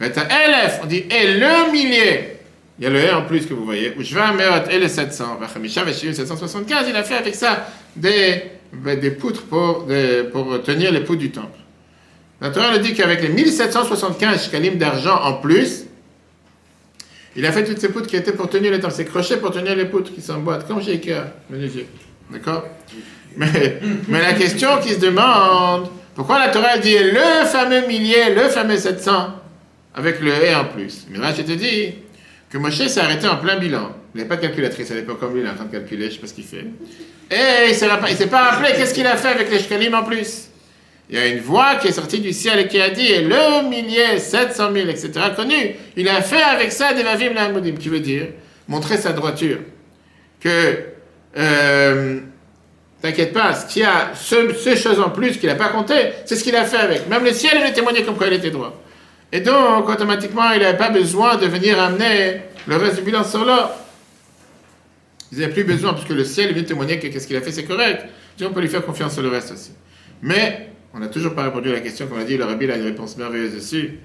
Elef, 0.00 0.80
on 0.82 0.86
dit 0.86 1.04
et 1.08 1.34
le 1.34 1.70
millier. 1.70 2.37
Il 2.78 2.84
y 2.84 2.86
a 2.86 2.90
le 2.90 3.00
et 3.00 3.10
en 3.10 3.22
plus 3.22 3.46
que 3.46 3.54
vous 3.54 3.64
voyez. 3.64 3.90
Vais 3.90 4.20
à 4.20 4.72
et 4.72 4.78
le 4.78 4.88
700. 4.88 5.40
775, 6.12 6.86
il 6.88 6.96
a 6.96 7.02
fait 7.02 7.16
avec 7.16 7.34
ça 7.34 7.66
des, 7.96 8.42
des 8.72 9.10
poutres 9.10 9.42
pour, 9.42 9.86
pour 10.32 10.62
tenir 10.62 10.92
les 10.92 11.00
poutres 11.00 11.18
du 11.18 11.30
temple. 11.30 11.58
La 12.40 12.50
Torah 12.50 12.78
dit 12.78 12.94
qu'avec 12.94 13.22
les 13.22 13.30
1775 13.30 14.44
shkalim 14.44 14.76
d'argent 14.76 15.20
en 15.24 15.34
plus, 15.34 15.86
il 17.34 17.44
a 17.44 17.52
fait 17.52 17.64
toutes 17.64 17.80
ces 17.80 17.88
poutres 17.88 18.06
qui 18.06 18.16
étaient 18.16 18.32
pour 18.32 18.48
tenir 18.48 18.70
les 18.70 18.78
temps, 18.78 18.90
ces 18.90 19.04
crochets 19.04 19.38
pour 19.38 19.50
tenir 19.50 19.74
les 19.74 19.86
poutres 19.86 20.14
qui 20.14 20.20
s'emboîtent, 20.20 20.66
comme 20.66 20.80
chez 20.82 20.92
Ikea, 20.92 21.32
D'accord? 22.30 22.64
Mais, 23.36 23.80
mais 24.08 24.20
la 24.20 24.34
question 24.34 24.78
qui 24.82 24.90
se 24.90 25.00
demande, 25.00 25.88
pourquoi 26.14 26.38
la 26.38 26.48
Torah 26.48 26.78
dit 26.78 26.96
le 26.98 27.46
fameux 27.46 27.86
millier, 27.86 28.34
le 28.34 28.48
fameux 28.48 28.76
700, 28.76 29.34
avec 29.94 30.20
le 30.20 30.32
et 30.32 30.54
en 30.54 30.64
plus? 30.64 31.06
Mais 31.10 31.18
là, 31.18 31.32
je 31.36 31.42
te 31.42 31.52
dis 31.52 31.94
que 32.50 32.58
Moshe 32.58 32.86
s'est 32.86 33.00
arrêté 33.00 33.28
en 33.28 33.36
plein 33.36 33.56
bilan. 33.56 33.92
Il 34.14 34.18
n'avait 34.18 34.28
pas 34.28 34.36
de 34.36 34.42
calculatrice 34.42 34.90
à 34.90 34.94
l'époque 34.94 35.20
comme 35.20 35.34
lui, 35.34 35.40
il 35.42 35.46
est 35.46 35.50
en 35.50 35.54
train 35.54 35.66
de 35.66 35.72
calculer, 35.72 36.04
je 36.04 36.06
ne 36.06 36.12
sais 36.12 36.18
pas 36.20 36.26
ce 36.26 36.34
qu'il 36.34 36.44
fait. 36.44 36.64
Et 37.30 37.66
il 37.66 37.70
ne 37.70 38.16
s'est 38.16 38.26
pas 38.26 38.50
rappelé 38.50 38.72
qu'est-ce 38.74 38.94
qu'il 38.94 39.06
a 39.06 39.16
fait 39.16 39.28
avec 39.28 39.50
les 39.50 39.58
shkalim 39.58 39.94
en 39.94 40.02
plus. 40.02 40.48
Il 41.10 41.16
y 41.16 41.20
a 41.20 41.26
une 41.26 41.40
voix 41.40 41.76
qui 41.76 41.88
est 41.88 41.92
sortie 41.92 42.20
du 42.20 42.32
ciel 42.32 42.58
et 42.60 42.68
qui 42.68 42.80
a 42.80 42.90
dit, 42.90 43.06
et 43.06 43.22
le 43.22 43.68
millier, 43.68 44.18
700 44.18 44.72
000, 44.72 44.88
etc., 44.88 45.10
connu, 45.34 45.74
il 45.96 46.08
a 46.08 46.20
fait 46.20 46.42
avec 46.42 46.70
ça 46.70 46.92
des 46.92 47.02
vavim 47.02 47.32
l'amoudim, 47.32 47.76
qui 47.76 47.88
veut 47.88 48.00
dire 48.00 48.26
montrer 48.66 48.98
sa 48.98 49.12
droiture. 49.12 49.58
Que, 50.38 50.78
euh, 51.36 52.20
t'inquiète 53.00 53.32
pas, 53.32 53.54
ce 53.54 53.72
qu'il 53.72 53.84
a, 53.84 54.12
ces 54.14 54.76
choses 54.76 55.00
en 55.00 55.10
plus 55.10 55.38
qu'il 55.38 55.48
n'a 55.48 55.54
pas 55.54 55.68
compté, 55.68 55.94
c'est 56.26 56.36
ce 56.36 56.44
qu'il 56.44 56.56
a 56.56 56.64
fait 56.64 56.76
avec. 56.76 57.08
Même 57.08 57.24
le 57.24 57.32
ciel, 57.32 57.56
a 57.62 57.70
témoigné 57.70 58.02
comme 58.02 58.16
quoi 58.16 58.26
il 58.26 58.34
était 58.34 58.50
droit. 58.50 58.78
Et 59.32 59.40
donc, 59.40 59.88
automatiquement, 59.88 60.52
il 60.52 60.60
n'avait 60.60 60.78
pas 60.78 60.90
besoin 60.90 61.36
de 61.36 61.46
venir 61.46 61.78
amener 61.80 62.42
le 62.66 62.76
reste 62.76 62.96
du 62.96 63.02
bilan 63.02 63.24
sur 63.24 63.44
l'or. 63.44 63.70
Il 65.30 65.38
n'avait 65.38 65.52
plus 65.52 65.64
besoin, 65.64 65.92
puisque 65.92 66.10
le 66.10 66.24
ciel 66.24 66.54
vient 66.54 66.62
témoigner 66.62 66.98
que 66.98 67.18
ce 67.18 67.26
qu'il 67.26 67.36
a 67.36 67.42
fait, 67.42 67.52
c'est 67.52 67.64
correct. 67.64 68.06
Et 68.40 68.44
on 68.44 68.52
peut 68.52 68.60
lui 68.60 68.68
faire 68.68 68.84
confiance 68.84 69.14
sur 69.14 69.22
le 69.22 69.28
reste 69.28 69.52
aussi. 69.52 69.72
Mais, 70.22 70.70
on 70.94 71.00
n'a 71.00 71.08
toujours 71.08 71.34
pas 71.34 71.44
répondu 71.44 71.68
à 71.68 71.74
la 71.74 71.80
question, 71.80 72.06
comme 72.06 72.18
a 72.18 72.24
dit, 72.24 72.38
le 72.38 72.44
rabbi 72.44 72.70
a 72.70 72.76
une 72.76 72.84
réponse 72.84 73.16
merveilleuse 73.18 73.54
dessus. 73.54 73.98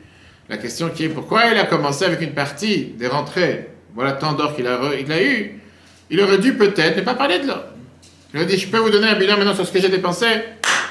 La 0.49 0.57
question 0.57 0.89
qui 0.89 1.05
est 1.05 1.09
pourquoi 1.09 1.45
il 1.45 1.57
a 1.57 1.65
commencé 1.65 2.03
avec 2.03 2.19
une 2.21 2.33
partie 2.33 2.93
des 2.97 3.07
rentrées, 3.07 3.69
voilà 3.95 4.11
tant 4.11 4.33
d'or 4.33 4.55
qu'il 4.55 4.67
a, 4.67 4.75
a 4.75 5.23
eu. 5.23 5.61
Il 6.09 6.19
aurait 6.19 6.39
dû 6.39 6.55
peut-être 6.55 6.97
ne 6.97 7.01
pas 7.01 7.13
parler 7.13 7.39
de 7.39 7.47
l'or. 7.47 7.63
Il 8.33 8.41
a 8.41 8.45
dit 8.45 8.57
Je 8.57 8.67
peux 8.67 8.79
vous 8.79 8.89
donner 8.89 9.07
un 9.07 9.15
bilan 9.15 9.37
maintenant 9.37 9.55
sur 9.55 9.65
ce 9.65 9.71
que 9.71 9.79
j'ai 9.79 9.87
dépensé 9.87 10.25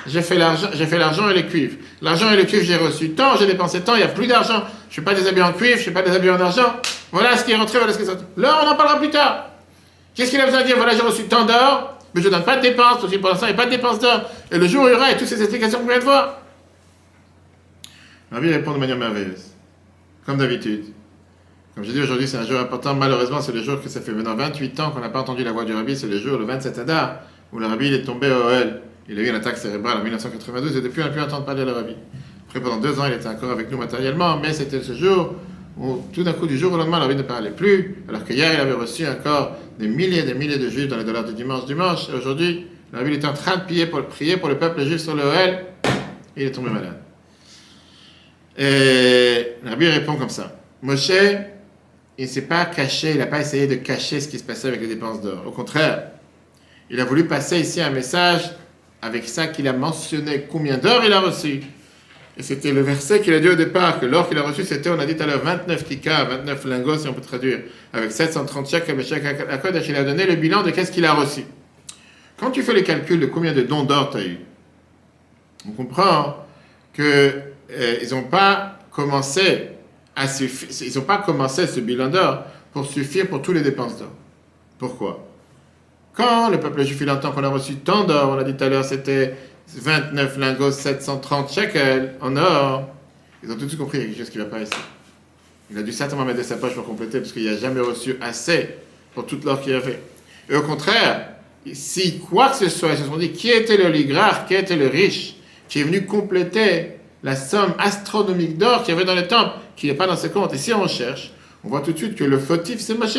J'ai 0.07 0.23
fait 0.23 0.37
l'argent, 0.37 0.69
j'ai 0.73 0.87
fait 0.87 0.99
l'argent 0.99 1.29
et 1.31 1.35
les 1.35 1.47
cuivres. 1.47 1.77
L'argent 2.01 2.31
et 2.31 2.37
les 2.37 2.47
cuivres, 2.47 2.65
j'ai 2.65 2.77
reçu 2.77 3.11
tant, 3.11 3.37
j'ai 3.37 3.47
dépensé 3.47 3.83
tant, 3.83 3.95
il 3.95 3.99
n'y 3.99 4.05
a 4.05 4.09
plus 4.09 4.27
d'argent. 4.27 4.65
Je 4.89 4.95
suis 4.95 5.03
pas 5.03 5.15
déshabillé 5.15 5.43
en 5.43 5.53
cuivre, 5.53 5.77
je 5.77 5.83
suis 5.83 5.91
pas 5.91 6.03
déshabillé 6.03 6.31
en 6.31 6.41
argent. 6.41 6.75
Voilà 7.13 7.37
ce 7.37 7.45
qui 7.45 7.53
est 7.53 7.57
rentré, 7.57 7.79
voilà 7.79 7.93
ce 7.93 7.99
qui 7.99 8.05
est 8.05 8.07
sorti. 8.07 8.25
L'or, 8.37 8.65
on 8.65 8.69
en 8.69 8.75
parlera 8.75 8.99
plus 8.99 9.11
tard. 9.11 9.51
Qu'est-ce 10.15 10.31
qu'il 10.31 10.41
a 10.41 10.47
besoin 10.47 10.63
de 10.63 10.67
dire? 10.67 10.77
Voilà, 10.77 10.95
j'ai 10.95 11.03
reçu 11.03 11.25
tant 11.25 11.45
d'or, 11.45 11.99
mais 12.15 12.21
je 12.21 12.29
ne 12.29 12.33
donne 12.33 12.45
pas 12.45 12.57
de 12.57 12.63
dépenses, 12.63 13.03
aussi 13.05 13.19
pour 13.19 13.31
l'instant, 13.31 13.47
il 13.47 13.55
n'y 13.55 13.61
a 13.61 13.63
pas 13.63 13.67
de 13.67 13.71
dépenses 13.71 14.01
d'or. 14.01 14.23
Et 14.51 14.59
le 14.59 14.67
jour 14.67 14.85
où 14.85 14.89
il 14.89 14.93
y 14.93 14.95
aura, 14.95 15.11
et 15.11 15.17
toutes 15.17 15.29
ces 15.29 15.41
explications 15.41 15.79
qu'on 15.79 15.89
vient 15.89 15.99
de 15.99 16.05
voir. 16.05 16.41
Vie 18.33 18.53
répond 18.53 18.73
de 18.73 18.79
manière 18.79 18.97
merveilleuse. 18.97 19.51
Comme 20.27 20.39
d'habitude. 20.39 20.85
Comme 21.75 21.85
j'ai 21.85 21.93
dit 21.93 22.03
aujourd'hui, 22.03 22.27
c'est 22.27 22.39
un 22.39 22.47
jour 22.47 22.61
important. 22.61 22.95
Malheureusement, 22.95 23.41
c'est 23.41 23.53
le 23.53 23.63
jour 23.63 23.81
que 23.81 23.89
ça 23.89 24.01
fait 24.01 24.13
maintenant 24.13 24.35
28 24.35 24.81
ans 24.81 24.91
qu'on 24.91 25.01
n'a 25.01 25.09
pas 25.09 25.21
entendu 25.21 25.45
la 25.45 25.53
voix 25.53 25.65
du 25.65 25.75
rabbi. 25.75 25.97
C'est 25.97 26.07
le 26.07 26.19
jour, 26.19 26.39
le 26.39 26.45
27 26.45 26.79
Adar, 26.79 27.21
où 27.53 27.59
le 27.59 27.67
rabbi 27.67 27.93
est 27.93 28.03
tombé 28.03 28.31
au 28.31 28.49
OL. 28.49 28.81
Il 29.09 29.19
a 29.19 29.23
eu 29.23 29.29
une 29.29 29.35
attaque 29.35 29.57
cérébrale 29.57 29.99
en 29.99 30.03
1992 30.03 30.77
et 30.77 30.81
depuis, 30.81 31.03
on 31.03 31.07
n'a 31.07 31.11
plus 31.11 31.21
entendu 31.21 31.45
parler 31.45 31.63
de 31.63 31.67
le 31.67 31.73
rabbi. 31.73 31.97
Après, 32.47 32.61
pendant 32.61 32.79
deux 32.79 32.99
ans, 33.01 33.07
il 33.07 33.15
était 33.15 33.27
encore 33.27 33.51
avec 33.51 33.71
nous 33.71 33.79
matériellement, 33.79 34.39
mais 34.39 34.53
c'était 34.53 34.81
ce 34.83 34.95
jour 34.95 35.35
où, 35.79 36.03
tout 36.13 36.23
d'un 36.23 36.35
coup, 36.35 36.47
du 36.47 36.57
jour 36.57 36.73
au 36.73 36.77
lendemain, 36.77 36.99
le 36.99 37.05
rabbi 37.05 37.17
ne 37.17 37.23
parlait 37.23 37.51
plus, 37.51 38.05
alors 38.09 38.25
qu'hier, 38.25 38.53
il 38.55 38.61
avait 38.61 38.73
reçu 38.73 39.07
encore 39.07 39.57
des 39.79 39.89
milliers 39.89 40.21
et 40.21 40.23
des 40.25 40.35
milliers 40.35 40.59
de 40.59 40.69
juifs 40.69 40.89
dans 40.89 40.99
les 40.99 41.05
dollars 41.05 41.25
du 41.25 41.33
dimanche, 41.33 41.67
dimanche. 41.67 42.09
Et 42.11 42.15
aujourd'hui, 42.15 42.67
le 42.93 42.99
rabbi 42.99 43.15
était 43.15 43.27
en 43.27 43.33
train 43.33 43.57
de 43.57 43.63
prier 43.63 43.87
pour, 43.87 44.49
le 44.49 44.59
peuple 44.59 44.85
juif 44.85 45.01
sur 45.01 45.15
le 45.15 45.23
OL. 45.23 45.65
Il 46.37 46.45
est 46.45 46.53
tombé 46.53 46.71
malade. 46.71 46.99
Et 48.57 49.57
le 49.65 49.71
rabbi 49.71 49.89
répond 49.89 50.17
comme 50.17 50.29
ça. 50.29 50.61
Moshe, 50.83 51.11
il 52.19 52.25
ne 52.25 52.31
s'est 52.31 52.43
pas 52.43 52.67
caché, 52.67 53.13
il 53.13 53.19
n'a 53.19 53.27
pas 53.27 53.41
essayé 53.41 53.67
de 53.67 53.77
cacher 53.77 54.21
ce 54.21 54.29
qui 54.29 54.39
se 54.39 54.45
passait 54.45 54.69
avec 54.69 54.81
les 54.81 54.89
dépenses 54.89 55.23
d'or. 55.23 55.43
Au 55.47 55.51
contraire, 55.51 56.11
il 56.91 57.01
a 57.01 57.05
voulu 57.05 57.25
passer 57.25 57.61
ici 57.61 57.81
un 57.81 57.91
message 57.91 58.51
avec 59.03 59.29
ça 59.29 59.49
qu'il 59.49 59.69
a 59.69 59.73
mentionné 59.73 60.47
combien 60.49 60.79
d'or 60.79 61.03
il 61.05 61.13
a 61.13 61.21
reçu. 61.21 61.61
Et 62.39 62.43
c'était 62.43 62.73
le 62.73 62.81
verset 62.81 63.21
qu'il 63.21 63.35
a 63.35 63.41
dit 63.41 63.49
au 63.49 63.55
départ, 63.55 64.01
que 64.01 64.07
l'or 64.07 64.29
qu'il 64.29 64.39
a 64.39 64.43
reçu, 64.43 64.65
c'était, 64.65 64.89
on 64.89 64.99
a 64.99 65.05
dit 65.05 65.17
tout 65.17 65.23
à 65.25 65.27
l'heure, 65.27 65.43
29 65.43 65.85
kika, 65.85 66.25
29 66.25 66.65
lingots, 66.65 66.99
si 66.99 67.09
on 67.09 67.13
peut 67.13 67.21
traduire, 67.21 67.61
avec 67.93 68.11
730 68.11 68.71
chèques, 68.71 68.89
le 68.89 69.03
chèque 69.03 69.25
à 69.25 69.81
il 69.87 69.97
a 69.97 70.05
donné 70.05 70.25
le 70.25 70.37
bilan 70.37 70.63
de 70.63 70.71
qu'est-ce 70.71 70.93
qu'il 70.93 71.05
a 71.05 71.13
reçu. 71.13 71.45
Quand 72.39 72.51
tu 72.51 72.63
fais 72.63 72.73
les 72.73 72.85
calculs 72.85 73.21
de 73.21 73.27
combien 73.27 73.53
de 73.53 73.63
dons 73.63 73.83
d'or 73.83 74.11
tu 74.11 74.17
as 74.17 74.25
eu, 74.25 74.39
on 75.69 75.73
comprend 75.73 76.47
qu'ils 76.95 77.05
euh, 77.05 78.09
n'ont 78.11 78.25
pas 78.25 78.79
commencé 78.91 79.69
ils 80.17 80.93
n'ont 80.97 81.05
pas 81.05 81.19
commencé 81.19 81.67
ce 81.67 81.81
bilan 81.81 82.09
d'or 82.09 82.45
pour 82.73 82.87
suffire 82.87 83.29
pour 83.29 83.43
tous 83.43 83.53
les 83.53 83.63
dépenses 83.63 83.99
d'or. 83.99 84.11
Pourquoi? 84.79 85.32
Quand 86.15 86.51
le 86.51 86.61
peuple 86.61 86.85
juif 86.85 86.99
il 87.01 87.11
entend 87.11 87.33
qu'on 87.33 87.45
a 87.45 87.49
reçu 87.49 87.77
tant 87.77 88.05
d'or, 88.05 88.31
on 88.31 88.35
l'a 88.37 88.45
dit 88.45 88.55
tout 88.55 88.65
à 88.65 88.69
l'heure, 88.69 88.85
c'était 88.85 89.35
29 89.75 90.39
lingots, 90.39 90.71
730 90.71 91.51
shekels 91.51 92.15
en 92.21 92.37
or, 92.37 92.89
ils 93.43 93.51
ont 93.51 93.55
tout 93.55 93.63
de 93.63 93.69
suite 93.69 93.81
compris 93.81 93.99
a 93.99 94.05
quelque 94.05 94.19
chose 94.19 94.31
qui 94.31 94.39
ne 94.39 94.45
va 94.45 94.51
pas 94.51 94.61
ici. 94.61 94.73
Il 95.71 95.79
a 95.79 95.83
dû 95.83 95.93
certainement 95.93 96.25
mettre 96.25 96.45
sa 96.45 96.57
poche 96.57 96.75
pour 96.75 96.85
compléter 96.85 97.19
parce 97.19 97.33
qu'il 97.33 97.45
n'a 97.45 97.57
jamais 97.57 97.81
reçu 97.81 98.17
assez 98.21 98.69
pour 99.15 99.27
toute 99.27 99.45
l'or 99.45 99.61
qu'il 99.61 99.73
avait. 99.73 100.01
Et 100.51 100.55
au 100.55 100.63
contraire, 100.63 101.29
si 101.73 102.19
quoi 102.19 102.51
que 102.51 102.57
ce 102.57 102.69
soit, 102.69 102.91
ils 102.91 102.99
se 102.99 103.05
sont 103.05 103.17
dit 103.17 103.33
qui 103.33 103.51
était 103.51 103.79
l'oligarque, 103.79 104.49
qui 104.49 104.55
était 104.55 104.77
le 104.77 104.89
riche, 104.89 105.37
qui 105.69 105.81
est 105.81 105.85
venu 105.85 106.05
compléter 106.05 106.97
la 107.23 107.37
somme 107.37 107.73
astronomique 107.79 108.59
d'or 108.59 108.83
qu'il 108.83 108.95
y 108.95 108.97
avait 108.97 109.07
dans 109.07 109.15
le 109.15 109.27
temple, 109.27 109.53
qui 109.77 109.87
n'est 109.87 109.95
pas 109.95 110.07
dans 110.07 110.17
ses 110.17 110.29
comptes. 110.29 110.53
Et 110.53 110.59
si 110.59 110.75
on 110.75 110.87
cherche, 110.87 111.33
on 111.65 111.69
voit 111.69 111.81
tout 111.81 111.93
de 111.93 111.99
suite 111.99 112.17
que 112.17 112.25
le 112.25 112.39
fautif, 112.39 112.81
c'est 112.81 112.99
Moshe. 112.99 113.19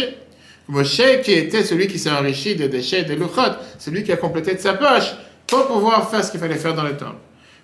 Moshe 0.68 1.22
qui 1.24 1.34
était 1.34 1.64
celui 1.64 1.88
qui 1.88 1.99
s'est 1.99 2.11
enrichi 2.11 2.55
des 2.55 2.70
déchets 2.70 3.03
des 3.03 3.16
luchot, 3.16 3.57
celui 3.78 4.03
qui 4.03 4.11
a 4.11 4.18
complété 4.18 4.53
de 4.53 4.59
sa 4.59 4.74
poche 4.74 5.14
pour 5.47 5.68
pouvoir 5.68 6.09
faire 6.09 6.24
ce 6.24 6.32
qu'il 6.32 6.39
fallait 6.39 6.55
faire 6.55 6.74
dans 6.74 6.84
le 6.84 6.95
temple. 6.95 7.18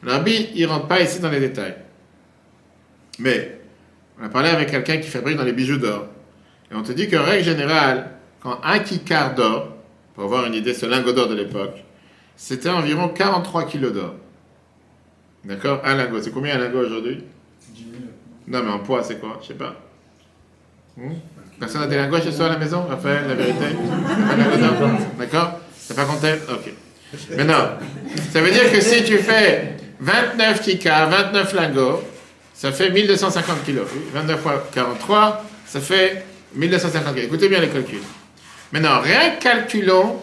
Le 0.04 0.12
rabbi, 0.12 0.50
il 0.56 0.64
ne 0.64 0.68
rentre 0.68 0.88
pas 0.88 1.02
ici 1.02 1.20
dans 1.20 1.30
les 1.30 1.40
détails. 1.40 1.76
Mais, 3.20 3.60
on 4.20 4.26
a 4.26 4.30
parlé 4.30 4.50
avec 4.50 4.72
quelqu'un 4.72 4.98
qui 4.98 5.10
fabrique 5.10 5.38
dans 5.38 5.44
les 5.44 5.54
bijoux 5.54 5.78
d'or. 5.78 6.08
Et 6.72 6.76
on 6.76 6.84
te 6.84 6.92
dit 6.92 7.10
que, 7.10 7.16
règle 7.16 7.44
générale, 7.44 8.12
quand 8.42 8.60
un 8.64 8.80
kikar 8.80 9.36
d'or, 9.36 9.76
pour 10.14 10.24
avoir 10.26 10.46
une 10.46 10.54
idée, 10.54 10.74
ce 10.74 10.86
lingot 10.86 11.14
d'or 11.14 11.28
de 11.28 11.36
l'époque, 11.36 11.84
c'était 12.36 12.70
environ 12.70 13.10
43 13.10 13.66
kilos 13.66 13.94
d'or. 13.94 14.16
D'accord? 15.44 15.82
Un 15.84 15.96
lingot. 15.96 16.22
C'est 16.22 16.32
combien 16.32 16.56
un 16.56 16.60
lingot 16.60 16.86
aujourd'hui? 16.86 17.24
10 17.74 17.82
000. 17.82 17.94
Non, 18.48 18.64
mais 18.64 18.72
en 18.72 18.80
poids, 18.80 19.04
c'est 19.04 19.20
quoi? 19.20 19.40
Je 19.42 19.48
sais 19.48 19.54
pas. 19.54 19.76
Hmm? 20.98 21.14
Personne 21.60 21.82
n'a 21.82 21.88
des 21.88 21.98
lingots 21.98 22.22
chez 22.22 22.32
soi 22.32 22.46
à 22.46 22.50
la 22.50 22.58
maison? 22.58 22.86
Raphaël, 22.88 23.28
la 23.28 23.36
vérité? 23.36 23.66
D'accord? 25.18 25.60
C'est 25.78 25.96
pas 25.96 26.06
compté? 26.06 26.34
Ok. 26.50 26.72
Maintenant, 27.36 27.72
ça 28.32 28.42
veut 28.42 28.52
dire 28.52 28.72
que 28.72 28.80
si 28.80 29.04
tu 29.04 29.18
fais 29.18 29.76
29 30.00 30.62
kika, 30.62 31.08
29 31.08 31.54
lingots, 31.54 32.04
ça 32.54 32.72
fait 32.72 32.90
1250 32.90 33.66
kilos. 33.66 33.88
29 34.14 34.40
fois 34.40 34.70
43, 34.74 35.44
ça 35.66 35.82
fait 35.82 36.24
1250 36.56 37.14
kilos. 37.14 37.26
Écoutez 37.26 37.50
bien 37.50 37.60
les 37.60 37.68
calculs. 37.68 38.00
Maintenant, 38.72 39.02
rien 39.02 39.32
que 39.32 39.44
calculons 39.44 40.18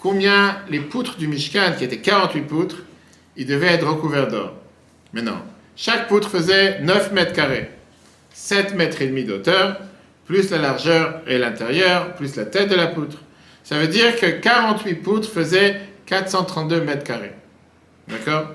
combien 0.00 0.56
les 0.70 0.80
poutres 0.80 1.16
du 1.16 1.28
Mishkan, 1.28 1.72
qui 1.78 1.84
étaient 1.84 1.98
48 1.98 2.40
poutres, 2.42 2.82
il 3.36 3.46
devait 3.46 3.68
être 3.68 3.86
recouvert 3.86 4.26
d'or. 4.28 4.54
Maintenant, 5.12 5.40
chaque 5.76 6.08
poutre 6.08 6.28
faisait 6.30 6.80
9 6.80 7.12
mètres 7.12 7.32
carrés, 7.32 7.70
7 8.32 8.74
mètres 8.74 9.00
et 9.02 9.06
demi 9.06 9.24
d'auteur, 9.24 9.78
plus 10.26 10.50
la 10.50 10.58
largeur 10.58 11.20
et 11.26 11.38
l'intérieur, 11.38 12.14
plus 12.14 12.36
la 12.36 12.44
tête 12.46 12.70
de 12.70 12.74
la 12.74 12.86
poutre. 12.86 13.18
Ça 13.62 13.78
veut 13.78 13.88
dire 13.88 14.16
que 14.16 14.26
48 14.26 14.94
poutres 14.96 15.28
faisaient 15.28 15.80
432 16.06 16.80
mètres 16.82 17.04
carrés. 17.04 17.32
D'accord? 18.08 18.48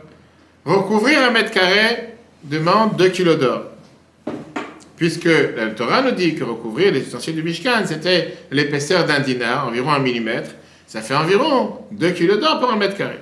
Recouvrir 0.66 1.24
un 1.24 1.32
mètre 1.32 1.52
carré 1.52 2.14
demande 2.44 2.96
2 2.98 3.10
kilos 3.10 3.40
d'or. 3.40 3.64
Puisque 4.98 5.26
la 5.26 5.68
Torah 5.68 6.02
nous 6.02 6.12
dit 6.12 6.36
que 6.36 6.44
recouvrir 6.44 6.92
les 6.92 7.00
ustensiles 7.00 7.36
du 7.36 7.44
Mishkan, 7.44 7.86
c'était 7.86 8.38
l'épaisseur 8.52 9.06
d'un 9.06 9.20
dinar, 9.20 9.68
environ 9.68 9.92
un 9.92 10.00
millimètre. 10.00 10.52
Ça 10.88 11.02
fait 11.02 11.16
environ 11.16 11.86
2 11.92 12.12
kilos 12.12 12.40
d'or 12.40 12.60
pour 12.60 12.72
un 12.72 12.76
mètre 12.76 12.98
carré. 12.98 13.20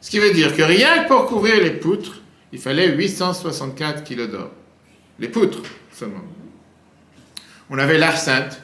Ce 0.00 0.10
qui 0.10 0.18
veut 0.18 0.32
dire 0.32 0.56
que 0.56 0.62
rien 0.62 1.04
que 1.04 1.08
pour 1.08 1.26
couvrir 1.26 1.62
les 1.62 1.70
poutres, 1.70 2.22
il 2.52 2.58
fallait 2.58 2.88
864 2.88 4.04
kilos 4.04 4.28
d'or. 4.28 4.50
Les 5.18 5.28
poutres 5.28 5.62
seulement. 5.92 6.24
On 7.74 7.78
avait 7.78 7.96
l'arche 7.96 8.18
sainte, 8.18 8.60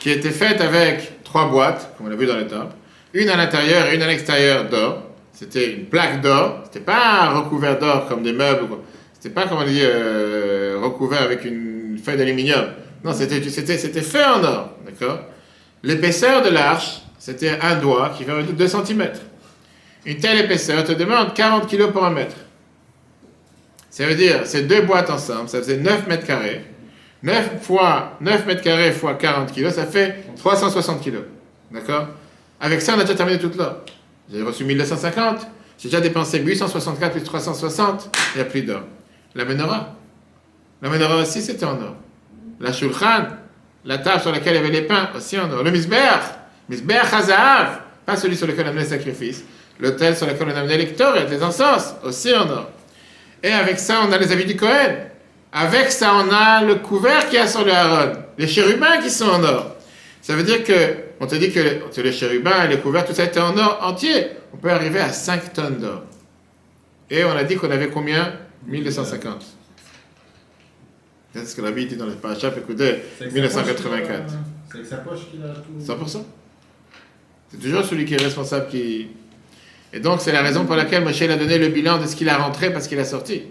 qui 0.00 0.08
était 0.08 0.30
faite 0.30 0.62
avec 0.62 1.22
trois 1.24 1.50
boîtes, 1.50 1.94
comme 1.96 2.06
on 2.06 2.08
l'a 2.08 2.16
vu 2.16 2.24
dans 2.24 2.38
le 2.38 2.46
temple, 2.46 2.74
une 3.12 3.28
à 3.28 3.36
l'intérieur 3.36 3.86
et 3.86 3.96
une 3.96 4.02
à 4.02 4.06
l'extérieur 4.06 4.64
d'or. 4.64 5.02
C'était 5.34 5.74
une 5.74 5.84
plaque 5.84 6.22
d'or, 6.22 6.62
c'était 6.64 6.80
pas 6.82 7.34
recouvert 7.34 7.78
d'or 7.78 8.08
comme 8.08 8.22
des 8.22 8.32
meubles, 8.32 8.66
c'était 9.12 9.28
pas, 9.28 9.46
comme 9.46 9.58
on 9.58 9.64
dit, 9.66 9.82
euh, 9.82 10.78
recouvert 10.82 11.20
avec 11.20 11.44
une 11.44 11.98
feuille 12.02 12.16
d'aluminium. 12.16 12.64
Non, 13.04 13.12
c'était, 13.12 13.42
fait 13.42 14.24
en 14.24 14.42
or, 14.42 14.70
d'accord? 14.86 15.20
L'épaisseur 15.82 16.40
de 16.40 16.48
l'arche, 16.48 17.02
c'était 17.18 17.58
un 17.60 17.74
doigt 17.74 18.14
qui 18.16 18.24
fait 18.24 18.32
2 18.42 18.68
cm. 18.68 19.10
Une 20.06 20.16
telle 20.16 20.38
épaisseur 20.38 20.82
te 20.82 20.92
demande 20.92 21.34
40 21.34 21.68
kg 21.70 21.88
pour 21.88 22.06
un 22.06 22.10
mètre. 22.10 22.36
Ça 23.90 24.06
veut 24.06 24.14
dire, 24.14 24.46
ces 24.46 24.62
deux 24.62 24.80
boîtes 24.80 25.10
ensemble, 25.10 25.50
ça 25.50 25.58
faisait 25.58 25.76
9 25.76 26.06
mètres 26.06 26.26
carrés. 26.26 26.62
9 27.26 27.60
fois 27.60 28.12
9 28.20 28.46
mètres 28.46 28.62
carrés 28.62 28.92
fois 28.92 29.14
40 29.14 29.52
kg, 29.52 29.70
ça 29.70 29.84
fait 29.84 30.24
360 30.36 31.02
kg. 31.02 31.16
D'accord? 31.72 32.06
Avec 32.60 32.80
ça, 32.80 32.94
on 32.96 33.00
a 33.00 33.02
déjà 33.02 33.16
terminé 33.16 33.38
toute 33.40 33.56
l'or. 33.56 33.80
J'ai 34.32 34.42
reçu 34.42 34.64
1250, 34.64 35.44
j'ai 35.76 35.88
déjà 35.88 36.00
dépensé 36.00 36.38
864 36.38 37.12
plus 37.12 37.24
360, 37.24 38.16
il 38.34 38.38
n'y 38.38 38.42
a 38.42 38.44
plus 38.44 38.62
d'or. 38.62 38.82
La 39.34 39.44
menorah. 39.44 39.94
La 40.80 40.88
menorah 40.88 41.16
aussi, 41.16 41.42
c'était 41.42 41.64
en 41.64 41.80
or. 41.82 41.96
La 42.60 42.72
shulchan, 42.72 43.26
la 43.84 43.98
table 43.98 44.22
sur 44.22 44.30
laquelle 44.30 44.54
il 44.54 44.62
y 44.62 44.64
avait 44.64 44.80
les 44.80 44.82
pains, 44.82 45.10
aussi 45.16 45.36
en 45.36 45.50
or. 45.50 45.64
Le 45.64 45.72
misber, 45.72 46.20
misber 46.68 47.00
hazahav, 47.12 47.80
pas 48.06 48.16
celui 48.16 48.36
sur 48.36 48.46
lequel 48.46 48.66
on 48.66 48.70
a 48.70 48.72
mis 48.72 48.78
le 48.78 48.86
sacrifice. 48.86 49.42
L'autel 49.80 50.16
sur 50.16 50.28
lequel 50.28 50.46
on 50.48 50.56
a 50.56 50.60
amené 50.60 50.76
les 50.78 50.94
les 51.28 51.42
encens, 51.42 51.96
aussi 52.04 52.32
en 52.32 52.48
or. 52.48 52.70
Et 53.42 53.50
avec 53.50 53.80
ça, 53.80 54.02
on 54.08 54.12
a 54.12 54.16
les 54.16 54.30
habits 54.30 54.46
du 54.46 54.56
Cohen. 54.56 54.94
Avec 55.52 55.90
ça, 55.90 56.14
on 56.14 56.30
a 56.32 56.62
le 56.62 56.76
couvert 56.76 57.28
qui 57.28 57.38
a 57.38 57.46
sur 57.46 57.64
le 57.64 57.72
Aaron. 57.72 58.12
Les 58.36 58.46
chérubins 58.46 58.98
qui 58.98 59.10
sont 59.10 59.26
en 59.28 59.42
or. 59.42 59.76
Ça 60.20 60.34
veut 60.34 60.42
dire 60.42 60.64
que, 60.64 60.72
on 61.20 61.26
te 61.26 61.36
dit 61.36 61.52
que 61.52 61.60
les, 61.60 62.02
les 62.02 62.12
chérubins 62.12 62.64
et 62.64 62.68
les 62.68 62.78
couverts, 62.78 63.06
tout 63.06 63.14
ça 63.14 63.24
était 63.24 63.40
en 63.40 63.56
or 63.56 63.78
entier. 63.82 64.26
On 64.52 64.56
peut 64.56 64.70
arriver 64.70 65.00
à 65.00 65.12
5 65.12 65.52
tonnes 65.52 65.78
d'or. 65.78 66.02
Et 67.10 67.24
on 67.24 67.30
a 67.30 67.44
dit 67.44 67.56
qu'on 67.56 67.70
avait 67.70 67.88
combien? 67.88 68.32
1250. 68.66 69.44
C'est 71.34 71.46
ce 71.46 71.54
que 71.54 71.62
la 71.62 71.70
Bible 71.70 71.90
dit 71.90 71.96
dans 71.96 72.06
le 72.06 72.12
parachat 72.12 72.52
écoutez, 72.56 73.02
1984. 73.20 74.22
C'est 74.68 74.74
avec 74.74 74.86
sa 74.86 74.96
poche 74.96 75.20
qu'il 75.30 75.42
a 75.42 75.54
tout. 75.54 75.78
100%. 75.80 76.24
C'est 77.50 77.60
toujours 77.60 77.84
celui 77.84 78.04
qui 78.04 78.14
est 78.14 78.22
responsable 78.22 78.68
qui. 78.68 79.08
Et 79.92 80.00
donc, 80.00 80.20
c'est 80.20 80.32
la 80.32 80.42
raison 80.42 80.64
pour 80.66 80.76
laquelle 80.76 81.04
Moshe 81.04 81.22
a 81.22 81.36
donné 81.36 81.58
le 81.58 81.68
bilan 81.68 81.98
de 81.98 82.06
ce 82.06 82.16
qu'il 82.16 82.28
a 82.28 82.36
rentré 82.36 82.72
parce 82.72 82.88
qu'il 82.88 82.98
a 82.98 83.04
sorti. 83.04 83.42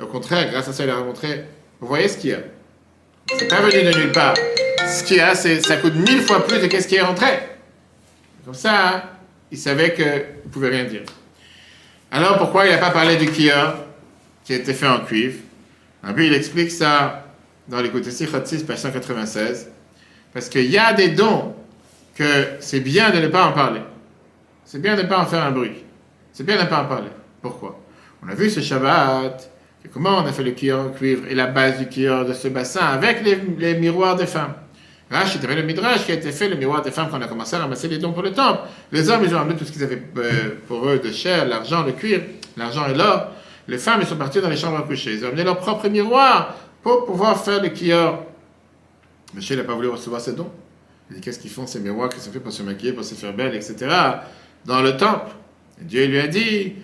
Au 0.00 0.06
contraire, 0.06 0.50
grâce 0.50 0.68
à 0.68 0.72
ça, 0.72 0.84
il 0.84 0.90
a 0.90 0.96
montré 0.96 1.44
vous 1.80 1.86
voyez 1.86 2.08
ce 2.08 2.18
qu'il 2.18 2.30
y 2.30 2.34
a. 2.34 2.40
C'est 3.38 3.48
pas 3.48 3.62
venu 3.62 3.82
de 3.82 3.98
nulle 3.98 4.12
part. 4.12 4.34
Ce 4.86 5.02
qu'il 5.02 5.16
y 5.16 5.20
a, 5.20 5.34
ça 5.34 5.76
coûte 5.76 5.94
mille 5.94 6.20
fois 6.20 6.46
plus 6.46 6.58
de 6.58 6.68
ce 6.68 6.86
qui 6.86 6.96
est 6.96 7.00
rentré. 7.00 7.38
Comme 8.44 8.54
ça, 8.54 8.88
hein, 8.88 9.02
il 9.50 9.56
savait 9.56 9.94
qu'il 9.94 10.04
ne 10.04 10.50
pouvait 10.50 10.68
rien 10.68 10.84
dire. 10.84 11.02
Alors, 12.10 12.36
pourquoi 12.38 12.66
il 12.66 12.72
n'a 12.72 12.78
pas 12.78 12.90
parlé 12.90 13.16
du 13.16 13.26
kior 13.30 13.76
qui 14.44 14.52
a 14.52 14.56
été 14.56 14.74
fait 14.74 14.86
en 14.86 15.00
cuivre? 15.00 15.38
Un 16.02 16.12
peu, 16.12 16.24
il 16.24 16.34
explique 16.34 16.70
ça 16.70 17.24
dans 17.68 17.82
côtés 17.88 18.10
6, 18.10 18.26
page 18.26 18.78
196. 18.78 19.70
Parce 20.32 20.48
qu'il 20.48 20.70
y 20.70 20.76
a 20.76 20.92
des 20.92 21.08
dons 21.08 21.54
que 22.14 22.46
c'est 22.60 22.80
bien 22.80 23.10
de 23.10 23.18
ne 23.20 23.28
pas 23.28 23.46
en 23.46 23.52
parler. 23.52 23.80
C'est 24.64 24.82
bien 24.82 24.96
de 24.96 25.02
ne 25.02 25.06
pas 25.06 25.18
en 25.18 25.26
faire 25.26 25.42
un 25.42 25.50
bruit. 25.50 25.84
C'est 26.32 26.44
bien 26.44 26.56
de 26.56 26.62
ne 26.62 26.66
pas 26.66 26.82
en 26.82 26.86
parler. 26.86 27.10
Pourquoi? 27.40 27.80
On 28.22 28.28
a 28.28 28.34
vu 28.34 28.50
ce 28.50 28.60
Shabbat, 28.60 29.50
comment 29.88 30.18
on 30.18 30.26
a 30.26 30.32
fait 30.32 30.42
le 30.42 30.52
cuivre 30.52 31.22
et 31.28 31.34
la 31.34 31.46
base 31.46 31.78
du 31.78 31.88
kior 31.88 32.24
de 32.24 32.32
ce 32.32 32.48
bassin 32.48 32.84
avec 32.84 33.22
les, 33.24 33.74
miroirs 33.74 34.16
des 34.16 34.26
femmes? 34.26 34.54
Rachid 35.10 35.44
avait 35.44 35.56
le 35.56 35.62
midrash 35.62 36.04
qui 36.04 36.12
a 36.12 36.14
été 36.14 36.30
fait, 36.30 36.48
le 36.48 36.54
miroir 36.54 36.82
des 36.82 36.92
femmes, 36.92 37.08
quand 37.10 37.18
on 37.18 37.22
a 37.22 37.26
commencé 37.26 37.56
à 37.56 37.60
ramasser 37.60 37.88
les 37.88 37.98
dons 37.98 38.12
pour 38.12 38.22
le 38.22 38.32
temple. 38.32 38.60
Les 38.92 39.10
hommes, 39.10 39.22
ils 39.24 39.34
ont 39.34 39.40
amené 39.40 39.56
tout 39.56 39.64
ce 39.64 39.72
qu'ils 39.72 39.82
avaient 39.82 40.00
euh, 40.18 40.50
pour 40.68 40.88
eux 40.88 41.00
de 41.00 41.10
chair, 41.10 41.48
l'argent, 41.48 41.84
le 41.84 41.92
cuir, 41.92 42.20
l'argent 42.56 42.86
et 42.86 42.94
l'or. 42.94 43.26
Les 43.66 43.78
femmes, 43.78 44.00
ils 44.02 44.06
sont 44.06 44.16
parties 44.16 44.40
dans 44.40 44.48
les 44.48 44.56
chambres 44.56 44.78
à 44.78 44.82
coucher. 44.82 45.14
Ils 45.14 45.24
ont 45.24 45.28
amené 45.28 45.42
leur 45.42 45.58
propre 45.58 45.88
miroir 45.88 46.54
pour 46.82 47.06
pouvoir 47.06 47.42
faire 47.42 47.60
le 47.60 47.70
kior. 47.70 48.24
Monsieur 49.34 49.56
n'a 49.56 49.64
pas 49.64 49.74
voulu 49.74 49.88
recevoir 49.88 50.20
ces 50.20 50.32
dons. 50.32 50.50
Il 51.10 51.16
dit 51.16 51.22
qu'est-ce 51.22 51.40
qu'ils 51.40 51.50
font 51.50 51.66
ces 51.66 51.80
miroirs? 51.80 52.08
Qui 52.08 52.20
sont 52.20 52.30
faits 52.30 52.42
pour 52.42 52.52
se 52.52 52.62
maquiller, 52.62 52.92
pour 52.92 53.04
se 53.04 53.14
faire 53.14 53.32
belle, 53.32 53.54
etc. 53.56 53.74
dans 54.64 54.80
le 54.80 54.96
temple? 54.96 55.32
Dieu 55.80 56.06
lui 56.06 56.20
a 56.20 56.28
dit 56.28 56.74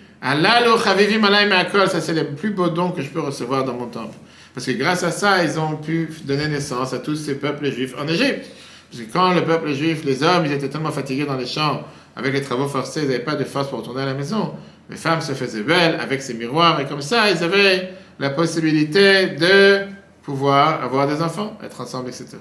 ça 1.87 2.01
c'est 2.01 2.13
le 2.13 2.25
plus 2.35 2.49
beau 2.51 2.69
don 2.69 2.91
que 2.91 3.01
je 3.01 3.09
peux 3.09 3.19
recevoir 3.19 3.63
dans 3.63 3.73
mon 3.73 3.87
temple. 3.87 4.15
Parce 4.53 4.65
que 4.65 4.71
grâce 4.71 5.03
à 5.03 5.11
ça, 5.11 5.43
ils 5.43 5.59
ont 5.59 5.77
pu 5.77 6.09
donner 6.23 6.47
naissance 6.47 6.93
à 6.93 6.99
tous 6.99 7.15
ces 7.15 7.35
peuples 7.35 7.71
juifs 7.71 7.93
en 7.99 8.07
Égypte. 8.07 8.47
Parce 8.89 9.03
que 9.03 9.11
quand 9.11 9.33
le 9.33 9.43
peuple 9.43 9.73
juif, 9.73 10.03
les 10.03 10.23
hommes, 10.23 10.45
ils 10.45 10.51
étaient 10.51 10.69
tellement 10.69 10.91
fatigués 10.91 11.25
dans 11.25 11.35
les 11.35 11.45
champs, 11.45 11.83
avec 12.15 12.33
les 12.33 12.41
travaux 12.41 12.67
forcés, 12.67 13.01
ils 13.01 13.07
n'avaient 13.07 13.19
pas 13.19 13.35
de 13.35 13.43
force 13.43 13.69
pour 13.69 13.79
retourner 13.79 14.01
à 14.01 14.05
la 14.05 14.15
maison. 14.15 14.53
Les 14.89 14.95
femmes 14.95 15.21
se 15.21 15.33
faisaient 15.33 15.61
belles 15.61 15.99
avec 15.99 16.23
ces 16.23 16.33
miroirs, 16.33 16.79
et 16.79 16.85
comme 16.85 17.01
ça, 17.01 17.29
ils 17.29 17.43
avaient 17.43 17.93
la 18.19 18.31
possibilité 18.31 19.27
de 19.27 19.81
pouvoir 20.23 20.83
avoir 20.83 21.07
des 21.07 21.21
enfants, 21.21 21.57
être 21.63 21.79
ensemble, 21.79 22.09
etc. 22.09 22.37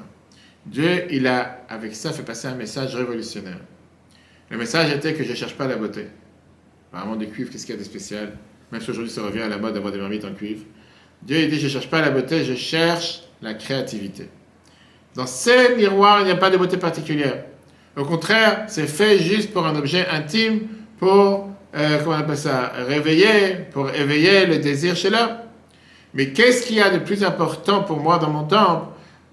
Dieu, 0.64 1.04
il 1.10 1.26
a, 1.26 1.60
avec 1.68 1.94
ça, 1.94 2.12
fait 2.12 2.22
passer 2.22 2.48
un 2.48 2.54
message 2.54 2.94
révolutionnaire. 2.96 3.58
Le 4.48 4.56
message 4.56 4.92
était 4.92 5.12
que 5.12 5.22
je 5.22 5.30
ne 5.30 5.34
cherche 5.34 5.54
pas 5.54 5.66
la 5.66 5.76
beauté. 5.76 6.06
Apparemment, 6.96 7.16
du 7.16 7.28
cuivre, 7.28 7.50
qu'est-ce 7.50 7.66
qu'il 7.66 7.74
y 7.74 7.78
a 7.78 7.80
de 7.80 7.84
spécial? 7.84 8.32
Même 8.72 8.80
si 8.80 8.90
aujourd'hui 8.90 9.12
ça 9.12 9.20
revient 9.20 9.42
à 9.42 9.48
la 9.48 9.58
mode 9.58 9.74
d'avoir 9.74 9.92
des 9.92 9.98
marmites 9.98 10.24
en 10.24 10.32
cuivre. 10.32 10.62
Dieu 11.22 11.40
il 11.40 11.50
dit 11.50 11.60
Je 11.60 11.66
ne 11.66 11.70
cherche 11.70 11.90
pas 11.90 12.00
la 12.00 12.08
beauté, 12.08 12.42
je 12.42 12.54
cherche 12.54 13.24
la 13.42 13.52
créativité. 13.52 14.30
Dans 15.14 15.26
ces 15.26 15.76
miroirs, 15.76 16.20
il 16.20 16.24
n'y 16.24 16.30
a 16.30 16.36
pas 16.36 16.48
de 16.48 16.56
beauté 16.56 16.78
particulière. 16.78 17.44
Au 17.98 18.04
contraire, 18.06 18.64
c'est 18.68 18.86
fait 18.86 19.18
juste 19.18 19.52
pour 19.52 19.66
un 19.66 19.76
objet 19.76 20.06
intime, 20.08 20.60
pour, 20.98 21.50
euh, 21.76 21.98
comment 22.02 22.16
on 22.16 22.20
appelle 22.20 22.38
ça, 22.38 22.72
réveiller, 22.88 23.66
pour 23.72 23.90
éveiller 23.90 24.46
le 24.46 24.56
désir 24.56 24.96
chez 24.96 25.10
l'homme. 25.10 25.36
Mais 26.14 26.32
qu'est-ce 26.32 26.66
qu'il 26.66 26.76
y 26.76 26.80
a 26.80 26.88
de 26.88 26.98
plus 26.98 27.22
important 27.22 27.82
pour 27.82 27.98
moi 28.00 28.18
dans 28.18 28.30
mon 28.30 28.44
temple, 28.44 28.86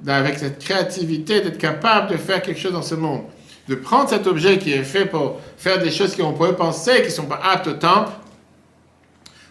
avec 0.05 0.37
cette 0.37 0.59
créativité, 0.59 1.39
d'être 1.39 1.59
capable 1.59 2.11
de 2.11 2.17
faire 2.17 2.41
quelque 2.41 2.59
chose 2.59 2.73
dans 2.73 2.81
ce 2.81 2.95
monde? 2.95 3.21
De 3.67 3.75
prendre 3.75 4.09
cet 4.09 4.27
objet 4.27 4.57
qui 4.57 4.73
est 4.73 4.83
fait 4.83 5.05
pour 5.05 5.39
faire 5.57 5.79
des 5.79 5.91
choses 5.91 6.15
qu'on 6.15 6.33
pourrait 6.33 6.55
penser 6.55 6.97
qui 6.97 7.07
ne 7.07 7.09
sont 7.09 7.25
pas 7.25 7.39
aptes 7.43 7.67
au 7.67 7.73
temple, 7.73 8.11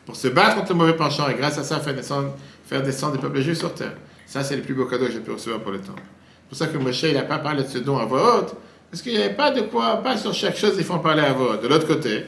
pour 0.05 0.17
se 0.17 0.29
battre 0.29 0.57
contre 0.57 0.73
le 0.73 0.79
mauvais 0.79 0.97
penchant 0.97 1.29
et 1.29 1.35
grâce 1.35 1.59
à 1.59 1.65
ça 1.65 1.81
faire 1.81 1.95
descendre, 1.95 2.35
faire 2.65 2.83
descendre 2.83 3.15
des 3.15 3.19
peuples 3.19 3.41
juifs 3.41 3.59
sur 3.59 3.73
terre. 3.75 3.95
Ça, 4.27 4.43
c'est 4.43 4.57
le 4.57 4.63
plus 4.63 4.75
beau 4.75 4.87
cadeau 4.87 5.07
que 5.07 5.13
j'ai 5.13 5.21
pu 5.21 5.31
recevoir 5.31 5.61
pour 5.61 5.73
le 5.73 5.81
temple. 5.81 6.03
C'est 6.05 6.49
pour 6.49 6.59
ça 6.59 6.67
que 6.67 6.79
Moshe, 6.79 7.03
il 7.05 7.15
n'a 7.15 7.23
pas 7.23 7.39
parlé 7.39 7.63
de 7.63 7.69
ce 7.69 7.79
don 7.79 7.99
à 7.99 8.05
voix 8.05 8.39
haute, 8.39 8.55
parce 8.91 9.03
qu'il 9.03 9.13
n'y 9.13 9.19
avait 9.19 9.35
pas 9.35 9.51
de 9.51 9.63
quoi, 9.63 10.03
pas 10.03 10.17
sur 10.17 10.35
chaque 10.35 10.57
chose, 10.57 10.75
il 10.77 10.85
faut 10.85 10.95
en 10.95 10.99
parler 10.99 11.23
à 11.23 11.33
voix 11.33 11.55
haute. 11.55 11.63
De 11.63 11.69
l'autre 11.69 11.87
côté, 11.87 12.25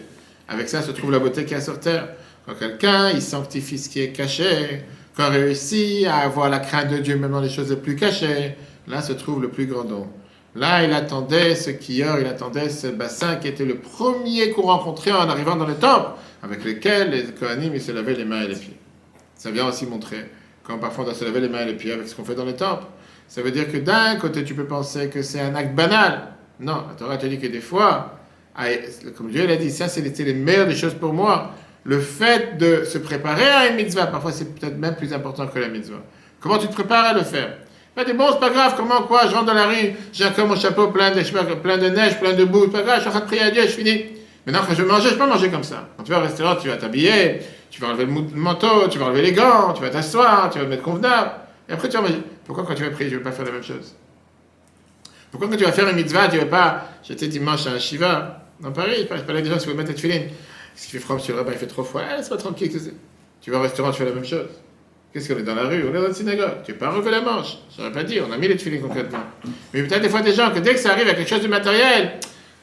avec 0.48 0.68
ça 0.68 0.82
se 0.82 0.92
trouve 0.92 1.10
la 1.10 1.18
beauté 1.18 1.44
qu'il 1.44 1.52
y 1.52 1.60
a 1.60 1.60
sur 1.60 1.78
terre. 1.78 2.08
Quand 2.46 2.54
quelqu'un, 2.54 3.10
il 3.10 3.22
sanctifie 3.22 3.78
ce 3.78 3.88
qui 3.88 4.00
est 4.00 4.12
caché, 4.12 4.84
quand 5.16 5.28
on 5.28 5.32
réussit 5.32 6.06
à 6.06 6.18
avoir 6.18 6.48
la 6.48 6.58
crainte 6.58 6.88
de 6.88 6.98
Dieu 6.98 7.16
même 7.16 7.32
dans 7.32 7.40
les 7.40 7.48
choses 7.48 7.70
les 7.70 7.76
plus 7.76 7.96
cachées, 7.96 8.54
là 8.86 9.02
se 9.02 9.12
trouve 9.12 9.42
le 9.42 9.48
plus 9.48 9.66
grand 9.66 9.84
don. 9.84 10.08
Là, 10.56 10.84
il 10.84 10.92
attendait 10.92 11.56
ce 11.56 11.70
kior, 11.70 12.20
il 12.20 12.26
attendait 12.26 12.68
ce 12.68 12.86
bassin 12.86 13.36
qui 13.36 13.48
était 13.48 13.64
le 13.64 13.76
premier 13.76 14.50
qu'on 14.50 14.62
rencontrait 14.62 15.10
en 15.10 15.28
arrivant 15.28 15.56
dans 15.56 15.66
le 15.66 15.74
temple, 15.74 16.10
avec 16.42 16.64
lequel 16.64 17.10
les 17.10 17.24
Kohanim 17.24 17.76
se 17.80 17.90
lavaient 17.90 18.14
les 18.14 18.24
mains 18.24 18.42
et 18.42 18.48
les 18.48 18.54
pieds. 18.54 18.78
Ça 19.34 19.50
vient 19.50 19.66
aussi 19.66 19.84
montrer 19.84 20.30
quand 20.62 20.78
parfois 20.78 21.02
on 21.02 21.06
doit 21.08 21.16
se 21.16 21.24
laver 21.24 21.40
les 21.40 21.48
mains 21.48 21.62
et 21.62 21.66
les 21.66 21.74
pieds 21.74 21.92
avec 21.92 22.06
ce 22.06 22.14
qu'on 22.14 22.24
fait 22.24 22.36
dans 22.36 22.44
le 22.44 22.54
temple. 22.54 22.84
Ça 23.26 23.42
veut 23.42 23.50
dire 23.50 23.70
que 23.70 23.78
d'un 23.78 24.16
côté, 24.16 24.44
tu 24.44 24.54
peux 24.54 24.66
penser 24.66 25.08
que 25.08 25.22
c'est 25.22 25.40
un 25.40 25.54
acte 25.56 25.74
banal. 25.74 26.34
Non, 26.60 26.84
la 26.88 26.94
Torah 26.94 27.16
te 27.16 27.26
dit 27.26 27.40
que 27.40 27.48
des 27.48 27.60
fois, 27.60 28.20
comme 29.16 29.30
Dieu 29.30 29.46
l'a 29.46 29.56
dit, 29.56 29.70
ça 29.70 29.88
c'était 29.88 30.22
les 30.22 30.34
meilleures 30.34 30.68
des 30.68 30.76
choses 30.76 30.94
pour 30.94 31.12
moi. 31.12 31.50
Le 31.82 31.98
fait 31.98 32.56
de 32.58 32.84
se 32.84 32.98
préparer 32.98 33.46
à 33.46 33.66
une 33.66 33.76
mitzvah, 33.76 34.06
parfois 34.06 34.30
c'est 34.30 34.54
peut-être 34.54 34.78
même 34.78 34.94
plus 34.94 35.12
important 35.12 35.48
que 35.48 35.58
la 35.58 35.68
mitzvah. 35.68 36.02
Comment 36.40 36.58
tu 36.58 36.68
te 36.68 36.72
prépares 36.72 37.06
à 37.06 37.12
le 37.12 37.22
faire? 37.22 37.58
Dit, 38.02 38.12
bon, 38.12 38.26
c'est 38.32 38.40
pas 38.40 38.50
grave, 38.50 38.74
comment, 38.76 39.02
quoi, 39.02 39.28
je 39.28 39.34
rentre 39.34 39.46
dans 39.46 39.54
la 39.54 39.66
rue, 39.66 39.94
j'ai 40.12 40.24
encore 40.24 40.48
mon 40.48 40.56
chapeau 40.56 40.88
plein 40.88 41.12
de, 41.12 41.22
plein 41.54 41.78
de 41.78 41.88
neige, 41.88 42.18
plein 42.18 42.32
de 42.32 42.44
boue, 42.44 42.64
c'est 42.64 42.72
pas 42.72 42.82
grave, 42.82 42.96
je 42.96 43.00
suis 43.02 43.08
en 43.08 43.12
train 43.12 43.20
de 43.20 43.26
prier 43.26 43.42
à 43.42 43.50
Dieu, 43.50 43.62
je 43.62 43.68
finis. 43.68 44.04
Maintenant, 44.46 44.62
quand 44.66 44.74
je 44.74 44.82
vais 44.82 44.88
manger, 44.88 45.08
je 45.08 45.12
peux 45.12 45.18
pas 45.20 45.26
manger 45.26 45.48
comme 45.48 45.62
ça. 45.64 45.88
Quand 45.96 46.02
tu 46.02 46.10
vas 46.10 46.18
au 46.18 46.22
restaurant, 46.22 46.56
tu 46.56 46.68
vas 46.68 46.76
t'habiller, 46.76 47.40
tu 47.70 47.80
vas 47.80 47.88
enlever 47.88 48.04
le 48.06 48.12
manteau, 48.36 48.88
tu 48.88 48.98
vas 48.98 49.06
enlever 49.06 49.22
les 49.22 49.32
gants, 49.32 49.72
tu 49.72 49.82
vas 49.82 49.90
t'asseoir, 49.90 50.50
tu 50.50 50.58
vas 50.58 50.64
te 50.64 50.70
mettre 50.70 50.82
convenable. 50.82 51.30
Et 51.68 51.72
après, 51.72 51.88
tu 51.88 51.96
vas 51.96 52.02
manger. 52.02 52.20
Pourquoi 52.44 52.64
quand 52.64 52.74
tu 52.74 52.82
vas 52.82 52.90
prier, 52.90 53.10
je 53.10 53.14
ne 53.14 53.18
vais 53.20 53.24
pas 53.24 53.32
faire 53.32 53.46
la 53.46 53.52
même 53.52 53.62
chose? 53.62 53.94
Pourquoi 55.30 55.48
quand 55.48 55.56
tu 55.56 55.64
vas 55.64 55.72
faire 55.72 55.88
une 55.88 55.96
mitzvah, 55.96 56.28
tu 56.28 56.36
ne 56.36 56.40
vas 56.42 56.46
pas. 56.46 56.88
J'étais 57.02 57.28
dimanche 57.28 57.66
à 57.66 57.70
un 57.70 57.78
Shiva, 57.78 58.42
dans 58.60 58.72
Paris, 58.72 59.06
je 59.10 59.22
parlais 59.22 59.42
des 59.42 59.50
gens 59.50 59.56
qui 59.56 59.66
veulent 59.66 59.76
mettre 59.76 59.94
ta 59.94 60.00
filine. 60.00 60.28
Ce 60.76 60.86
qui 60.86 60.92
fait 60.92 60.98
froid, 60.98 61.16
monsieur 61.16 61.32
le 61.32 61.40
rabbin, 61.40 61.52
il 61.52 61.58
fait 61.58 61.66
trop 61.66 61.84
froid. 61.84 62.02
Eh, 62.08 62.16
laisse-moi 62.16 62.38
tranquille. 62.38 62.70
Tu 63.40 63.50
vas 63.50 63.58
au 63.58 63.62
restaurant, 63.62 63.90
tu 63.90 63.98
fais 63.98 64.04
la 64.04 64.12
même 64.12 64.24
chose. 64.24 64.48
Qu'est-ce 65.14 65.32
qu'on 65.32 65.38
est 65.38 65.44
dans 65.44 65.54
la 65.54 65.68
rue? 65.68 65.84
On 65.88 65.94
est 65.94 66.00
dans 66.00 66.08
une 66.08 66.12
synagogue. 66.12 66.64
Tu 66.66 66.72
n'es 66.72 66.78
pas 66.78 66.90
relevé 66.90 67.12
la 67.12 67.20
manche. 67.20 67.58
Je 67.72 67.80
n'aurais 67.80 67.92
pas 67.92 68.02
dit, 68.02 68.18
on 68.20 68.32
a 68.32 68.36
mis 68.36 68.48
les 68.48 68.58
filets 68.58 68.80
concrètement. 68.80 69.20
Mais 69.72 69.84
peut-être 69.84 70.02
des 70.02 70.08
fois 70.08 70.22
des 70.22 70.34
gens 70.34 70.50
que 70.50 70.58
dès 70.58 70.74
que 70.74 70.80
ça 70.80 70.90
arrive 70.90 71.08
à 71.08 71.14
quelque 71.14 71.30
chose 71.30 71.42
de 71.42 71.46
matériel, 71.46 72.14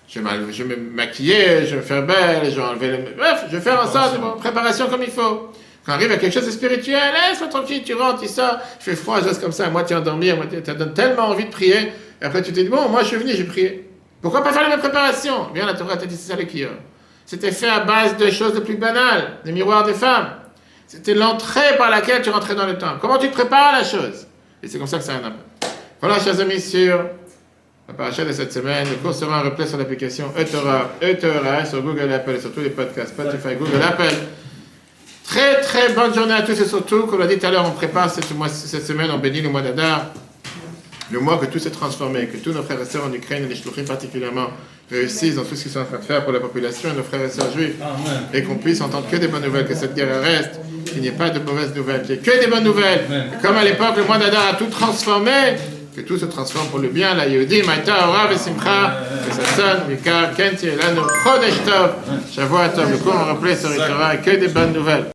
je 0.05 0.19
vais, 0.19 0.75
me 0.75 0.91
maquiller, 0.91 1.65
je 1.65 1.69
vais 1.69 1.75
me 1.77 1.81
faire 1.81 2.05
belle, 2.05 2.43
je 2.43 2.57
vais 2.57 2.61
enlever 2.61 2.89
le... 2.89 2.97
Bref, 3.15 3.45
je 3.49 3.55
vais 3.55 3.61
faire 3.61 3.81
en 3.81 3.87
sorte 3.87 4.15
de 4.15 4.39
préparation 4.41 4.89
comme 4.89 5.01
il 5.01 5.11
faut. 5.11 5.49
Quand 5.85 5.93
arrive 5.93 6.11
à 6.11 6.17
quelque 6.17 6.33
chose 6.33 6.45
de 6.45 6.51
spirituel, 6.51 7.13
laisse-moi 7.29 7.47
tranquille, 7.47 7.83
tu 7.85 7.93
rentres, 7.93 8.19
tu 8.19 8.27
sors, 8.27 8.57
il 8.81 8.83
fait 8.83 8.95
froid, 8.97 9.21
je 9.21 9.29
reste 9.29 9.41
comme 9.41 9.53
ça, 9.53 9.69
moi 9.69 9.83
tu 9.83 9.95
endormi, 9.95 10.33
moi 10.33 10.45
tu 10.51 10.59
donnes 10.73 10.93
tellement 10.93 11.29
envie 11.29 11.45
de 11.45 11.49
prier, 11.51 11.93
et 12.21 12.25
après 12.25 12.41
tu 12.41 12.51
te 12.51 12.59
dis, 12.59 12.67
bon, 12.67 12.89
moi 12.89 13.01
je 13.03 13.07
suis 13.07 13.15
venu, 13.15 13.31
j'ai 13.33 13.45
prié. 13.45 13.89
Pourquoi 14.21 14.43
pas 14.43 14.51
faire 14.51 14.63
la 14.63 14.69
même 14.69 14.79
préparation? 14.81 15.47
Bien, 15.53 15.65
la 15.65 15.73
Torah 15.73 15.95
t'a 15.95 16.05
dit, 16.05 16.17
c'est 16.17 16.33
ça 16.33 16.37
le 16.37 16.45
C'était 17.25 17.51
fait 17.51 17.69
à 17.69 17.79
base 17.79 18.17
de 18.17 18.29
choses 18.29 18.53
les 18.53 18.61
plus 18.61 18.75
banales, 18.75 19.37
des 19.45 19.53
miroirs 19.53 19.85
des 19.85 19.93
femmes. 19.93 20.27
C'était 20.91 21.13
l'entrée 21.13 21.77
par 21.77 21.89
laquelle 21.89 22.21
tu 22.21 22.29
rentrais 22.31 22.53
dans 22.53 22.65
le 22.65 22.77
temple. 22.77 22.97
Comment 22.99 23.17
tu 23.17 23.29
prépares 23.29 23.71
la 23.71 23.81
chose? 23.81 24.27
Et 24.61 24.67
c'est 24.67 24.77
comme 24.77 24.87
ça 24.87 24.97
que 24.97 25.05
ça 25.05 25.13
a 25.13 25.15
un 25.15 25.19
impact. 25.19 25.45
Voilà, 26.01 26.19
chers 26.19 26.37
amis, 26.41 26.59
sur 26.59 26.97
la 27.87 27.93
paracha 27.93 28.25
de 28.25 28.33
cette 28.33 28.51
semaine. 28.51 28.89
Le 28.89 28.95
cours 28.95 29.13
sera 29.13 29.39
un 29.39 29.43
replay 29.43 29.65
sur 29.65 29.77
l'application 29.77 30.33
Etora, 30.37 30.89
Etora, 31.01 31.63
sur 31.63 31.81
Google 31.81 32.11
Apple 32.11 32.41
sur 32.41 32.51
tous 32.51 32.59
les 32.59 32.71
podcasts, 32.71 33.13
Spotify, 33.13 33.55
Google 33.57 33.81
Apple. 33.81 34.13
Très 35.23 35.61
très 35.61 35.93
bonne 35.93 36.13
journée 36.13 36.33
à 36.33 36.41
tous 36.41 36.59
et 36.59 36.65
surtout, 36.65 37.03
comme 37.03 37.21
l'a 37.21 37.27
dit 37.27 37.39
tout 37.39 37.45
à 37.45 37.51
l'heure, 37.51 37.65
on 37.65 37.71
prépare 37.71 38.09
cette, 38.09 38.25
cette 38.49 38.85
semaine, 38.85 39.11
on 39.11 39.17
bénit 39.17 39.39
le 39.39 39.47
mois 39.47 39.61
d'Adar 39.61 40.07
le 41.11 41.19
mois 41.19 41.37
que 41.37 41.45
tout 41.45 41.59
s'est 41.59 41.71
transformé, 41.71 42.27
que 42.27 42.37
tous 42.37 42.53
nos 42.53 42.63
frères 42.63 42.81
et 42.81 42.85
sœurs 42.85 43.05
en 43.05 43.13
Ukraine 43.13 43.43
et 43.43 43.47
les 43.47 43.55
Shluchim 43.55 43.83
particulièrement 43.83 44.47
réussissent 44.89 45.35
dans 45.35 45.43
tout 45.43 45.55
ce 45.55 45.63
qu'ils 45.63 45.71
sont 45.71 45.79
en 45.79 45.85
train 45.85 45.97
de 45.97 46.03
faire 46.03 46.23
pour 46.23 46.33
la 46.33 46.39
population 46.39 46.89
et 46.91 46.95
nos 46.95 47.03
frères 47.03 47.23
et 47.23 47.29
sœurs 47.29 47.51
juifs, 47.51 47.75
et 48.33 48.43
qu'on 48.43 48.55
puisse 48.55 48.81
entendre 48.81 49.07
que 49.09 49.17
des 49.17 49.27
bonnes 49.27 49.43
nouvelles, 49.43 49.67
que 49.67 49.75
cette 49.75 49.93
guerre 49.93 50.21
reste, 50.21 50.59
qu'il 50.91 51.01
n'y 51.01 51.07
ait 51.07 51.11
pas 51.11 51.29
de 51.29 51.39
mauvaises 51.39 51.73
nouvelles, 51.75 52.01
qu'il 52.03 52.15
n'y 52.15 52.19
ait 52.19 52.23
que 52.23 52.39
des 52.39 52.47
bonnes 52.47 52.63
nouvelles. 52.63 53.05
Comme 53.41 53.57
à 53.57 53.63
l'époque, 53.63 53.95
le 53.97 54.03
mois 54.03 54.17
d'Adar 54.17 54.47
a 54.49 54.53
tout 54.53 54.67
transformé, 54.67 55.31
que 55.95 56.01
tout 56.01 56.17
se 56.17 56.25
transforme 56.25 56.67
pour 56.67 56.79
le 56.79 56.89
bien, 56.89 57.13
la 57.15 57.27
Yehudi, 57.27 57.63
Maïta, 57.63 58.07
Ora, 58.07 58.27
Vesimcha, 58.27 58.97
que 59.27 59.33
ça 59.33 59.55
sonne, 59.55 59.89
Mika, 59.89 60.31
Kenti, 60.35 60.67
Elano, 60.67 61.03
Chodesh 61.23 61.63
Tov, 61.65 61.95
Shavuot 62.33 62.69
Tov, 62.75 62.91
le 62.91 62.97
cours 62.97 63.15
en 63.15 63.33
replay 63.33 63.55
sur 63.55 63.75
Torah, 63.75 64.17
que 64.17 64.31
des 64.31 64.47
bonnes 64.47 64.73
nouvelles. 64.73 65.05